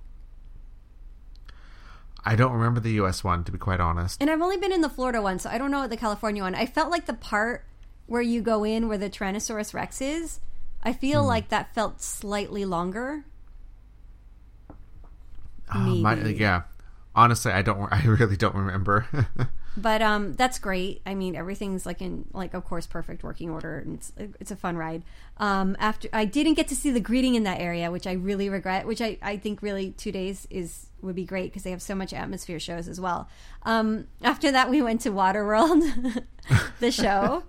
I 2.24 2.36
don't 2.36 2.52
remember 2.52 2.80
the 2.80 2.92
U.S. 2.92 3.22
one 3.24 3.44
to 3.44 3.52
be 3.52 3.58
quite 3.58 3.80
honest. 3.80 4.20
And 4.20 4.28
I've 4.30 4.40
only 4.42 4.56
been 4.56 4.72
in 4.72 4.80
the 4.82 4.88
Florida 4.90 5.22
one, 5.22 5.38
so 5.38 5.48
I 5.50 5.56
don't 5.58 5.70
know 5.70 5.86
the 5.88 5.96
California 5.96 6.42
one. 6.42 6.54
I 6.54 6.66
felt 6.66 6.90
like 6.90 7.06
the 7.06 7.14
part 7.14 7.64
where 8.06 8.22
you 8.22 8.40
go 8.42 8.64
in 8.64 8.88
where 8.88 8.98
the 8.98 9.08
Tyrannosaurus 9.10 9.72
Rex 9.74 10.00
is, 10.00 10.40
I 10.82 10.92
feel 10.92 11.22
Hmm. 11.22 11.28
like 11.28 11.48
that 11.50 11.74
felt 11.74 12.00
slightly 12.02 12.64
longer. 12.64 13.24
Oh, 15.74 15.78
my, 15.96 16.14
yeah, 16.24 16.62
honestly, 17.14 17.52
I 17.52 17.62
don't. 17.62 17.80
I 17.92 18.02
really 18.04 18.36
don't 18.36 18.54
remember. 18.54 19.06
But 19.76 20.02
um, 20.02 20.34
that's 20.34 20.58
great. 20.58 21.02
I 21.06 21.14
mean, 21.14 21.36
everything's 21.36 21.86
like 21.86 22.02
in 22.02 22.24
like 22.32 22.54
of 22.54 22.64
course 22.64 22.86
perfect 22.86 23.22
working 23.22 23.50
order, 23.50 23.78
and 23.78 23.94
it's 23.94 24.12
it's 24.40 24.50
a 24.50 24.56
fun 24.56 24.76
ride. 24.76 25.02
Um, 25.36 25.76
after 25.78 26.08
I 26.12 26.24
didn't 26.24 26.54
get 26.54 26.68
to 26.68 26.76
see 26.76 26.90
the 26.90 27.00
greeting 27.00 27.36
in 27.36 27.44
that 27.44 27.60
area, 27.60 27.90
which 27.90 28.06
I 28.06 28.12
really 28.12 28.48
regret. 28.48 28.86
Which 28.86 29.00
I 29.00 29.18
I 29.22 29.36
think 29.36 29.62
really 29.62 29.92
two 29.92 30.10
days 30.10 30.48
is 30.50 30.86
would 31.02 31.14
be 31.14 31.24
great 31.24 31.52
because 31.52 31.62
they 31.62 31.70
have 31.70 31.82
so 31.82 31.94
much 31.94 32.12
atmosphere 32.12 32.58
shows 32.58 32.88
as 32.88 33.00
well. 33.00 33.28
Um, 33.62 34.08
after 34.22 34.50
that, 34.50 34.68
we 34.68 34.82
went 34.82 35.02
to 35.02 35.10
Waterworld, 35.10 36.24
the 36.80 36.90
show. 36.90 37.44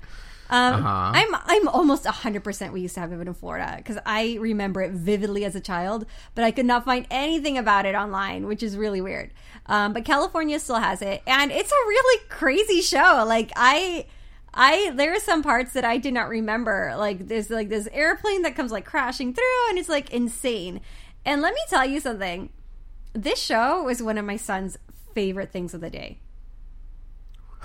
Um, 0.49 0.75
Uh-huh. 0.75 1.11
I'm 1.13 1.35
I'm 1.45 1.67
almost 1.67 2.05
hundred 2.05 2.43
percent 2.43 2.73
we 2.73 2.81
used 2.81 2.95
to 2.95 3.01
have 3.01 3.11
it 3.11 3.27
in 3.27 3.33
Florida 3.33 3.75
because 3.77 3.99
I 4.05 4.37
remember 4.39 4.81
it 4.81 4.91
vividly 4.91 5.45
as 5.45 5.55
a 5.55 5.59
child, 5.61 6.05
but 6.35 6.43
I 6.43 6.51
could 6.51 6.65
not 6.65 6.85
find 6.85 7.05
anything 7.11 7.57
about 7.57 7.85
it 7.85 7.95
online, 7.95 8.47
which 8.47 8.63
is 8.63 8.75
really 8.75 9.01
weird. 9.01 9.31
Um, 9.67 9.93
but 9.93 10.05
California 10.05 10.59
still 10.59 10.77
has 10.79 11.01
it, 11.01 11.21
and 11.27 11.51
it's 11.51 11.71
a 11.71 11.87
really 11.87 12.23
crazy 12.29 12.81
show. 12.81 13.23
Like 13.27 13.51
I. 13.55 14.05
I 14.51 14.89
there 14.95 15.13
are 15.13 15.19
some 15.19 15.43
parts 15.43 15.73
that 15.73 15.85
I 15.85 15.99
did 15.99 16.15
not 16.15 16.27
remember. 16.27 16.95
Like 16.97 17.27
there's 17.27 17.51
like 17.51 17.69
this 17.69 17.87
airplane 17.93 18.41
that 18.41 18.55
comes 18.55 18.71
like 18.71 18.83
crashing 18.83 19.31
through, 19.31 19.69
and 19.69 19.77
it's 19.77 19.87
like 19.89 20.09
insane. 20.11 20.81
And 21.23 21.43
let 21.43 21.53
me 21.53 21.59
tell 21.69 21.85
you 21.85 21.99
something. 21.99 22.49
This 23.13 23.37
show 23.39 23.83
was 23.83 24.01
one 24.01 24.17
of 24.17 24.25
my 24.25 24.37
son's 24.37 24.79
favorite 25.13 25.51
things 25.51 25.75
of 25.75 25.81
the 25.81 25.91
day. 25.91 26.17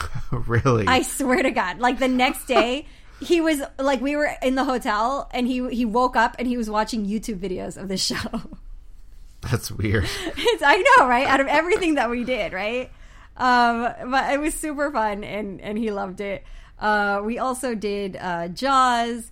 really? 0.31 0.87
I 0.87 1.03
swear 1.03 1.43
to 1.43 1.51
God. 1.51 1.79
Like 1.79 1.99
the 1.99 2.09
next 2.09 2.47
day, 2.47 2.87
he 3.21 3.41
was 3.41 3.63
like 3.79 4.01
we 4.01 4.17
were 4.17 4.31
in 4.43 4.55
the 4.55 4.65
hotel 4.65 5.29
and 5.33 5.47
he 5.47 5.69
he 5.71 5.85
woke 5.85 6.17
up 6.17 6.37
and 6.39 6.49
he 6.49 6.57
was 6.57 6.69
watching 6.69 7.07
YouTube 7.07 7.39
videos 7.39 7.81
of 7.81 7.89
the 7.89 7.97
show. 7.97 8.17
That's 9.41 9.71
weird. 9.71 10.09
it's, 10.25 10.63
I 10.63 10.77
know, 10.77 11.07
right? 11.07 11.27
Out 11.27 11.41
of 11.41 11.47
everything 11.49 11.97
that 11.97 12.09
we 12.09 12.25
did, 12.25 12.55
right? 12.55 12.91
Um, 13.37 13.93
but 14.11 14.33
it 14.33 14.41
was 14.41 14.55
super 14.55 14.91
fun 14.91 15.23
and 15.23 15.61
and 15.61 15.77
he 15.77 15.91
loved 15.91 16.21
it. 16.21 16.45
Uh, 16.79 17.21
we 17.25 17.39
also 17.39 17.75
did 17.75 18.17
uh, 18.17 18.49
Jaws. 18.49 19.31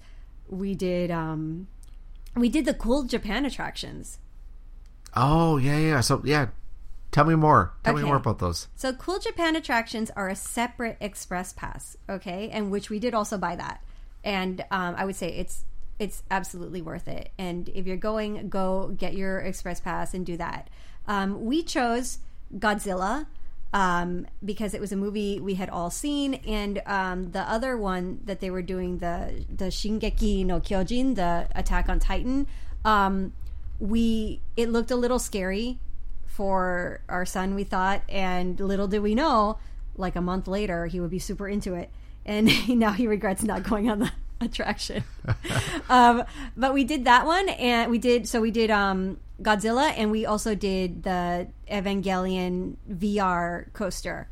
We 0.48 0.74
did 0.74 1.10
um, 1.10 1.68
we 2.36 2.48
did 2.48 2.64
the 2.64 2.74
cool 2.74 3.04
Japan 3.04 3.44
attractions. 3.44 4.18
Oh 5.14 5.56
yeah, 5.56 5.78
yeah. 5.78 6.00
So 6.00 6.22
yeah, 6.24 6.48
tell 7.12 7.24
me 7.24 7.36
more. 7.36 7.72
Tell 7.84 7.94
me 7.94 8.02
more 8.02 8.16
about 8.16 8.40
those. 8.40 8.66
So 8.74 8.92
Cool 8.92 9.20
Japan 9.20 9.54
attractions 9.54 10.10
are 10.16 10.28
a 10.28 10.34
separate 10.34 10.96
express 11.00 11.52
pass, 11.52 11.96
okay, 12.08 12.50
and 12.50 12.70
which 12.70 12.90
we 12.90 12.98
did 12.98 13.14
also 13.14 13.38
buy 13.38 13.54
that, 13.56 13.82
and 14.24 14.64
um, 14.72 14.96
I 14.98 15.04
would 15.04 15.16
say 15.16 15.28
it's 15.28 15.64
it's 15.98 16.24
absolutely 16.30 16.82
worth 16.82 17.06
it. 17.06 17.30
And 17.38 17.68
if 17.68 17.86
you're 17.86 17.96
going, 17.96 18.48
go 18.48 18.88
get 18.96 19.14
your 19.14 19.38
express 19.38 19.78
pass 19.78 20.14
and 20.14 20.26
do 20.26 20.36
that. 20.38 20.68
Um, 21.06 21.44
we 21.44 21.62
chose 21.62 22.18
Godzilla 22.56 23.26
um, 23.72 24.26
because 24.44 24.74
it 24.74 24.80
was 24.80 24.90
a 24.90 24.96
movie 24.96 25.38
we 25.38 25.54
had 25.54 25.70
all 25.70 25.90
seen, 25.90 26.34
and 26.46 26.82
um, 26.86 27.30
the 27.30 27.42
other 27.42 27.76
one 27.76 28.20
that 28.24 28.40
they 28.40 28.50
were 28.50 28.62
doing 28.62 28.98
the 28.98 29.44
the 29.54 29.66
Shingeki 29.66 30.44
no 30.44 30.60
Kyojin, 30.60 31.14
the 31.14 31.48
Attack 31.54 31.88
on 31.88 31.98
Titan. 31.98 32.46
Um, 32.84 33.32
we 33.78 34.40
it 34.56 34.68
looked 34.68 34.90
a 34.90 34.96
little 34.96 35.18
scary 35.18 35.78
for 36.32 37.00
our 37.08 37.26
son, 37.26 37.54
we 37.54 37.62
thought, 37.64 38.02
and 38.08 38.58
little 38.58 38.88
did 38.88 39.00
we 39.00 39.14
know, 39.14 39.58
like 39.96 40.16
a 40.16 40.20
month 40.20 40.48
later, 40.48 40.86
he 40.86 40.98
would 40.98 41.10
be 41.10 41.18
super 41.18 41.46
into 41.46 41.74
it, 41.74 41.90
and 42.24 42.50
now 42.68 42.92
he 42.92 43.06
regrets 43.06 43.42
not 43.42 43.62
going 43.62 43.90
on 43.90 43.98
the 43.98 44.10
attraction. 44.40 45.04
um, 45.90 46.24
but 46.56 46.72
we 46.72 46.84
did 46.84 47.04
that 47.04 47.26
one, 47.26 47.48
and 47.50 47.90
we 47.90 47.98
did 47.98 48.26
so 48.26 48.40
we 48.40 48.50
did 48.50 48.70
um, 48.70 49.18
Godzilla, 49.42 49.92
and 49.96 50.10
we 50.10 50.24
also 50.24 50.54
did 50.54 51.02
the 51.02 51.48
Evangelion 51.70 52.76
VR 52.90 53.70
coaster, 53.74 54.28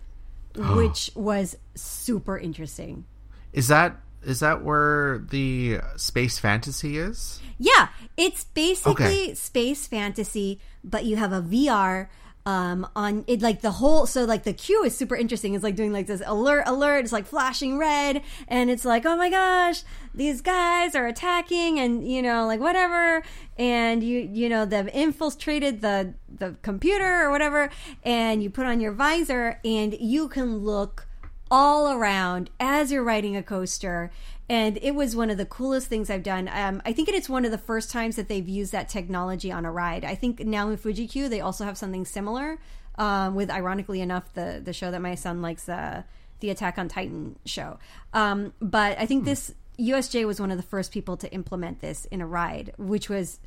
which 0.57 1.11
was 1.15 1.57
super 1.75 2.39
interesting. 2.39 3.05
Is 3.53 3.69
that 3.69 3.97
is 4.25 4.41
that 4.41 4.63
where 4.65 5.19
the 5.31 5.81
space 5.97 6.39
fantasy 6.39 6.99
is? 6.99 7.41
Yeah, 7.59 7.89
it's 8.17 8.45
basically 8.45 9.05
Okay. 9.05 9.35
space 9.35 9.87
fantasy, 9.87 10.61
but 10.85 11.05
you 11.05 11.16
have 11.16 11.33
a 11.33 11.43
VR 11.43 12.09
um 12.47 12.89
on 12.97 13.22
it 13.26 13.43
like 13.43 13.61
the 13.61 13.70
whole 13.70 14.07
so 14.07 14.24
like 14.24 14.45
the 14.45 14.53
queue 14.55 14.83
is 14.83 14.97
super 14.97 15.14
interesting 15.14 15.53
it's 15.53 15.62
like 15.62 15.76
doing 15.76 15.93
like 15.93 16.07
this 16.07 16.22
alert 16.24 16.62
alert 16.64 17.01
it's 17.01 17.12
like 17.12 17.26
flashing 17.26 17.76
red 17.76 18.22
and 18.49 18.70
it's 18.70 18.87
like 18.87 19.05
oh 19.05 19.14
my 19.14 19.28
gosh 19.28 19.83
these 20.14 20.41
guys 20.41 20.95
are 20.95 21.07
attacking 21.07 21.78
and 21.78 22.11
you 22.11 22.22
know 22.22 22.47
like 22.47 22.59
whatever 22.59 23.22
and 23.59 24.03
you 24.03 24.20
you 24.33 24.49
know 24.49 24.64
they've 24.64 24.89
infiltrated 24.89 25.83
the 25.83 26.14
the 26.39 26.57
computer 26.62 27.20
or 27.20 27.31
whatever 27.31 27.68
and 28.05 28.43
you 28.43 28.49
put 28.49 28.64
on 28.64 28.81
your 28.81 28.93
visor 28.93 29.61
and 29.62 29.95
you 30.01 30.26
can 30.26 30.59
look 30.59 31.07
all 31.51 31.91
around 31.93 32.49
as 32.61 32.93
you're 32.93 33.03
riding 33.03 33.37
a 33.37 33.43
coaster. 33.43 34.11
And 34.51 34.81
it 34.83 34.97
was 34.97 35.15
one 35.15 35.31
of 35.31 35.39
the 35.39 35.47
coolest 35.47 35.87
things 35.87 36.11
I've 36.11 36.25
done. 36.25 36.51
Um, 36.53 36.83
I 36.85 36.93
think 36.93 37.09
it's 37.09 37.29
one 37.29 37.45
of 37.45 37.53
the 37.53 37.57
first 37.57 37.89
times 37.89 38.17
that 38.17 38.27
they've 38.27 38.49
used 38.49 38.73
that 38.73 38.89
technology 38.89 39.53
on 39.53 39.65
a 39.65 39.71
ride. 39.71 40.05
I 40.05 40.17
think 40.17 40.41
now 40.41 40.69
in 40.71 40.77
Fuji 40.77 41.07
Q 41.07 41.29
they 41.29 41.41
also 41.41 41.65
have 41.65 41.79
something 41.79 42.05
similar. 42.05 42.59
Um, 42.97 43.37
with 43.37 43.49
ironically 43.49 44.01
enough, 44.01 44.35
the 44.35 44.61
the 44.63 44.73
show 44.73 44.91
that 44.91 45.01
my 45.01 45.15
son 45.15 45.41
likes, 45.41 45.69
uh, 45.69 46.03
the 46.41 46.51
Attack 46.51 46.79
on 46.79 46.89
Titan 46.89 47.39
show. 47.47 47.79
Um, 48.13 48.53
but 48.61 48.99
I 48.99 49.07
think 49.07 49.25
this 49.25 49.55
USJ 49.79 50.27
was 50.27 50.41
one 50.41 50.51
of 50.51 50.57
the 50.57 50.65
first 50.65 50.91
people 50.91 51.17
to 51.19 51.33
implement 51.33 51.81
this 51.81 52.07
in 52.07 52.21
a 52.21 52.27
ride, 52.27 52.73
which 52.77 53.09
was 53.09 53.39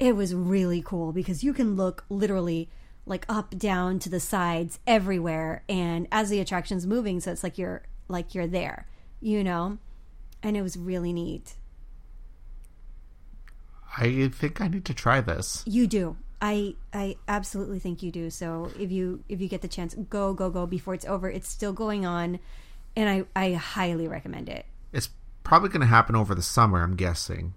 it 0.00 0.16
was 0.16 0.34
really 0.34 0.80
cool 0.80 1.12
because 1.12 1.44
you 1.44 1.52
can 1.52 1.76
look 1.76 2.06
literally 2.08 2.70
like 3.04 3.26
up 3.28 3.58
down 3.58 3.98
to 3.98 4.08
the 4.08 4.20
sides 4.20 4.78
everywhere 4.86 5.64
and 5.68 6.08
as 6.10 6.30
the 6.30 6.40
attraction's 6.40 6.86
moving 6.86 7.20
so 7.20 7.30
it's 7.30 7.42
like 7.42 7.56
you're 7.56 7.82
like 8.08 8.34
you're 8.34 8.48
there 8.48 8.86
you 9.20 9.44
know 9.44 9.78
and 10.42 10.56
it 10.56 10.62
was 10.62 10.76
really 10.76 11.12
neat 11.12 11.54
I 13.98 14.28
think 14.28 14.60
I 14.60 14.68
need 14.68 14.84
to 14.86 14.94
try 14.94 15.20
this. 15.20 15.62
you 15.66 15.86
do 15.86 16.16
i 16.42 16.74
i 16.92 17.16
absolutely 17.28 17.78
think 17.78 18.02
you 18.02 18.12
do 18.12 18.28
so 18.28 18.70
if 18.78 18.92
you 18.92 19.24
if 19.26 19.40
you 19.40 19.48
get 19.48 19.62
the 19.62 19.68
chance 19.68 19.94
go 20.10 20.34
go 20.34 20.50
go 20.50 20.66
before 20.66 20.92
it's 20.92 21.06
over 21.06 21.30
it's 21.30 21.48
still 21.48 21.72
going 21.72 22.04
on 22.04 22.38
and 22.94 23.08
i 23.08 23.24
i 23.34 23.52
highly 23.54 24.06
recommend 24.06 24.46
it 24.50 24.66
It's 24.92 25.08
probably 25.44 25.70
going 25.70 25.80
to 25.80 25.86
happen 25.86 26.14
over 26.14 26.34
the 26.34 26.42
summer. 26.42 26.82
I'm 26.82 26.94
guessing 26.94 27.54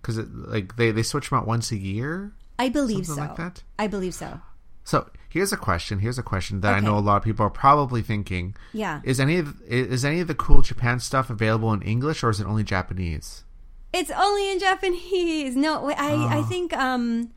because 0.00 0.16
like 0.30 0.76
they 0.76 0.92
they 0.92 1.02
switch 1.02 1.28
them 1.28 1.40
out 1.40 1.46
once 1.46 1.70
a 1.72 1.76
year. 1.76 2.32
i 2.58 2.70
believe 2.70 3.04
so 3.06 3.16
like 3.16 3.36
that? 3.36 3.62
i 3.78 3.86
believe 3.86 4.14
so 4.14 4.40
So 4.86 5.10
here's 5.28 5.52
a 5.52 5.56
question. 5.56 5.98
Here's 5.98 6.16
a 6.18 6.22
question 6.22 6.60
that 6.62 6.72
I 6.74 6.80
know 6.80 6.96
a 6.96 7.00
lot 7.10 7.16
of 7.16 7.24
people 7.24 7.44
are 7.44 7.50
probably 7.66 8.02
thinking. 8.02 8.54
yeah 8.72 9.00
Is 9.02 9.18
any 9.18 9.36
of 9.42 9.60
is 9.68 10.04
any 10.04 10.20
of 10.20 10.28
the 10.28 10.34
cool 10.46 10.62
Japan 10.62 11.00
stuff 11.00 11.28
available 11.28 11.72
in 11.72 11.82
English 11.82 12.22
or 12.24 12.30
is 12.30 12.38
it 12.40 12.46
only 12.46 12.62
Japanese? 12.62 13.42
It's 13.92 14.12
only 14.26 14.44
in 14.52 14.58
Japanese. 14.68 15.56
No, 15.56 15.70
I 15.90 16.12
I 16.38 16.38
Oh. 16.38 16.42
think 16.52 16.72
um 16.72 17.32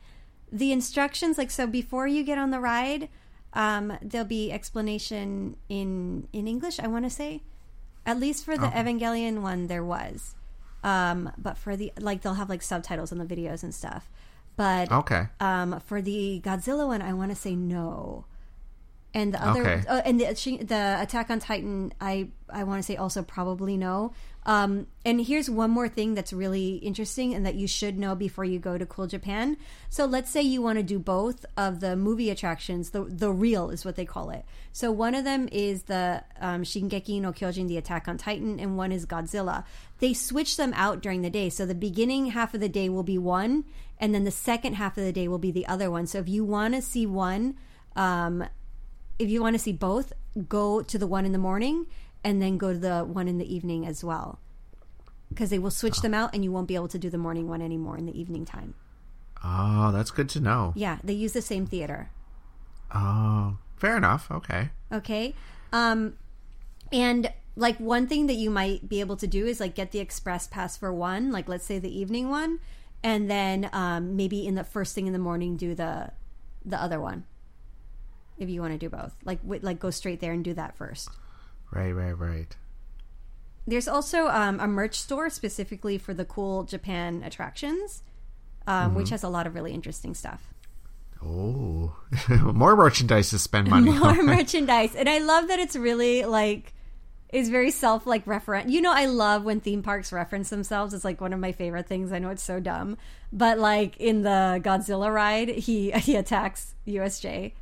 the 0.62 0.72
instructions 0.72 1.38
like 1.42 1.52
so 1.52 1.66
before 1.68 2.06
you 2.08 2.22
get 2.24 2.38
on 2.38 2.50
the 2.52 2.60
ride, 2.60 3.10
um, 3.54 3.86
there'll 4.10 4.28
be 4.42 4.52
explanation 4.52 5.56
in 5.70 6.28
in 6.38 6.48
English. 6.48 6.78
I 6.80 6.88
want 6.88 7.06
to 7.06 7.10
say, 7.22 7.42
at 8.06 8.18
least 8.20 8.46
for 8.46 8.56
the 8.58 8.68
Evangelion 8.82 9.42
one, 9.42 9.68
there 9.68 9.84
was. 9.96 10.36
Um, 10.84 11.32
but 11.38 11.58
for 11.58 11.76
the 11.76 11.92
like, 12.00 12.22
they'll 12.22 12.36
have 12.44 12.50
like 12.50 12.62
subtitles 12.62 13.12
on 13.12 13.18
the 13.18 13.26
videos 13.36 13.64
and 13.64 13.74
stuff. 13.74 14.04
But 14.60 14.92
Okay. 14.92 15.28
um, 15.40 15.80
for 15.88 16.02
the 16.02 16.42
Godzilla 16.44 16.86
one, 16.86 17.02
I 17.02 17.14
want 17.14 17.32
to 17.32 17.36
say 17.46 17.56
no. 17.56 18.26
And 19.14 19.34
the 19.34 19.42
other, 19.42 19.62
Okay. 19.62 19.88
uh, 19.88 20.02
and 20.04 20.20
the 20.20 20.26
the 20.68 20.98
Attack 21.00 21.30
on 21.32 21.40
Titan, 21.40 21.94
I 22.02 22.28
I 22.52 22.66
want 22.66 22.80
to 22.80 22.84
say 22.84 22.98
also 22.98 23.24
probably 23.24 23.78
no. 23.78 24.12
Um, 24.50 24.88
and 25.06 25.22
here's 25.22 25.48
one 25.48 25.70
more 25.70 25.88
thing 25.88 26.16
that's 26.16 26.34
really 26.34 26.78
interesting 26.78 27.36
and 27.36 27.46
that 27.46 27.54
you 27.54 27.68
should 27.68 28.00
know 28.00 28.16
before 28.16 28.44
you 28.44 28.58
go 28.58 28.80
to 28.80 28.86
Cool 28.88 29.06
Japan. 29.06 29.58
So 29.92 30.06
let's 30.06 30.32
say 30.32 30.42
you 30.42 30.60
want 30.60 30.80
to 30.80 30.84
do 30.84 30.98
both 30.98 31.46
of 31.56 31.82
the 31.82 31.96
movie 31.96 32.32
attractions. 32.32 32.90
The 32.90 33.04
the 33.04 33.32
real 33.32 33.70
is 33.70 33.86
what 33.86 33.96
they 33.96 34.06
call 34.06 34.32
it. 34.32 34.44
So 34.72 34.92
one 34.92 35.14
of 35.14 35.24
them 35.24 35.50
is 35.52 35.84
the 35.84 36.24
um, 36.42 36.64
Shingeki 36.64 37.22
no 37.22 37.32
Kyojin, 37.32 37.68
the 37.68 37.78
Attack 37.78 38.08
on 38.08 38.18
Titan, 38.18 38.60
and 38.60 38.76
one 38.76 38.92
is 38.92 39.06
Godzilla. 39.06 39.66
They 40.00 40.16
switch 40.16 40.58
them 40.58 40.74
out 40.74 41.04
during 41.04 41.22
the 41.22 41.30
day. 41.30 41.52
So 41.52 41.68
the 41.68 41.76
beginning 41.76 42.32
half 42.32 42.56
of 42.56 42.60
the 42.60 42.70
day 42.70 42.90
will 42.90 43.04
be 43.04 43.20
one, 43.20 43.66
and 44.00 44.16
then 44.16 44.24
the 44.24 44.32
second 44.32 44.74
half 44.74 44.98
of 44.98 45.04
the 45.04 45.14
day 45.14 45.28
will 45.28 45.38
be 45.38 45.52
the 45.52 45.68
other 45.68 45.92
one. 45.92 46.08
So 46.08 46.18
if 46.18 46.28
you 46.28 46.44
want 46.44 46.74
to 46.74 46.82
see 46.82 47.06
one, 47.06 47.56
um, 47.96 48.44
if 49.20 49.30
you 49.30 49.44
want 49.44 49.54
to 49.54 49.60
see 49.60 49.74
both, 49.74 50.12
go 50.48 50.82
to 50.82 50.98
the 50.98 51.06
one 51.06 51.28
in 51.28 51.34
the 51.34 51.38
morning 51.38 51.86
and 52.24 52.42
then 52.42 52.58
go 52.58 52.74
to 52.74 52.80
the 52.80 53.00
one 53.02 53.28
in 53.28 53.38
the 53.38 53.54
evening 53.54 53.86
as 53.86 54.04
well. 54.04 54.40
Because 55.30 55.50
they 55.50 55.60
will 55.60 55.72
switch 55.72 56.02
them 56.02 56.14
out 56.14 56.34
and 56.34 56.44
you 56.44 56.52
won't 56.52 56.68
be 56.68 56.76
able 56.76 56.88
to 56.88 56.98
do 56.98 57.10
the 57.10 57.18
morning 57.18 57.48
one 57.48 57.62
anymore 57.62 57.98
in 57.98 58.06
the 58.06 58.20
evening 58.20 58.46
time. 58.46 58.74
Oh, 59.44 59.92
that's 59.92 60.12
good 60.12 60.28
to 60.30 60.40
know. 60.40 60.74
Yeah, 60.76 60.98
they 61.04 61.14
use 61.14 61.34
the 61.34 61.42
same 61.42 61.66
theater. 61.66 62.10
Oh, 62.94 63.58
fair 63.78 63.96
enough. 63.96 64.30
Okay. 64.32 64.70
Okay. 64.92 65.36
Um, 65.72 66.16
and 66.92 67.32
like 67.56 67.78
one 67.78 68.08
thing 68.08 68.28
that 68.28 68.34
you 68.34 68.50
might 68.50 68.90
be 68.90 69.00
able 69.00 69.18
to 69.18 69.28
do 69.28 69.46
is 69.46 69.60
like 69.60 69.76
get 69.76 69.92
the 69.92 70.00
express 70.00 70.48
pass 70.48 70.78
for 70.78 70.92
one, 70.92 71.32
like 71.32 71.48
let's 71.48 71.66
say 71.66 71.78
the 71.78 71.96
evening 71.96 72.30
one, 72.30 72.60
and 73.04 73.30
then 73.30 73.70
um, 73.72 74.16
maybe 74.16 74.46
in 74.48 74.56
the 74.56 74.64
first 74.64 74.96
thing 74.96 75.08
in 75.08 75.14
the 75.14 75.20
morning 75.20 75.58
do 75.58 75.76
the 75.76 76.12
the 76.66 76.82
other 76.82 77.00
one. 77.00 77.26
If 78.38 78.50
you 78.50 78.62
want 78.62 78.74
to 78.74 78.80
do 78.80 78.90
both, 78.90 79.16
like 79.26 79.42
w- 79.42 79.62
like 79.62 79.80
go 79.80 79.90
straight 79.90 80.22
there 80.22 80.32
and 80.32 80.44
do 80.44 80.54
that 80.54 80.76
first. 80.76 81.10
Right, 81.72 81.92
right, 81.92 82.18
right. 82.18 82.56
There's 83.68 83.88
also 83.88 84.28
um, 84.28 84.60
a 84.60 84.68
merch 84.68 85.00
store 85.00 85.30
specifically 85.30 85.98
for 85.98 86.14
the 86.14 86.26
cool 86.26 86.64
Japan 86.64 87.22
attractions, 87.24 88.02
um, 88.66 88.96
which 88.96 89.10
has 89.12 89.24
a 89.24 89.30
lot 89.30 89.46
of 89.46 89.54
really 89.54 89.74
interesting 89.74 90.16
stuff. 90.16 90.54
Oh, 91.24 91.96
more 92.30 92.76
merchandise 92.76 93.30
to 93.32 93.40
spend 93.40 93.68
money 93.70 93.92
More 93.92 94.10
on. 94.10 94.26
merchandise, 94.26 94.96
and 94.96 95.08
I 95.10 95.20
love 95.20 95.48
that 95.50 95.60
it's 95.60 95.76
really 95.76 96.26
like 96.26 96.74
it's 97.30 97.50
very 97.50 97.70
self 97.72 98.08
like 98.08 98.26
referent. 98.26 98.70
You 98.70 98.82
know, 98.82 98.94
I 98.94 99.06
love 99.06 99.44
when 99.44 99.60
theme 99.60 99.84
parks 99.84 100.12
reference 100.12 100.50
themselves. 100.50 100.94
It's 100.94 101.06
like 101.06 101.22
one 101.22 101.34
of 101.34 101.40
my 101.40 101.52
favorite 101.52 101.88
things. 101.88 102.12
I 102.12 102.20
know 102.20 102.30
it's 102.30 102.44
so 102.44 102.60
dumb, 102.60 102.98
but 103.32 103.60
like 103.60 103.98
in 103.98 104.24
the 104.24 104.60
Godzilla 104.64 105.14
ride, 105.14 105.50
he 105.50 105.92
he 106.00 106.16
attacks 106.16 106.74
USJ. 106.88 107.54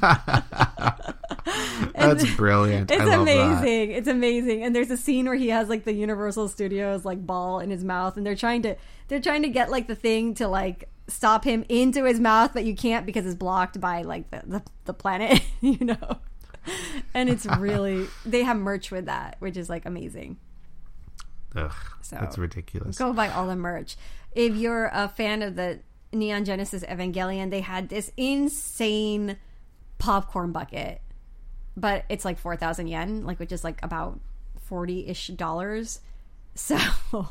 That's 1.94 2.34
brilliant. 2.36 2.90
It's 2.90 3.00
I 3.00 3.04
love 3.04 3.26
that. 3.26 3.36
amazing. 3.36 3.90
It's 3.92 4.08
amazing. 4.08 4.62
And 4.62 4.74
there's 4.74 4.90
a 4.90 4.96
scene 4.96 5.26
where 5.26 5.34
he 5.34 5.48
has 5.48 5.68
like 5.68 5.84
the 5.84 5.92
Universal 5.92 6.48
Studios 6.48 7.04
like 7.04 7.24
ball 7.26 7.60
in 7.60 7.70
his 7.70 7.84
mouth 7.84 8.16
and 8.16 8.24
they're 8.26 8.36
trying 8.36 8.62
to 8.62 8.76
they're 9.08 9.20
trying 9.20 9.42
to 9.42 9.48
get 9.48 9.70
like 9.70 9.86
the 9.86 9.94
thing 9.94 10.34
to 10.34 10.48
like 10.48 10.88
stop 11.08 11.44
him 11.44 11.64
into 11.68 12.04
his 12.04 12.20
mouth, 12.20 12.52
but 12.52 12.64
you 12.64 12.74
can't 12.74 13.06
because 13.06 13.26
it's 13.26 13.34
blocked 13.34 13.80
by 13.80 14.02
like 14.02 14.30
the 14.30 14.42
the, 14.46 14.62
the 14.84 14.94
planet, 14.94 15.40
you 15.60 15.84
know. 15.84 16.18
And 17.14 17.28
it's 17.30 17.46
really 17.58 18.06
they 18.26 18.42
have 18.42 18.56
merch 18.56 18.90
with 18.90 19.06
that, 19.06 19.36
which 19.38 19.56
is 19.56 19.68
like 19.68 19.86
amazing. 19.86 20.38
Ugh, 21.56 21.72
So, 22.02 22.16
that's 22.20 22.36
ridiculous. 22.36 22.98
Go 22.98 23.12
buy 23.12 23.28
all 23.30 23.46
the 23.46 23.56
merch. 23.56 23.96
If 24.32 24.54
you're 24.54 24.90
a 24.92 25.08
fan 25.08 25.42
of 25.42 25.56
the 25.56 25.80
Neon 26.12 26.44
Genesis 26.44 26.82
Evangelion, 26.84 27.50
they 27.50 27.60
had 27.60 27.88
this 27.88 28.10
insane 28.16 29.36
popcorn 29.98 30.52
bucket, 30.52 31.00
but 31.76 32.04
it's 32.08 32.24
like 32.24 32.38
four 32.38 32.56
thousand 32.56 32.86
yen, 32.88 33.24
like 33.24 33.38
which 33.38 33.52
is 33.52 33.64
like 33.64 33.82
about 33.84 34.18
forty 34.60 35.06
ish 35.06 35.28
dollars. 35.28 36.00
So 36.54 36.76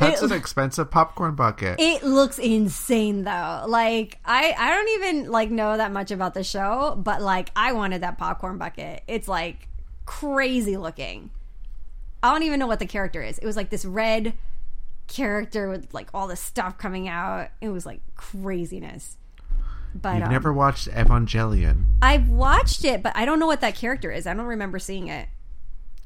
That's 0.00 0.22
it- 0.22 0.30
an 0.30 0.32
expensive 0.32 0.90
popcorn 0.90 1.34
bucket. 1.34 1.78
it 1.78 2.02
looks 2.02 2.38
insane 2.38 3.24
though. 3.24 3.64
Like 3.68 4.18
I 4.24 4.54
I 4.56 4.70
don't 4.70 4.88
even 5.00 5.30
like 5.30 5.50
know 5.50 5.76
that 5.76 5.92
much 5.92 6.10
about 6.10 6.32
the 6.34 6.42
show, 6.42 6.94
but 6.96 7.20
like 7.20 7.50
I 7.54 7.72
wanted 7.72 8.00
that 8.02 8.16
popcorn 8.16 8.56
bucket. 8.56 9.02
It's 9.06 9.28
like 9.28 9.68
crazy 10.06 10.76
looking. 10.78 11.30
I 12.22 12.32
don't 12.32 12.44
even 12.44 12.58
know 12.58 12.66
what 12.66 12.78
the 12.78 12.86
character 12.86 13.22
is. 13.22 13.38
It 13.38 13.44
was 13.44 13.56
like 13.56 13.68
this 13.70 13.84
red 13.84 14.32
character 15.08 15.68
with 15.68 15.92
like 15.92 16.08
all 16.14 16.26
this 16.28 16.40
stuff 16.40 16.78
coming 16.78 17.08
out. 17.08 17.48
It 17.60 17.70
was 17.70 17.84
like 17.84 18.00
craziness. 18.14 19.16
But 19.94 20.16
You've 20.16 20.24
um, 20.24 20.30
never 20.30 20.52
watched 20.52 20.88
Evangelion. 20.88 21.84
I've 22.02 22.28
watched 22.28 22.84
it, 22.84 23.02
but 23.02 23.16
I 23.16 23.24
don't 23.24 23.40
know 23.40 23.46
what 23.46 23.62
that 23.62 23.74
character 23.74 24.10
is. 24.12 24.26
I 24.26 24.34
don't 24.34 24.46
remember 24.46 24.78
seeing 24.78 25.08
it. 25.08 25.28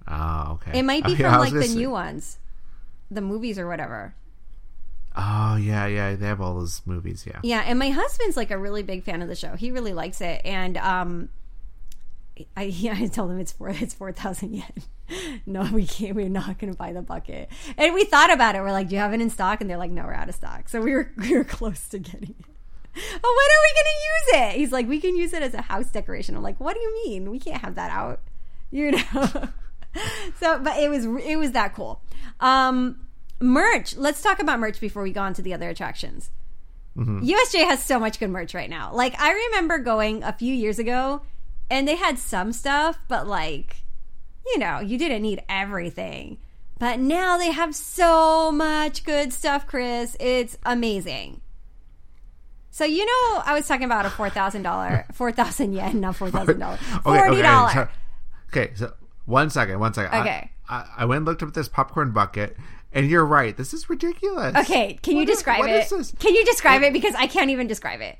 Oh, 0.08 0.52
okay. 0.62 0.78
It 0.78 0.84
might 0.84 1.04
be 1.04 1.12
Okay, 1.14 1.24
from 1.24 1.38
like 1.40 1.52
the 1.52 1.64
say- 1.64 1.74
new 1.74 1.90
ones, 1.90 2.38
the 3.10 3.20
movies 3.20 3.58
or 3.58 3.66
whatever. 3.68 4.14
Oh, 5.14 5.56
yeah, 5.56 5.86
yeah. 5.86 6.14
They 6.14 6.26
have 6.26 6.40
all 6.40 6.54
those 6.54 6.80
movies, 6.86 7.24
yeah. 7.26 7.40
Yeah, 7.42 7.62
and 7.66 7.78
my 7.78 7.90
husband's 7.90 8.36
like 8.36 8.50
a 8.50 8.56
really 8.56 8.82
big 8.82 9.04
fan 9.04 9.20
of 9.20 9.28
the 9.28 9.36
show. 9.36 9.56
He 9.56 9.70
really 9.70 9.92
likes 9.92 10.22
it, 10.22 10.40
and 10.44 10.78
um, 10.78 11.28
I 12.56 12.62
I 12.92 13.06
told 13.06 13.30
him 13.30 13.38
it's 13.38 13.52
four 13.52 13.70
it's 13.70 13.94
four 13.94 14.12
thousand 14.12 14.54
yen. 14.54 14.72
no, 15.46 15.68
we 15.72 15.86
can't. 15.86 16.14
We're 16.14 16.28
not 16.28 16.58
going 16.58 16.72
to 16.72 16.78
buy 16.78 16.92
the 16.92 17.02
bucket. 17.02 17.48
And 17.76 17.94
we 17.94 18.04
thought 18.04 18.32
about 18.32 18.54
it. 18.54 18.60
We're 18.60 18.72
like, 18.72 18.88
do 18.88 18.94
you 18.94 19.00
have 19.00 19.12
it 19.12 19.20
in 19.20 19.30
stock? 19.30 19.60
And 19.60 19.68
they're 19.68 19.76
like, 19.76 19.90
no, 19.90 20.04
we're 20.04 20.14
out 20.14 20.28
of 20.28 20.34
stock. 20.34 20.68
So 20.68 20.80
we 20.80 20.92
were 20.92 21.10
we 21.16 21.36
were 21.36 21.44
close 21.44 21.88
to 21.88 21.98
getting 21.98 22.34
it. 22.38 22.46
Oh, 22.94 23.36
when 23.38 23.50
are 23.50 23.62
we 23.62 23.72
going 23.74 23.84
to 23.84 24.02
use 24.04 24.54
it? 24.54 24.58
He's 24.58 24.72
like, 24.72 24.86
we 24.86 25.00
can 25.00 25.16
use 25.16 25.32
it 25.32 25.42
as 25.42 25.54
a 25.54 25.62
house 25.62 25.90
decoration. 25.90 26.36
I'm 26.36 26.42
like, 26.42 26.60
what 26.60 26.74
do 26.74 26.80
you 26.80 27.04
mean? 27.06 27.30
We 27.30 27.38
can't 27.38 27.62
have 27.62 27.74
that 27.76 27.90
out, 27.90 28.20
you 28.70 28.90
know. 28.90 29.48
so, 30.38 30.58
but 30.58 30.76
it 30.78 30.90
was 30.90 31.06
it 31.06 31.36
was 31.36 31.52
that 31.52 31.74
cool. 31.74 32.02
Um, 32.40 33.06
merch. 33.40 33.96
Let's 33.96 34.20
talk 34.20 34.40
about 34.40 34.60
merch 34.60 34.78
before 34.80 35.02
we 35.02 35.12
go 35.12 35.22
on 35.22 35.32
to 35.34 35.42
the 35.42 35.54
other 35.54 35.68
attractions. 35.68 36.30
USJ 36.94 37.64
has 37.64 37.82
so 37.82 37.98
much 37.98 38.20
good 38.20 38.28
merch 38.28 38.52
right 38.52 38.68
now. 38.68 38.92
Like 38.92 39.18
I 39.18 39.32
remember 39.32 39.78
going 39.78 40.22
a 40.22 40.32
few 40.32 40.52
years 40.52 40.78
ago 40.78 41.22
and 41.72 41.88
they 41.88 41.96
had 41.96 42.18
some 42.18 42.52
stuff, 42.52 42.98
but 43.08 43.26
like 43.26 43.76
you 44.46 44.58
know, 44.58 44.80
you 44.80 44.98
didn't 44.98 45.22
need 45.22 45.42
everything. 45.48 46.38
But 46.78 46.98
now 46.98 47.38
they 47.38 47.52
have 47.52 47.74
so 47.74 48.50
much 48.52 49.04
good 49.04 49.32
stuff, 49.32 49.66
Chris. 49.66 50.16
It's 50.20 50.58
amazing. 50.66 51.40
So 52.70 52.84
you 52.84 53.06
know, 53.06 53.42
I 53.44 53.54
was 53.54 53.66
talking 53.66 53.84
about 53.84 54.04
a 54.04 54.10
four 54.10 54.28
thousand 54.28 54.62
dollar, 54.62 55.06
four 55.12 55.32
thousand 55.32 55.72
yen, 55.72 56.00
not 56.00 56.16
four 56.16 56.30
thousand 56.30 56.58
dollars, 56.58 56.80
forty 57.02 57.40
dollar. 57.40 57.70
Okay, 57.70 57.74
so, 57.74 57.88
okay, 58.60 58.74
so 58.74 58.92
one 59.24 59.48
second, 59.48 59.80
one 59.80 59.94
second. 59.94 60.20
Okay. 60.20 60.50
I, 60.68 60.86
I 60.98 61.04
went 61.06 61.18
and 61.18 61.26
looked 61.26 61.42
up 61.42 61.54
this 61.54 61.68
popcorn 61.68 62.12
bucket, 62.12 62.56
and 62.92 63.08
you're 63.08 63.24
right. 63.26 63.56
This 63.56 63.72
is 63.72 63.88
ridiculous. 63.88 64.54
Okay, 64.56 64.98
can 65.02 65.14
you 65.14 65.20
What 65.22 65.28
is- 65.30 65.36
describe 65.36 65.64
it? 65.64 66.18
Can 66.18 66.34
you 66.34 66.44
describe 66.44 66.82
it 66.82 66.92
because 66.92 67.14
I 67.14 67.28
can't 67.28 67.50
even 67.50 67.66
describe 67.66 68.00
it. 68.02 68.18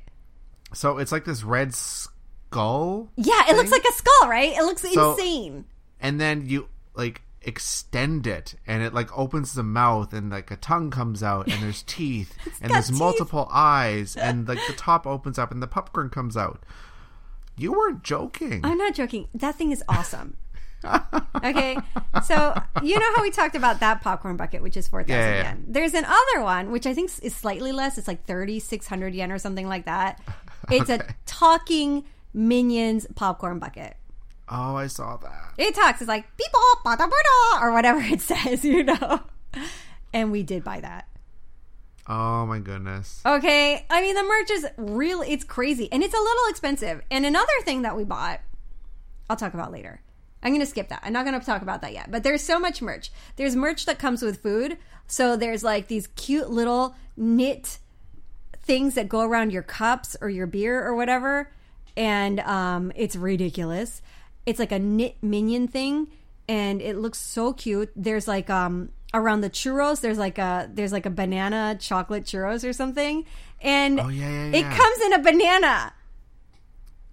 So 0.73 0.97
it's 0.97 1.11
like 1.11 1.25
this 1.25 1.43
red 1.43 1.73
skull, 2.53 3.09
Yeah, 3.15 3.49
it 3.49 3.55
looks 3.55 3.71
like 3.71 3.83
a 3.83 3.91
skull, 3.93 4.29
right? 4.29 4.55
It 4.55 4.63
looks 4.63 4.81
So- 4.81 5.11
insane. 5.11 5.65
and 5.99 6.19
then 6.21 6.45
you 6.47 6.67
like 6.95 7.21
extend 7.41 8.25
it, 8.27 8.55
and 8.67 8.81
it 8.83 8.93
like 8.93 9.09
opens 9.17 9.53
the 9.53 9.63
mouth, 9.63 10.13
and 10.13 10.29
like 10.29 10.49
a 10.51 10.55
tongue 10.55 10.91
comes 10.91 11.21
out, 11.23 11.47
and 11.51 11.61
there's 11.61 11.81
teeth, 11.87 12.33
and 12.61 12.71
there's 12.73 12.89
teeth. 12.89 12.97
multiple 12.99 13.47
eyes, 13.51 14.15
and 14.27 14.47
like 14.47 14.59
the 14.67 14.73
top 14.73 15.05
opens 15.07 15.37
up, 15.37 15.51
and 15.51 15.61
the 15.61 15.67
popcorn 15.67 16.09
comes 16.09 16.37
out. 16.37 16.63
You 17.57 17.71
weren't 17.73 18.03
joking. 18.03 18.61
I'm 18.63 18.77
not 18.77 18.95
joking. 18.95 19.27
That 19.35 19.55
thing 19.55 19.71
is 19.71 19.83
awesome. 19.89 20.37
okay, 21.43 21.77
so 22.25 22.53
you 22.81 22.99
know 22.99 23.13
how 23.15 23.21
we 23.21 23.31
talked 23.31 23.55
about 23.55 23.79
that 23.79 24.01
popcorn 24.01 24.35
bucket, 24.37 24.61
which 24.61 24.75
is 24.75 24.87
four 24.87 25.01
thousand 25.03 25.15
Yeah, 25.15 25.33
yeah, 25.35 25.43
yen. 25.43 25.65
There's 25.67 25.93
an 25.93 26.03
other 26.05 26.43
one 26.43 26.71
which 26.71 26.85
I 26.85 26.93
think 26.93 27.09
is 27.21 27.33
slightly 27.35 27.71
less. 27.71 27.97
It's 27.97 28.07
like 28.07 28.25
thirty 28.25 28.59
six 28.59 28.85
hundred 28.87 29.13
yen 29.15 29.31
or 29.31 29.37
something 29.39 29.67
like 29.67 29.85
that. 29.85 30.21
It's 30.69 30.89
a 30.89 31.05
talking 31.25 32.03
minions 32.33 33.05
popcorn 33.15 33.59
bucket. 33.59 33.95
oh, 34.49 34.75
I 34.75 34.87
saw 34.87 35.17
that. 35.17 35.53
It 35.57 35.75
talks. 35.75 36.01
It's 36.01 36.07
like 36.07 36.25
beep 36.37 36.47
bop, 36.83 36.99
bada 36.99 37.09
bada, 37.09 37.61
or 37.61 37.71
whatever 37.71 37.99
it 38.03 38.21
says, 38.21 38.63
you 38.65 38.83
know. 38.83 39.21
And 40.13 40.31
we 40.31 40.43
did 40.43 40.63
buy 40.63 40.79
that. 40.81 41.07
Oh 42.07 42.45
my 42.45 42.59
goodness. 42.59 43.21
Okay, 43.25 43.85
I 43.89 44.01
mean 44.01 44.15
the 44.15 44.23
merch 44.23 44.51
is 44.51 44.67
real. 44.77 45.21
it's 45.21 45.43
crazy 45.45 45.89
and 45.91 46.03
it's 46.03 46.13
a 46.13 46.17
little 46.17 46.49
expensive. 46.49 47.01
And 47.09 47.25
another 47.25 47.47
thing 47.63 47.83
that 47.83 47.95
we 47.95 48.03
bought, 48.03 48.41
I'll 49.29 49.37
talk 49.37 49.53
about 49.53 49.71
later. 49.71 50.01
I'm 50.41 50.51
going 50.51 50.59
to 50.59 50.65
skip 50.67 50.89
that. 50.89 50.99
I'm 51.03 51.13
not 51.13 51.25
going 51.25 51.39
to 51.39 51.45
talk 51.45 51.61
about 51.61 51.81
that 51.83 51.93
yet. 51.93 52.11
But 52.11 52.23
there's 52.23 52.43
so 52.43 52.59
much 52.59 52.81
merch. 52.81 53.11
There's 53.37 53.55
merch 53.55 53.85
that 53.85 53.97
comes 53.97 54.21
with 54.21 54.43
food. 54.43 54.77
So 55.07 55.37
there's 55.37 55.63
like 55.63 55.87
these 55.87 56.07
cute 56.07 56.49
little 56.49 56.95
knit 57.15 57.79
things 58.61 58.95
that 58.95 59.07
go 59.07 59.21
around 59.21 59.53
your 59.53 59.63
cups 59.63 60.17
or 60.19 60.29
your 60.29 60.45
beer 60.45 60.83
or 60.85 60.95
whatever, 60.95 61.53
and 61.95 62.39
um, 62.41 62.91
it's 62.95 63.15
ridiculous. 63.15 64.01
It's 64.45 64.59
like 64.59 64.71
a 64.71 64.79
knit 64.79 65.15
minion 65.21 65.67
thing, 65.67 66.07
and 66.47 66.81
it 66.81 66.97
looks 66.97 67.19
so 67.19 67.53
cute. 67.53 67.91
There's 67.95 68.27
like 68.27 68.49
um 68.49 68.89
around 69.13 69.41
the 69.41 69.49
churros. 69.49 70.01
There's 70.01 70.17
like 70.17 70.37
a 70.37 70.69
there's 70.73 70.91
like 70.91 71.05
a 71.05 71.09
banana 71.09 71.77
chocolate 71.79 72.23
churros 72.23 72.67
or 72.67 72.73
something, 72.73 73.25
and 73.61 73.99
Oh, 73.99 74.09
yeah, 74.09 74.49
yeah, 74.49 74.57
it 74.57 74.63
comes 74.63 75.01
in 75.05 75.13
a 75.13 75.19
banana. 75.19 75.93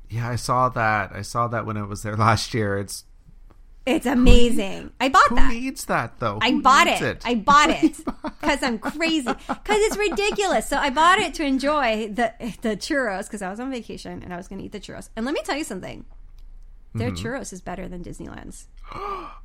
Yeah, 0.08 0.28
I 0.28 0.36
saw 0.36 0.68
that. 0.70 1.12
I 1.14 1.22
saw 1.22 1.46
that 1.48 1.66
when 1.66 1.76
it 1.76 1.86
was 1.86 2.02
there 2.02 2.16
last 2.28 2.52
year. 2.52 2.76
It's 2.78 3.04
It's 3.90 4.06
amazing. 4.06 4.90
I 5.00 5.08
bought 5.08 5.28
who 5.28 5.34
that. 5.36 5.52
needs 5.52 5.84
that 5.86 6.18
though? 6.20 6.38
I 6.40 6.52
bought 6.60 6.86
needs 6.86 7.02
it. 7.02 7.22
I 7.24 7.34
bought 7.34 7.70
it 7.70 7.96
because 8.40 8.62
I'm 8.62 8.78
crazy. 8.78 9.26
Because 9.26 9.78
it's 9.86 9.96
ridiculous. 9.96 10.68
So 10.68 10.76
I 10.76 10.90
bought 10.90 11.18
it 11.18 11.34
to 11.34 11.44
enjoy 11.44 12.08
the 12.08 12.32
the 12.62 12.76
churros 12.76 13.24
because 13.24 13.42
I 13.42 13.50
was 13.50 13.58
on 13.60 13.70
vacation 13.70 14.22
and 14.22 14.32
I 14.32 14.36
was 14.36 14.48
going 14.48 14.58
to 14.60 14.64
eat 14.64 14.72
the 14.72 14.80
churros. 14.80 15.08
And 15.16 15.26
let 15.26 15.34
me 15.34 15.40
tell 15.44 15.56
you 15.56 15.64
something. 15.64 16.04
Their 16.94 17.10
Mm-hmm. 17.12 17.24
churros 17.26 17.52
is 17.52 17.60
better 17.60 17.86
than 17.88 18.02
Disneyland's. 18.02 18.66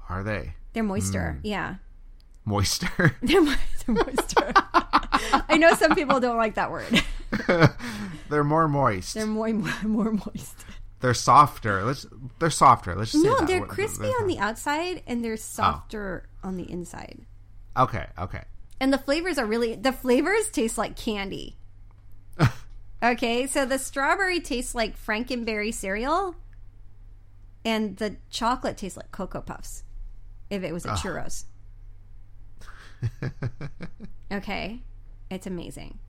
Are 0.09 0.23
they 0.23 0.53
They're 0.73 0.83
moister. 0.83 1.37
Mm. 1.37 1.41
Yeah. 1.43 1.75
moister? 2.43 3.15
They're, 3.21 3.41
mo- 3.41 3.53
they're 3.85 3.95
moister. 3.95 4.51
I 5.47 5.57
know 5.57 5.73
some 5.75 5.93
people 5.95 6.19
don't 6.19 6.37
like 6.37 6.55
that 6.55 6.71
word. 6.71 7.03
they're 8.29 8.43
more 8.43 8.67
moist. 8.67 9.13
They're 9.13 9.25
more 9.27 9.49
more, 9.53 9.73
more 9.83 10.11
moist. 11.01 11.23
softer. 11.23 11.83
Let's. 11.83 12.05
They're 12.39 12.49
softer. 12.49 12.95
Let's 12.95 13.11
just 13.11 13.23
say 13.23 13.29
No, 13.29 13.37
that. 13.39 13.47
they're 13.47 13.59
What- 13.61 13.69
crispy 13.69 14.07
on 14.07 14.27
the 14.27 14.39
outside 14.39 15.03
and 15.07 15.23
they're 15.23 15.33
oh. 15.33 15.35
softer 15.37 16.27
on 16.43 16.57
the 16.57 16.69
inside. 16.69 17.25
Okay. 17.77 18.05
Okay. 18.17 18.43
and 18.79 18.91
the 18.93 18.97
flavors 18.97 19.37
are 19.37 19.45
really 19.45 19.75
the 19.75 19.91
flavors 19.91 20.49
taste 20.49 20.77
like 20.77 20.95
candy. 20.97 21.57
okay, 23.03 23.47
so 23.47 23.65
the 23.65 23.77
strawberry 23.79 24.39
tastes 24.39 24.75
like 24.75 24.97
Frankenberry 24.97 25.73
cereal, 25.73 26.35
and 27.63 27.95
the 27.97 28.17
chocolate 28.29 28.77
tastes 28.77 28.97
like 28.97 29.11
Cocoa 29.11 29.41
Puffs. 29.41 29.83
If 30.49 30.63
it 30.63 30.73
was 30.73 30.85
a 30.85 30.89
churros, 30.89 31.45
okay, 34.31 34.81
it's 35.29 35.47
amazing. 35.47 35.99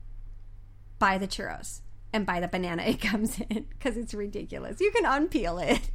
Buy 0.99 1.17
the 1.17 1.27
churros 1.27 1.81
and 2.13 2.25
buy 2.25 2.39
the 2.39 2.47
banana 2.47 2.83
it 2.83 3.01
comes 3.01 3.39
in 3.39 3.65
because 3.69 3.97
it's 3.97 4.13
ridiculous. 4.13 4.79
You 4.79 4.91
can 4.91 5.03
unpeel 5.03 5.63
it. 5.63 5.91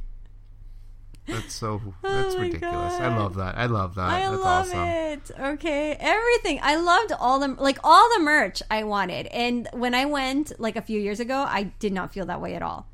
That's 1.27 1.53
so. 1.53 1.81
That's 2.01 2.35
Oh 2.35 2.39
ridiculous. 2.39 2.93
I 2.95 3.15
love 3.15 3.35
that. 3.35 3.57
I 3.57 3.67
love 3.67 3.95
that. 3.95 4.09
I 4.09 4.29
that's 4.29 4.43
love 4.43 4.67
awesome. 4.67 4.79
it. 4.79 5.31
Okay, 5.39 5.95
everything. 5.99 6.59
I 6.61 6.75
loved 6.75 7.13
all 7.17 7.39
the 7.39 7.47
like 7.47 7.79
all 7.83 8.09
the 8.17 8.23
merch 8.23 8.61
I 8.69 8.83
wanted, 8.83 9.27
and 9.27 9.69
when 9.71 9.95
I 9.95 10.05
went 10.05 10.59
like 10.59 10.75
a 10.75 10.81
few 10.81 10.99
years 10.99 11.19
ago, 11.21 11.45
I 11.47 11.63
did 11.79 11.93
not 11.93 12.13
feel 12.13 12.25
that 12.25 12.41
way 12.41 12.55
at 12.55 12.61
all. 12.61 12.87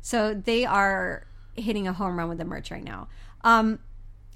So 0.00 0.32
they 0.32 0.64
are 0.64 1.26
hitting 1.54 1.86
a 1.86 1.92
home 1.92 2.18
run 2.18 2.28
with 2.28 2.38
the 2.38 2.44
merch 2.44 2.70
right 2.70 2.84
now. 2.84 3.08
Um, 3.42 3.80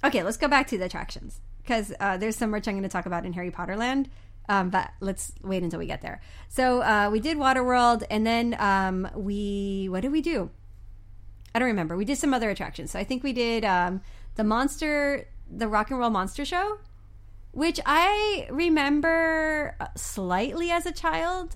okay, 0.05 0.23
let's 0.23 0.37
go 0.37 0.49
back 0.49 0.67
to 0.69 0.79
the 0.79 0.85
attractions 0.85 1.41
because 1.63 1.93
uh, 2.01 2.17
there's 2.17 2.37
some 2.37 2.51
merch 2.51 2.69
I'm 2.69 2.75
going 2.75 2.83
to 2.83 2.89
talk 2.89 3.07
about 3.07 3.25
in 3.25 3.33
Harry 3.33 3.51
Potter 3.51 3.77
Land. 3.77 4.11
Um, 4.51 4.69
but 4.69 4.91
let's 4.99 5.33
wait 5.45 5.63
until 5.63 5.79
we 5.79 5.87
get 5.87 6.03
there. 6.03 6.21
So 6.49 6.83
uh, 6.83 7.09
we 7.13 7.21
did 7.21 7.39
Waterworld, 7.39 8.03
and 8.11 8.27
then 8.27 8.57
um, 8.59 9.09
we 9.15 9.87
what 9.89 10.01
did 10.01 10.11
we 10.11 10.21
do? 10.21 10.51
I 11.55 11.61
don't 11.61 11.69
remember. 11.69 11.97
We 11.97 12.05
did 12.05 12.19
some 12.19 12.35
other 12.35 12.51
attractions. 12.51 12.91
So 12.91 12.99
I 12.99 13.05
think 13.05 13.23
we 13.23 13.33
did 13.33 13.65
um, 13.65 14.01
the 14.35 14.43
monster, 14.43 15.29
the 15.49 15.69
rock 15.69 15.91
and 15.91 16.01
roll 16.01 16.11
monster 16.11 16.45
show, 16.45 16.79
which 17.53 17.79
I 17.87 18.49
remember 18.51 19.77
slightly 19.97 20.73
as 20.73 20.85
a 20.85 20.93
child, 20.93 21.55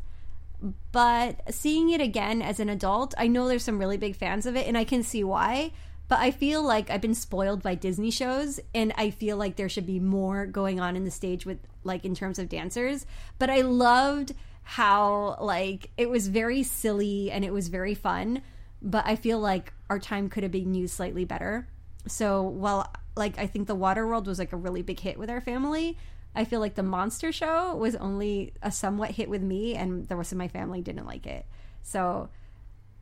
but 0.93 1.53
seeing 1.53 1.91
it 1.91 2.01
again 2.01 2.43
as 2.43 2.61
an 2.61 2.69
adult, 2.69 3.13
I 3.19 3.27
know 3.27 3.49
there's 3.49 3.65
some 3.65 3.81
really 3.81 3.97
big 3.97 4.15
fans 4.15 4.47
of 4.47 4.55
it, 4.55 4.69
and 4.69 4.79
I 4.79 4.85
can 4.85 5.03
see 5.03 5.25
why. 5.25 5.73
But 6.07 6.19
I 6.19 6.31
feel 6.31 6.63
like 6.63 6.91
I've 6.91 7.01
been 7.01 7.15
spoiled 7.15 7.63
by 7.63 7.75
Disney 7.75 8.11
shows, 8.11 8.61
and 8.75 8.93
I 8.97 9.11
feel 9.11 9.37
like 9.37 9.57
there 9.57 9.69
should 9.69 9.87
be 9.87 10.01
more 10.01 10.47
going 10.47 10.79
on 10.79 10.97
in 10.97 11.05
the 11.05 11.11
stage 11.11 11.47
with, 11.47 11.59
like, 11.83 12.05
in 12.05 12.15
terms 12.15 12.39
of 12.39 12.49
dancers. 12.49 13.07
But 13.39 13.49
I 13.49 13.63
loved 13.63 14.35
how, 14.63 15.37
like, 15.41 15.91
it 15.97 16.11
was 16.11 16.29
very 16.29 16.63
silly 16.63 17.31
and 17.31 17.45
it 17.45 17.53
was 17.53 17.69
very 17.69 17.95
fun. 17.95 18.43
But 18.83 19.07
I 19.07 19.17
feel 19.17 19.39
like 19.39 19.73
our 19.89 19.99
time 19.99 20.29
could 20.29 20.43
have 20.43 20.53
been 20.53 20.75
used 20.75 20.95
slightly 20.95 21.25
better. 21.25 21.69
So 22.07 22.43
while, 22.43 22.93
like, 23.17 23.39
I 23.39 23.47
think 23.47 23.67
the 23.67 23.75
Water 23.75 24.07
World 24.07 24.27
was 24.27 24.39
like 24.39 24.53
a 24.53 24.57
really 24.57 24.83
big 24.83 25.01
hit 25.01 25.19
with 25.19 25.31
our 25.31 25.41
family, 25.41 25.97
I 26.35 26.45
feel 26.45 26.61
like 26.61 26.75
the 26.75 26.83
Monster 26.83 27.33
Show 27.33 27.77
was 27.77 27.95
only 27.95 28.53
a 28.61 28.71
somewhat 28.71 29.13
hit 29.13 29.31
with 29.31 29.43
me, 29.43 29.75
and 29.75 30.07
the 30.09 30.17
rest 30.17 30.33
of 30.33 30.39
my 30.39 30.49
family 30.49 30.83
didn't 30.83 31.07
like 31.07 31.27
it. 31.27 31.47
So 31.83 32.29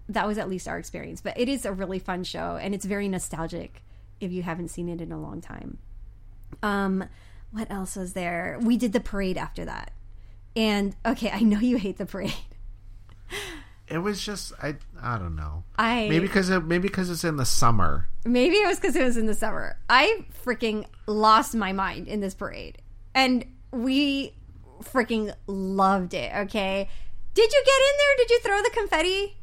that 0.08 0.26
was 0.26 0.38
at 0.38 0.48
least 0.48 0.68
our 0.68 0.78
experience. 0.78 1.20
But 1.20 1.38
it 1.38 1.48
is 1.48 1.64
a 1.64 1.72
really 1.72 1.98
fun 1.98 2.24
show, 2.24 2.58
and 2.60 2.74
it's 2.74 2.84
very 2.84 3.08
nostalgic 3.08 3.82
if 4.20 4.32
you 4.32 4.42
haven't 4.42 4.68
seen 4.68 4.88
it 4.88 5.00
in 5.00 5.12
a 5.12 5.20
long 5.20 5.40
time. 5.40 5.78
Um, 6.62 7.04
what 7.50 7.70
else 7.70 7.96
was 7.96 8.12
there? 8.12 8.58
We 8.60 8.76
did 8.76 8.92
the 8.92 9.00
parade 9.00 9.36
after 9.36 9.64
that, 9.64 9.92
and 10.54 10.94
okay, 11.04 11.30
I 11.30 11.40
know 11.40 11.58
you 11.58 11.76
hate 11.76 11.98
the 11.98 12.06
parade. 12.06 12.34
It 13.88 13.98
was 13.98 14.24
just. 14.24 14.52
I. 14.62 14.76
I 15.02 15.18
don't 15.18 15.36
know. 15.36 15.64
I 15.78 16.08
Maybe 16.08 16.20
because 16.20 16.48
it, 16.48 16.64
maybe 16.64 16.88
because 16.88 17.10
it's 17.10 17.24
in 17.24 17.36
the 17.36 17.44
summer. 17.44 18.08
Maybe 18.24 18.56
it 18.56 18.66
was 18.66 18.78
because 18.78 18.96
it 18.96 19.02
was 19.02 19.16
in 19.18 19.26
the 19.26 19.34
summer. 19.34 19.76
I 19.90 20.24
freaking 20.44 20.86
lost 21.06 21.54
my 21.54 21.72
mind 21.72 22.08
in 22.08 22.20
this 22.20 22.34
parade. 22.34 22.80
And 23.14 23.44
we 23.70 24.34
freaking 24.82 25.34
loved 25.46 26.14
it, 26.14 26.32
okay? 26.34 26.88
Did 27.34 27.52
you 27.52 27.62
get 27.64 27.80
in 27.80 27.98
there? 27.98 28.16
Did 28.18 28.30
you 28.30 28.40
throw 28.40 28.62
the 28.62 28.70
confetti? 28.70 29.36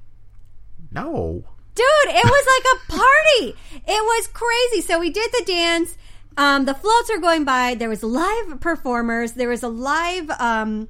No. 0.91 1.43
Dude, 1.75 1.85
it 2.07 2.25
was 2.25 2.45
like 2.47 2.65
a 2.73 2.91
party. 2.91 3.59
It 3.87 4.03
was 4.03 4.27
crazy. 4.27 4.81
So 4.81 4.99
we 4.99 5.09
did 5.09 5.29
the 5.31 5.43
dance. 5.45 5.97
Um, 6.37 6.65
the 6.65 6.73
floats 6.73 7.09
are 7.09 7.19
going 7.19 7.45
by. 7.45 7.75
There 7.75 7.89
was 7.89 8.03
live 8.03 8.59
performers. 8.59 9.33
There 9.33 9.49
was 9.49 9.63
a 9.63 9.69
live 9.69 10.29
um 10.39 10.89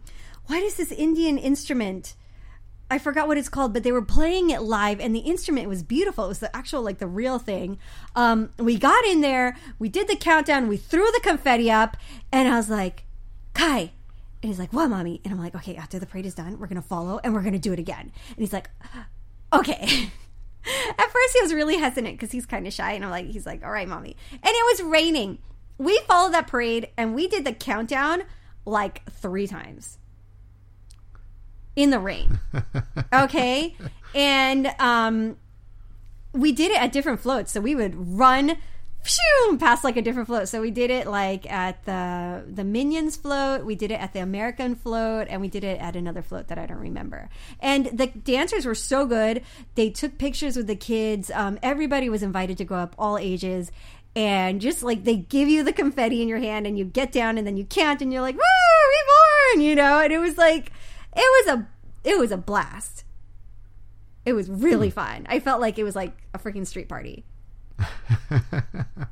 what 0.49 0.63
is 0.63 0.77
this 0.77 0.91
Indian 0.91 1.37
instrument? 1.37 2.15
I 2.89 2.97
forgot 2.97 3.27
what 3.27 3.37
it's 3.37 3.49
called, 3.49 3.71
but 3.71 3.83
they 3.83 3.91
were 3.91 4.01
playing 4.01 4.49
it 4.49 4.63
live, 4.63 4.99
and 4.99 5.15
the 5.15 5.19
instrument 5.19 5.69
was 5.69 5.83
beautiful. 5.83 6.25
It 6.25 6.29
was 6.29 6.39
the 6.39 6.55
actual, 6.55 6.81
like 6.81 6.97
the 6.97 7.05
real 7.05 7.37
thing. 7.37 7.77
Um, 8.15 8.49
we 8.57 8.79
got 8.79 9.05
in 9.05 9.21
there, 9.21 9.55
we 9.77 9.89
did 9.89 10.07
the 10.07 10.15
countdown, 10.15 10.67
we 10.67 10.77
threw 10.77 11.05
the 11.11 11.19
confetti 11.21 11.69
up, 11.69 11.97
and 12.31 12.49
I 12.49 12.57
was 12.57 12.67
like, 12.67 13.03
Kai. 13.53 13.91
And 14.41 14.49
he's 14.49 14.57
like, 14.57 14.73
What, 14.73 14.89
mommy? 14.89 15.21
And 15.23 15.31
I'm 15.31 15.39
like, 15.39 15.53
Okay, 15.53 15.75
after 15.75 15.99
the 15.99 16.07
parade 16.07 16.25
is 16.25 16.33
done, 16.33 16.57
we're 16.57 16.67
going 16.67 16.81
to 16.81 16.87
follow 16.87 17.19
and 17.23 17.33
we're 17.33 17.41
going 17.41 17.53
to 17.53 17.59
do 17.59 17.73
it 17.73 17.79
again. 17.79 18.11
And 18.29 18.37
he's 18.37 18.53
like, 18.53 18.69
Okay. 19.53 19.83
At 20.89 21.11
first, 21.11 21.33
he 21.33 21.41
was 21.41 21.53
really 21.53 21.77
hesitant 21.77 22.15
because 22.15 22.31
he's 22.31 22.45
kind 22.45 22.67
of 22.67 22.73
shy, 22.73 22.91
and 22.91 23.03
I'm 23.03 23.11
like, 23.11 23.27
He's 23.27 23.45
like, 23.45 23.63
All 23.63 23.71
right, 23.71 23.87
mommy. 23.87 24.15
And 24.31 24.41
it 24.43 24.79
was 24.79 24.83
raining. 24.83 25.39
We 25.77 25.99
followed 26.07 26.33
that 26.33 26.47
parade, 26.47 26.89
and 26.97 27.15
we 27.15 27.27
did 27.27 27.45
the 27.45 27.53
countdown 27.53 28.23
like 28.65 29.09
three 29.11 29.47
times 29.47 29.97
in 31.75 31.89
the 31.89 31.99
rain. 31.99 32.39
okay? 33.13 33.75
And 34.13 34.73
um 34.79 35.37
we 36.33 36.51
did 36.51 36.71
it 36.71 36.81
at 36.81 36.91
different 36.91 37.19
floats. 37.19 37.51
So 37.51 37.61
we 37.61 37.73
would 37.73 37.95
run 37.95 38.57
phew, 39.03 39.57
past 39.57 39.83
like 39.83 39.97
a 39.97 40.01
different 40.01 40.27
float. 40.27 40.47
So 40.47 40.61
we 40.61 40.71
did 40.71 40.91
it 40.91 41.07
like 41.07 41.49
at 41.51 41.83
the 41.85 42.43
the 42.47 42.63
Minions 42.63 43.15
float, 43.15 43.65
we 43.65 43.75
did 43.75 43.91
it 43.91 43.99
at 43.99 44.13
the 44.13 44.19
American 44.19 44.75
float, 44.75 45.27
and 45.29 45.41
we 45.41 45.47
did 45.47 45.63
it 45.63 45.79
at 45.79 45.95
another 45.95 46.21
float 46.21 46.47
that 46.47 46.57
I 46.57 46.65
don't 46.65 46.79
remember. 46.79 47.29
And 47.59 47.85
the 47.87 48.07
dancers 48.07 48.65
were 48.65 48.75
so 48.75 49.05
good. 49.05 49.43
They 49.75 49.89
took 49.89 50.17
pictures 50.17 50.55
with 50.55 50.67
the 50.67 50.75
kids. 50.75 51.31
Um, 51.31 51.59
everybody 51.63 52.09
was 52.09 52.23
invited 52.23 52.57
to 52.59 52.65
go 52.65 52.75
up, 52.75 52.95
all 52.97 53.17
ages. 53.17 53.71
And 54.15 54.59
just 54.59 54.83
like 54.83 55.03
they 55.03 55.15
give 55.15 55.47
you 55.47 55.63
the 55.63 55.71
confetti 55.71 56.21
in 56.21 56.27
your 56.27 56.39
hand, 56.39 56.67
and 56.67 56.77
you 56.77 56.85
get 56.85 57.11
down, 57.11 57.37
and 57.37 57.45
then 57.45 57.57
you 57.57 57.65
can't, 57.65 58.01
and 58.01 58.11
you're 58.11 58.23
like, 58.23 58.35
"Woo, 58.35 58.41
reborn!" 58.41 59.65
You 59.65 59.75
know. 59.75 60.01
And 60.01 60.11
it 60.11 60.19
was 60.19 60.37
like, 60.37 60.71
it 61.15 61.47
was 61.47 61.57
a, 61.57 61.67
it 62.03 62.17
was 62.17 62.31
a 62.31 62.37
blast. 62.37 63.03
It 64.25 64.33
was 64.33 64.49
really 64.49 64.89
fun. 64.89 65.25
I 65.29 65.39
felt 65.39 65.61
like 65.61 65.79
it 65.79 65.83
was 65.83 65.95
like 65.95 66.17
a 66.33 66.39
freaking 66.39 66.67
street 66.67 66.89
party. 66.89 67.23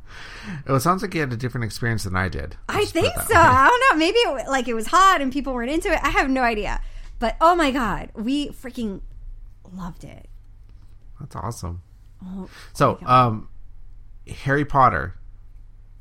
Well, 0.65 0.78
it 0.78 0.82
sounds 0.82 1.01
like 1.01 1.13
you 1.13 1.20
had 1.22 1.32
a 1.34 1.38
different 1.38 1.65
experience 1.65 2.03
than 2.05 2.15
I 2.15 2.30
did. 2.30 2.55
I 2.70 2.86
think 2.86 3.13
so. 3.15 3.34
way. 3.34 3.39
I 3.39 3.68
don't 3.68 3.84
know. 3.99 3.99
Maybe 4.05 4.18
it, 4.18 4.47
like 4.49 4.68
it 4.70 4.74
was 4.74 4.88
hot 4.88 5.20
and 5.22 5.32
people 5.32 5.53
weren't 5.53 5.72
into 5.72 5.91
it. 5.91 5.99
I 6.01 6.09
have 6.09 6.30
no 6.30 6.41
idea. 6.41 6.82
But 7.20 7.36
oh 7.41 7.53
my 7.55 7.72
god, 7.72 8.11
we 8.15 8.49
freaking 8.49 9.01
loved 9.74 10.03
it. 10.05 10.30
That's 11.20 11.36
awesome. 11.36 11.82
Oh, 12.26 12.49
So, 12.74 12.97
um, 13.05 13.49
Harry 14.43 14.63
Potter. 14.65 15.15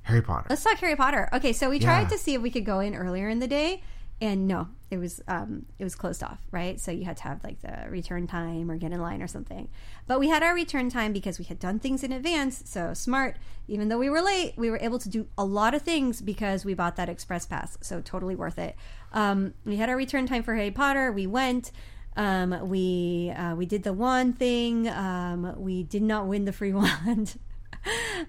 Harry 0.03 0.23
Potter. 0.23 0.47
let's 0.49 0.63
talk 0.63 0.79
Harry 0.79 0.95
Potter. 0.97 1.29
Okay, 1.33 1.53
so 1.53 1.69
we 1.69 1.81
tried 1.81 2.03
Yeah. 2.03 2.09
to 2.11 2.19
see 2.19 2.35
if 2.35 2.43
we 2.43 2.51
could 2.51 2.65
go 2.65 2.79
in 2.79 2.95
earlier 2.95 3.29
in 3.29 3.41
the 3.41 3.49
day, 3.49 3.83
and 4.21 4.47
no, 4.47 4.69
it 4.91 4.99
was 4.99 5.21
um 5.27 5.67
it 5.79 5.85
was 5.85 5.95
closed 5.95 6.23
off. 6.23 6.41
Right, 6.51 6.81
so 6.81 6.91
you 6.91 7.05
had 7.05 7.17
to 7.19 7.23
have 7.25 7.43
like 7.43 7.61
the 7.61 7.91
return 7.91 8.27
time 8.27 8.71
or 8.71 8.77
get 8.77 8.93
in 8.93 9.01
line 9.01 9.23
or 9.23 9.27
something. 9.27 9.69
But 10.07 10.21
we 10.21 10.29
had 10.29 10.43
our 10.43 10.55
return 10.55 10.91
time 10.91 11.13
because 11.13 11.39
we 11.39 11.45
had 11.45 11.59
done 11.59 11.79
things 11.79 12.03
in 12.05 12.13
advance. 12.13 12.63
So 12.67 12.95
smart. 12.95 13.37
Even 13.69 13.89
though 13.89 13.99
we 13.99 14.09
were 14.09 14.21
late, 14.21 14.55
we 14.57 14.71
were 14.71 14.79
able 14.81 15.01
to 15.01 15.09
do 15.09 15.27
a 15.37 15.45
lot 15.45 15.75
of 15.75 15.83
things 15.83 16.23
because 16.23 16.65
we 16.65 16.73
bought 16.75 16.97
that 16.97 17.09
express 17.09 17.47
pass. 17.47 17.77
So 17.81 18.01
totally 18.01 18.37
worth 18.37 18.59
it. 18.59 18.77
Um, 19.13 19.55
we 19.65 19.77
had 19.77 19.89
our 19.89 19.97
return 19.97 20.27
time 20.27 20.43
for 20.43 20.55
Harry 20.55 20.71
Potter. 20.71 21.11
We 21.11 21.27
went. 21.27 21.73
Um, 22.17 22.69
we 22.69 23.33
uh, 23.37 23.55
we 23.57 23.67
did 23.67 23.83
the 23.83 23.93
wand 23.93 24.39
thing. 24.39 24.89
Um, 24.89 25.55
we 25.59 25.83
did 25.83 26.03
not 26.03 26.27
win 26.27 26.45
the 26.45 26.53
free 26.53 26.73
wand. 26.75 27.39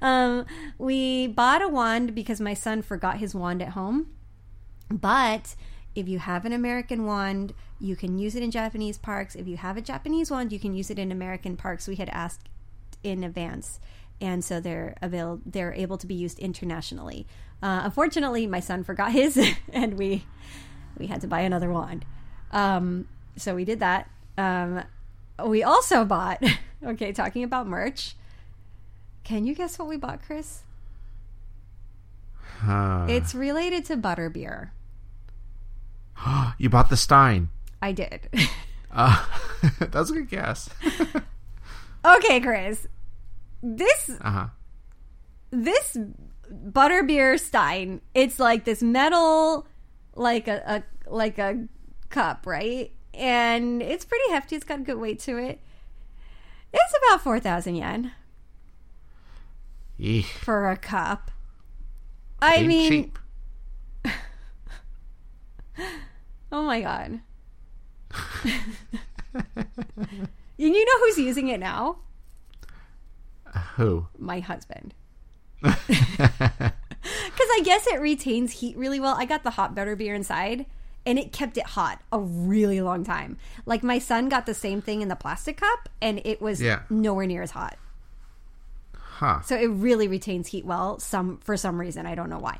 um, 0.01 0.45
we 0.77 1.27
bought 1.27 1.61
a 1.61 1.67
wand 1.69 2.13
because 2.15 2.41
my 2.41 2.53
son 2.53 2.81
forgot 2.81 3.17
his 3.17 3.33
wand 3.35 3.61
at 3.61 3.69
home. 3.69 4.07
But 4.89 5.55
if 5.97 6.07
you 6.07 6.19
have 6.19 6.45
an 6.45 6.53
American 6.53 7.05
wand, 7.05 7.55
you 7.79 7.95
can 7.95 8.19
use 8.19 8.35
it 8.35 8.43
in 8.43 8.51
Japanese 8.51 8.99
parks. 8.99 9.33
If 9.33 9.47
you 9.47 9.57
have 9.57 9.77
a 9.77 9.81
Japanese 9.81 10.29
wand, 10.29 10.51
you 10.53 10.59
can 10.59 10.75
use 10.75 10.91
it 10.91 10.99
in 10.99 11.11
American 11.11 11.57
parks. 11.57 11.87
We 11.87 11.95
had 11.95 12.07
asked 12.09 12.47
in 13.03 13.23
advance, 13.23 13.79
and 14.21 14.45
so 14.45 14.59
they're 14.59 14.95
avail- 15.01 15.41
they're 15.43 15.73
able 15.73 15.97
to 15.97 16.05
be 16.05 16.13
used 16.13 16.37
internationally. 16.37 17.25
Uh, 17.63 17.81
unfortunately, 17.85 18.45
my 18.45 18.59
son 18.59 18.83
forgot 18.83 19.11
his, 19.11 19.37
and 19.73 19.97
we 19.97 20.23
we 20.99 21.07
had 21.07 21.19
to 21.21 21.27
buy 21.27 21.41
another 21.41 21.71
wand. 21.71 22.05
Um, 22.51 23.07
so 23.35 23.55
we 23.55 23.65
did 23.65 23.79
that. 23.79 24.07
Um, 24.37 24.83
we 25.43 25.63
also 25.63 26.05
bought. 26.05 26.43
Okay, 26.85 27.11
talking 27.11 27.43
about 27.43 27.65
merch. 27.65 28.15
Can 29.23 29.47
you 29.47 29.55
guess 29.55 29.79
what 29.79 29.87
we 29.87 29.97
bought, 29.97 30.21
Chris? 30.23 30.61
Huh. 32.59 33.07
It's 33.09 33.33
related 33.33 33.83
to 33.85 33.97
butterbeer. 33.97 34.69
you 36.57 36.69
bought 36.69 36.89
the 36.89 36.97
Stein. 36.97 37.49
I 37.81 37.91
did. 37.91 38.29
Uh, 38.89 39.23
that's 39.91 40.09
a 40.09 40.13
good 40.13 40.29
guess. 40.29 40.69
okay, 42.05 42.39
Chris. 42.39 42.87
This 43.61 44.09
Uh 44.21 44.31
huh. 44.31 44.47
this 45.51 45.97
butterbeer 46.71 47.37
stein 47.39 47.99
it's 48.15 48.39
like 48.39 48.63
this 48.63 48.81
metal 48.81 49.67
like 50.15 50.47
a, 50.47 50.63
a 50.65 51.11
like 51.13 51.37
a 51.37 51.67
cup 52.09 52.47
right 52.47 52.91
and 53.13 53.81
it's 53.83 54.05
pretty 54.05 54.31
hefty 54.31 54.55
it's 54.55 54.63
got 54.65 54.79
a 54.79 54.83
good 54.83 54.97
weight 54.97 55.19
to 55.19 55.37
it 55.37 55.59
it's 56.73 56.93
about 57.05 57.21
4000 57.21 57.75
yen 57.75 58.13
Eek. 59.99 60.25
for 60.25 60.71
a 60.71 60.77
cup 60.77 61.29
i 62.41 62.63
mean 62.63 62.89
cheap. 62.89 63.19
Oh 66.51 66.63
my 66.63 66.81
god 66.81 67.19
and 69.33 70.29
you 70.57 70.85
know 70.85 70.99
who's 70.99 71.17
using 71.17 71.47
it 71.49 71.59
now 71.59 71.97
Who? 73.75 74.07
my 74.17 74.39
husband 74.39 74.93
because 75.61 75.87
I 75.99 77.61
guess 77.63 77.87
it 77.87 77.99
retains 77.99 78.51
heat 78.51 78.77
really 78.77 78.99
well. 78.99 79.15
I 79.17 79.25
got 79.25 79.43
the 79.43 79.49
hot 79.51 79.73
butter 79.73 79.95
beer 79.95 80.13
inside, 80.13 80.67
and 81.05 81.17
it 81.17 81.31
kept 81.31 81.57
it 81.57 81.65
hot 81.65 81.99
a 82.11 82.19
really 82.19 82.79
long 82.81 83.03
time. 83.03 83.37
Like 83.65 83.81
my 83.81 83.97
son 83.97 84.29
got 84.29 84.45
the 84.45 84.53
same 84.53 84.81
thing 84.83 85.01
in 85.01 85.07
the 85.07 85.15
plastic 85.15 85.57
cup, 85.57 85.89
and 85.99 86.21
it 86.25 86.39
was 86.41 86.61
Yeah. 86.61 86.81
nowhere 86.91 87.25
near 87.25 87.41
as 87.41 87.51
hot. 87.51 87.75
Huh. 88.93 89.41
So 89.41 89.55
it 89.57 89.65
really 89.67 90.07
retains 90.07 90.49
heat 90.49 90.63
well. 90.65 90.99
Some 90.99 91.37
for 91.39 91.57
some 91.57 91.79
reason 91.79 92.05
I 92.05 92.13
don't 92.13 92.29
know 92.29 92.37
why, 92.39 92.59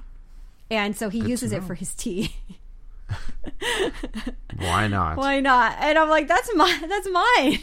and 0.72 0.96
so 0.98 1.10
he 1.10 1.20
uses 1.20 1.52
it 1.52 1.64
for 1.64 1.76
his 1.76 1.94
tea. 1.94 2.36
Why 4.58 4.88
not? 4.88 5.18
why 5.18 5.40
not? 5.40 5.76
And 5.80 5.98
I'm 5.98 6.10
like, 6.10 6.28
that's 6.28 6.54
my 6.56 6.80
that's 6.88 7.10
mine. 7.10 7.60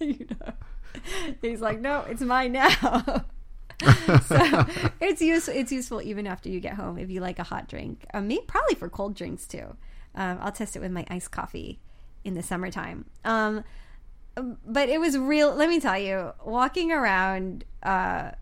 you 0.00 0.26
know. 0.30 0.52
He's 1.42 1.60
like, 1.60 1.80
no, 1.80 2.00
it's 2.08 2.22
mine 2.22 2.52
now. 2.52 2.70
so 4.26 4.66
it's 5.00 5.20
useful. 5.20 5.54
It's 5.54 5.72
useful 5.72 6.02
even 6.02 6.26
after 6.26 6.48
you 6.48 6.60
get 6.60 6.74
home 6.74 6.98
if 6.98 7.10
you 7.10 7.20
like 7.20 7.38
a 7.38 7.44
hot 7.44 7.68
drink. 7.68 8.04
Um, 8.14 8.28
me 8.28 8.40
probably 8.46 8.74
for 8.74 8.88
cold 8.88 9.14
drinks 9.14 9.46
too. 9.46 9.76
Um, 10.14 10.38
I'll 10.40 10.52
test 10.52 10.76
it 10.76 10.80
with 10.80 10.92
my 10.92 11.04
iced 11.08 11.30
coffee 11.30 11.80
in 12.24 12.34
the 12.34 12.42
summertime. 12.42 13.06
Um, 13.24 13.64
but 14.34 14.88
it 14.88 15.00
was 15.00 15.16
real. 15.16 15.54
Let 15.54 15.68
me 15.68 15.80
tell 15.80 15.98
you, 15.98 16.32
walking 16.44 16.92
around, 16.92 17.64
uh, 17.82 18.32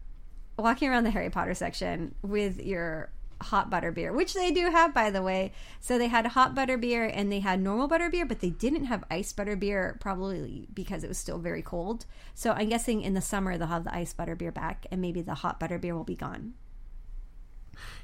walking 0.58 0.88
around 0.88 1.04
the 1.04 1.10
Harry 1.10 1.30
Potter 1.30 1.54
section 1.54 2.14
with 2.22 2.60
your 2.60 3.10
hot 3.42 3.70
butter 3.70 3.92
beer, 3.92 4.12
which 4.12 4.34
they 4.34 4.50
do 4.50 4.70
have, 4.70 4.94
by 4.94 5.10
the 5.10 5.22
way. 5.22 5.52
So 5.80 5.98
they 5.98 6.08
had 6.08 6.26
hot 6.28 6.54
butter 6.54 6.76
beer 6.76 7.04
and 7.04 7.30
they 7.30 7.40
had 7.40 7.60
normal 7.60 7.88
butter 7.88 8.08
beer, 8.08 8.24
but 8.24 8.40
they 8.40 8.50
didn't 8.50 8.86
have 8.86 9.04
ice 9.10 9.32
butter 9.32 9.56
beer, 9.56 9.96
probably 10.00 10.68
because 10.72 11.04
it 11.04 11.08
was 11.08 11.18
still 11.18 11.38
very 11.38 11.62
cold. 11.62 12.06
So 12.34 12.52
I'm 12.52 12.68
guessing 12.68 13.02
in 13.02 13.14
the 13.14 13.20
summer 13.20 13.58
they'll 13.58 13.68
have 13.68 13.84
the 13.84 13.94
ice 13.94 14.12
butter 14.12 14.34
beer 14.34 14.52
back, 14.52 14.86
and 14.90 15.00
maybe 15.00 15.22
the 15.22 15.34
hot 15.34 15.60
butter 15.60 15.78
beer 15.78 15.94
will 15.94 16.04
be 16.04 16.16
gone. 16.16 16.54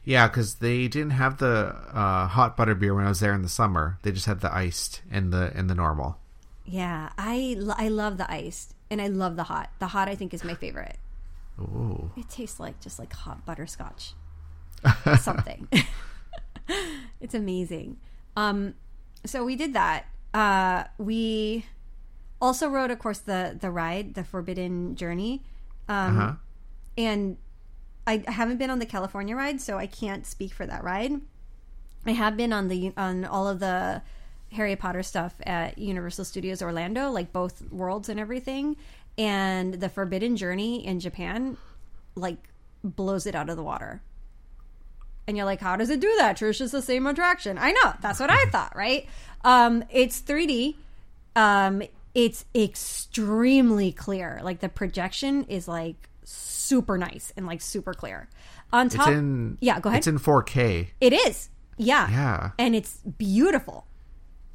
Yeah, 0.05 0.28
because 0.28 0.57
they 0.57 0.89
didn't 0.89 1.11
have 1.11 1.39
the 1.39 1.74
uh, 1.93 2.26
hot 2.26 2.57
butter 2.57 2.74
beer 2.74 2.95
when 2.95 3.05
I 3.05 3.09
was 3.09 3.20
there 3.20 3.34
in 3.34 3.43
the 3.43 3.49
summer. 3.49 3.99
They 4.03 4.12
just 4.12 4.26
had 4.26 4.41
the 4.41 4.53
iced 4.53 5.03
and 5.11 5.32
the 5.32 5.53
and 5.55 5.68
the 5.68 5.74
normal. 5.74 6.18
Yeah, 6.64 7.11
I 7.18 7.57
I 7.76 7.89
love 7.89 8.16
the 8.16 8.30
iced 8.30 8.74
and 8.91 9.01
I 9.01 9.09
love 9.09 9.36
the 9.36 9.45
hot. 9.45 9.70
The 9.78 9.89
hot 9.89 10.09
I 10.09 10.14
think 10.14 10.32
is 10.34 10.45
my 10.45 10.55
favorite. 10.55 10.97
Ooh. 11.61 12.11
It 12.16 12.28
tastes 12.28 12.61
like 12.61 12.80
just 12.80 12.99
like 12.99 13.12
hot 13.12 13.45
butterscotch. 13.45 14.14
Something. 15.20 15.68
it's 17.20 17.35
amazing. 17.35 17.99
Um 18.37 18.74
so 19.24 19.45
we 19.45 19.57
did 19.57 19.74
that. 19.74 20.07
Uh 20.35 20.85
we 20.99 21.66
also 22.41 22.68
rode 22.68 22.91
of 22.91 22.99
course 22.99 23.18
the 23.18 23.57
the 23.59 23.70
ride, 23.70 24.14
the 24.14 24.24
Forbidden 24.24 24.95
Journey. 24.97 25.43
Um 25.89 26.18
Uh-huh. 26.18 26.33
and 26.97 27.37
I 28.07 28.24
haven't 28.26 28.57
been 28.59 28.70
on 28.70 28.79
the 28.79 28.87
California 28.87 29.37
ride, 29.37 29.61
so 29.61 29.76
I 29.76 29.87
can't 29.87 30.26
speak 30.26 30.53
for 30.55 30.66
that 30.66 30.83
ride. 30.83 31.20
I 32.07 32.12
have 32.12 32.37
been 32.37 32.53
on 32.53 32.68
the 32.68 32.93
on 32.97 33.24
all 33.24 33.47
of 33.49 33.59
the 33.61 34.01
Harry 34.53 34.76
Potter 34.76 35.03
stuff 35.03 35.35
at 35.45 35.76
Universal 35.76 36.24
Studios 36.24 36.62
Orlando, 36.62 37.11
like 37.11 37.33
both 37.35 37.70
worlds 37.70 38.09
and 38.09 38.18
everything. 38.18 38.76
And 39.18 39.74
the 39.74 39.91
Forbidden 39.91 40.37
Journey 40.37 40.87
in 40.87 41.01
Japan, 41.01 41.59
like, 42.14 42.39
blows 42.85 43.26
it 43.26 43.35
out 43.35 43.51
of 43.51 43.57
the 43.57 43.62
water. 43.64 44.01
And 45.29 45.37
you're 45.37 45.47
like, 45.47 45.61
how 45.61 45.76
does 45.76 45.91
it 45.91 46.01
do 46.01 46.12
that? 46.18 46.39
Trish 46.39 46.61
is 46.62 46.72
the 46.72 46.81
same 46.83 47.07
attraction. 47.07 47.59
I 47.59 47.70
know. 47.72 47.93
That's 48.01 48.18
what 48.18 48.31
I 48.31 48.45
thought, 48.51 48.74
right? 48.74 49.07
Um, 49.45 49.85
it's 49.91 50.20
3D. 50.22 50.74
Um, 51.37 51.83
it's 52.14 52.47
extremely 52.55 53.93
clear. 53.93 54.41
Like 54.43 54.61
the 54.61 54.70
projection 54.70 55.45
is 55.45 55.68
like 55.68 56.09
super 56.24 56.97
nice 56.97 57.33
and 57.37 57.47
like 57.47 57.61
super 57.61 57.93
clear. 57.93 58.29
On 58.72 58.87
It's 58.87 58.95
top, 58.95 59.09
in 59.09 59.59
yeah, 59.61 59.79
go 59.81 59.91
ahead. 59.91 59.99
It's 59.99 60.07
in 60.07 60.18
4K. 60.18 60.89
It 61.01 61.12
is. 61.12 61.51
Yeah. 61.76 62.11
Yeah. 62.11 62.51
And 62.59 62.74
it's 62.74 62.97
beautiful. 62.99 63.87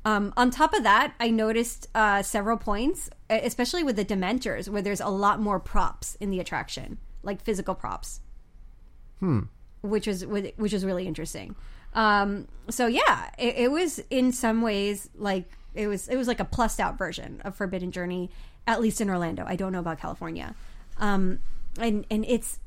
Um, 0.05 0.33
on 0.35 0.51
top 0.51 0.73
of 0.73 0.83
that, 0.83 1.13
I 1.19 1.29
noticed 1.29 1.87
uh, 1.95 2.23
several 2.23 2.57
points, 2.57 3.09
especially 3.29 3.83
with 3.83 3.95
the 3.95 4.03
Dementors, 4.03 4.67
where 4.67 4.81
there's 4.81 4.99
a 4.99 5.07
lot 5.07 5.39
more 5.39 5.59
props 5.59 6.15
in 6.19 6.29
the 6.31 6.39
attraction, 6.39 6.97
like 7.21 7.41
physical 7.41 7.75
props. 7.75 8.19
Hmm. 9.19 9.41
Which 9.83 10.07
was 10.07 10.25
which 10.25 10.73
was 10.73 10.83
really 10.83 11.07
interesting. 11.07 11.55
Um, 11.93 12.47
so 12.69 12.87
yeah, 12.87 13.29
it, 13.37 13.55
it 13.57 13.71
was 13.71 13.99
in 14.09 14.31
some 14.31 14.61
ways 14.61 15.09
like 15.15 15.45
it 15.75 15.87
was 15.87 16.07
it 16.07 16.15
was 16.15 16.27
like 16.27 16.39
a 16.39 16.45
plussed 16.45 16.79
out 16.79 16.97
version 16.97 17.41
of 17.43 17.55
Forbidden 17.55 17.91
Journey, 17.91 18.31
at 18.65 18.81
least 18.81 19.01
in 19.01 19.09
Orlando. 19.09 19.45
I 19.47 19.55
don't 19.55 19.71
know 19.71 19.79
about 19.79 19.99
California. 19.99 20.55
Um, 20.97 21.39
and 21.77 22.05
and 22.09 22.25
it's 22.25 22.59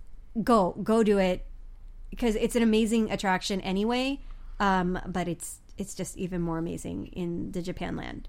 go 0.42 0.76
go 0.82 1.02
do 1.02 1.18
it 1.18 1.44
because 2.10 2.36
it's 2.36 2.56
an 2.56 2.62
amazing 2.62 3.10
attraction 3.10 3.60
anyway. 3.60 4.20
Um, 4.60 4.98
but 5.06 5.28
it's 5.28 5.58
it's 5.78 5.94
just 5.94 6.16
even 6.16 6.40
more 6.40 6.58
amazing 6.58 7.08
in 7.08 7.52
the 7.52 7.62
Japan 7.62 7.96
land. 7.96 8.28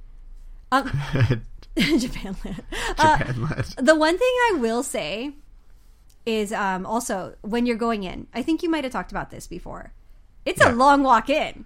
Um, 0.71 0.91
Japan 1.77 2.35
land. 2.43 2.63
Uh, 2.97 3.17
Japan 3.17 3.49
led. 3.49 3.65
the 3.77 3.95
one 3.95 4.17
thing 4.17 4.33
I 4.49 4.57
will 4.59 4.83
say 4.83 5.33
is 6.27 6.51
um, 6.51 6.85
also 6.85 7.35
when 7.41 7.65
you're 7.65 7.77
going 7.77 8.03
in, 8.03 8.27
I 8.33 8.43
think 8.43 8.61
you 8.61 8.69
might 8.69 8.83
have 8.83 8.91
talked 8.93 9.11
about 9.11 9.31
this 9.31 9.47
before. 9.47 9.93
It's 10.45 10.59
Yeah. 10.61 10.71
a 10.71 10.75
long 10.75 11.01
walk 11.01 11.29
in. 11.29 11.65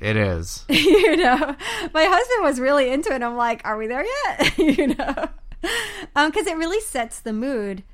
It 0.00 0.16
is. 0.16 0.64
you 0.68 1.16
know, 1.16 1.54
my 1.92 2.04
husband 2.04 2.42
was 2.42 2.58
really 2.58 2.90
into 2.90 3.12
it. 3.14 3.22
I'm 3.22 3.36
like, 3.36 3.60
are 3.64 3.76
we 3.76 3.86
there 3.86 4.04
yet? 4.04 4.58
you 4.78 4.88
know, 4.88 5.28
because 6.14 6.46
it 6.46 6.56
really 6.56 6.80
sets 6.80 7.20
the 7.20 7.32
mood 7.32 7.84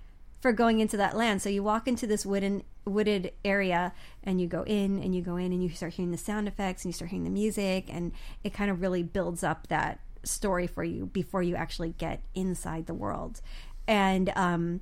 for 0.40 0.52
going 0.52 0.80
into 0.80 0.96
that 0.96 1.16
land. 1.16 1.42
So 1.42 1.50
you 1.50 1.62
walk 1.62 1.86
into 1.86 2.06
this 2.06 2.24
wooden 2.24 2.62
wooded 2.86 3.32
area, 3.44 3.92
and 4.24 4.40
you 4.40 4.46
go 4.46 4.62
in, 4.62 5.02
and 5.02 5.14
you 5.14 5.20
go 5.20 5.36
in, 5.36 5.52
and 5.52 5.62
you 5.62 5.68
start 5.68 5.92
hearing 5.94 6.12
the 6.12 6.16
sound 6.16 6.48
effects, 6.48 6.84
and 6.84 6.88
you 6.90 6.94
start 6.94 7.10
hearing 7.10 7.24
the 7.24 7.30
music, 7.30 7.86
and 7.90 8.12
it 8.42 8.54
kind 8.54 8.70
of 8.70 8.80
really 8.80 9.02
builds 9.02 9.42
up 9.42 9.66
that 9.66 10.00
story 10.22 10.66
for 10.66 10.82
you 10.84 11.06
before 11.06 11.42
you 11.42 11.54
actually 11.56 11.90
get 11.98 12.22
inside 12.34 12.86
the 12.86 12.94
world. 12.94 13.42
And 13.86 14.32
um, 14.36 14.80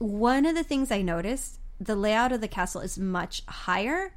one 0.00 0.46
of 0.46 0.54
the 0.54 0.64
things 0.64 0.90
I 0.90 1.02
noticed, 1.02 1.60
the 1.78 1.94
layout 1.94 2.32
of 2.32 2.40
the 2.40 2.48
castle 2.48 2.80
is 2.80 2.98
much 2.98 3.42
higher 3.46 4.14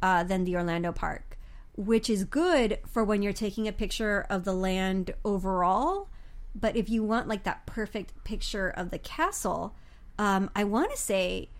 uh, 0.00 0.24
than 0.24 0.44
the 0.44 0.56
Orlando 0.56 0.92
park, 0.92 1.38
which 1.76 2.08
is 2.08 2.24
good 2.24 2.78
for 2.86 3.04
when 3.04 3.22
you're 3.22 3.34
taking 3.34 3.68
a 3.68 3.72
picture 3.72 4.26
of 4.30 4.44
the 4.44 4.54
land 4.54 5.14
overall. 5.26 6.08
But 6.54 6.74
if 6.74 6.88
you 6.88 7.04
want 7.04 7.28
like 7.28 7.44
that 7.44 7.66
perfect 7.66 8.14
picture 8.24 8.70
of 8.70 8.90
the 8.90 8.98
castle, 8.98 9.74
um, 10.18 10.50
I 10.56 10.64
want 10.64 10.90
to 10.90 10.96
say 10.96 11.50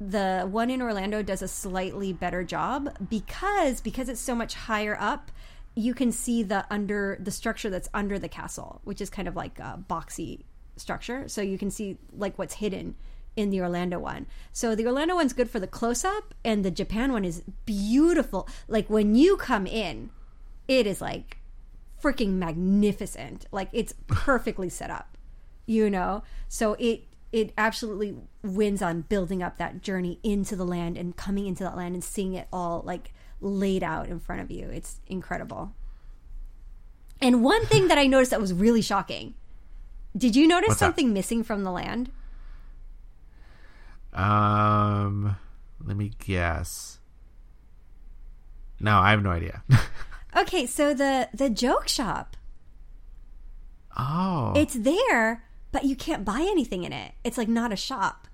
the 0.00 0.48
one 0.50 0.70
in 0.70 0.80
Orlando 0.80 1.22
does 1.22 1.42
a 1.42 1.48
slightly 1.48 2.14
better 2.14 2.42
job 2.42 2.96
because 3.10 3.82
because 3.82 4.08
it's 4.08 4.20
so 4.20 4.34
much 4.34 4.54
higher 4.54 4.96
up. 4.98 5.30
you 5.74 5.94
can 5.94 6.10
see 6.10 6.42
the 6.42 6.64
under 6.70 7.18
the 7.20 7.30
structure 7.30 7.68
that's 7.68 7.88
under 7.92 8.18
the 8.18 8.28
castle, 8.28 8.80
which 8.84 9.00
is 9.00 9.10
kind 9.10 9.28
of 9.28 9.36
like 9.36 9.58
a 9.58 9.78
boxy 9.88 10.40
structure. 10.76 11.28
So 11.28 11.42
you 11.42 11.58
can 11.58 11.70
see 11.70 11.98
like 12.16 12.38
what's 12.38 12.54
hidden 12.54 12.96
in 13.40 13.50
the 13.50 13.60
Orlando 13.60 13.98
one. 13.98 14.26
So 14.52 14.74
the 14.74 14.86
Orlando 14.86 15.14
one's 15.16 15.32
good 15.32 15.50
for 15.50 15.58
the 15.58 15.66
close 15.66 16.04
up, 16.04 16.34
and 16.44 16.64
the 16.64 16.70
Japan 16.70 17.12
one 17.12 17.24
is 17.24 17.42
beautiful. 17.66 18.48
Like 18.68 18.88
when 18.88 19.14
you 19.14 19.36
come 19.36 19.66
in, 19.66 20.10
it 20.68 20.86
is 20.86 21.00
like 21.00 21.38
freaking 22.02 22.34
magnificent. 22.34 23.46
Like 23.50 23.68
it's 23.72 23.94
perfectly 24.06 24.68
set 24.68 24.90
up, 24.90 25.16
you 25.66 25.90
know. 25.90 26.22
So 26.48 26.74
it 26.78 27.04
it 27.32 27.52
absolutely 27.56 28.16
wins 28.42 28.82
on 28.82 29.02
building 29.02 29.42
up 29.42 29.56
that 29.58 29.82
journey 29.82 30.18
into 30.22 30.56
the 30.56 30.64
land 30.64 30.96
and 30.96 31.16
coming 31.16 31.46
into 31.46 31.62
that 31.64 31.76
land 31.76 31.94
and 31.94 32.02
seeing 32.04 32.34
it 32.34 32.48
all 32.52 32.82
like 32.84 33.12
laid 33.40 33.82
out 33.82 34.08
in 34.08 34.18
front 34.18 34.42
of 34.42 34.50
you. 34.50 34.68
It's 34.68 35.00
incredible. 35.06 35.72
And 37.20 37.44
one 37.44 37.64
thing 37.66 37.88
that 37.88 37.98
I 37.98 38.06
noticed 38.06 38.30
that 38.30 38.40
was 38.40 38.52
really 38.52 38.82
shocking. 38.82 39.34
Did 40.16 40.34
you 40.34 40.48
notice 40.48 40.68
What's 40.68 40.80
that? 40.80 40.86
something 40.86 41.12
missing 41.12 41.44
from 41.44 41.62
the 41.64 41.70
land? 41.70 42.10
Um, 44.12 45.36
let 45.84 45.96
me 45.96 46.12
guess. 46.24 46.98
No, 48.80 48.98
I 48.98 49.10
have 49.10 49.22
no 49.22 49.30
idea. 49.30 49.62
Okay, 50.36 50.64
so 50.64 50.94
the 50.94 51.28
the 51.34 51.50
joke 51.50 51.88
shop. 51.88 52.36
oh, 53.98 54.52
It's 54.54 54.74
there, 54.74 55.42
but 55.72 55.82
you 55.84 55.96
can't 55.96 56.24
buy 56.24 56.40
anything 56.40 56.84
in 56.84 56.92
it. 56.92 57.12
It's 57.24 57.36
like 57.36 57.48
not 57.48 57.72
a 57.72 57.76
shop. 57.76 58.28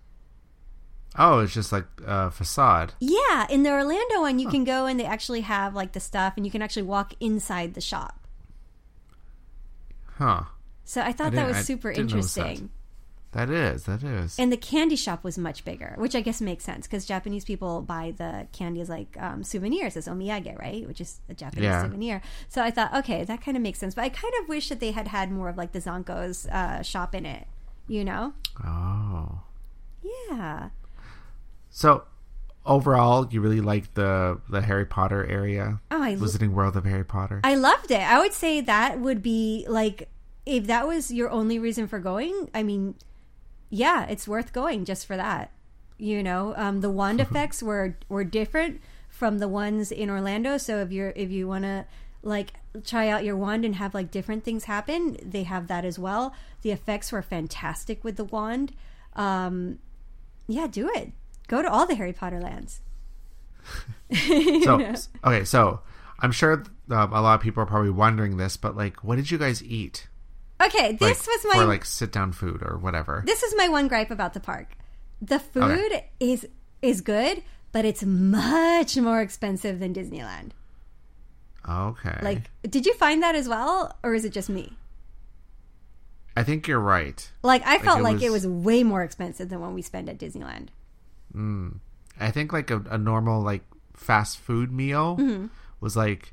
oh, 1.18 1.38
it's 1.38 1.54
just 1.54 1.72
like 1.72 1.86
a 2.06 2.30
facade. 2.30 2.92
Yeah, 3.00 3.46
in 3.48 3.62
the 3.62 3.70
Orlando 3.70 4.20
one, 4.20 4.38
you 4.38 4.46
can 4.50 4.64
go 4.64 4.84
and 4.84 5.00
they 5.00 5.06
actually 5.06 5.40
have 5.40 5.74
like 5.74 5.92
the 5.92 6.00
stuff, 6.00 6.34
and 6.36 6.44
you 6.44 6.52
can 6.52 6.60
actually 6.60 6.82
walk 6.82 7.14
inside 7.18 7.72
the 7.72 7.80
shop. 7.80 8.26
Huh. 10.18 10.42
So 10.84 11.00
I 11.00 11.12
thought 11.12 11.32
that 11.32 11.48
was 11.48 11.64
super 11.64 11.90
interesting. 11.90 12.68
That 13.36 13.50
is. 13.50 13.84
That 13.84 14.02
is. 14.02 14.38
And 14.38 14.50
the 14.50 14.56
candy 14.56 14.96
shop 14.96 15.22
was 15.22 15.36
much 15.36 15.64
bigger, 15.64 15.94
which 15.98 16.14
I 16.16 16.22
guess 16.22 16.40
makes 16.40 16.64
sense 16.64 16.86
because 16.86 17.04
Japanese 17.04 17.44
people 17.44 17.82
buy 17.82 18.14
the 18.16 18.46
candy 18.52 18.80
as 18.80 18.88
like 18.88 19.14
um, 19.20 19.44
souvenirs, 19.44 19.96
as 19.96 20.08
omiyage, 20.08 20.58
right? 20.58 20.86
Which 20.88 21.00
is 21.00 21.20
a 21.28 21.34
Japanese 21.34 21.64
Yeah. 21.64 21.82
souvenir. 21.82 22.22
So 22.48 22.62
I 22.62 22.70
thought, 22.70 22.94
okay, 22.94 23.24
that 23.24 23.42
kind 23.42 23.56
of 23.56 23.62
makes 23.62 23.78
sense. 23.78 23.94
But 23.94 24.04
I 24.04 24.08
kind 24.08 24.32
of 24.42 24.48
wish 24.48 24.68
that 24.70 24.80
they 24.80 24.92
had 24.92 25.08
had 25.08 25.30
more 25.30 25.48
of 25.50 25.56
like 25.58 25.72
the 25.72 25.80
Zonko's 25.80 26.46
uh, 26.48 26.82
shop 26.82 27.14
in 27.14 27.26
it, 27.26 27.46
you 27.86 28.04
know? 28.04 28.32
oh. 28.64 29.40
Yeah. 30.30 30.70
So 31.70 32.04
overall, 32.64 33.26
you 33.30 33.40
really 33.40 33.60
like 33.60 33.94
the 33.94 34.40
the 34.48 34.62
Harry 34.62 34.86
Potter 34.86 35.26
area, 35.26 35.80
Oh, 35.90 36.02
I 36.02 36.14
Wizarding 36.16 36.52
World 36.52 36.76
of 36.76 36.84
Harry 36.84 37.04
Potter. 37.04 37.40
I 37.44 37.54
loved 37.56 37.90
it. 37.90 38.00
I 38.00 38.18
would 38.20 38.32
say 38.32 38.60
that 38.60 39.00
would 39.00 39.22
be 39.22 39.66
like 39.68 40.08
if 40.44 40.66
that 40.68 40.86
was 40.86 41.10
your 41.12 41.30
only 41.30 41.58
reason 41.58 41.86
for 41.88 41.98
going. 41.98 42.48
I 42.54 42.62
mean, 42.62 42.94
yeah, 43.70 44.06
it's 44.06 44.28
worth 44.28 44.52
going 44.52 44.84
just 44.84 45.06
for 45.06 45.16
that. 45.16 45.50
You 45.98 46.22
know, 46.22 46.54
um, 46.56 46.80
the 46.80 46.90
wand 46.90 47.20
effects 47.26 47.62
were 47.62 47.96
were 48.08 48.24
different 48.24 48.80
from 49.08 49.38
the 49.38 49.48
ones 49.48 49.90
in 49.90 50.10
Orlando. 50.10 50.58
So 50.58 50.78
if 50.80 50.92
you're 50.92 51.12
if 51.16 51.30
you 51.30 51.48
want 51.48 51.64
to 51.64 51.86
like 52.22 52.52
try 52.84 53.08
out 53.08 53.24
your 53.24 53.36
wand 53.36 53.64
and 53.64 53.76
have 53.76 53.94
like 53.94 54.10
different 54.10 54.44
things 54.44 54.64
happen, 54.64 55.16
they 55.22 55.44
have 55.44 55.68
that 55.68 55.84
as 55.84 55.98
well. 55.98 56.34
The 56.62 56.70
effects 56.70 57.12
were 57.12 57.22
fantastic 57.22 58.04
with 58.04 58.16
the 58.16 58.24
wand. 58.24 58.72
Um, 59.14 59.78
yeah, 60.46 60.66
do 60.66 60.90
it. 60.94 61.12
Go 61.48 61.62
to 61.62 61.70
all 61.70 61.86
the 61.86 61.94
Harry 61.94 62.12
Potter 62.12 62.40
lands. 62.40 62.80
so 64.62 64.94
okay, 65.24 65.44
so 65.44 65.80
I'm 66.20 66.32
sure 66.32 66.64
um, 66.90 67.12
a 67.12 67.20
lot 67.20 67.34
of 67.34 67.40
people 67.40 67.62
are 67.62 67.66
probably 67.66 67.90
wondering 67.90 68.36
this, 68.36 68.56
but 68.56 68.76
like, 68.76 69.02
what 69.02 69.16
did 69.16 69.30
you 69.30 69.38
guys 69.38 69.62
eat? 69.62 70.08
Okay, 70.62 70.90
Like, 70.92 70.98
this 71.00 71.26
was 71.26 71.46
my 71.50 71.56
for 71.56 71.64
like 71.66 71.84
sit 71.84 72.12
down 72.12 72.32
food 72.32 72.62
or 72.62 72.78
whatever. 72.78 73.22
this 73.26 73.42
is 73.42 73.54
my 73.56 73.68
one 73.68 73.88
gripe 73.88 74.10
about 74.10 74.32
the 74.34 74.40
park. 74.40 74.68
The 75.20 75.38
food 75.38 76.02
is 76.20 76.46
is 76.82 77.00
good, 77.02 77.42
but 77.72 77.84
it's 77.84 78.04
much 78.04 78.96
more 78.96 79.20
expensive 79.20 79.80
than 79.80 79.92
Disneyland. 79.94 80.50
Okay, 81.68 82.18
Like, 82.22 82.42
did 82.62 82.86
you 82.86 82.94
find 82.94 83.22
that 83.22 83.34
as 83.34 83.48
well, 83.48 83.96
or 84.04 84.14
is 84.14 84.24
it 84.24 84.32
just 84.32 84.48
me? 84.48 84.76
I 86.36 86.42
think 86.44 86.68
you're 86.68 86.78
right. 86.80 87.28
Like, 87.42 87.66
I 87.66 87.78
felt 87.78 88.00
it 88.00 88.02
like 88.02 88.22
it 88.22 88.30
was- 88.30 88.46
was 88.46 88.64
way 88.64 88.82
more 88.82 89.02
expensive 89.02 89.48
than 89.48 89.60
what 89.60 89.72
we 89.72 89.82
spend 89.82 90.08
at 90.08 90.18
Disneyland. 90.18 90.68
I 92.18 92.30
think 92.30 92.52
like 92.52 92.70
a, 92.70 92.82
a 92.88 92.96
normal 92.98 93.42
like 93.42 93.62
fast 93.94 94.38
food 94.38 94.70
meal 94.72 95.16
Mm-hmm. 95.18 95.46
was 95.80 95.96
like 95.96 96.32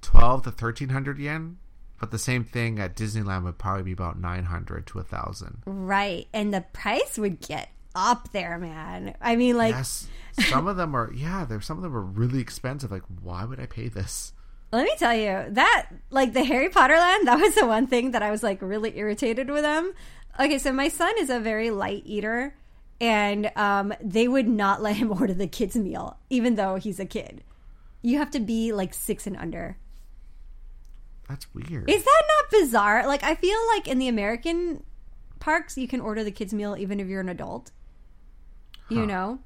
twelve 0.00 0.42
to 0.44 0.50
thirteen 0.52 0.90
hundred 0.90 1.18
yen, 1.18 1.58
but 2.00 2.10
the 2.10 2.18
same 2.18 2.44
thing 2.44 2.78
at 2.78 2.96
Disneyland 2.96 3.44
would 3.44 3.58
probably 3.58 3.82
be 3.82 3.92
about 3.92 4.18
nine 4.18 4.44
hundred 4.44 4.86
to 4.88 4.98
a 4.98 5.04
thousand. 5.04 5.62
Right, 5.66 6.26
and 6.32 6.52
the 6.52 6.62
price 6.72 7.18
would 7.18 7.40
get 7.40 7.70
up 7.94 8.32
there, 8.32 8.58
man. 8.58 9.14
I 9.20 9.36
mean, 9.36 9.56
like, 9.56 9.74
yes, 9.74 10.08
some 10.48 10.66
of 10.66 10.76
them 10.76 10.94
are. 10.94 11.12
Yeah, 11.12 11.44
there's 11.44 11.66
some 11.66 11.76
of 11.76 11.82
them 11.82 11.96
are 11.96 12.02
really 12.02 12.40
expensive. 12.40 12.90
Like, 12.90 13.04
why 13.22 13.44
would 13.44 13.60
I 13.60 13.66
pay 13.66 13.88
this? 13.88 14.32
Let 14.70 14.84
me 14.84 14.94
tell 14.98 15.14
you 15.14 15.46
that, 15.50 15.88
like 16.10 16.34
the 16.34 16.44
Harry 16.44 16.68
Potter 16.68 16.96
land, 16.96 17.26
that 17.26 17.40
was 17.40 17.54
the 17.54 17.66
one 17.66 17.86
thing 17.86 18.12
that 18.12 18.22
I 18.22 18.30
was 18.30 18.42
like 18.42 18.62
really 18.62 18.96
irritated 18.98 19.50
with 19.50 19.62
them. 19.62 19.92
Okay, 20.38 20.58
so 20.58 20.72
my 20.72 20.88
son 20.88 21.12
is 21.18 21.30
a 21.30 21.40
very 21.40 21.70
light 21.70 22.02
eater, 22.04 22.54
and 23.00 23.50
um, 23.56 23.92
they 24.00 24.28
would 24.28 24.48
not 24.48 24.82
let 24.82 24.96
him 24.96 25.10
order 25.10 25.34
the 25.34 25.48
kids' 25.48 25.76
meal, 25.76 26.18
even 26.30 26.54
though 26.54 26.76
he's 26.76 27.00
a 27.00 27.06
kid. 27.06 27.42
You 28.02 28.18
have 28.18 28.30
to 28.32 28.40
be 28.40 28.72
like 28.72 28.94
six 28.94 29.26
and 29.26 29.36
under. 29.36 29.76
That's 31.28 31.52
weird. 31.54 31.90
Is 31.90 32.04
that 32.04 32.22
not 32.28 32.50
bizarre? 32.60 33.06
Like, 33.06 33.22
I 33.22 33.34
feel 33.34 33.58
like 33.74 33.86
in 33.86 33.98
the 33.98 34.08
American 34.08 34.82
parks, 35.40 35.76
you 35.76 35.86
can 35.86 36.00
order 36.00 36.24
the 36.24 36.30
kids' 36.30 36.54
meal 36.54 36.76
even 36.78 37.00
if 37.00 37.06
you're 37.06 37.20
an 37.20 37.28
adult. 37.28 37.70
You 38.88 39.00
Huh. 39.00 39.06
know? 39.06 39.38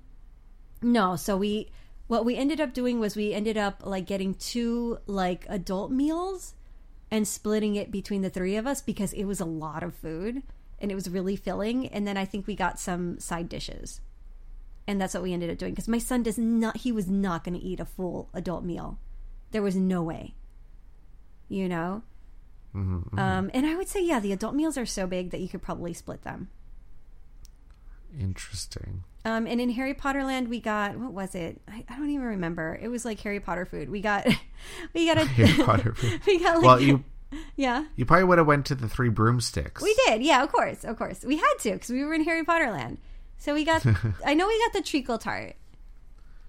No, 0.81 1.17
so 1.17 1.37
we 1.37 1.71
what 2.09 2.25
we 2.25 2.37
ended 2.37 2.61
up 2.61 2.75
doing 2.75 3.01
was 3.01 3.17
we 3.17 3.33
ended 3.33 3.57
up 3.57 3.81
like 3.87 4.05
getting 4.07 4.35
two 4.35 4.99
like 5.07 5.47
adult 5.49 5.91
meals 5.91 6.55
and 7.11 7.27
splitting 7.27 7.75
it 7.77 7.91
between 7.91 8.23
the 8.23 8.29
three 8.31 8.57
of 8.57 8.67
us 8.67 8.83
because 8.83 9.13
it 9.15 9.25
was 9.25 9.41
a 9.41 9.45
lot 9.47 9.83
of 9.83 9.95
food 9.95 10.43
and 10.79 10.91
it 10.91 10.95
was 10.95 11.09
really 11.09 11.37
filling 11.37 11.87
and 11.89 12.07
then 12.07 12.17
I 12.17 12.25
think 12.25 12.47
we 12.47 12.55
got 12.55 12.79
some 12.79 13.19
side 13.19 13.49
dishes. 13.49 14.01
And 14.87 15.01
that's 15.01 15.15
what 15.15 15.23
we 15.23 15.33
ended 15.33 15.51
up 15.51 15.59
doing 15.59 15.73
because 15.73 15.89
my 15.89 15.99
son 15.99 16.23
does 16.23 16.37
not 16.39 16.79
he 16.79 16.93
was 16.93 17.09
not 17.09 17.45
going 17.45 17.59
to 17.59 17.65
eat 17.65 17.81
a 17.81 17.85
full 17.85 18.29
adult 18.35 18.65
meal. 18.65 18.99
There 19.53 19.63
was 19.63 19.77
no 19.77 20.03
way. 20.03 20.35
You 21.53 21.69
know? 21.69 22.03
Mhm, 22.75 23.11
mhm. 23.11 23.19
Um, 23.19 23.51
and 23.53 23.67
I 23.67 23.77
would 23.77 23.89
say, 23.89 24.03
yeah, 24.03 24.19
the 24.21 24.33
adult 24.33 24.55
meals 24.55 24.79
are 24.79 24.87
so 24.87 25.07
big 25.07 25.31
that 25.31 25.41
you 25.41 25.49
could 25.49 25.61
probably 25.61 25.93
split 25.93 26.23
them. 26.23 26.49
Interesting. 28.19 29.05
Um, 29.25 29.47
and 29.47 29.61
in 29.61 29.71
Harry 29.71 29.95
Potter 29.95 30.25
Land, 30.25 30.49
we 30.49 30.61
got 30.61 30.97
what 30.97 31.13
was 31.13 31.35
it? 31.35 31.61
I, 31.69 31.85
I 31.89 31.97
don't 31.97 32.11
even 32.11 32.27
remember. 32.27 32.79
It 32.81 32.89
was 32.89 33.05
like 33.05 33.21
Harry 33.21 33.41
Potter 33.41 33.65
food. 33.65 33.89
We 33.91 34.01
got, 34.01 34.27
we 34.95 35.07
got 35.07 35.19
a 35.19 35.25
Harry 35.27 35.53
Potter 35.65 35.95
food. 35.95 36.21
we 36.27 36.39
got 36.39 36.57
like, 36.57 36.65
Well, 36.65 36.81
you 36.81 37.05
yeah, 37.57 37.85
you 37.97 38.05
probably 38.05 38.25
would 38.25 38.39
have 38.39 38.47
went 38.47 38.67
to 38.67 38.75
the 38.75 38.89
Three 38.89 39.09
Broomsticks. 39.09 39.83
we 39.83 39.95
did. 40.07 40.23
Yeah, 40.23 40.43
of 40.43 40.53
course, 40.53 40.85
of 40.85 40.99
course, 40.99 41.25
we 41.25 41.37
had 41.37 41.55
to 41.61 41.73
because 41.73 41.89
we 41.91 42.05
were 42.05 42.13
in 42.15 42.25
Harry 42.25 42.45
Potter 42.45 42.71
Land. 42.71 42.99
So 43.39 43.55
we 43.55 43.65
got. 43.65 43.85
I 44.27 44.35
know 44.35 44.47
we 44.47 44.59
got 44.67 44.73
the 44.75 44.83
treacle 44.83 45.17
tart, 45.19 45.57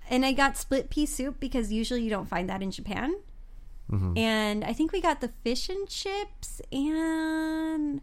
and 0.10 0.26
I 0.26 0.34
got 0.34 0.58
split 0.58 0.90
pea 0.90 1.06
soup 1.06 1.40
because 1.40 1.72
usually 1.72 2.02
you 2.04 2.10
don't 2.10 2.28
find 2.28 2.50
that 2.50 2.62
in 2.62 2.72
Japan. 2.72 3.16
Mhm. 3.92 4.18
And 4.18 4.64
I 4.64 4.74
think 4.74 4.92
we 4.92 5.02
got 5.02 5.22
the 5.22 5.30
fish 5.44 5.70
and 5.70 5.88
chips 5.88 6.62
and 6.72 8.02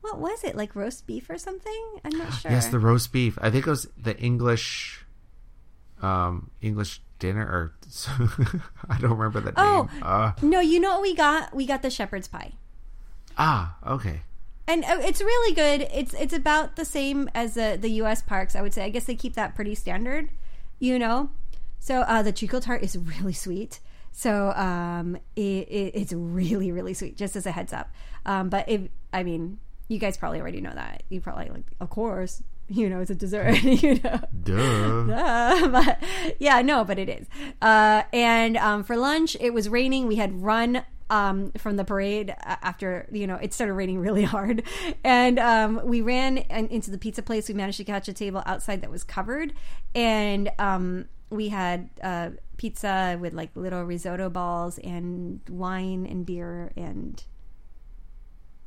what 0.00 0.18
was 0.18 0.42
it 0.44 0.56
like 0.56 0.74
roast 0.74 1.06
beef 1.06 1.28
or 1.28 1.36
something? 1.38 1.84
I'm 2.04 2.16
not 2.18 2.32
sure. 2.40 2.50
Yes, 2.50 2.68
the 2.68 2.78
roast 2.78 3.12
beef. 3.12 3.38
I 3.40 3.50
think 3.50 3.66
it 3.66 3.70
was 3.70 3.86
the 3.96 4.16
English, 4.18 5.04
um, 6.02 6.50
English 6.62 7.00
dinner, 7.18 7.42
or 7.44 7.74
I 8.88 8.98
don't 8.98 9.10
remember 9.18 9.40
the 9.40 9.52
Oh. 9.60 9.88
name. 9.92 10.02
Uh, 10.02 10.32
no, 10.42 10.60
you 10.60 10.80
know 10.80 10.92
what 10.92 11.02
we 11.02 11.14
got? 11.14 11.54
We 11.54 11.66
got 11.66 11.82
the 11.82 11.90
shepherd's 11.90 12.28
pie. 12.28 12.52
ah, 13.36 13.76
okay. 13.86 14.22
and 14.66 14.84
uh, 14.84 14.98
it's 15.00 15.20
really 15.20 15.54
good. 15.54 15.86
It's 15.92 16.14
it's 16.14 16.32
about 16.32 16.76
the 16.76 16.84
same 16.84 17.28
as 17.34 17.54
the 17.54 17.76
the 17.80 17.90
U.S. 18.02 18.22
parks. 18.22 18.56
I 18.56 18.62
would 18.62 18.72
say. 18.72 18.84
I 18.84 18.88
guess 18.88 19.04
they 19.04 19.14
keep 19.16 19.34
that 19.34 19.54
pretty 19.54 19.74
standard, 19.74 20.30
you 20.78 20.98
know. 20.98 21.28
So 21.78 22.00
uh, 22.02 22.22
the 22.22 22.32
treacle 22.32 22.60
tart 22.60 22.82
is 22.82 22.96
really 23.20 23.32
sweet. 23.34 23.80
So 24.12 24.50
um, 24.52 25.16
it, 25.36 25.68
it, 25.68 25.92
it's 25.94 26.12
really 26.12 26.72
really 26.72 26.94
sweet. 26.94 27.16
Just 27.16 27.36
as 27.36 27.46
a 27.46 27.52
heads 27.52 27.72
up. 27.72 27.90
Um, 28.26 28.48
but 28.48 28.68
if 28.68 28.82
I 29.12 29.22
mean, 29.22 29.58
you 29.88 29.98
guys 29.98 30.16
probably 30.16 30.40
already 30.40 30.60
know 30.60 30.72
that. 30.72 31.02
You 31.08 31.20
probably 31.20 31.48
like, 31.48 31.64
of 31.80 31.90
course, 31.90 32.42
you 32.68 32.88
know, 32.88 33.00
it's 33.00 33.10
a 33.10 33.14
dessert. 33.14 33.62
you 33.62 34.00
know. 34.02 34.20
Duh. 34.42 35.04
Duh. 35.04 35.68
but 35.72 36.02
yeah, 36.38 36.62
no, 36.62 36.84
but 36.84 36.98
it 36.98 37.08
is. 37.08 37.26
Uh, 37.60 38.04
and 38.12 38.56
um, 38.56 38.84
for 38.84 38.96
lunch, 38.96 39.36
it 39.40 39.52
was 39.52 39.68
raining. 39.68 40.06
We 40.06 40.16
had 40.16 40.42
run 40.42 40.84
um, 41.10 41.50
from 41.58 41.76
the 41.76 41.84
parade 41.84 42.32
after 42.44 43.08
you 43.10 43.26
know 43.26 43.34
it 43.34 43.52
started 43.52 43.74
raining 43.74 43.98
really 43.98 44.22
hard, 44.22 44.62
and 45.02 45.40
um, 45.40 45.80
we 45.84 46.00
ran 46.00 46.38
in- 46.38 46.68
into 46.68 46.90
the 46.92 46.98
pizza 46.98 47.20
place. 47.20 47.48
We 47.48 47.54
managed 47.54 47.78
to 47.78 47.84
catch 47.84 48.06
a 48.06 48.12
table 48.12 48.44
outside 48.46 48.80
that 48.82 48.90
was 48.90 49.02
covered, 49.02 49.52
and 49.92 50.50
um, 50.60 51.08
we 51.30 51.48
had 51.48 51.88
uh, 52.02 52.30
pizza 52.56 53.16
with 53.20 53.32
like 53.32 53.50
little 53.54 53.84
risotto 53.84 54.28
balls 54.28 54.78
and 54.78 55.40
wine 55.48 56.04
and 56.06 56.26
beer 56.26 56.72
and 56.76 57.22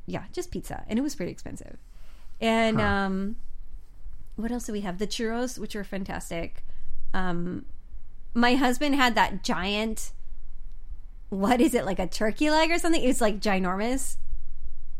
yeah, 0.06 0.24
just 0.32 0.50
pizza, 0.50 0.84
and 0.88 0.98
it 0.98 1.02
was 1.02 1.14
pretty 1.14 1.32
expensive. 1.32 1.78
And 2.40 2.80
Huh. 2.80 2.86
um, 2.86 3.36
what 4.36 4.50
else 4.50 4.64
do 4.66 4.72
we 4.72 4.80
have? 4.82 4.98
The 4.98 5.06
churros, 5.06 5.58
which 5.58 5.74
were 5.74 5.84
fantastic. 5.84 6.62
Um, 7.14 7.64
my 8.34 8.54
husband 8.56 8.96
had 8.96 9.14
that 9.14 9.42
giant. 9.44 10.12
What 11.30 11.60
is 11.60 11.74
it 11.74 11.84
like 11.84 11.98
a 11.98 12.06
turkey 12.06 12.50
leg 12.50 12.70
or 12.70 12.78
something? 12.78 13.02
It's 13.02 13.20
like 13.20 13.40
ginormous. 13.40 14.16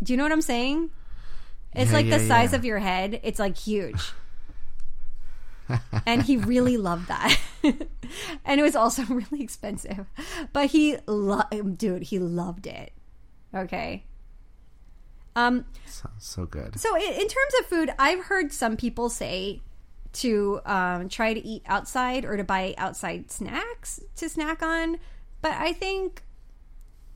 Do 0.03 0.13
you 0.13 0.17
know 0.17 0.23
what 0.23 0.33
I'm 0.33 0.41
saying? 0.43 0.91
It's 1.75 1.91
Yeah, 1.91 1.97
like 1.97 2.09
the 2.11 2.21
size 2.21 2.53
yeah. 2.53 2.57
of 2.59 2.65
your 2.65 2.79
head. 2.79 3.21
It's 3.23 3.39
like 3.39 3.57
huge. 3.59 4.13
And 6.07 6.23
he 6.23 6.37
really 6.37 6.77
loved 6.77 7.09
that. 7.09 7.39
and 8.45 8.61
it 8.61 8.63
was 8.63 8.77
also 8.77 9.03
really 9.09 9.43
expensive. 9.43 10.07
But 10.53 10.71
he 10.71 10.97
lo- 11.07 11.43
dude, 11.77 12.05
he 12.05 12.19
loved 12.19 12.67
it. 12.67 12.93
Okay. 13.55 14.05
Um 15.37 15.65
Sounds 15.87 16.25
so 16.25 16.47
good. 16.47 16.79
so 16.79 16.95
in, 16.97 17.13
in 17.13 17.29
terms 17.29 17.55
of 17.61 17.67
food, 17.67 17.91
I've 17.99 18.25
heard 18.27 18.53
some 18.53 18.77
people 18.77 19.09
say 19.09 19.61
to 20.15 20.61
um, 20.65 21.09
try 21.09 21.35
to 21.35 21.45
eat 21.45 21.63
outside 21.67 22.25
or 22.25 22.37
to 22.37 22.45
buy 22.45 22.75
outside 22.79 23.33
snacks 23.33 24.01
to 24.17 24.29
snack 24.29 24.63
on, 24.63 24.99
but 25.43 25.53
I 25.53 25.73
think 25.73 26.23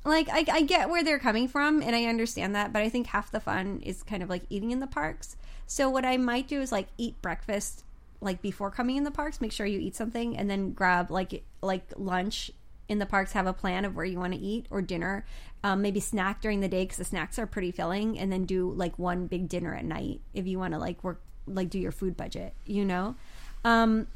like 0.05 0.29
I, 0.29 0.45
I 0.51 0.63
get 0.63 0.91
where 0.91 1.05
they're 1.05 1.19
coming 1.19 1.49
from 1.49 1.83
and 1.83 1.95
I 1.95 2.05
understand 2.05 2.55
that, 2.55 2.73
but 2.73 2.83
I 2.83 2.89
think 2.89 3.09
half 3.09 3.31
the 3.31 3.41
fun 3.41 3.81
is 3.85 4.03
kind 4.03 4.23
of 4.23 4.29
like 4.29 4.43
eating 4.51 4.71
in 4.71 4.81
the 4.81 4.87
parks. 4.87 5.37
So 5.67 5.89
what 5.89 6.05
I 6.05 6.17
might 6.17 6.49
do 6.49 6.61
is 6.61 6.73
like 6.73 6.89
eat 6.97 7.21
breakfast 7.23 7.85
like 8.21 8.43
before 8.43 8.71
coming 8.71 8.97
in 8.97 9.05
the 9.05 9.11
parks, 9.11 9.41
make 9.41 9.53
sure 9.53 9.67
you 9.67 9.79
eat 9.79 9.95
something 9.95 10.37
and 10.37 10.51
then 10.51 10.73
grab 10.73 11.11
like 11.11 11.45
like 11.63 11.93
lunch 11.97 12.51
in 12.89 12.99
the 12.99 13.07
parks 13.07 13.33
have 13.33 13.47
a 13.47 13.53
plan 13.53 13.85
of 13.85 13.95
where 13.95 14.05
you 14.05 14.19
want 14.19 14.33
to 14.33 14.39
eat 14.39 14.67
or 14.71 14.83
dinner. 14.83 15.25
Um, 15.63 15.83
maybe 15.83 16.01
snack 16.01 16.41
during 16.41 16.61
the 16.61 16.69
day 16.69 16.85
because 16.85 16.97
the 16.99 17.05
snacks 17.05 17.39
are 17.39 17.47
pretty 17.47 17.71
filling 17.71 18.19
and 18.19 18.33
then 18.33 18.45
do 18.45 18.71
like 18.71 18.99
one 18.99 19.27
big 19.27 19.49
dinner 19.49 19.75
at 19.75 19.85
night 19.85 20.21
if 20.33 20.47
you 20.47 20.59
want 20.59 20.73
to 20.75 20.79
like 20.79 21.03
work 21.03 21.21
like 21.47 21.71
do 21.71 21.79
your 21.79 21.93
food 21.93 22.17
budget 22.17 22.55
you 22.65 22.85
know? 22.85 23.17
Um, 23.65 24.07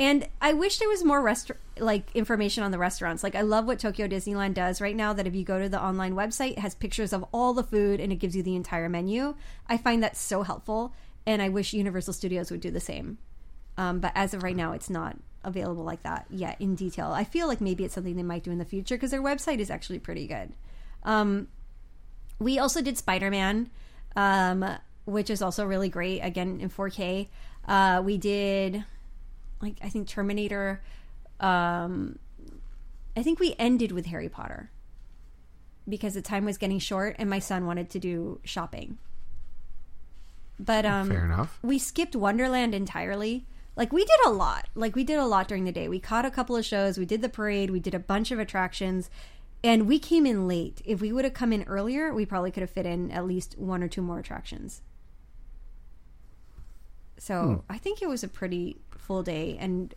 and 0.00 0.26
i 0.40 0.52
wish 0.54 0.78
there 0.78 0.88
was 0.88 1.04
more 1.04 1.20
rest 1.20 1.50
like 1.78 2.10
information 2.14 2.62
on 2.62 2.70
the 2.70 2.78
restaurants. 2.78 3.22
Like 3.22 3.34
i 3.34 3.42
love 3.42 3.66
what 3.66 3.78
tokyo 3.78 4.06
disneyland 4.06 4.54
does 4.54 4.80
right 4.80 4.96
now 4.96 5.12
that 5.12 5.26
if 5.26 5.34
you 5.34 5.44
go 5.44 5.60
to 5.60 5.68
the 5.68 5.82
online 5.82 6.14
website 6.14 6.52
it 6.52 6.58
has 6.60 6.74
pictures 6.74 7.12
of 7.12 7.24
all 7.32 7.52
the 7.52 7.64
food 7.64 8.00
and 8.00 8.12
it 8.12 8.16
gives 8.16 8.34
you 8.34 8.42
the 8.42 8.56
entire 8.56 8.88
menu. 8.88 9.34
I 9.68 9.76
find 9.76 10.02
that 10.02 10.16
so 10.16 10.42
helpful 10.42 10.94
and 11.26 11.42
i 11.42 11.48
wish 11.48 11.72
universal 11.72 12.12
studios 12.12 12.50
would 12.50 12.60
do 12.60 12.70
the 12.70 12.80
same 12.80 13.18
um, 13.76 14.00
but 14.00 14.12
as 14.14 14.34
of 14.34 14.42
right 14.42 14.56
now, 14.56 14.72
it's 14.72 14.90
not 14.90 15.16
available 15.44 15.84
like 15.84 16.02
that 16.02 16.26
yet 16.30 16.60
in 16.60 16.74
detail. 16.74 17.12
I 17.12 17.24
feel 17.24 17.48
like 17.48 17.60
maybe 17.60 17.84
it's 17.84 17.94
something 17.94 18.16
they 18.16 18.22
might 18.22 18.44
do 18.44 18.50
in 18.50 18.58
the 18.58 18.64
future 18.64 18.94
because 18.94 19.10
their 19.10 19.22
website 19.22 19.58
is 19.58 19.70
actually 19.70 19.98
pretty 19.98 20.26
good. 20.26 20.52
Um, 21.04 21.48
we 22.38 22.58
also 22.58 22.82
did 22.82 22.98
Spider 22.98 23.30
Man, 23.30 23.70
um, 24.14 24.64
which 25.04 25.30
is 25.30 25.42
also 25.42 25.64
really 25.64 25.88
great. 25.88 26.20
Again 26.20 26.60
in 26.60 26.68
4K. 26.68 27.28
Uh, 27.66 28.02
we 28.04 28.18
did, 28.18 28.84
like 29.60 29.76
I 29.82 29.88
think 29.88 30.08
Terminator. 30.08 30.82
Um, 31.40 32.18
I 33.16 33.22
think 33.22 33.40
we 33.40 33.54
ended 33.58 33.92
with 33.92 34.06
Harry 34.06 34.28
Potter 34.28 34.70
because 35.88 36.14
the 36.14 36.22
time 36.22 36.44
was 36.44 36.56
getting 36.58 36.78
short 36.78 37.16
and 37.18 37.28
my 37.28 37.40
son 37.40 37.66
wanted 37.66 37.90
to 37.90 37.98
do 37.98 38.40
shopping. 38.44 38.98
But 40.64 40.86
um, 40.86 41.08
Fair 41.08 41.24
enough. 41.24 41.58
we 41.62 41.78
skipped 41.78 42.14
Wonderland 42.14 42.74
entirely. 42.74 43.46
Like 43.74 43.92
we 43.92 44.04
did 44.04 44.26
a 44.26 44.30
lot. 44.30 44.68
Like 44.74 44.94
we 44.94 45.02
did 45.02 45.18
a 45.18 45.26
lot 45.26 45.48
during 45.48 45.64
the 45.64 45.72
day. 45.72 45.88
We 45.88 45.98
caught 45.98 46.24
a 46.24 46.30
couple 46.30 46.56
of 46.56 46.64
shows, 46.64 46.98
we 46.98 47.06
did 47.06 47.22
the 47.22 47.28
parade, 47.28 47.70
we 47.70 47.80
did 47.80 47.94
a 47.94 47.98
bunch 47.98 48.30
of 48.30 48.38
attractions, 48.38 49.10
and 49.64 49.88
we 49.88 49.98
came 49.98 50.24
in 50.24 50.46
late. 50.46 50.80
If 50.84 51.00
we 51.00 51.10
would 51.12 51.24
have 51.24 51.34
come 51.34 51.52
in 51.52 51.64
earlier, 51.64 52.12
we 52.14 52.26
probably 52.26 52.50
could 52.50 52.60
have 52.60 52.70
fit 52.70 52.86
in 52.86 53.10
at 53.10 53.26
least 53.26 53.58
one 53.58 53.82
or 53.82 53.88
two 53.88 54.02
more 54.02 54.18
attractions. 54.18 54.82
So, 57.18 57.62
I 57.68 57.78
think 57.78 58.02
it 58.02 58.08
was 58.08 58.24
a 58.24 58.28
pretty 58.28 58.78
full 58.98 59.22
day 59.22 59.56
and 59.58 59.94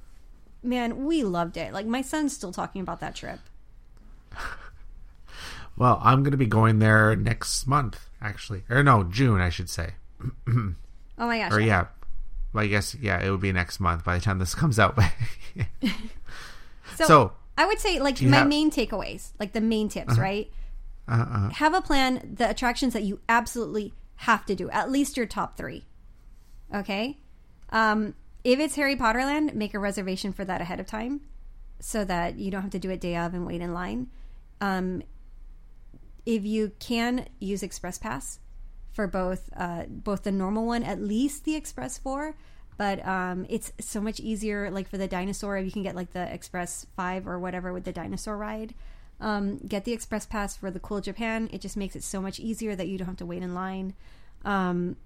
man, 0.64 1.06
we 1.06 1.24
loved 1.24 1.58
it. 1.58 1.74
Like 1.74 1.86
my 1.86 2.02
son's 2.02 2.34
still 2.34 2.52
talking 2.52 2.82
about 2.82 3.02
that 3.02 3.16
trip. 3.16 3.40
Well, 5.78 6.00
I'm 6.02 6.24
going 6.24 6.32
to 6.32 6.38
be 6.38 6.46
going 6.46 6.80
there 6.80 7.16
next 7.16 7.68
month, 7.68 8.08
actually, 8.22 8.64
or 8.70 8.82
no, 8.82 9.04
June, 9.04 9.42
I 9.42 9.50
should 9.50 9.70
say. 9.70 9.96
Oh 11.18 11.28
my 11.28 11.38
gosh. 11.38 11.54
Or 11.54 11.62
yeah, 11.62 11.86
well, 12.52 12.66
I 12.66 12.68
guess 12.68 12.94
yeah, 12.96 13.24
it 13.24 13.32
would 13.32 13.40
be 13.40 13.54
next 13.54 13.80
month 13.80 14.04
by 14.04 14.16
the 14.16 14.22
time 14.22 14.38
this 14.38 14.54
comes 14.62 14.80
out. 14.80 15.00
So, 16.96 17.06
so, 17.06 17.32
I 17.58 17.66
would 17.66 17.80
say 17.80 18.00
like 18.00 18.22
my 18.22 18.38
have- 18.38 18.48
main 18.48 18.72
takeaways, 18.72 19.32
like 19.38 19.52
the 19.52 19.60
main 19.60 19.90
tips, 19.90 20.18
right? 20.18 20.50
uh, 21.08 21.26
uh, 21.30 21.50
have 21.50 21.74
a 21.74 21.82
plan 21.82 22.36
the 22.38 22.50
attractions 22.50 22.94
that 22.94 23.04
you 23.04 23.20
absolutely 23.30 23.94
have 24.18 24.46
to 24.46 24.56
do 24.56 24.70
at 24.72 24.90
least 24.90 25.18
your 25.18 25.26
top 25.26 25.58
three 25.58 25.86
okay 26.74 27.18
um, 27.70 28.16
if 28.44 28.60
it's 28.60 28.76
harry 28.76 28.96
potter 28.96 29.20
land 29.20 29.54
make 29.54 29.74
a 29.74 29.80
reservation 29.80 30.34
for 30.34 30.44
that 30.46 30.62
ahead 30.62 30.80
of 30.80 30.88
time 30.88 31.22
so 31.80 32.04
that 32.04 32.40
you 32.40 32.50
don't 32.50 32.62
have 32.62 32.72
to 32.72 32.80
do 32.80 32.90
it 32.90 33.00
day 33.00 33.16
of 33.16 33.34
and 33.34 33.46
wait 33.46 33.62
in 33.62 33.74
line 33.74 34.08
um, 34.62 35.04
if 36.26 36.44
you 36.44 36.72
can 36.80 37.28
use 37.40 37.62
express 37.62 37.98
pass 37.98 38.40
for 38.96 39.08
both 39.08 39.50
uh, 39.56 39.84
both 39.88 40.24
the 40.24 40.32
normal 40.32 40.66
one 40.66 40.82
at 40.82 41.00
least 41.02 41.44
the 41.44 41.56
express 41.56 41.98
4 41.98 42.36
but 42.78 43.06
um, 43.06 43.46
it's 43.50 43.72
so 43.80 44.02
much 44.02 44.20
easier 44.20 44.70
like 44.70 44.88
for 44.88 44.98
the 44.98 45.08
dinosaur 45.08 45.58
you 45.58 45.72
can 45.72 45.84
get 45.84 45.96
like 45.96 46.12
the 46.12 46.34
express 46.34 46.86
5 46.96 47.28
or 47.28 47.40
whatever 47.40 47.72
with 47.72 47.86
the 47.86 47.94
dinosaur 47.94 48.38
ride. 48.38 48.74
Um, 49.22 49.60
get 49.60 49.86
the 49.86 49.94
express 49.94 50.26
pass 50.26 50.58
for 50.58 50.70
the 50.70 50.80
cool 50.80 51.00
japan. 51.00 51.50
It 51.54 51.62
just 51.62 51.78
makes 51.78 51.96
it 51.96 52.04
so 52.04 52.22
much 52.22 52.38
easier 52.40 52.76
that 52.76 52.88
you 52.88 52.98
don't 52.98 53.08
have 53.08 53.18
to 53.18 53.26
wait 53.26 53.44
in 53.44 53.54
line. 53.54 53.94
Um, 54.44 54.98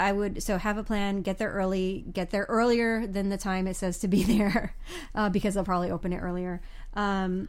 i 0.00 0.10
would 0.10 0.42
so 0.42 0.58
have 0.58 0.76
a 0.76 0.82
plan 0.82 1.22
get 1.22 1.38
there 1.38 1.52
early 1.52 2.04
get 2.12 2.30
there 2.30 2.46
earlier 2.48 3.06
than 3.06 3.28
the 3.28 3.36
time 3.36 3.68
it 3.68 3.74
says 3.74 4.00
to 4.00 4.08
be 4.08 4.24
there 4.38 4.74
uh, 5.14 5.28
because 5.28 5.54
they'll 5.54 5.64
probably 5.64 5.90
open 5.90 6.12
it 6.12 6.18
earlier. 6.18 6.60
Um, 6.94 7.48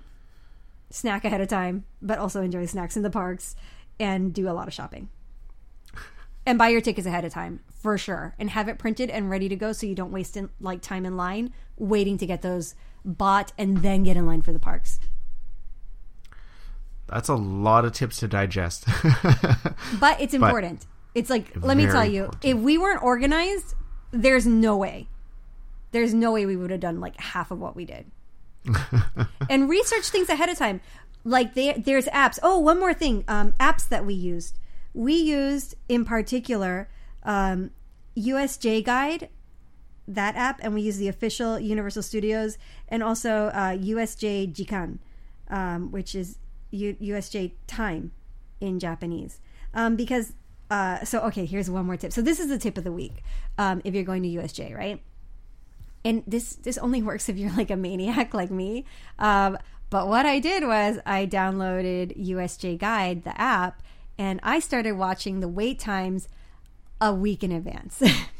snack 0.92 1.26
ahead 1.26 1.42
of 1.42 1.48
time 1.48 1.86
but 2.02 2.20
also 2.20 2.42
enjoy 2.42 2.66
snacks 2.66 2.96
in 2.98 3.04
the 3.04 3.10
parks 3.10 3.56
and 4.00 4.34
do 4.34 4.50
a 4.50 4.54
lot 4.54 4.68
of 4.68 4.74
shopping. 4.74 5.10
And 6.46 6.58
buy 6.60 6.70
your 6.70 6.82
tickets 6.82 7.08
ahead 7.08 7.26
of 7.26 7.34
time 7.34 7.62
for 7.74 7.98
sure. 7.98 8.36
And 8.38 8.52
have 8.52 8.68
it 8.68 8.78
printed 8.78 9.10
and 9.10 9.30
ready 9.30 9.50
to 9.50 9.56
go 9.56 9.74
so 9.74 9.88
you 9.88 9.96
don't 9.96 10.12
waste 10.12 10.38
in, 10.38 10.50
like 10.60 10.82
time 10.82 11.06
in 11.06 11.18
line 11.18 11.54
waiting 11.78 12.18
to 12.20 12.26
get 12.26 12.42
those 12.42 12.76
bought 13.04 13.52
and 13.58 13.78
then 13.78 14.04
get 14.04 14.16
in 14.18 14.26
line 14.26 14.42
for 14.42 14.54
the 14.54 14.60
parks. 14.60 15.00
That's 17.08 17.30
a 17.30 17.36
lot 17.36 17.86
of 17.86 17.94
tips 17.94 18.18
to 18.18 18.28
digest. 18.28 18.86
but 20.00 20.20
it's 20.20 20.34
important. 20.34 20.86
It's 21.14 21.30
like 21.30 21.52
let 21.62 21.78
me 21.78 21.86
tell 21.86 22.06
you 22.06 22.26
important. 22.26 22.46
if 22.46 22.58
we 22.58 22.78
weren't 22.78 23.02
organized 23.02 23.76
there's 24.12 24.46
no 24.46 24.78
way. 24.78 25.08
There's 25.92 26.14
no 26.14 26.32
way 26.32 26.46
we 26.46 26.56
would 26.56 26.72
have 26.72 26.80
done 26.80 27.00
like 27.00 27.20
half 27.20 27.52
of 27.52 27.60
what 27.60 27.76
we 27.76 27.86
did. 27.86 28.06
And 29.48 29.70
research 29.70 30.10
things 30.10 30.28
ahead 30.30 30.50
of 30.50 30.58
time 30.58 30.82
like 31.26 31.56
there, 31.56 31.74
there's 31.78 32.06
apps. 32.08 32.40
Oh 32.42 32.60
one 32.60 32.80
more 32.80 32.94
thing 32.94 33.26
um, 33.28 33.54
apps 33.60 33.90
that 33.90 34.06
we 34.06 34.14
used. 34.14 34.58
We 34.94 35.16
used 35.16 35.76
in 35.90 36.06
particular 36.06 36.88
um, 37.24 37.72
usj 38.16 38.84
guide 38.86 39.30
that 40.08 40.36
app 40.36 40.60
and 40.62 40.74
we 40.74 40.82
use 40.82 40.98
the 40.98 41.08
official 41.08 41.60
universal 41.60 42.04
studios 42.04 42.58
and 42.88 43.02
also 43.04 43.48
uh, 43.48 43.76
usj 43.76 44.54
jikan 44.54 45.00
um, 45.50 45.92
which 45.92 46.16
is 46.16 46.38
U- 46.72 46.96
usj 47.02 47.52
time 47.68 48.12
in 48.62 48.80
japanese. 48.80 49.42
Um, 49.74 49.96
because 49.96 50.34
uh, 50.70 51.04
so 51.04 51.20
okay 51.22 51.46
here's 51.46 51.70
one 51.70 51.86
more 51.86 51.98
tip. 51.98 52.14
So 52.14 52.22
this 52.22 52.40
is 52.40 52.48
the 52.50 52.58
tip 52.58 52.78
of 52.78 52.84
the 52.84 52.92
week 52.92 53.24
um, 53.58 53.82
if 53.84 53.94
you're 53.96 54.04
going 54.04 54.24
to 54.24 54.30
usj 54.30 54.76
right? 54.78 55.02
And 56.04 56.24
this 56.28 56.54
this 56.56 56.78
only 56.78 57.02
works 57.10 57.28
if 57.30 57.38
you're 57.38 57.52
like 57.54 57.72
a 57.72 57.76
maniac 57.76 58.34
like 58.36 58.52
me. 58.52 58.86
Um, 59.18 59.58
but 59.90 60.08
what 60.08 60.26
i 60.26 60.40
did 60.40 60.64
was 60.64 61.00
i 61.06 61.26
downloaded 61.26 62.18
usj 62.18 62.78
guide 62.78 63.24
the 63.24 63.40
app 63.40 63.82
and 64.18 64.40
i 64.44 64.60
started 64.60 64.94
watching 64.94 65.40
the 65.40 65.48
wait 65.48 65.80
times 65.80 66.28
a 67.02 67.14
week 67.14 67.44
in 67.44 67.52
advance 67.52 68.02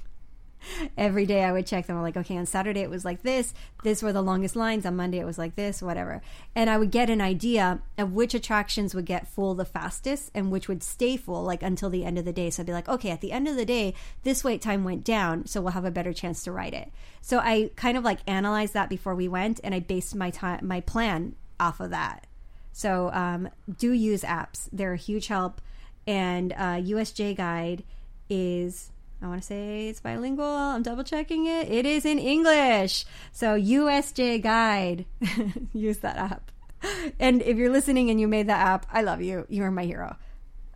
every 0.98 1.26
day 1.26 1.44
i 1.44 1.52
would 1.52 1.66
check 1.66 1.86
them. 1.86 1.98
I'm 1.98 2.04
like 2.04 2.18
okay 2.18 2.38
on 2.38 2.46
saturday 2.46 2.82
it 2.82 2.90
was 2.90 3.06
like 3.06 3.24
this. 3.24 3.54
This 3.84 4.02
were 4.02 4.14
the 4.14 4.22
longest 4.22 4.56
lines. 4.56 4.86
On 4.86 4.96
monday 4.96 5.20
it 5.20 5.26
was 5.26 5.38
like 5.38 5.56
this 5.56 5.82
whatever. 5.82 6.22
And 6.56 6.70
i 6.70 6.78
would 6.78 6.92
get 6.92 7.10
an 7.10 7.22
idea 7.22 7.82
of 7.98 8.14
which 8.14 8.34
attractions 8.34 8.94
would 8.96 9.06
get 9.06 9.28
full 9.28 9.56
the 9.56 9.66
fastest 9.66 10.32
and 10.34 10.52
which 10.52 10.68
would 10.68 10.84
stay 10.84 11.18
full 11.18 11.44
like 11.44 11.64
until 11.64 11.90
the 11.90 12.06
end 12.06 12.18
of 12.18 12.26
the 12.26 12.34
day. 12.34 12.50
So 12.50 12.62
i'd 12.62 12.68
be 12.68 12.74
like 12.74 12.90
okay 12.90 13.12
at 13.12 13.22
the 13.22 13.32
end 13.32 13.48
of 13.48 13.56
the 13.56 13.66
day 13.66 13.94
this 14.24 14.44
wait 14.44 14.62
time 14.62 14.84
went 14.84 15.04
down 15.04 15.46
so 15.46 15.62
we'll 15.62 15.72
have 15.72 15.86
a 15.86 15.92
better 15.92 16.14
chance 16.14 16.44
to 16.44 16.52
ride 16.52 16.74
it. 16.74 16.92
So 17.22 17.40
i 17.40 17.72
kind 17.76 17.98
of 17.98 18.04
like 18.04 18.20
analyzed 18.28 18.74
that 18.74 18.90
before 18.90 19.16
we 19.16 19.28
went 19.28 19.60
and 19.64 19.74
i 19.74 19.80
based 19.80 20.16
my 20.16 20.30
time 20.30 20.66
my 20.68 20.82
plan 20.82 21.36
off 21.60 21.80
of 21.80 21.90
that. 21.92 22.28
So 22.72 23.10
um, 23.14 23.50
do 23.78 23.92
use 23.92 24.24
apps. 24.24 24.68
They're 24.72 24.94
a 24.94 24.98
huge 24.98 25.28
help. 25.28 25.62
And 26.08 26.54
uh, 26.54 26.76
usj 26.76 27.36
guide 27.36 27.84
is 28.30 28.92
I 29.26 29.28
want 29.28 29.42
to 29.42 29.48
say 29.48 29.88
it's 29.88 30.02
bilingual. 30.02 30.46
I'm 30.46 30.84
double 30.84 31.04
checking 31.04 31.48
it. 31.48 31.68
It 31.68 31.88
is 31.88 32.06
in 32.06 32.20
English. 32.20 33.06
So 33.32 33.60
USJ 33.60 34.44
Guide, 34.44 35.08
use 35.74 35.98
that 36.00 36.18
app. 36.18 36.52
And 37.20 37.42
if 37.42 37.58
you're 37.58 37.72
listening 37.72 38.12
and 38.12 38.22
you 38.22 38.28
made 38.28 38.46
that 38.50 38.64
app, 38.64 38.86
I 38.92 39.02
love 39.02 39.24
you. 39.24 39.48
You 39.50 39.64
are 39.64 39.72
my 39.72 39.86
hero. 39.86 40.16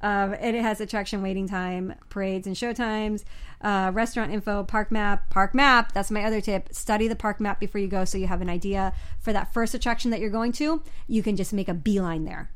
Um, 0.01 0.35
and 0.39 0.55
it 0.55 0.63
has 0.63 0.81
attraction 0.81 1.21
waiting 1.21 1.47
time, 1.47 1.93
parades 2.09 2.47
and 2.47 2.57
show 2.57 2.73
times, 2.73 3.23
uh, 3.61 3.91
restaurant 3.93 4.31
info, 4.31 4.63
park 4.63 4.89
map, 4.91 5.29
park 5.29 5.53
map. 5.53 5.91
That's 5.91 6.09
my 6.09 6.23
other 6.23 6.41
tip. 6.41 6.69
Study 6.71 7.07
the 7.07 7.15
park 7.15 7.39
map 7.39 7.59
before 7.59 7.79
you 7.79 7.87
go 7.87 8.03
so 8.03 8.17
you 8.17 8.25
have 8.25 8.41
an 8.41 8.49
idea 8.49 8.93
for 9.19 9.31
that 9.31 9.53
first 9.53 9.75
attraction 9.75 10.09
that 10.09 10.19
you're 10.21 10.31
going 10.31 10.53
to. 10.53 10.81
You 11.05 11.21
can 11.21 11.35
just 11.35 11.53
make 11.53 11.69
a 11.69 11.75
beeline 11.75 12.25
there. 12.25 12.49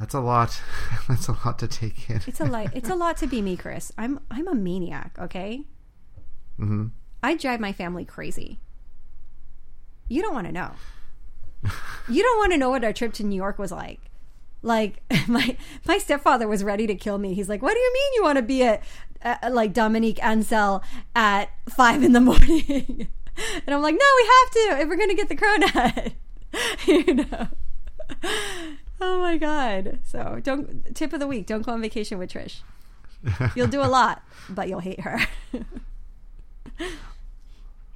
That's 0.00 0.14
a 0.14 0.20
lot. 0.20 0.60
That's 1.08 1.28
a 1.28 1.32
lot 1.44 1.58
to 1.58 1.68
take 1.68 2.08
in. 2.08 2.22
It's 2.26 2.40
a 2.40 2.44
lot. 2.44 2.70
It's 2.74 2.88
a 2.88 2.94
lot 2.94 3.18
to 3.18 3.26
be 3.26 3.42
me, 3.42 3.56
Chris. 3.56 3.92
I'm 3.98 4.20
I'm 4.30 4.48
a 4.48 4.54
maniac. 4.54 5.16
Okay. 5.20 5.64
hmm 6.56 6.86
I 7.22 7.36
drive 7.36 7.60
my 7.60 7.72
family 7.72 8.06
crazy. 8.06 8.58
You 10.08 10.22
don't 10.22 10.32
want 10.34 10.46
to 10.46 10.52
know. 10.52 10.72
You 12.08 12.22
don't 12.22 12.38
want 12.38 12.52
to 12.52 12.58
know 12.58 12.70
what 12.70 12.82
our 12.82 12.94
trip 12.94 13.12
to 13.14 13.22
New 13.24 13.36
York 13.36 13.58
was 13.58 13.70
like. 13.70 14.00
Like 14.62 15.02
my 15.28 15.56
my 15.84 15.98
stepfather 15.98 16.48
was 16.48 16.64
ready 16.64 16.86
to 16.86 16.94
kill 16.94 17.18
me. 17.18 17.34
He's 17.34 17.48
like, 17.50 17.60
"What 17.60 17.74
do 17.74 17.78
you 17.78 17.92
mean 17.92 18.12
you 18.14 18.22
want 18.22 18.36
to 18.36 18.42
be 18.42 18.62
at, 18.64 18.82
at 19.20 19.52
like 19.52 19.74
Dominique 19.74 20.22
Ansel 20.24 20.82
at 21.14 21.50
five 21.68 22.02
in 22.02 22.12
the 22.12 22.20
morning?" 22.20 23.08
and 23.66 23.74
I'm 23.74 23.82
like, 23.82 23.94
"No, 23.94 24.06
we 24.16 24.30
have 24.34 24.50
to 24.52 24.82
if 24.82 24.88
we're 24.88 24.96
gonna 24.96 25.14
get 25.14 25.28
the 25.28 25.36
cronut." 25.36 26.12
you 26.86 27.14
know. 27.14 27.48
Oh 29.00 29.18
my 29.20 29.36
god! 29.36 30.00
So 30.04 30.40
don't 30.42 30.94
tip 30.94 31.12
of 31.12 31.20
the 31.20 31.26
week: 31.26 31.46
don't 31.46 31.62
go 31.62 31.72
on 31.72 31.80
vacation 31.80 32.18
with 32.18 32.32
Trish. 32.32 32.60
You'll 33.54 33.66
do 33.66 33.82
a 33.82 33.88
lot, 33.88 34.22
but 34.48 34.68
you'll 34.68 34.80
hate 34.80 35.00
her. 35.00 35.20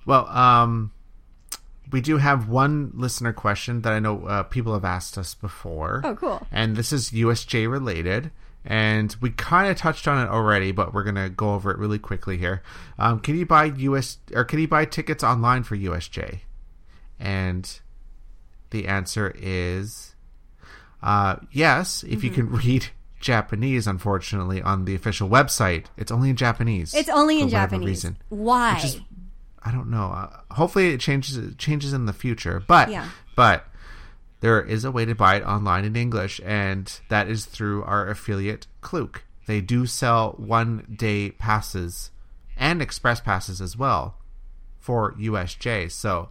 Well, 0.07 0.27
um, 0.29 0.93
we 1.91 2.01
do 2.01 2.19
have 2.19 2.49
one 2.49 2.93
listener 2.95 3.33
question 3.33 3.83
that 3.83 3.93
I 3.93 3.99
know 3.99 4.27
uh, 4.27 4.43
people 4.43 4.75
have 4.75 4.85
asked 4.85 5.17
us 5.17 5.35
before. 5.35 6.03
Oh, 6.05 6.15
cool. 6.15 6.47
And 6.51 6.77
this 6.77 6.93
is 6.93 7.11
USJ 7.11 7.71
related. 7.71 8.31
And 8.67 9.15
we 9.21 9.31
kind 9.31 9.71
of 9.71 9.77
touched 9.77 10.09
on 10.09 10.25
it 10.27 10.31
already, 10.31 10.73
but 10.73 10.95
we're 10.95 11.05
gonna 11.05 11.29
go 11.29 11.55
over 11.55 11.71
it 11.71 11.79
really 11.79 11.99
quickly 11.99 12.39
here. 12.39 12.63
Um, 12.99 13.21
can 13.21 13.37
you 13.37 13.45
buy 13.45 13.67
US 13.67 14.19
or 14.33 14.45
can 14.45 14.59
you 14.59 14.69
buy 14.69 14.87
tickets 14.87 15.23
online 15.23 15.65
for 15.65 15.77
USJ? 15.77 16.41
And 17.21 17.81
the 18.71 18.89
answer 18.89 19.35
is 19.37 20.14
uh, 21.05 21.37
yes, 21.53 22.03
if 22.03 22.25
you 22.25 22.31
can 22.31 22.51
read 22.65 22.87
Japanese. 23.21 23.87
Unfortunately, 23.87 24.61
on 24.63 24.87
the 24.87 24.95
official 24.95 25.29
website, 25.29 25.87
it's 25.97 26.11
only 26.11 26.31
in 26.31 26.37
Japanese. 26.37 26.95
It's 26.95 27.09
only 27.09 27.41
in 27.41 27.49
Japanese. 27.49 27.87
Reason. 27.87 28.17
Why? 28.31 28.81
Is 28.83 29.01
I 29.63 29.71
don't 29.71 29.91
know. 29.91 30.07
Uh, 30.07 30.41
hopefully, 30.55 30.89
it 30.89 31.01
changes 31.01 31.37
it 31.37 31.59
changes 31.59 31.93
in 31.93 32.07
the 32.07 32.13
future. 32.13 32.63
But 32.67 32.91
Yeah. 32.91 33.09
but 33.37 33.67
there 34.41 34.61
is 34.63 34.85
a 34.85 34.91
way 34.91 35.05
to 35.05 35.15
buy 35.15 35.37
it 35.37 35.43
online 35.45 35.85
in 35.85 35.95
English, 35.97 36.41
and 36.45 37.01
that 37.09 37.29
is 37.29 37.45
through 37.47 37.85
our 37.85 38.09
affiliate 38.09 38.67
Klook. 38.81 39.25
They 39.47 39.61
do 39.61 39.87
sell 39.87 40.33
one 40.39 40.87
day 40.95 41.31
passes 41.31 42.11
and 42.57 42.81
express 42.81 43.21
passes 43.21 43.61
as 43.61 43.77
well 43.77 44.17
for 44.81 45.13
USJ. 45.15 45.91
So 45.91 46.29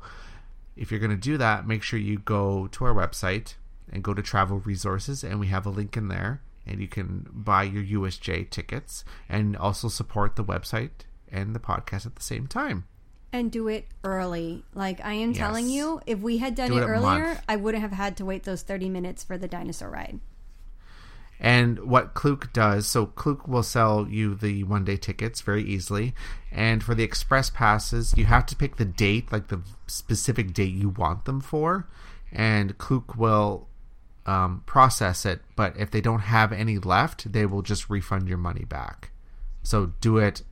if 0.76 0.90
you're 0.91 1.00
going 1.00 1.12
to 1.12 1.18
do 1.18 1.38
that, 1.38 1.68
make 1.68 1.84
sure 1.84 2.00
you 2.00 2.20
go 2.20 2.68
to 2.68 2.86
our 2.86 2.94
website 2.94 3.56
and 3.91 4.03
go 4.03 4.14
to 4.14 4.22
travel 4.22 4.60
resources, 4.60 5.23
and 5.23 5.39
we 5.39 5.47
have 5.47 5.65
a 5.65 5.69
link 5.69 5.95
in 5.97 6.07
there, 6.07 6.41
and 6.65 6.80
you 6.81 6.88
can 6.88 7.27
buy 7.31 7.64
your 7.64 7.84
USJ 8.01 8.49
tickets 8.49 9.03
and 9.30 9.55
also 9.57 9.88
support 9.88 10.35
the 10.35 10.43
website 10.43 10.91
and 11.31 11.55
the 11.55 11.60
podcast 11.60 12.05
at 12.05 12.15
the 12.15 12.23
same 12.23 12.47
time. 12.47 12.85
and 13.31 13.51
do 13.51 13.68
it 13.68 13.88
early. 14.03 14.64
Like 14.76 15.03
I 15.03 15.14
am 15.14 15.34
telling 15.34 15.68
you, 15.68 15.99
if 16.05 16.19
we 16.19 16.38
had 16.38 16.53
done 16.53 16.69
Do 16.69 16.77
it, 16.77 16.81
it 16.81 16.85
earlier, 16.85 17.26
month. 17.26 17.41
I 17.49 17.55
wouldn't 17.55 17.81
have 17.81 17.91
had 17.91 18.18
to 18.18 18.26
wait 18.26 18.43
those 18.43 18.61
30 18.61 18.89
minutes 18.89 19.23
for 19.23 19.39
the 19.39 19.47
dinosaur 19.47 19.89
ride. 19.89 20.19
And 21.39 21.80
what 21.80 22.14
Klook 22.14 22.53
does, 22.53 22.88
so 22.88 23.07
Klook 23.07 23.47
will 23.47 23.64
sell 23.64 24.07
you 24.07 24.35
the 24.35 24.64
one 24.64 24.85
day 24.85 24.95
tickets 24.97 25.41
very 25.41 25.64
easily. 25.64 26.14
And 26.51 26.84
for 26.84 26.93
the 26.95 27.03
express 27.03 27.49
passes, 27.49 28.14
you 28.15 28.26
have 28.26 28.45
to 28.45 28.55
pick 28.55 28.77
the 28.77 28.85
date, 28.85 29.31
like 29.31 29.47
the 29.47 29.61
specific 29.88 30.53
date 30.53 30.73
you 30.73 30.89
want 30.89 31.26
them 31.26 31.41
for. 31.41 31.89
And 32.31 32.77
Klook 32.77 33.18
will 33.18 33.68
um, 34.26 34.64
process 34.66 35.26
it. 35.26 35.41
But 35.56 35.78
if 35.78 35.91
they 35.91 36.02
don't 36.02 36.22
have 36.22 36.52
any 36.52 36.78
left, 36.78 37.32
they 37.32 37.45
will 37.45 37.62
just 37.62 37.90
refund 37.90 38.28
your 38.28 38.38
money 38.38 38.66
back. 38.66 39.12
So 39.64 39.94
do 40.02 40.18
it 40.18 40.44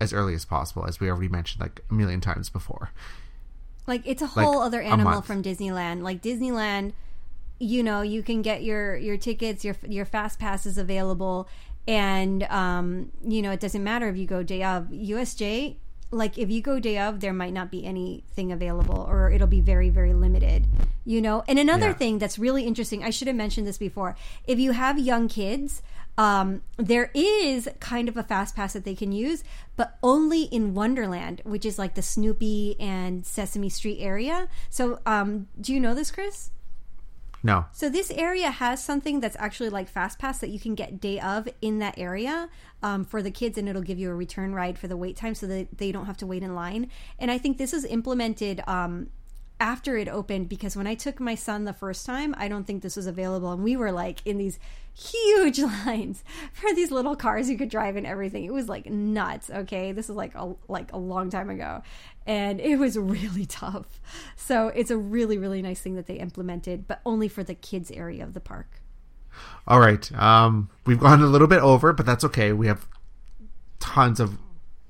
as 0.00 0.12
early 0.12 0.34
as 0.34 0.44
possible, 0.44 0.86
as 0.86 1.00
we 1.00 1.08
already 1.08 1.28
mentioned 1.28 1.60
like 1.60 1.80
a 1.90 1.94
million 1.94 2.20
times 2.20 2.50
before. 2.50 2.90
Like 3.86 4.02
it's 4.04 4.22
a 4.22 4.26
whole 4.26 4.60
other 4.60 4.80
animal 4.80 5.20
from 5.22 5.42
Disneyland. 5.42 6.02
Like 6.02 6.22
Disneyland, 6.22 6.92
you 7.58 7.82
know, 7.82 8.00
you 8.00 8.22
can 8.22 8.42
get 8.42 8.62
your 8.62 8.96
your 8.96 9.16
tickets, 9.16 9.64
your 9.64 9.76
your 9.86 10.04
fast 10.04 10.38
passes 10.38 10.78
available, 10.78 11.48
and 11.86 12.44
um, 12.44 13.12
you 13.22 13.42
know, 13.42 13.50
it 13.50 13.60
doesn't 13.60 13.84
matter 13.84 14.08
if 14.08 14.16
you 14.16 14.26
go 14.26 14.42
day 14.42 14.62
of. 14.62 14.84
USJ, 14.84 15.76
like 16.14 16.38
if 16.38 16.50
you 16.50 16.60
go 16.62 16.78
day 16.80 16.98
of, 16.98 17.20
there 17.20 17.32
might 17.32 17.52
not 17.52 17.70
be 17.70 17.84
anything 17.84 18.52
available, 18.52 19.06
or 19.08 19.30
it'll 19.30 19.46
be 19.46 19.60
very 19.60 19.90
very 19.90 20.14
limited. 20.14 20.66
You 21.04 21.20
know, 21.20 21.44
and 21.46 21.58
another 21.58 21.88
Yeah. 21.88 21.94
thing 21.94 22.18
that's 22.18 22.38
really 22.38 22.64
interesting, 22.66 23.04
I 23.04 23.10
should 23.10 23.28
have 23.28 23.36
mentioned 23.36 23.66
this 23.66 23.76
before. 23.78 24.16
If 24.46 24.58
you 24.58 24.72
have 24.72 24.98
young 24.98 25.28
kids. 25.28 25.82
Um, 26.16 26.62
there 26.76 27.10
is 27.12 27.68
kind 27.80 28.08
of 28.08 28.16
a 28.16 28.22
fast 28.22 28.54
pass 28.54 28.74
that 28.74 28.84
they 28.84 28.94
can 28.94 29.10
use, 29.10 29.42
but 29.74 29.98
only 30.00 30.42
in 30.44 30.72
Wonderland, 30.72 31.42
which 31.44 31.64
is 31.66 31.76
like 31.76 31.96
the 31.96 32.02
Snoopy 32.02 32.76
and 32.78 33.26
Sesame 33.26 33.68
Street 33.68 33.98
area. 34.00 34.46
So, 34.70 35.00
um, 35.06 35.48
do 35.60 35.74
you 35.74 35.80
know 35.80 35.92
this, 35.92 36.12
Chris? 36.12 36.50
No. 37.44 37.66
So 37.72 37.90
this 37.90 38.10
area 38.10 38.50
has 38.50 38.82
something 38.82 39.20
that's 39.20 39.36
actually 39.38 39.68
like 39.68 39.86
Fast 39.86 40.18
Pass 40.18 40.38
that 40.38 40.48
you 40.48 40.58
can 40.58 40.74
get 40.74 40.98
day 40.98 41.20
of 41.20 41.46
in 41.60 41.78
that 41.80 41.98
area 41.98 42.48
um, 42.82 43.04
for 43.04 43.22
the 43.22 43.30
kids, 43.30 43.58
and 43.58 43.68
it'll 43.68 43.82
give 43.82 43.98
you 43.98 44.10
a 44.10 44.14
return 44.14 44.54
ride 44.54 44.78
for 44.78 44.88
the 44.88 44.96
wait 44.96 45.14
time, 45.16 45.34
so 45.34 45.46
that 45.46 45.76
they 45.76 45.92
don't 45.92 46.06
have 46.06 46.16
to 46.16 46.26
wait 46.26 46.42
in 46.42 46.54
line. 46.54 46.90
And 47.18 47.30
I 47.30 47.36
think 47.36 47.58
this 47.58 47.74
is 47.74 47.84
implemented 47.84 48.62
um, 48.66 49.10
after 49.60 49.98
it 49.98 50.08
opened 50.08 50.48
because 50.48 50.74
when 50.74 50.86
I 50.86 50.94
took 50.94 51.20
my 51.20 51.34
son 51.34 51.64
the 51.64 51.74
first 51.74 52.06
time, 52.06 52.34
I 52.38 52.48
don't 52.48 52.66
think 52.66 52.82
this 52.82 52.96
was 52.96 53.06
available, 53.06 53.52
and 53.52 53.62
we 53.62 53.76
were 53.76 53.92
like 53.92 54.20
in 54.24 54.38
these 54.38 54.58
huge 54.94 55.58
lines 55.86 56.24
for 56.52 56.72
these 56.72 56.90
little 56.90 57.14
cars 57.14 57.50
you 57.50 57.58
could 57.58 57.68
drive 57.68 57.96
and 57.96 58.06
everything. 58.06 58.44
It 58.44 58.54
was 58.54 58.70
like 58.70 58.86
nuts. 58.86 59.50
Okay, 59.50 59.92
this 59.92 60.08
is 60.08 60.16
like 60.16 60.34
a 60.34 60.54
like 60.66 60.94
a 60.94 60.98
long 60.98 61.28
time 61.28 61.50
ago, 61.50 61.82
and 62.26 62.60
it 62.60 62.76
was 62.76 62.96
really 62.96 63.46
tough. 63.46 64.00
So 64.36 64.68
it's 64.68 64.90
a 64.90 64.96
really 64.96 65.38
really 65.38 65.62
nice 65.62 65.80
thing 65.80 65.94
that 65.96 66.06
they 66.06 66.16
implemented, 66.16 66.86
but 66.86 67.00
only 67.04 67.28
for 67.28 67.42
the 67.42 67.54
kids 67.54 67.90
area 67.90 68.22
of 68.22 68.34
the 68.34 68.40
park. 68.40 68.80
All 69.66 69.80
right. 69.80 70.12
Um, 70.12 70.70
we've 70.86 71.00
gone 71.00 71.22
a 71.22 71.26
little 71.26 71.48
bit 71.48 71.60
over, 71.60 71.92
but 71.92 72.06
that's 72.06 72.24
okay. 72.24 72.52
We 72.52 72.66
have 72.66 72.86
tons 73.80 74.20
of 74.20 74.38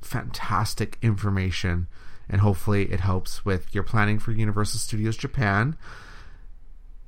fantastic 0.03 0.99
information, 1.03 1.89
and 2.29 2.41
hopefully, 2.41 2.93
it 2.93 3.01
helps 3.01 3.45
with 3.45 3.75
your 3.75 3.85
planning 3.85 4.19
for 4.19 4.33
Universal 4.33 4.81
Studios 4.81 5.17
Japan. 5.17 5.77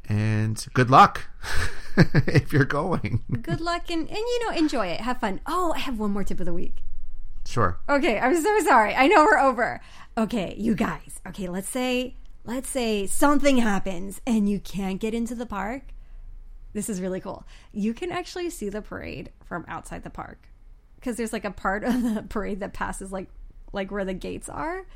And 0.09 0.65
good 0.73 0.89
luck 0.89 1.29
if 1.97 2.53
you're 2.53 2.65
going. 2.65 3.25
Good 3.43 3.61
luck 3.61 3.91
and 3.91 4.09
and 4.09 4.17
you 4.17 4.45
know 4.45 4.57
enjoy 4.57 4.87
it, 4.87 5.01
have 5.01 5.19
fun. 5.19 5.41
Oh, 5.47 5.73
I 5.75 5.81
have 5.81 5.99
one 5.99 6.13
more 6.13 6.23
tip 6.25 6.39
of 6.39 6.47
the 6.47 6.55
week. 6.55 6.77
Sure. 7.45 7.79
Okay, 7.89 8.19
I'm 8.19 8.41
so 8.41 8.61
sorry. 8.65 8.95
I 8.95 9.07
know 9.07 9.25
we're 9.25 9.39
over. 9.39 9.81
Okay, 10.19 10.55
you 10.57 10.75
guys. 10.75 11.21
Okay, 11.27 11.47
let's 11.47 11.69
say 11.69 12.15
let's 12.45 12.71
say 12.71 13.07
something 13.07 13.59
happens 13.59 14.23
and 14.27 14.49
you 14.49 14.59
can't 14.59 14.99
get 14.99 15.13
into 15.13 15.35
the 15.35 15.45
park. 15.45 15.83
This 16.73 16.89
is 16.89 17.03
really 17.03 17.21
cool. 17.21 17.45
You 17.73 17.93
can 17.93 18.11
actually 18.11 18.49
see 18.49 18.71
the 18.71 18.81
parade 18.81 19.31
from 19.45 19.67
outside 19.69 20.05
the 20.05 20.11
park 20.11 20.49
because 20.95 21.17
there's 21.19 21.35
like 21.35 21.45
a 21.45 21.51
part 21.51 21.85
of 21.85 22.03
the 22.03 22.25
parade 22.29 22.61
that 22.61 22.73
passes 22.73 23.13
like 23.13 23.29
like 23.75 23.91
where 23.91 24.07
the 24.07 24.15
gates 24.15 24.49
are. 24.49 24.87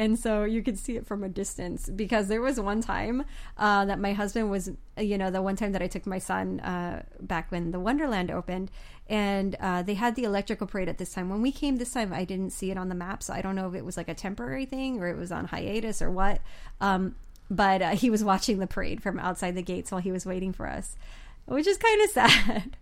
And 0.00 0.18
so 0.18 0.44
you 0.44 0.62
could 0.62 0.78
see 0.78 0.96
it 0.96 1.06
from 1.06 1.22
a 1.22 1.28
distance 1.28 1.90
because 1.90 2.28
there 2.28 2.40
was 2.40 2.58
one 2.58 2.80
time 2.80 3.22
uh, 3.58 3.84
that 3.84 3.98
my 3.98 4.14
husband 4.14 4.50
was, 4.50 4.70
you 4.96 5.18
know, 5.18 5.30
the 5.30 5.42
one 5.42 5.56
time 5.56 5.72
that 5.72 5.82
I 5.82 5.88
took 5.88 6.06
my 6.06 6.18
son 6.18 6.58
uh, 6.60 7.02
back 7.20 7.52
when 7.52 7.70
the 7.70 7.78
Wonderland 7.78 8.30
opened, 8.30 8.70
and 9.10 9.56
uh, 9.60 9.82
they 9.82 9.92
had 9.92 10.16
the 10.16 10.24
electrical 10.24 10.66
parade 10.66 10.88
at 10.88 10.96
this 10.96 11.12
time. 11.12 11.28
When 11.28 11.42
we 11.42 11.52
came 11.52 11.76
this 11.76 11.92
time, 11.92 12.14
I 12.14 12.24
didn't 12.24 12.48
see 12.48 12.70
it 12.70 12.78
on 12.78 12.88
the 12.88 12.94
map, 12.94 13.22
so 13.22 13.34
I 13.34 13.42
don't 13.42 13.54
know 13.54 13.68
if 13.68 13.74
it 13.74 13.84
was 13.84 13.98
like 13.98 14.08
a 14.08 14.14
temporary 14.14 14.64
thing 14.64 14.98
or 15.00 15.08
it 15.08 15.18
was 15.18 15.30
on 15.30 15.48
hiatus 15.48 16.00
or 16.00 16.10
what. 16.10 16.40
Um, 16.80 17.14
but 17.50 17.82
uh, 17.82 17.90
he 17.90 18.08
was 18.08 18.24
watching 18.24 18.58
the 18.58 18.66
parade 18.66 19.02
from 19.02 19.18
outside 19.18 19.54
the 19.54 19.60
gates 19.60 19.92
while 19.92 20.00
he 20.00 20.12
was 20.12 20.24
waiting 20.24 20.54
for 20.54 20.66
us, 20.66 20.96
which 21.44 21.66
is 21.66 21.76
kind 21.76 22.00
of 22.00 22.10
sad. 22.12 22.76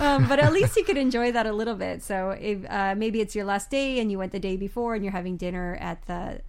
Um, 0.00 0.28
but 0.28 0.38
at 0.38 0.52
least 0.52 0.76
you 0.76 0.84
could 0.84 0.96
enjoy 0.96 1.32
that 1.32 1.46
a 1.46 1.52
little 1.52 1.74
bit. 1.74 2.02
So 2.02 2.30
if 2.30 2.68
uh, 2.70 2.94
maybe 2.96 3.20
it's 3.20 3.34
your 3.34 3.44
last 3.44 3.70
day 3.70 3.98
and 3.98 4.10
you 4.10 4.18
went 4.18 4.32
the 4.32 4.40
day 4.40 4.56
before 4.56 4.94
and 4.94 5.04
you're 5.04 5.12
having 5.12 5.36
dinner 5.36 5.76
at 5.80 6.06
the 6.06 6.40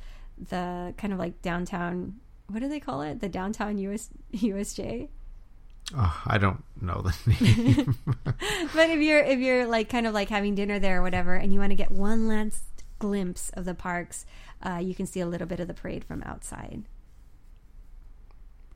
the 0.49 0.93
kind 0.97 1.13
of 1.13 1.19
like 1.19 1.41
downtown. 1.41 2.19
What 2.47 2.59
do 2.59 2.67
they 2.67 2.79
call 2.79 3.01
it? 3.01 3.21
The 3.21 3.29
downtown 3.29 3.77
US 3.77 4.09
USJ. 4.33 5.09
Oh, 5.95 6.21
I 6.25 6.37
don't 6.37 6.63
know 6.79 7.01
the 7.01 7.15
name. 7.41 7.97
but 8.73 8.89
if 8.89 8.99
you're 8.99 9.23
if 9.23 9.39
you're 9.39 9.65
like 9.65 9.89
kind 9.89 10.07
of 10.07 10.13
like 10.13 10.29
having 10.29 10.55
dinner 10.55 10.79
there 10.79 10.99
or 10.99 11.01
whatever, 11.01 11.35
and 11.35 11.53
you 11.53 11.59
want 11.59 11.71
to 11.71 11.75
get 11.75 11.91
one 11.91 12.27
last 12.27 12.63
glimpse 12.99 13.49
of 13.51 13.65
the 13.65 13.73
parks, 13.73 14.25
uh, 14.65 14.77
you 14.77 14.95
can 14.95 15.05
see 15.05 15.19
a 15.19 15.25
little 15.25 15.47
bit 15.47 15.59
of 15.59 15.67
the 15.67 15.73
parade 15.73 16.03
from 16.03 16.23
outside. 16.23 16.83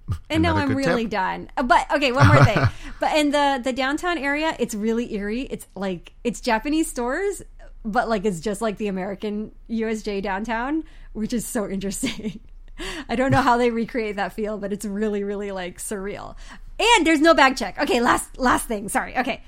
And 0.30 0.44
now 0.44 0.56
I'm 0.56 0.76
really 0.76 1.04
tip. 1.04 1.12
done. 1.12 1.50
Uh, 1.58 1.64
But 1.64 1.92
okay, 1.96 2.12
one 2.12 2.28
more 2.28 2.44
thing. 2.44 2.60
but 3.00 3.18
in 3.18 3.32
the 3.32 3.60
the 3.64 3.74
downtown 3.74 4.18
area, 4.18 4.56
it's 4.60 4.76
really 4.76 5.14
eerie. 5.14 5.42
It's 5.44 5.68
like 5.76 6.14
it's 6.24 6.42
Japanese 6.42 6.88
stores, 6.90 7.42
but 7.84 8.08
like 8.10 8.26
it's 8.26 8.40
just 8.40 8.62
like 8.62 8.78
the 8.78 8.88
American 8.88 9.52
USJ 9.70 10.22
downtown, 10.22 10.84
which 11.14 11.34
is 11.34 11.46
so 11.46 11.68
interesting. 11.68 12.40
I 13.10 13.16
don't 13.16 13.32
know 13.32 13.42
how 13.42 13.58
they 13.58 13.72
recreate 13.72 14.18
that 14.18 14.34
feel, 14.34 14.58
but 14.58 14.74
it's 14.74 14.86
really, 14.86 15.24
really 15.24 15.52
like 15.52 15.78
surreal. 15.80 16.36
And 16.78 17.08
there's 17.08 17.22
no 17.22 17.34
bag 17.34 17.56
check. 17.56 17.80
Okay, 17.80 18.02
last 18.02 18.38
last 18.38 18.68
thing. 18.68 18.90
Sorry. 18.90 19.18
Okay, 19.18 19.42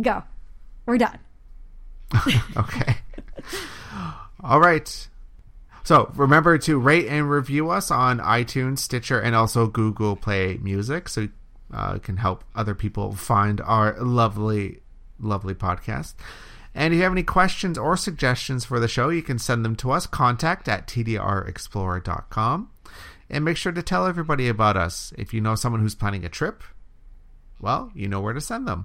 go. 0.00 0.22
We're 0.86 0.98
done. 0.98 1.18
okay. 2.56 2.96
All 4.42 4.60
right. 4.60 5.08
So 5.88 6.12
remember 6.16 6.58
to 6.58 6.78
rate 6.78 7.06
and 7.06 7.30
review 7.30 7.70
us 7.70 7.90
on 7.90 8.18
iTunes, 8.18 8.80
Stitcher, 8.80 9.18
and 9.18 9.34
also 9.34 9.66
Google 9.66 10.16
Play 10.16 10.58
Music, 10.60 11.08
so 11.08 11.28
uh, 11.72 11.96
can 11.96 12.18
help 12.18 12.44
other 12.54 12.74
people 12.74 13.12
find 13.12 13.58
our 13.62 13.98
lovely, 13.98 14.82
lovely 15.18 15.54
podcast. 15.54 16.12
And 16.74 16.92
if 16.92 16.98
you 16.98 17.04
have 17.04 17.12
any 17.12 17.22
questions 17.22 17.78
or 17.78 17.96
suggestions 17.96 18.66
for 18.66 18.78
the 18.78 18.86
show, 18.86 19.08
you 19.08 19.22
can 19.22 19.38
send 19.38 19.64
them 19.64 19.74
to 19.76 19.90
us. 19.90 20.06
Contact 20.06 20.68
at 20.68 20.86
tdrexplorer.com. 20.86 22.70
And 23.30 23.44
make 23.46 23.56
sure 23.56 23.72
to 23.72 23.82
tell 23.82 24.04
everybody 24.04 24.46
about 24.46 24.76
us. 24.76 25.14
If 25.16 25.32
you 25.32 25.40
know 25.40 25.54
someone 25.54 25.80
who's 25.80 25.94
planning 25.94 26.22
a 26.22 26.28
trip, 26.28 26.62
well, 27.62 27.90
you 27.94 28.08
know 28.08 28.20
where 28.20 28.34
to 28.34 28.42
send 28.42 28.68
them. 28.68 28.84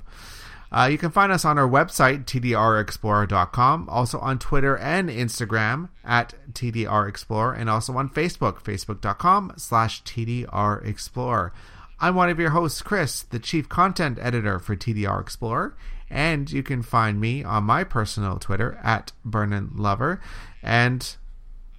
Uh, 0.74 0.88
you 0.91 0.98
can 0.98 1.12
find 1.12 1.32
us 1.32 1.45
on 1.45 1.60
our 1.60 1.70
website, 1.70 2.26
tdrexplorer.com, 2.26 3.88
also 3.90 4.18
on 4.18 4.40
Twitter 4.40 4.76
and 4.76 5.08
Instagram 5.08 5.90
at 6.04 6.34
tdrexplorer, 6.52 7.56
and 7.56 7.70
also 7.70 7.95
on 7.95 8.10
Facebook, 8.10 8.64
facebook.com 8.64 9.54
slash 9.56 10.02
tdrexplorer. 10.04 11.52
I'm 12.00 12.16
one 12.16 12.30
of 12.30 12.40
your 12.40 12.50
hosts, 12.50 12.82
Chris, 12.82 13.22
the 13.22 13.38
chief 13.38 13.70
content 13.70 14.18
editor 14.20 14.58
for 14.58 14.76
TDR 14.76 15.22
Explorer, 15.22 15.78
and 16.10 16.52
you 16.52 16.64
can 16.64 16.82
find 16.82 17.22
me 17.22 17.44
on 17.44 17.66
my 17.66 17.84
personal 17.84 18.40
Twitter 18.40 18.80
at 18.84 19.12
Vernon 19.24 19.74
Lover, 19.76 20.20
and 20.64 21.16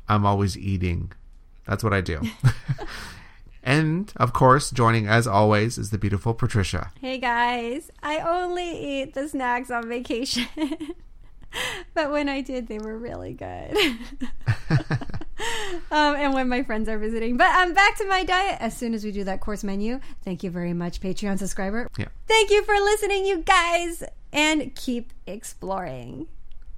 I'm 0.08 0.24
always 0.24 0.56
eating. 0.56 1.10
That's 1.66 1.82
what 1.82 1.92
I 1.92 2.00
do. 2.00 2.20
and 3.64 4.12
of 4.16 4.32
course, 4.32 4.70
joining 4.70 5.08
as 5.08 5.26
always 5.26 5.78
is 5.78 5.90
the 5.90 5.98
beautiful 5.98 6.34
Patricia. 6.34 6.92
Hey 7.00 7.18
guys, 7.18 7.90
I 8.02 8.20
only 8.20 9.02
eat 9.02 9.14
the 9.14 9.28
snacks 9.28 9.70
on 9.70 9.88
vacation. 9.88 10.46
but 11.94 12.12
when 12.12 12.28
I 12.28 12.42
did, 12.42 12.68
they 12.68 12.78
were 12.78 12.96
really 12.96 13.32
good. 13.32 13.76
um, 15.90 16.16
and 16.16 16.34
when 16.34 16.48
my 16.48 16.62
friends 16.62 16.88
are 16.88 16.98
visiting. 16.98 17.36
But 17.36 17.48
I'm 17.50 17.74
back 17.74 17.96
to 17.98 18.06
my 18.06 18.24
diet 18.24 18.58
as 18.60 18.76
soon 18.76 18.94
as 18.94 19.04
we 19.04 19.12
do 19.12 19.24
that 19.24 19.40
course 19.40 19.64
menu. 19.64 20.00
Thank 20.22 20.42
you 20.42 20.50
very 20.50 20.72
much, 20.72 21.00
Patreon 21.00 21.38
subscriber. 21.38 21.88
Yeah. 21.96 22.08
Thank 22.26 22.50
you 22.50 22.62
for 22.64 22.74
listening, 22.74 23.26
you 23.26 23.38
guys, 23.38 24.04
and 24.32 24.74
keep 24.74 25.12
exploring. 25.26 26.26